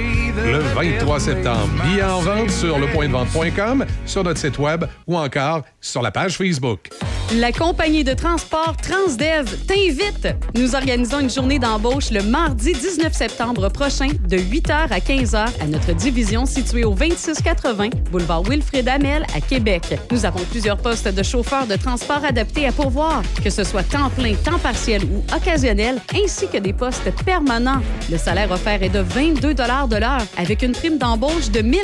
[0.45, 1.69] le 23 septembre.
[1.85, 6.91] Billets en vente sur lepointdevente.com, sur notre site web ou encore sur la page Facebook.
[7.37, 10.29] La compagnie de transport Transdev t'invite.
[10.55, 15.67] Nous organisons une journée d'embauche le mardi 19 septembre prochain de 8h à 15h à
[15.67, 19.99] notre division située au 2680 boulevard Wilfrid Amel à Québec.
[20.11, 24.09] Nous avons plusieurs postes de chauffeurs de transport adaptés à pourvoir, que ce soit temps
[24.09, 27.83] plein, temps partiel ou occasionnel, ainsi que des postes permanents.
[28.11, 31.79] Le salaire offert est de 22 de l'heure avec une prime d'embauche de 1000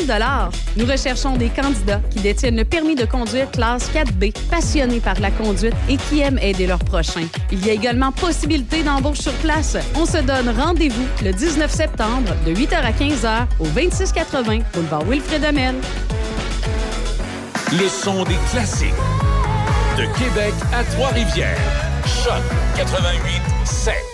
[0.79, 5.34] Nous recherchons des candidats qui détiennent le permis de conduire classe 4B, passionnés par la
[5.35, 7.27] conduite et qui aiment aider leurs prochains.
[7.53, 9.77] Il y a également possibilité d'embauche sur place.
[9.97, 15.45] On se donne rendez-vous le 19 septembre de 8h à 15h au 2680 boulevard Wilfrid
[15.45, 15.75] Amel.
[17.73, 18.95] Le son des classiques.
[19.97, 21.59] De Québec à Trois-Rivières.
[22.07, 22.43] Choc
[22.77, 24.14] 88 7.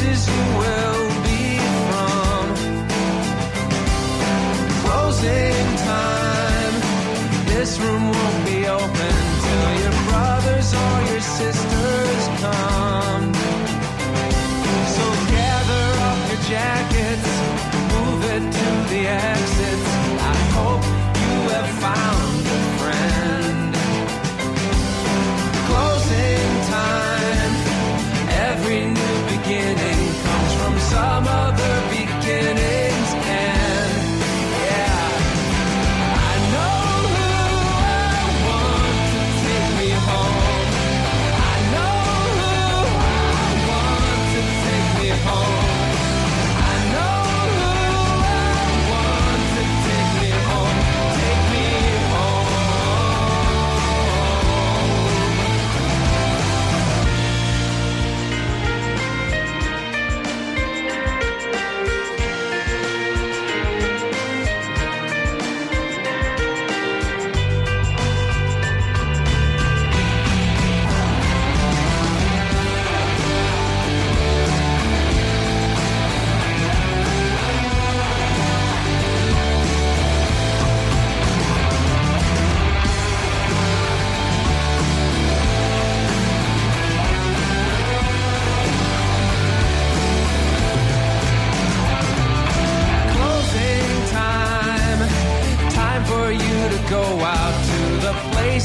[0.00, 2.44] Places you will be from.
[4.82, 6.74] Closing time.
[7.46, 9.14] This room won't be open
[9.44, 13.34] till your brothers or your sisters come.
[14.94, 15.04] So
[15.36, 17.30] gather up your jackets,
[17.92, 19.99] move it to the exits.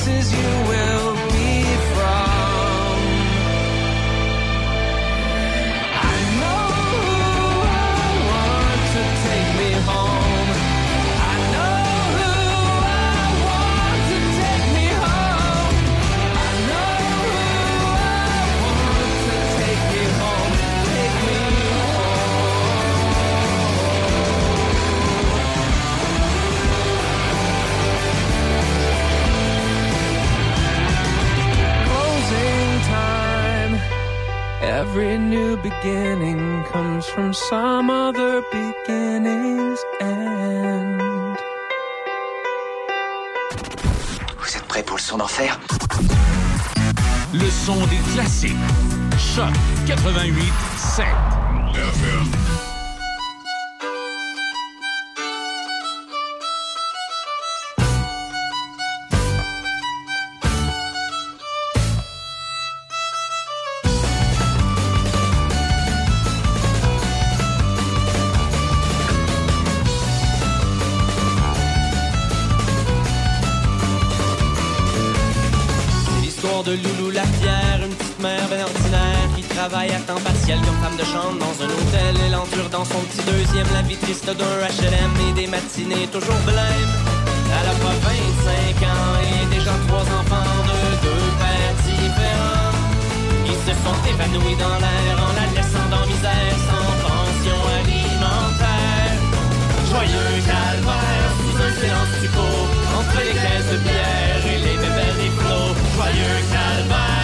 [0.05, 1.04] Places you will
[34.95, 41.35] Every new beginning comes from some other beginning's end.
[44.39, 45.59] Vous êtes prêts pour le son d'enfer?
[47.33, 48.55] Le son des classiques.
[49.17, 49.51] Choc
[49.85, 51.05] 88 7.
[79.75, 82.15] Travaille à temps partiel comme femme de chambre dans un hôtel.
[82.25, 86.39] Elle endure dans son petit deuxième la vie triste d'un HLM et des matinées toujours
[86.47, 86.93] blêmes.
[87.51, 92.71] Elle a pas 25 ans et déjà trois enfants de deux pères différents.
[93.51, 99.19] Ils se sont évanouis dans l'air en la laissant dans misère sans pension alimentaire.
[99.91, 102.29] Joyeux calvaire sous un silence du
[102.95, 105.75] entre les caisses de bière et les bébés des flots.
[105.99, 107.14] Joyeux calvaire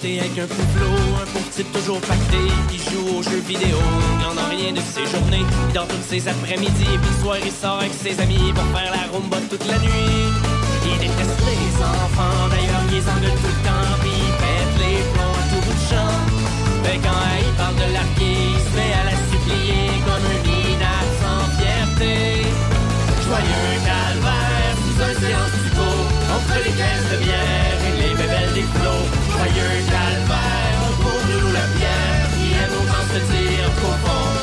[0.00, 2.38] Avec un pouflot, un pauvre type toujours pacté
[2.70, 3.76] qui joue aux jeux vidéo.
[4.20, 5.44] Il en a rien de ses journées,
[5.74, 9.10] dort toutes ses après-midi puis le soir il sort avec ses amis pour faire la
[9.10, 10.30] rumba toute la nuit.
[10.86, 15.34] Il déteste les enfants, d'ailleurs il les engueule tout le temps, il pète les plombs
[15.34, 16.14] à tout bout de champ.
[16.84, 21.12] Mais quand il parle de l'arquer, il se met à la supplier comme un minable
[21.18, 22.46] sans fierté.
[23.26, 28.62] Joyeux calvaire, sous un silence du entre les caisses de bière et les bébelles des
[28.62, 29.17] flots.
[29.38, 34.37] Joyeux calvaire pour nous la pierre, qui aime autant se dire qu'au fond,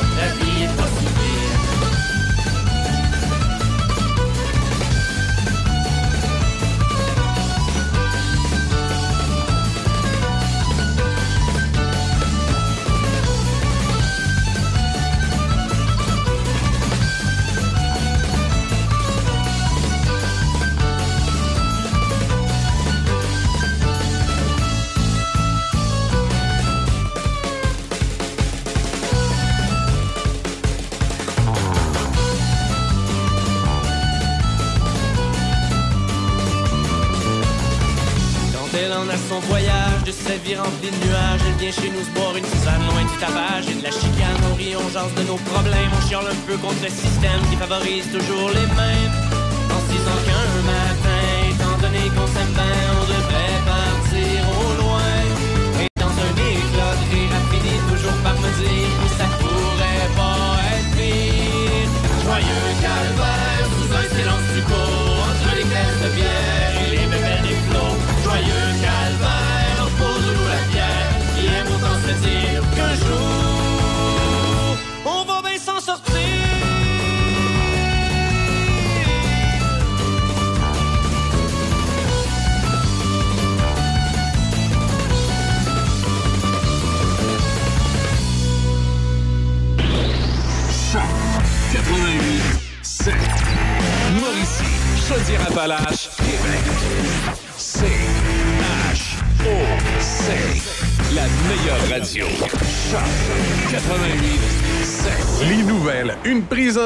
[40.26, 43.16] sa vie remplie de nuages, elle vient chez nous se boire une tisane loin du
[43.18, 44.40] tapage et de la chicane.
[44.50, 47.56] On rit, on jase de nos problèmes, on chiale un peu contre le système qui
[47.56, 49.14] favorise toujours les mêmes.
[49.70, 53.25] En se disant qu'un matin, étant donné qu'on s'aime bien, on devrait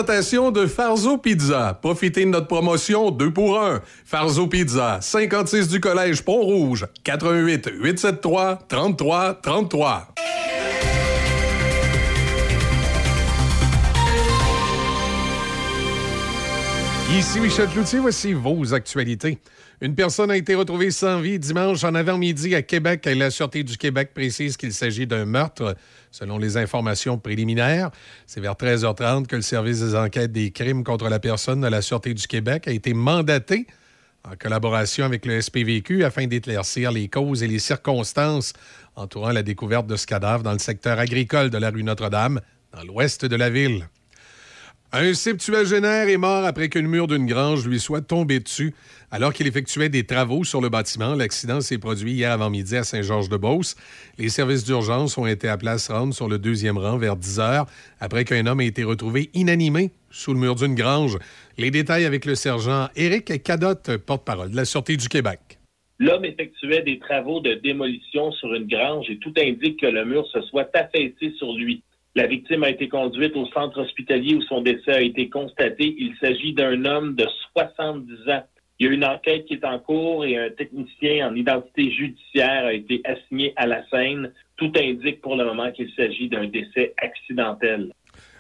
[0.03, 1.79] présentation de Farzo Pizza.
[1.83, 3.83] Profitez de notre promotion 2 pour 1.
[4.07, 10.15] Farzo Pizza, 56 du Collège Pont-Rouge, 88 873 33 33.
[17.19, 19.39] Ici Michel Cloutier, voici vos actualités.
[19.83, 23.07] Une personne a été retrouvée sans vie dimanche en avant-midi à Québec.
[23.07, 25.75] La Sûreté du Québec précise qu'il s'agit d'un meurtre,
[26.11, 27.91] selon les informations préliminaires.
[28.27, 31.81] C'est vers 13h30 que le service des enquêtes des crimes contre la personne de la
[31.81, 33.67] Sûreté du Québec a été mandaté
[34.31, 38.53] en collaboration avec le SPVQ afin d'éclaircir les causes et les circonstances
[38.97, 42.43] entourant la découverte de ce cadavre dans le secteur agricole de la rue Notre-Dame,
[42.75, 43.89] dans l'ouest de la ville.
[44.93, 48.75] Un septuagénaire est mort après qu'une mur d'une grange lui soit tombée dessus
[49.13, 51.15] alors qu'il effectuait des travaux sur le bâtiment.
[51.15, 53.77] L'accident s'est produit hier avant-midi à Saint-Georges-de-Beauce.
[54.19, 55.57] Les services d'urgence ont été à
[55.91, 57.67] rendre sur le deuxième rang vers 10 heures
[58.01, 61.19] après qu'un homme ait été retrouvé inanimé sous le mur d'une grange.
[61.57, 65.61] Les détails avec le sergent Éric Cadotte, porte-parole de la Sûreté du Québec.
[66.01, 70.27] L'homme effectuait des travaux de démolition sur une grange et tout indique que le mur
[70.33, 71.85] se soit affaissé sur lui.
[72.17, 75.95] La victime a été conduite au centre hospitalier où son décès a été constaté.
[75.97, 78.43] Il s'agit d'un homme de 70 ans.
[78.81, 82.65] Il y a une enquête qui est en cours et un technicien en identité judiciaire
[82.65, 84.33] a été assigné à la scène.
[84.57, 87.93] Tout indique pour le moment qu'il s'agit d'un décès accidentel.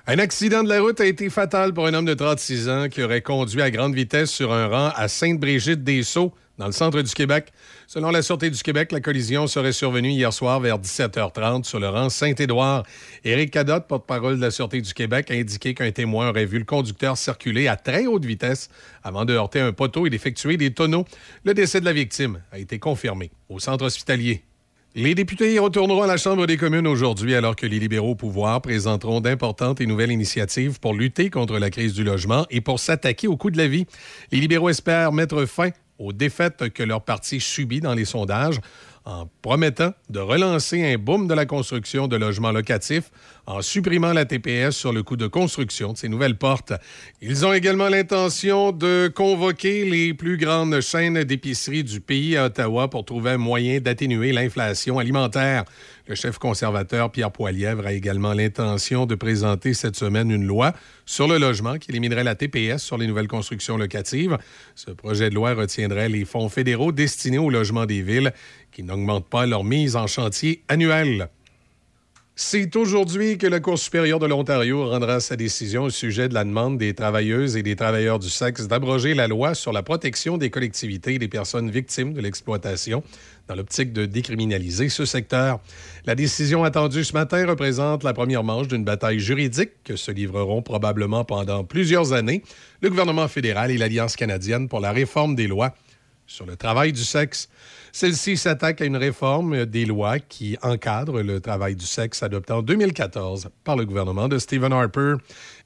[0.06, 3.02] Un accident de la route a été fatal pour un homme de 36 ans qui
[3.02, 7.52] aurait conduit à grande vitesse sur un rang à Sainte-Brigitte-des-Sceaux, dans le centre du Québec.
[7.92, 11.88] Selon la Sûreté du Québec, la collision serait survenue hier soir vers 17h30 sur le
[11.88, 12.84] rang Saint-Édouard.
[13.24, 16.64] Éric Cadotte, porte-parole de la Sûreté du Québec, a indiqué qu'un témoin aurait vu le
[16.64, 18.68] conducteur circuler à très haute vitesse
[19.02, 21.04] avant de heurter un poteau et d'effectuer des tonneaux.
[21.42, 24.44] Le décès de la victime a été confirmé au centre hospitalier
[24.94, 28.62] Les députés retourneront à la Chambre des communes aujourd'hui alors que les libéraux au pouvoir
[28.62, 33.26] présenteront d'importantes et nouvelles initiatives pour lutter contre la crise du logement et pour s'attaquer
[33.26, 33.86] au coût de la vie.
[34.30, 35.70] Les libéraux espèrent mettre fin
[36.00, 38.58] aux défaites que leur parti subit dans les sondages
[39.04, 43.10] en promettant de relancer un boom de la construction de logements locatifs
[43.46, 46.74] en supprimant la TPS sur le coût de construction de ces nouvelles portes.
[47.22, 52.88] Ils ont également l'intention de convoquer les plus grandes chaînes d'épicerie du pays à Ottawa
[52.88, 55.64] pour trouver un moyen d'atténuer l'inflation alimentaire.
[56.10, 60.72] Le chef conservateur Pierre Poilièvre a également l'intention de présenter cette semaine une loi
[61.06, 64.36] sur le logement qui éliminerait la TPS sur les nouvelles constructions locatives.
[64.74, 68.32] Ce projet de loi retiendrait les fonds fédéraux destinés au logement des villes
[68.72, 71.28] qui n'augmentent pas leur mise en chantier annuelle.
[72.42, 76.42] C'est aujourd'hui que la Cour supérieure de l'Ontario rendra sa décision au sujet de la
[76.42, 80.48] demande des travailleuses et des travailleurs du sexe d'abroger la loi sur la protection des
[80.48, 83.04] collectivités et des personnes victimes de l'exploitation
[83.46, 85.60] dans l'optique de décriminaliser ce secteur.
[86.06, 90.62] La décision attendue ce matin représente la première manche d'une bataille juridique que se livreront
[90.62, 92.42] probablement pendant plusieurs années
[92.80, 95.74] le gouvernement fédéral et l'Alliance canadienne pour la réforme des lois
[96.30, 97.48] sur le travail du sexe.
[97.92, 102.62] Celle-ci s'attaque à une réforme des lois qui encadrent le travail du sexe adoptée en
[102.62, 105.14] 2014 par le gouvernement de Stephen Harper.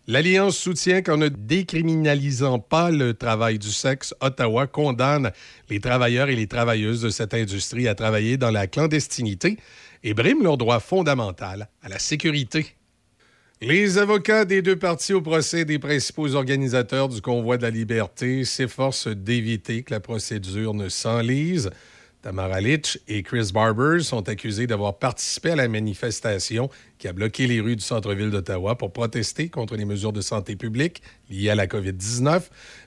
[0.06, 5.32] L'Alliance soutient qu'en ne décriminalisant pas le travail du sexe, Ottawa condamne
[5.68, 9.58] les travailleurs et les travailleuses de cette industrie à travailler dans la clandestinité
[10.02, 12.74] et brime leur droit fondamental à la sécurité.
[13.66, 18.44] Les avocats des deux parties au procès des principaux organisateurs du convoi de la liberté
[18.44, 21.70] s'efforcent d'éviter que la procédure ne s'enlise.
[22.20, 26.68] Tamara Litch et Chris Barber sont accusés d'avoir participé à la manifestation
[26.98, 30.56] qui a bloqué les rues du centre-ville d'Ottawa pour protester contre les mesures de santé
[30.56, 32.42] publique liées à la COVID-19.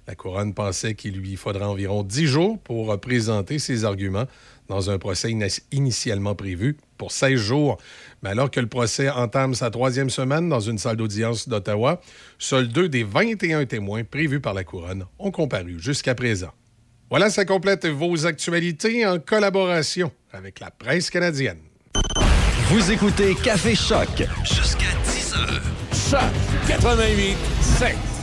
[0.08, 4.26] La couronne pensait qu'il lui faudra environ dix jours pour présenter ses arguments
[4.68, 5.36] dans un procès
[5.72, 7.78] initialement prévu pour 16 jours.
[8.24, 12.02] Mais alors que le procès entame sa troisième semaine dans une salle d'audience d'Ottawa,
[12.40, 16.52] seuls deux des 21 témoins prévus par la couronne ont comparu jusqu'à présent.
[17.10, 21.60] Voilà, ça complète vos actualités en collaboration avec la presse canadienne.
[22.70, 25.62] Vous écoutez Café Choc Jusqu'à 10 heures.
[25.94, 28.17] Choc 88 7.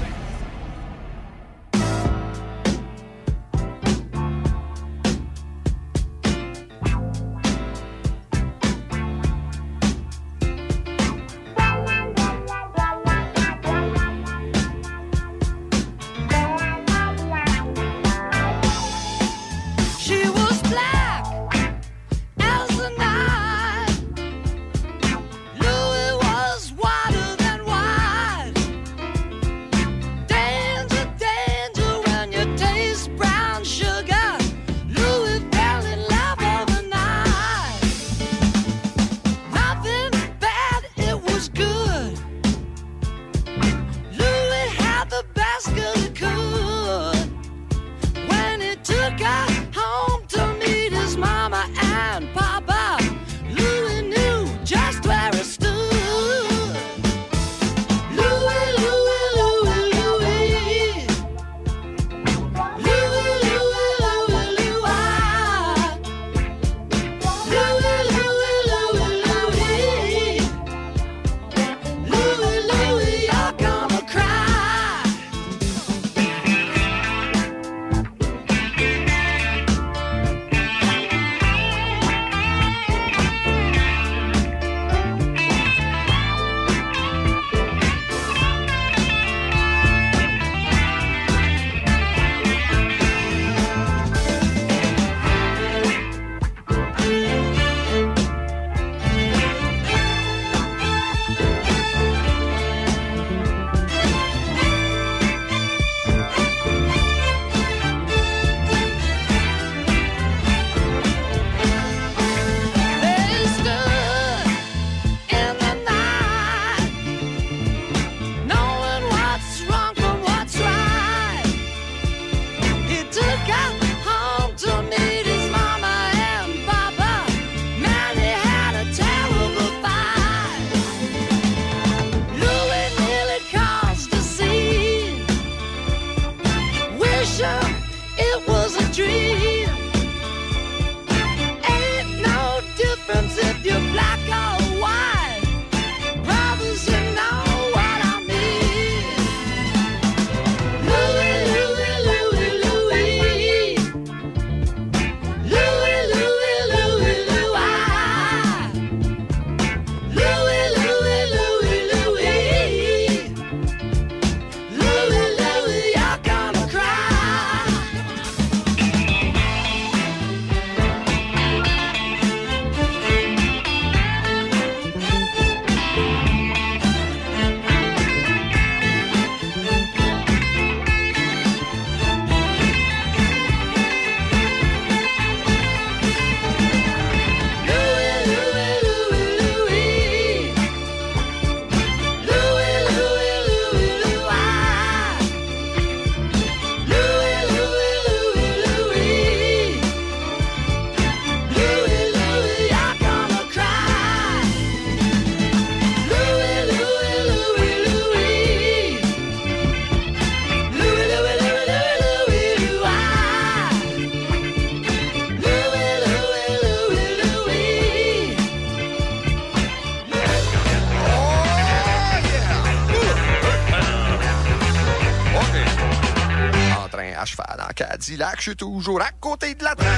[228.44, 229.88] Je suis toujours à côté de la trappe.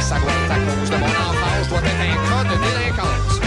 [0.00, 3.38] Ça doit à cause de mon enfance, je dois être un cas de délinquance.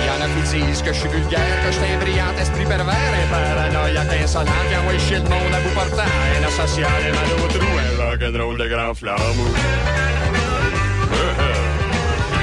[0.00, 2.34] Il y en a qui disent que je suis vulgaire, que je suis un brillant
[2.36, 7.12] esprit pervers, un paranoïaque insolent qui envoie le monde à bout portant, un asocial, un
[7.14, 9.54] mal au trou, un rock'n'roll de grand flambeau.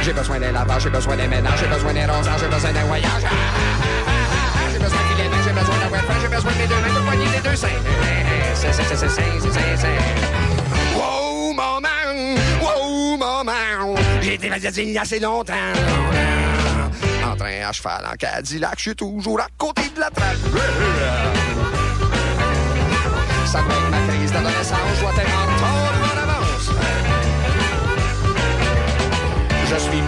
[0.02, 2.86] J'ai besoin d'un lavage, j'ai besoin d'un ménage, j'ai besoin d'un rosage, j'ai besoin d'un
[2.86, 3.24] voyage.
[5.54, 7.68] J'ai besoin d'un j'ai besoin de mes deux mains pour poigner les deux seins.
[10.96, 12.36] Wow, maman!
[12.62, 13.96] Wow, maman!
[14.22, 15.54] J'ai été magazine il y a assez longtemps.
[17.26, 19.73] En train à cheval, en Cadillac, je suis toujours à côté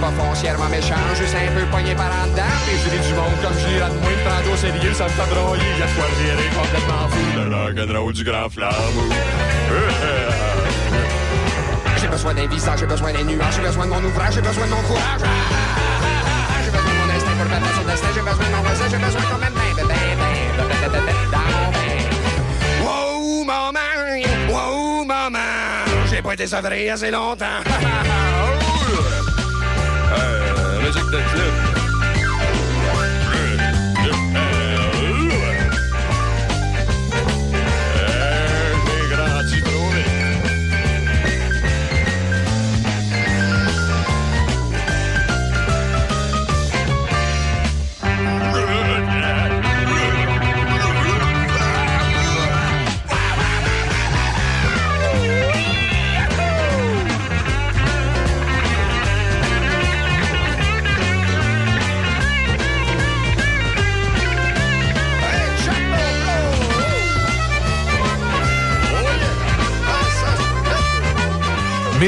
[0.02, 2.56] pas foncièrement méchant, juste un peu pogné par en dedans.
[2.70, 5.64] Et je du monde comme je de moins prendre au sérieux, ça me fait broyer.
[5.80, 7.24] Y'a de quoi virer complètement fou.
[7.36, 9.10] Le rock'n'roll du grand flambeau.
[12.00, 14.66] J'ai besoin d'un visage, j'ai besoin des nuages, j'ai besoin de mon ouvrage, j'ai besoin
[14.66, 15.22] de mon courage.
[15.24, 15.56] Ah, ah,
[16.30, 18.86] ah, J'ai besoin de mon instinct pour battre son destin, j'ai besoin de mon voisin,
[18.92, 19.96] j'ai besoin quand même d'un bain.
[22.84, 24.24] Wow, maman!
[24.50, 25.40] Wow, maman!
[26.10, 27.64] J'ai pas été sevré assez longtemps.
[30.86, 31.65] Euh, musique de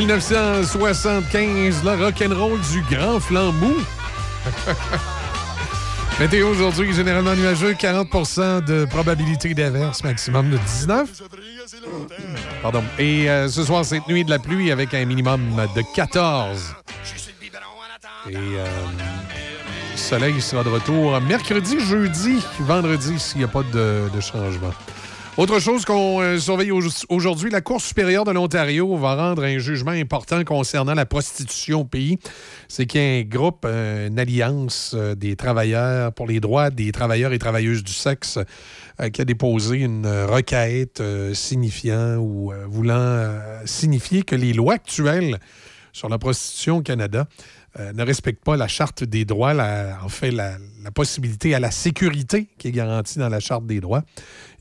[0.02, 3.76] 1975, le rock'n'roll du grand flambeau.
[6.20, 11.10] Météo aujourd'hui, généralement nuageux, 40% de probabilité d'averse, maximum de 19.
[12.62, 12.84] Pardon.
[13.00, 15.42] Et euh, ce soir, cette nuit de la pluie avec un minimum
[15.76, 16.76] de 14.
[18.30, 18.66] Et euh,
[19.94, 24.74] le soleil sera de retour mercredi, jeudi, vendredi, s'il n'y a pas de, de changement.
[25.38, 29.60] Autre chose qu'on euh, surveille au- aujourd'hui, la Cour supérieure de l'Ontario va rendre un
[29.60, 32.18] jugement important concernant la prostitution au pays.
[32.68, 36.72] C'est qu'il y a un groupe, euh, une alliance euh, des travailleurs pour les droits
[36.72, 38.40] des travailleurs et travailleuses du sexe
[39.14, 43.30] qui a déposé une requête signifiant ou voulant
[43.64, 45.38] signifier que les lois actuelles
[45.94, 47.28] sur la prostitution au Canada
[47.80, 49.54] euh, ne respectent pas la charte des droits,
[50.04, 53.80] en fait, la, la possibilité à la sécurité qui est garantie dans la charte des
[53.82, 54.04] droits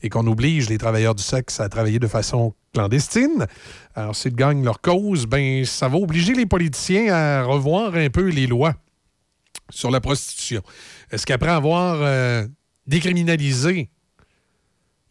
[0.03, 3.47] et qu'on oblige les travailleurs du sexe à travailler de façon clandestine.
[3.95, 8.27] Alors, s'ils gagnent leur cause, ben, ça va obliger les politiciens à revoir un peu
[8.29, 8.75] les lois
[9.69, 10.61] sur la prostitution.
[11.11, 12.45] Est-ce qu'après avoir euh,
[12.85, 13.89] décriminalisé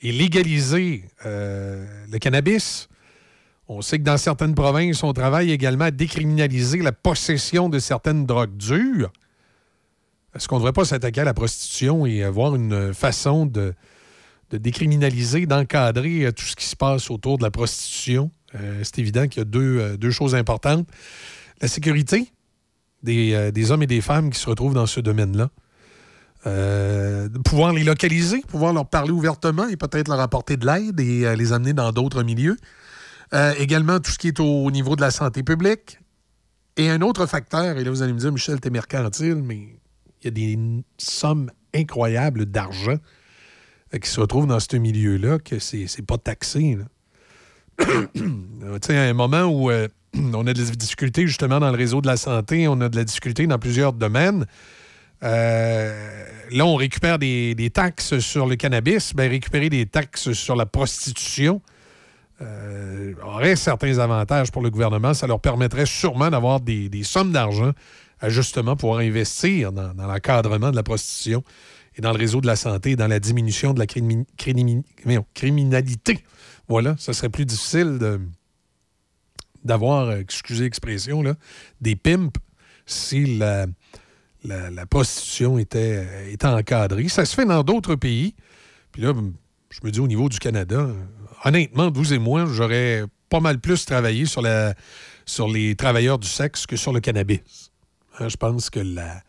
[0.00, 2.88] et légalisé euh, le cannabis,
[3.68, 8.24] on sait que dans certaines provinces, on travaille également à décriminaliser la possession de certaines
[8.24, 9.12] drogues dures.
[10.34, 13.74] Est-ce qu'on ne devrait pas s'attaquer à la prostitution et avoir une façon de,
[14.52, 18.30] décriminaliser, d'encadrer euh, tout ce qui se passe autour de la prostitution?
[18.54, 20.86] Euh, c'est évident qu'il y a deux, euh, choses importantes.
[21.60, 22.30] La sécurité
[23.02, 25.50] des, hommes et des femmes qui se retrouvent dans ce domaine-là.
[27.44, 31.52] Pouvoir les localiser, pouvoir leur parler ouvertement et peut-être leur apporter de l'aide et les
[31.52, 32.56] amener dans d'autres milieux.
[33.34, 35.98] Euh, également, tout ce qui est au niveau de la santé publique.
[36.76, 40.24] Et un autre facteur, et là, vous allez me dire, Michel, t'es mercantile, mais il
[40.24, 40.58] y a des
[40.98, 42.96] sommes incroyables d'argent
[43.94, 46.78] euh, qui se retrouvent dans ce milieu-là, que c'est pas taxé.
[47.78, 47.86] tu
[48.82, 52.06] sais, à un moment où euh, on a des difficultés justement dans le réseau de
[52.06, 54.46] la santé, on a de la difficulté dans plusieurs domaines.
[55.22, 59.14] Là, on récupère des, des taxes sur le cannabis.
[59.14, 61.60] Ben, récupérer des taxes sur la prostitution
[62.42, 65.14] euh, aurait certains avantages pour le gouvernement.
[65.14, 67.72] Ça leur permettrait sûrement d'avoir des, sommes d'argent
[68.20, 71.42] à justement pouvoir investir dans, l'encadrement de la prostitution
[71.96, 73.86] et dans le réseau de la santé et dans la diminution de la
[75.34, 76.24] criminalité.
[76.68, 77.98] Voilà, ça serait plus difficile
[79.64, 81.22] d'avoir, euh, excusez l'expression,
[81.80, 82.38] des pimps
[82.86, 83.66] si la,
[84.88, 87.08] prostitution était, euh, était encadrée.
[87.08, 88.34] Ça se fait dans d'autres pays.
[88.92, 89.12] Puis là,
[89.70, 90.94] je me dis au niveau du Canada, euh,
[91.44, 96.76] honnêtement, vous et moi, j'aurais pas mal plus travaillé sur, les travailleurs du sexe que
[96.76, 97.72] sur le cannabis.
[98.18, 99.22] Hein, je pense que la,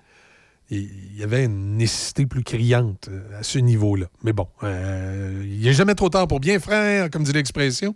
[0.69, 4.07] il y avait une nécessité plus criante euh, à ce niveau-là.
[4.23, 7.95] Mais bon, euh, il n'est jamais trop tard pour bien faire, comme dit l'expression.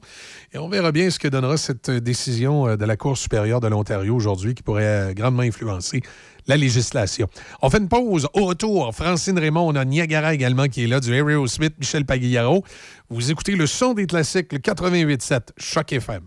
[0.53, 3.67] Et on verra bien ce que donnera cette décision euh, de la Cour supérieure de
[3.67, 6.01] l'Ontario aujourd'hui qui pourrait euh, grandement influencer
[6.47, 7.27] la législation.
[7.61, 8.27] On fait une pause.
[8.33, 12.63] Au retour, Francine Raymond, on a Niagara également qui est là, du Aerosmith, Michel Pagliaro.
[13.09, 16.21] Vous écoutez le son des classiques, le 88.7, Choc FM.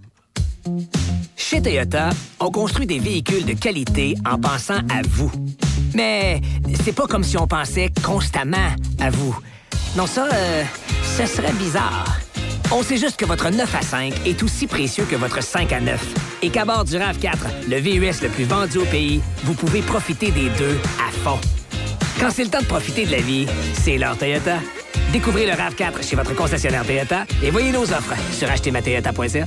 [1.36, 5.30] Chez Toyota, on construit des véhicules de qualité en pensant à vous.
[5.94, 6.40] Mais
[6.82, 9.36] c'est pas comme si on pensait constamment à vous.
[9.96, 10.64] Non, ça, euh,
[11.16, 12.18] ce serait bizarre.
[12.72, 15.80] On sait juste que votre 9 à 5 est aussi précieux que votre 5 à
[15.80, 16.02] 9.
[16.42, 20.30] Et qu'à bord du RAV4, le VUS le plus vendu au pays, vous pouvez profiter
[20.30, 21.38] des deux à fond.
[22.18, 24.58] Quand c'est le temps de profiter de la vie, c'est l'heure Toyota.
[25.12, 29.46] Découvrez le RAV4 chez votre concessionnaire Toyota et voyez nos offres sur achetermatoyota.ca.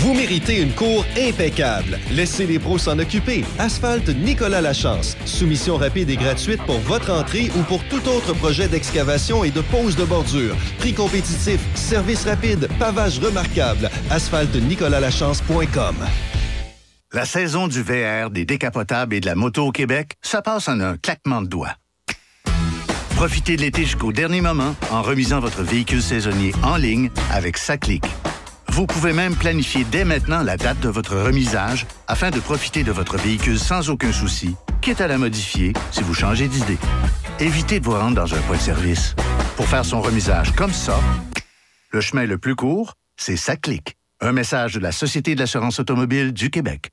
[0.00, 1.98] Vous méritez une cour impeccable.
[2.10, 3.44] Laissez les pros s'en occuper.
[3.58, 5.14] Asphalte Nicolas Lachance.
[5.26, 9.60] Soumission rapide et gratuite pour votre entrée ou pour tout autre projet d'excavation et de
[9.60, 10.56] pose de bordure.
[10.78, 13.90] Prix compétitif, service rapide, pavage remarquable.
[14.10, 15.96] AsphalteNicolasLachance.com.
[17.12, 20.80] La saison du VR, des décapotables et de la moto au Québec, ça passe en
[20.80, 21.76] un claquement de doigts.
[23.16, 28.04] Profitez de l'été jusqu'au dernier moment en remisant votre véhicule saisonnier en ligne avec Saclic.
[28.70, 32.92] Vous pouvez même planifier dès maintenant la date de votre remisage afin de profiter de
[32.92, 36.78] votre véhicule sans aucun souci, quitte à la modifier si vous changez d'idée.
[37.40, 39.16] Évitez de vous rendre dans un point de service.
[39.56, 41.00] Pour faire son remisage comme ça,
[41.90, 43.96] le chemin le plus court, c'est Saclic.
[44.20, 46.92] Un message de la Société de l'assurance automobile du Québec.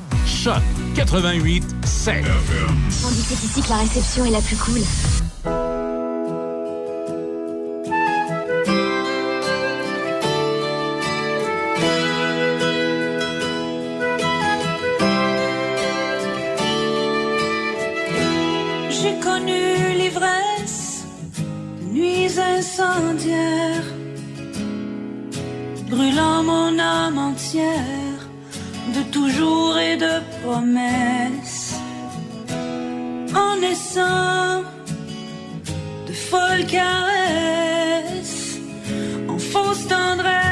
[0.25, 0.61] Choc
[0.95, 2.23] 88 7.
[3.05, 4.81] On dit c'est ici que la réception est la plus cool.
[18.89, 21.05] J'ai connu l'ivresse,
[21.91, 23.83] nuits incendiaires,
[25.89, 28.10] brûlant mon âme entière
[28.93, 31.75] de toujours et de promesses,
[33.33, 34.63] en naissant
[36.07, 38.59] de folles caresses,
[39.29, 40.50] en fausse tendresse.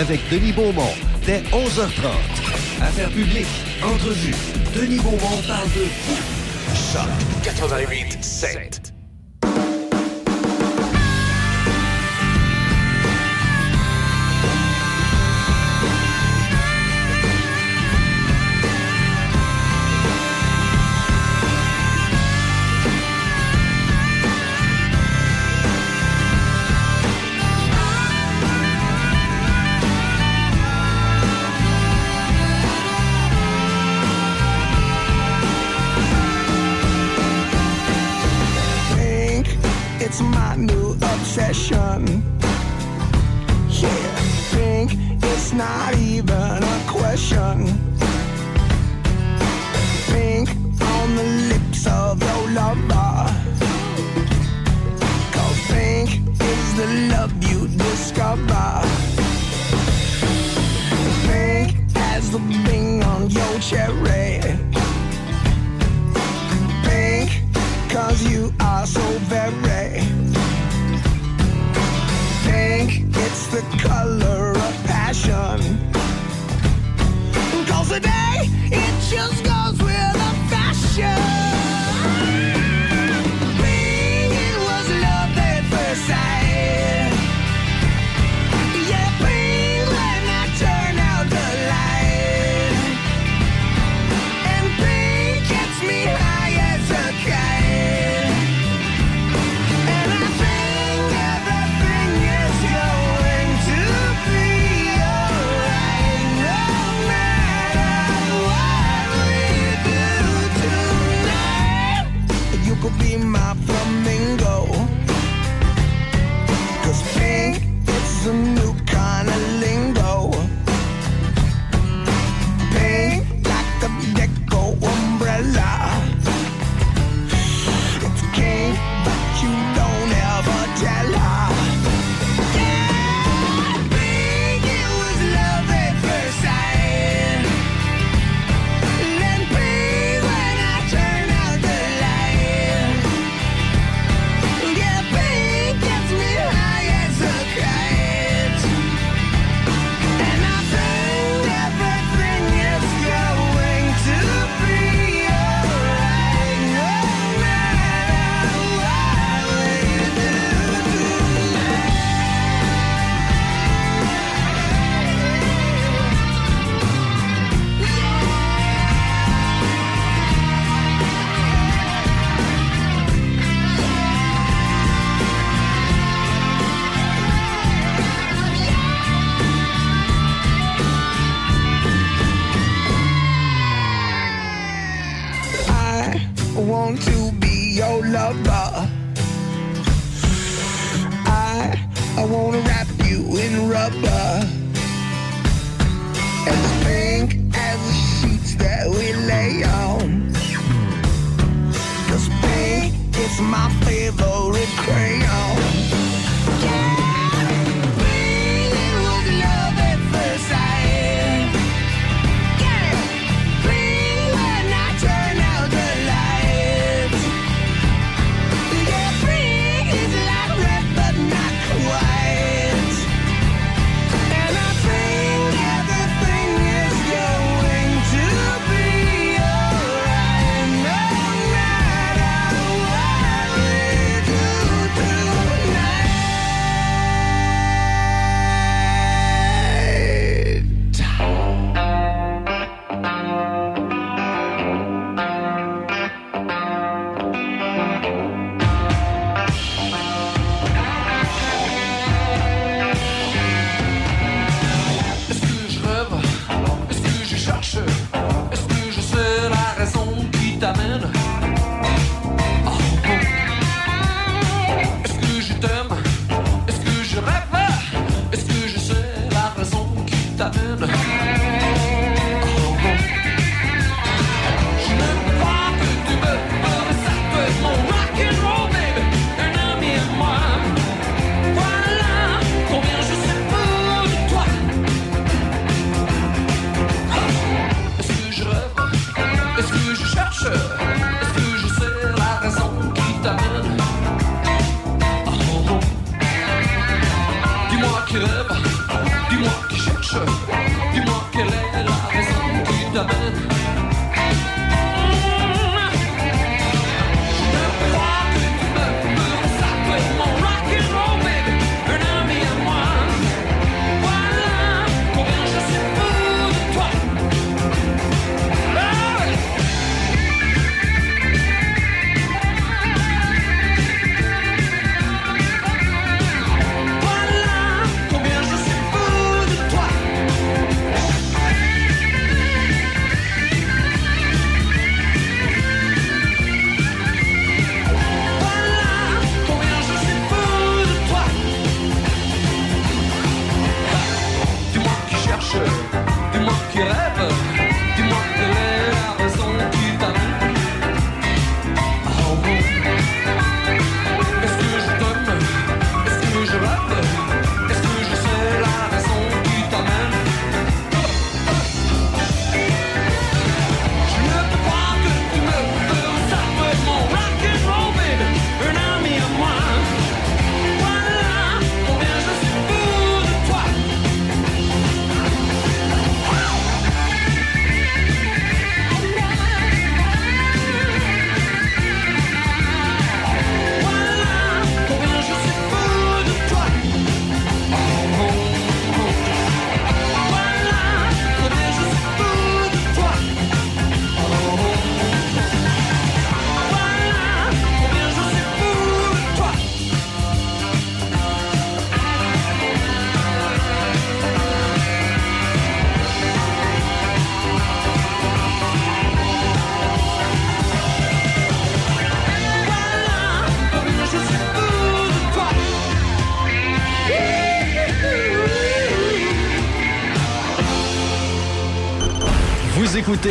[0.00, 0.94] avec Denis Beaumont
[1.26, 2.08] dès 11h30.
[2.80, 3.46] Affaires publiques,
[3.82, 4.34] entrevue.
[4.74, 6.16] Denis Beaumont parle de fou.
[6.74, 7.08] Choc
[7.44, 8.79] 88 7.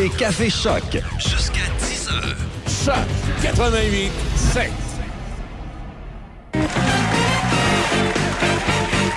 [0.07, 0.97] Café Choc.
[1.17, 2.35] Jusqu'à 10 heures.
[2.85, 2.95] Choc
[3.41, 4.71] 88 7.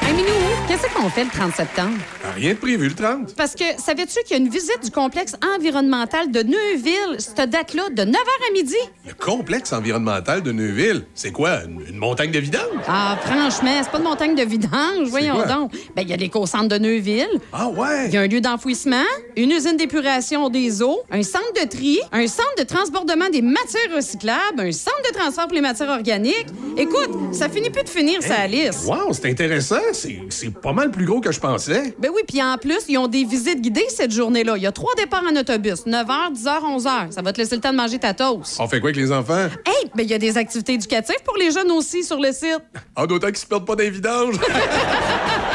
[0.03, 0.29] Hey, Minou,
[0.67, 1.99] qu'est-ce qu'on fait le 30 septembre?
[2.35, 3.35] Rien de prévu le 30.
[3.37, 7.89] Parce que savais-tu qu'il y a une visite du complexe environnemental de Neuville, cette date-là,
[7.91, 8.75] de 9h à midi?
[9.07, 11.65] Le complexe environnemental de Neuville, c'est quoi?
[11.65, 12.63] Une, une montagne de vidange?
[12.89, 15.47] Ah, franchement, c'est pas une montagne de vidange, voyons quoi?
[15.47, 15.73] donc.
[15.95, 17.29] Ben, il y a l'éco-centre de Neuville.
[17.53, 18.07] Ah ouais?
[18.07, 19.05] Il y a un lieu d'enfouissement,
[19.37, 23.95] une usine d'épuration des eaux, un centre de tri, un centre de transbordement des matières
[23.95, 26.47] recyclables, un centre de transfert pour les matières organiques.
[26.77, 28.87] Écoute, ça finit plus de finir sa liste.
[28.87, 29.77] Wow, c'est intéressant.
[29.93, 31.95] C'est c'est pas mal plus gros que je pensais.
[31.99, 34.57] Ben oui, puis en plus, ils ont des visites guidées cette journée-là.
[34.57, 37.13] Il y a trois départs en autobus, 9h, 10h, 11h.
[37.13, 38.57] Ça va te laisser le temps de manger ta toast.
[38.59, 39.49] On fait quoi avec les enfants?
[39.67, 42.63] Hey, ben il y a des activités éducatives pour les jeunes aussi sur le site.
[42.97, 44.37] En d'autant qu'ils se perdent pas des vidanges.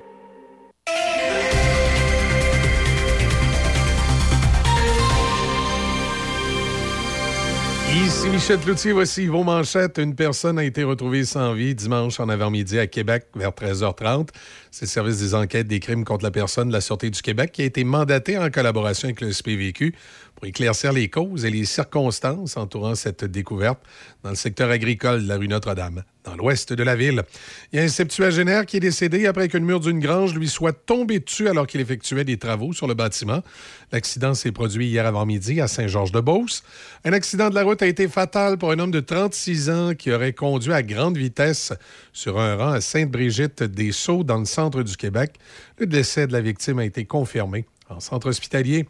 [7.91, 9.97] Ici Michel Cloutier, voici vos manchettes.
[9.97, 14.29] Une personne a été retrouvée sans vie dimanche en avant-midi à Québec vers 13h30.
[14.71, 17.51] C'est le service des enquêtes des crimes contre la personne de la Sûreté du Québec
[17.53, 19.95] qui a été mandaté en collaboration avec le SPVQ
[20.39, 23.81] pour éclaircir les causes et les circonstances entourant cette découverte
[24.23, 27.25] dans le secteur agricole de la rue Notre-Dame, dans l'ouest de la ville.
[27.73, 30.73] Il y a un septuagénaire qui est décédé après qu'une mur d'une grange lui soit
[30.73, 33.43] tombée dessus alors qu'il effectuait des travaux sur le bâtiment.
[33.91, 36.63] L'accident s'est produit hier avant-midi à Saint-Georges-de-Beauce.
[37.05, 40.13] Un accident de la route a été fatal pour un homme de 36 ans qui
[40.13, 41.73] aurait conduit à grande vitesse
[42.13, 45.35] sur un rang à Sainte-Brigitte-des-Sceaux dans le centre du Québec.
[45.79, 48.87] Le décès de la victime a été confirmé en centre hospitalier.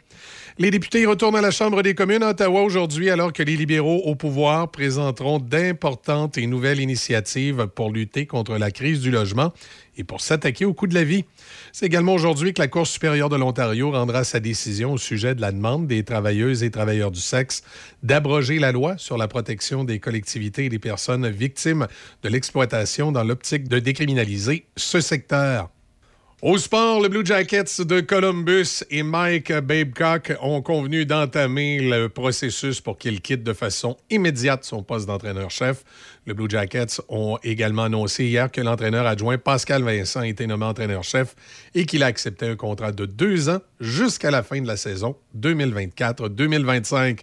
[0.61, 4.01] Les députés retournent à la Chambre des communes à Ottawa aujourd'hui alors que les libéraux
[4.03, 9.53] au pouvoir présenteront d'importantes et nouvelles initiatives pour lutter contre la crise du logement
[9.95, 11.23] et pour s'attaquer au coût de la vie.
[11.71, 15.39] C'est également aujourd'hui que la Cour supérieure de l'Ontario rendra sa décision au sujet de
[15.39, 17.63] la demande des travailleuses et travailleurs du sexe
[18.03, 21.87] d'abroger la loi sur la protection des collectivités et des personnes victimes
[22.21, 25.69] de l'exploitation dans l'optique de décriminaliser ce secteur.
[26.41, 32.79] Au sport, le Blue Jackets de Columbus et Mike Babcock ont convenu d'entamer le processus
[32.79, 35.83] pour qu'il quitte de façon immédiate son poste d'entraîneur-chef.
[36.25, 40.63] Le Blue Jackets ont également annoncé hier que l'entraîneur adjoint Pascal Vincent a été nommé
[40.63, 41.35] entraîneur-chef
[41.75, 45.17] et qu'il a accepté un contrat de deux ans jusqu'à la fin de la saison
[45.37, 47.19] 2024-2025.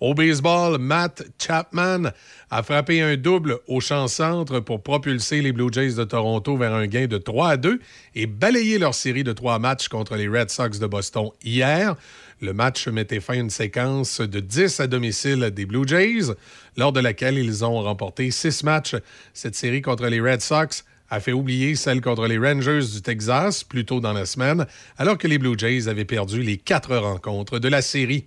[0.00, 2.10] Au baseball, Matt Chapman
[2.50, 6.86] a frappé un double au champ-centre pour propulser les Blue Jays de Toronto vers un
[6.86, 7.78] gain de 3 à 2
[8.14, 11.96] et balayer leur série de trois matchs contre les Red Sox de Boston hier.
[12.40, 16.32] Le match mettait fin à une séquence de 10 à domicile des Blue Jays,
[16.78, 18.96] lors de laquelle ils ont remporté six matchs.
[19.34, 23.64] Cette série contre les Red Sox a fait oublier celle contre les Rangers du Texas
[23.64, 27.58] plus tôt dans la semaine, alors que les Blue Jays avaient perdu les quatre rencontres
[27.58, 28.24] de la série.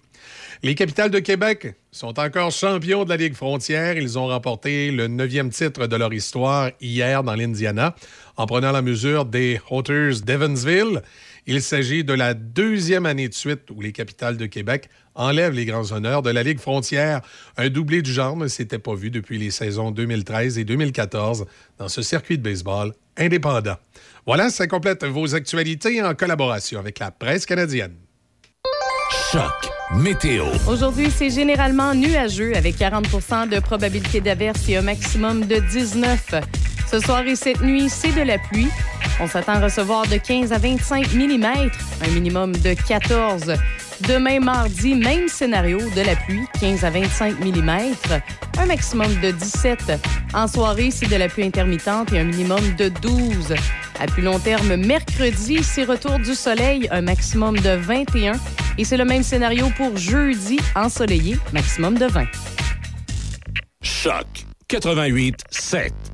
[0.66, 3.98] Les Capitales de Québec sont encore champions de la Ligue frontière.
[3.98, 7.94] Ils ont remporté le neuvième titre de leur histoire hier dans l'Indiana
[8.38, 11.02] en prenant la mesure des Hauters d'Evansville.
[11.48, 15.66] Il s'agit de la deuxième année de suite où les Capitales de Québec enlèvent les
[15.66, 17.20] grands honneurs de la Ligue frontière.
[17.58, 21.46] Un doublé du genre ne s'était pas vu depuis les saisons 2013 et 2014
[21.78, 23.76] dans ce circuit de baseball indépendant.
[24.26, 27.98] Voilà, ça complète vos actualités en collaboration avec la presse canadienne.
[30.68, 36.36] Aujourd'hui, c'est généralement nuageux avec 40% de probabilité d'averse et un maximum de 19.
[36.92, 38.68] Ce soir et cette nuit, c'est de la pluie.
[39.20, 43.56] On s'attend à recevoir de 15 à 25 mm, un minimum de 14.
[44.08, 47.72] Demain, mardi, même scénario, de la pluie, 15 à 25 mm,
[48.60, 49.94] un maximum de 17.
[50.36, 53.56] En soirée, c'est de la pluie intermittente et un minimum de 12.
[54.00, 58.34] À plus long terme, mercredi, c'est retour du soleil, un maximum de 21.
[58.78, 62.26] Et c'est le même scénario pour jeudi, ensoleillé, maximum de 20.
[63.82, 64.26] Choc
[64.68, 66.13] 88 7.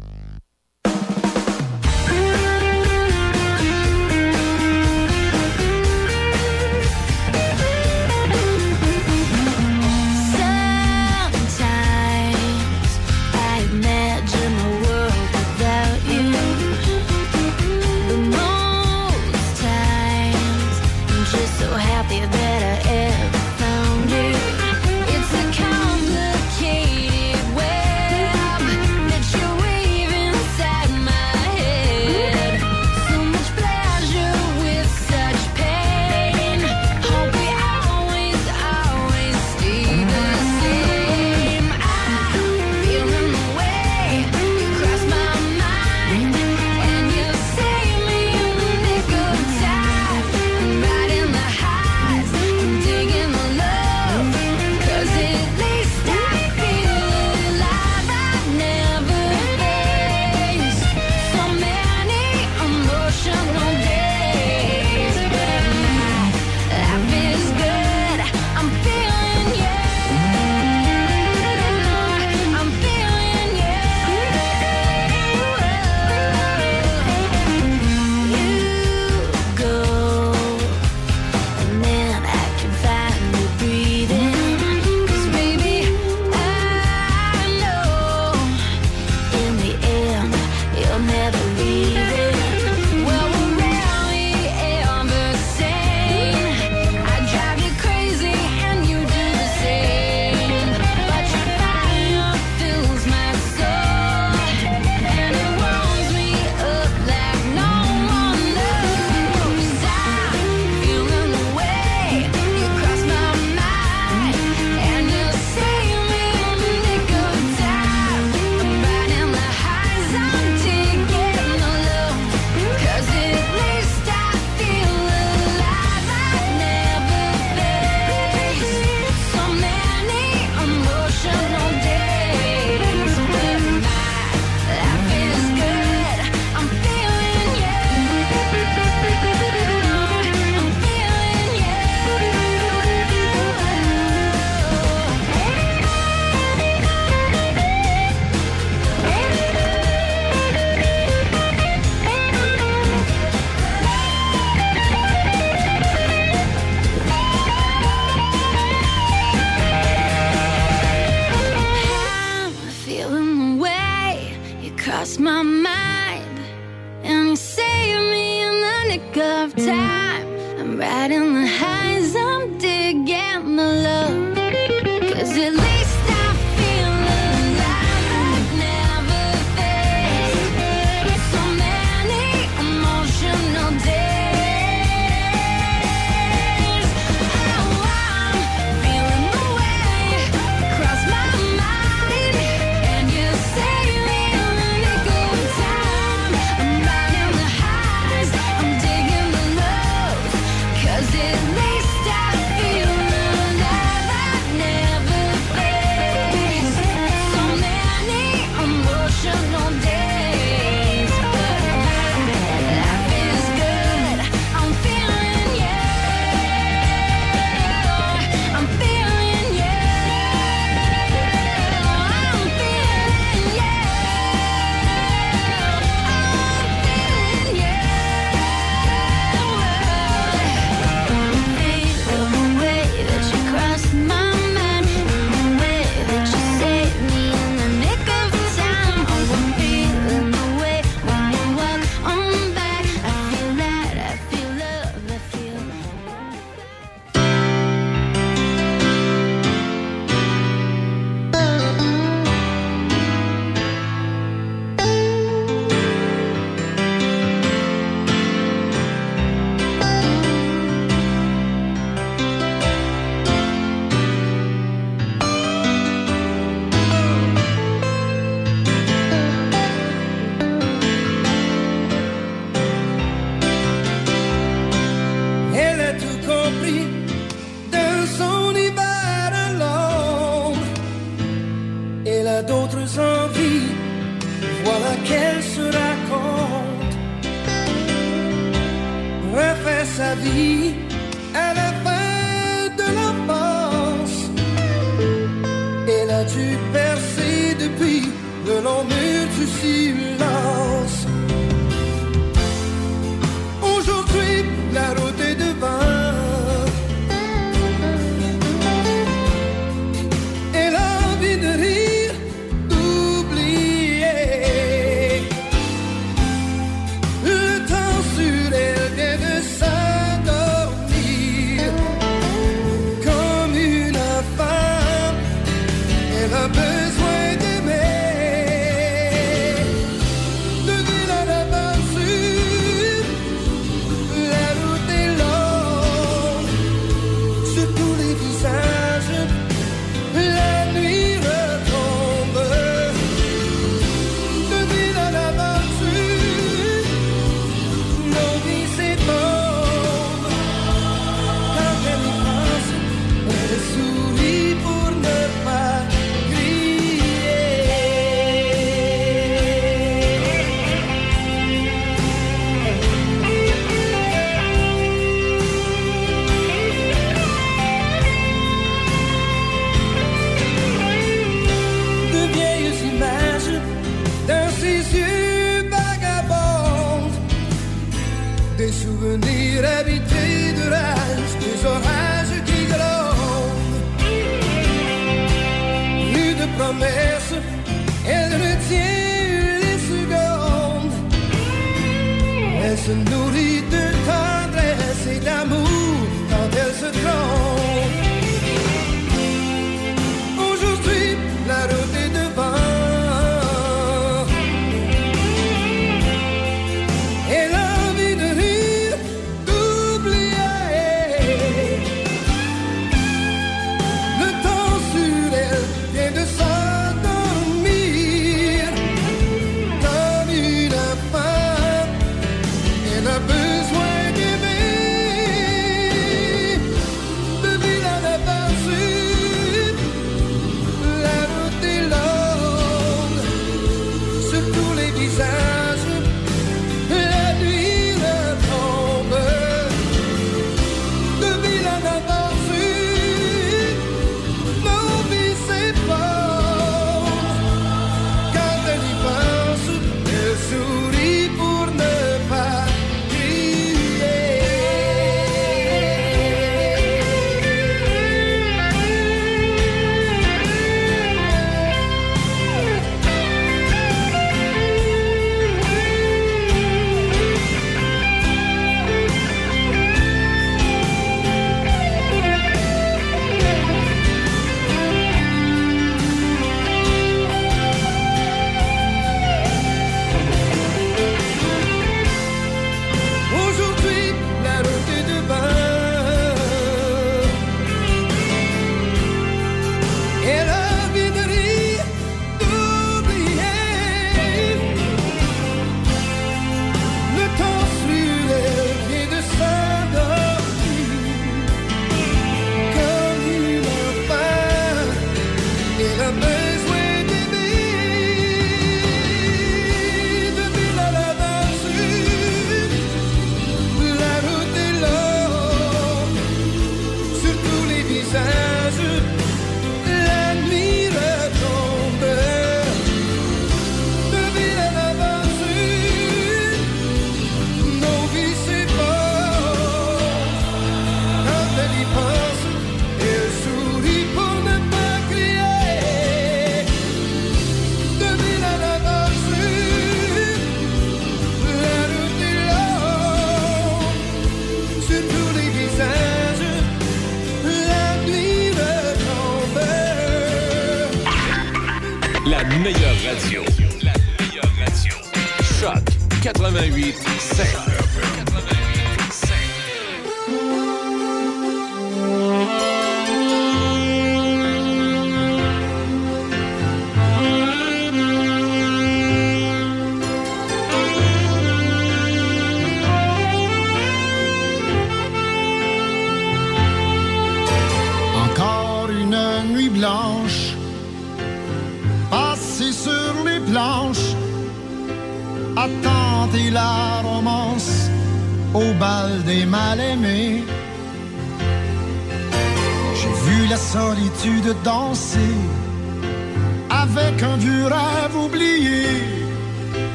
[596.70, 598.86] Avec un vieux rêve oublié.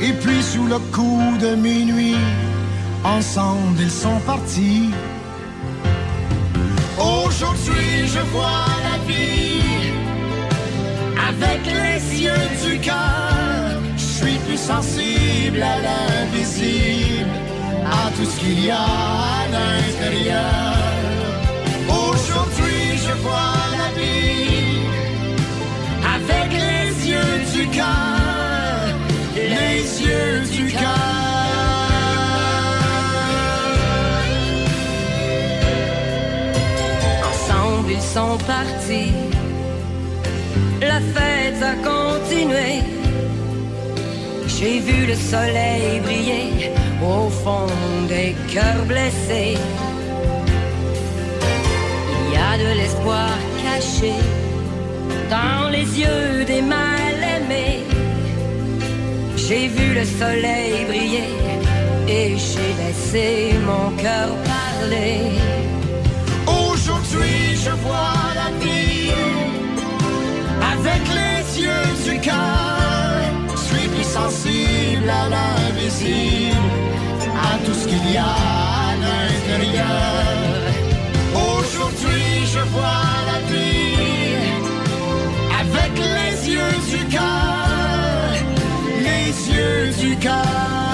[0.00, 2.16] Et puis sous le coup de minuit,
[3.04, 4.90] ensemble ils sont partis.
[6.98, 9.48] Aujourd'hui je vois la vie
[11.28, 13.80] avec les yeux du cœur.
[13.96, 17.30] Je suis plus sensible à l'invisible,
[17.84, 20.57] à tout ce qu'il y a à l'intérieur.
[38.18, 39.14] Sont partis.
[40.92, 42.70] La fête a continué.
[44.54, 46.72] J'ai vu le soleil briller
[47.12, 47.70] au fond
[48.14, 49.56] des cœurs blessés.
[52.20, 53.30] Il y a de l'espoir
[53.64, 54.14] caché
[55.34, 57.82] dans les yeux des mal-aimés.
[59.44, 61.30] J'ai vu le soleil briller
[62.16, 63.28] et j'ai laissé
[63.70, 65.57] mon cœur parler.
[72.04, 76.56] Je suis plus sensible à l'invisible,
[77.34, 79.88] à tout ce qu'il y a à l'intérieur.
[81.34, 84.38] Aujourd'hui je vois la vie
[85.60, 88.30] avec les yeux du cœur,
[89.00, 90.87] les yeux du cœur.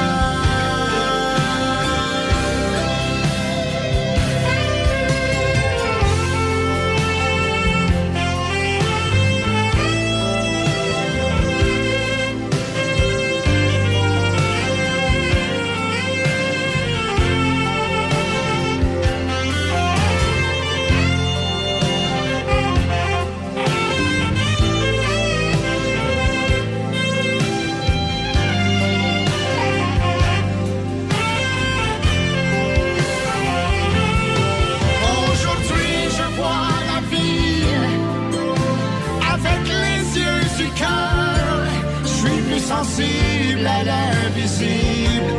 [44.60, 45.34] L'invisible,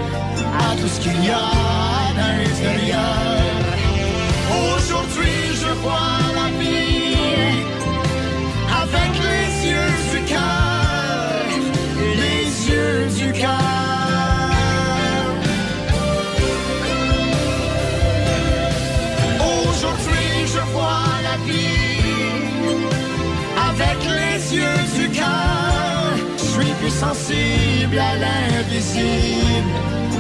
[0.60, 1.65] à tout ce qu'il y a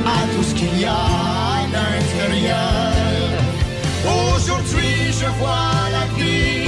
[0.06, 2.56] à tout ce qu'il y a à.
[4.35, 6.67] Aujourd'hui je vois la vie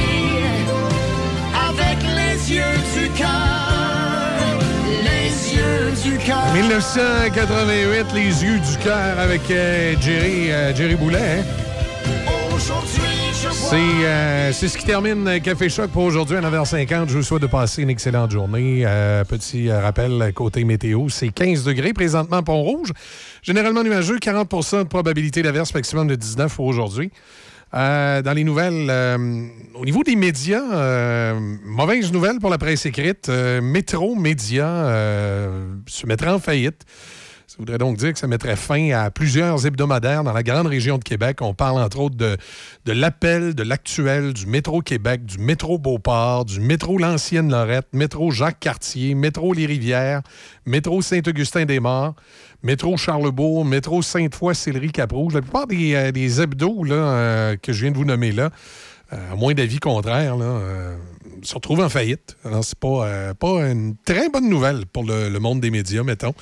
[1.69, 4.59] avec les yeux du cœur,
[5.03, 6.53] les yeux du cœur.
[6.53, 11.39] 1988, Les yeux du cœur avec euh, Jerry, euh, Jerry Boulet.
[11.41, 11.57] hein.
[13.74, 17.10] Euh, c'est ce qui termine euh, Café Choc pour aujourd'hui à 9h50.
[17.10, 18.84] Je vous souhaite de passer une excellente journée.
[18.86, 22.94] Euh, petit rappel côté météo, c'est 15 degrés présentement Pont-Rouge.
[23.42, 27.12] Généralement nuageux, 40% de probabilité d'averse, maximum de 19 pour aujourd'hui.
[27.74, 28.90] Dans les nouvelles,
[29.76, 31.34] au niveau des médias,
[31.66, 33.30] mauvaise nouvelle pour la presse écrite.
[33.30, 34.86] Métro Média
[35.86, 36.86] se mettra en faillite.
[37.58, 41.00] Ça voudrait donc dire que ça mettrait fin à plusieurs hebdomadaires dans la grande région
[41.00, 41.42] de Québec.
[41.42, 42.38] On parle entre autres de,
[42.86, 49.16] l'appel, de l'actuel, du métro Québec, du métro Beauport, du métro L'Ancienne Lorette, métro Jacques-Cartier,
[49.16, 50.22] métro Les Rivières,
[50.68, 52.14] métro Saint-Augustin-des-Morts,
[52.61, 55.34] métro Charlebourg, métro Sainte-Foy-Sillery-Cap-Rouge.
[55.34, 58.52] La plupart des, euh, hebdos euh, que je viens de vous nommer là,
[59.11, 60.98] à moins d'avis contraires, là, euh,
[61.44, 62.36] se retrouvent en faillite.
[62.44, 66.34] Alors, c'est pas, euh, pas une très bonne nouvelle pour le, monde des médias, mettons.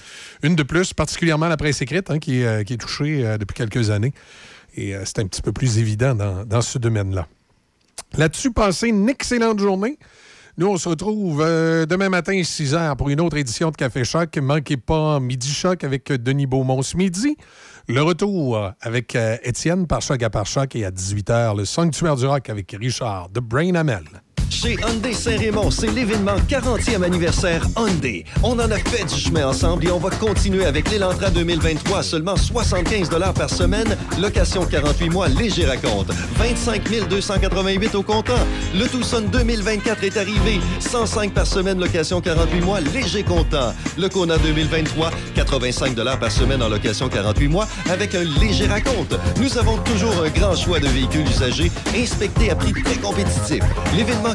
[0.44, 3.90] Une de plus, particulièrement la presse écrite, hein, qui, est, euh, touchée euh, depuis quelques
[3.90, 4.14] années.
[4.76, 7.28] Et euh, c'est un petit peu plus évident dans, ce domaine-là.
[8.18, 9.98] Là-dessus, passez une excellente journée.
[10.58, 14.06] Nous, on se retrouve euh, demain matin, 6 h, pour une autre édition de Café
[14.06, 14.38] Choc.
[14.38, 17.36] Manquez pas Midi Choc avec euh, Denis Beaumont ce midi.
[17.88, 21.66] Le retour avec euh, Étienne par Choc à par Choc et à 18 h, le
[21.66, 24.04] Sanctuaire du Rock avec Richard de Brain Amel.
[24.50, 28.26] Chez Hyundai Saint-Raymond, c'est l'événement 40e anniversaire Hyundai.
[28.44, 32.04] On en a fait du chemin ensemble et on va continuer avec l'Elantra 2023 à
[32.04, 36.12] seulement 75 par semaine, location 48 mois, léger raconte.
[36.38, 38.34] 25 288 au comptant.
[38.74, 43.74] Le Tucson 2024 est arrivé, 105 par semaine, location 48 mois, léger comptant.
[43.98, 49.16] Le Kona 2023, 85 par semaine en location 48 mois avec un léger raconte.
[49.42, 53.64] Nous avons toujours un grand choix de véhicules usagés inspectés à prix très compétitifs.
[53.96, 54.35] L'événement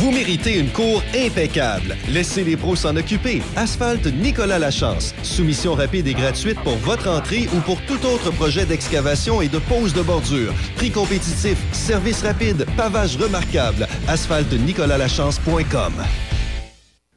[0.00, 1.94] Vous méritez une cour impeccable.
[2.08, 3.42] Laissez les pros s'en occuper.
[3.54, 5.14] Asphalte Nicolas Lachance.
[5.22, 9.58] Soumission rapide et gratuite pour votre entrée ou pour tout autre projet d'excavation et de
[9.58, 10.54] pose de bordure.
[10.76, 13.86] Prix compétitif, service rapide, pavage remarquable.
[14.08, 15.92] asphaltenicolas-lachance.com.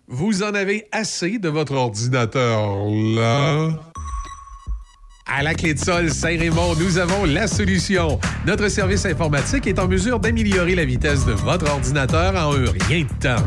[0.10, 3.93] Vous en avez assez de votre ordinateur là?
[5.26, 8.20] À la clé de sol Saint-Raymond, nous avons la solution.
[8.46, 13.06] Notre service informatique est en mesure d'améliorer la vitesse de votre ordinateur en un rien
[13.06, 13.44] de temps.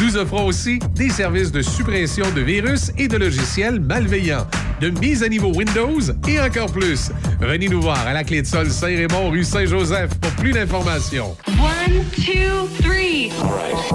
[0.00, 4.46] Nous offrons aussi des services de suppression de virus et de logiciels malveillants,
[4.80, 7.10] de mise à niveau Windows et encore plus.
[7.40, 11.36] Venez nous voir à la clé de sol Saint-Raymond, rue Saint-Joseph pour plus d'informations.
[11.48, 13.30] One, two, three.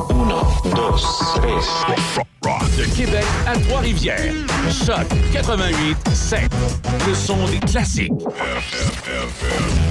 [0.09, 0.41] Uno,
[0.75, 0.97] dos,
[1.35, 2.25] tres.
[2.77, 4.33] De Québec à Trois-Rivières.
[4.69, 6.39] Choc 88 7.
[7.07, 8.11] Le son des classiques.
[9.05, 9.88] There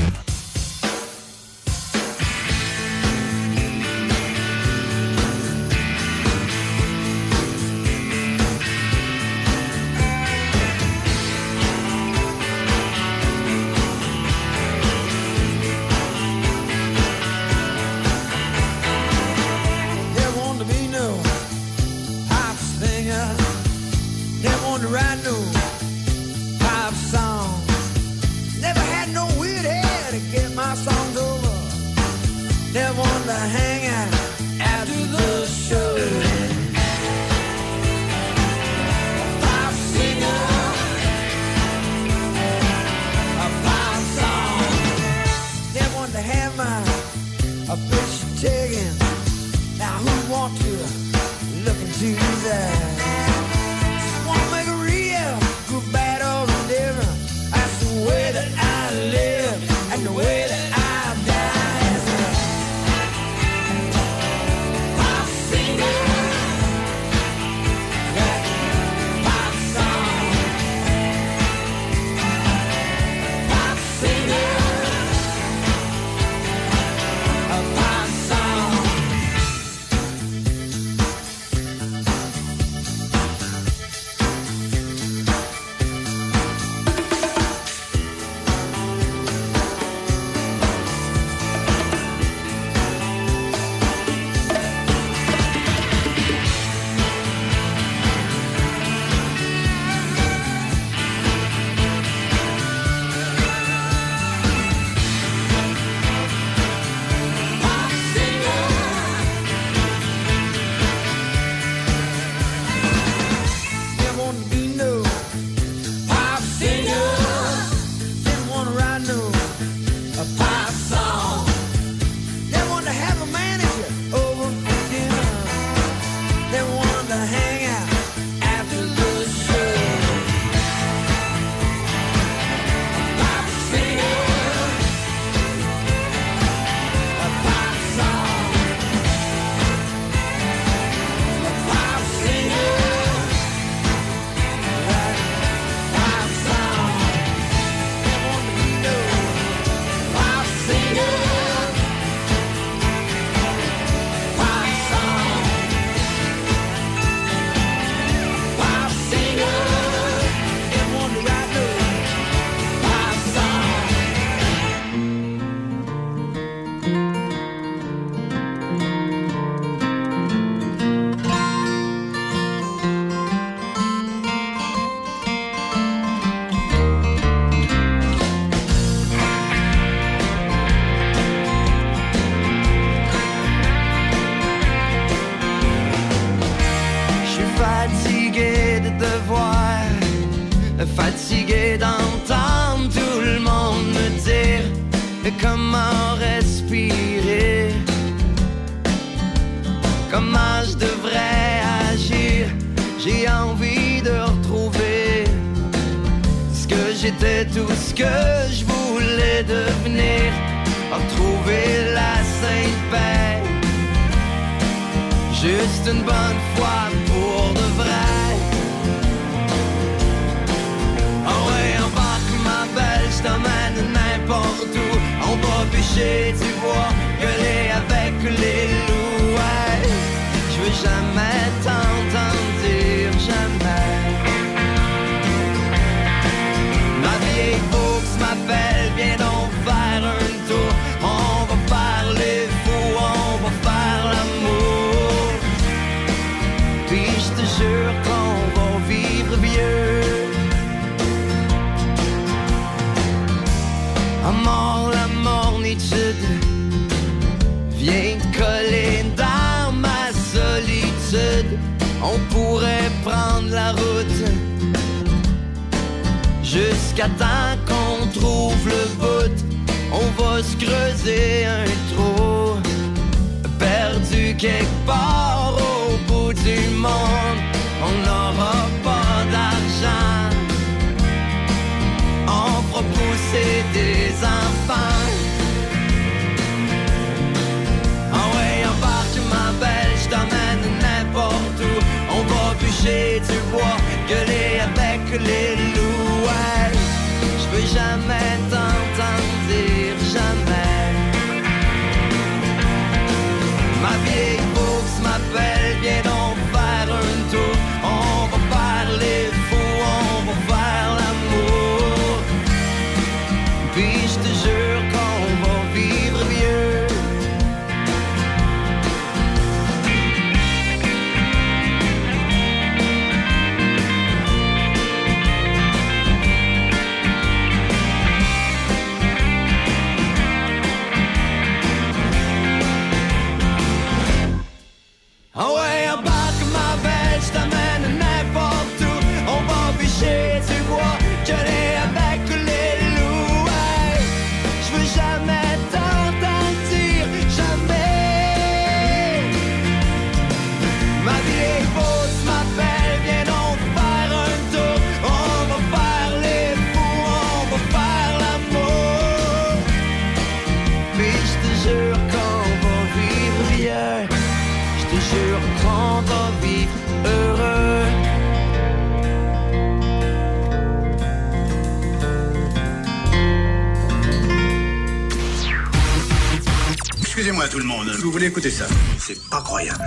[378.19, 378.67] voulez écouter ça
[378.99, 379.85] C'est pas croyable.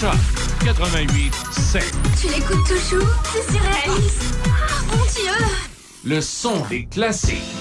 [0.00, 0.14] Choc
[0.64, 1.94] 88 7.
[2.18, 3.06] Tu l'écoutes toujours?
[3.30, 4.22] C'est surréaliste.
[4.46, 5.46] Oh, ah, mon Dieu
[6.04, 7.55] Le son des classiques.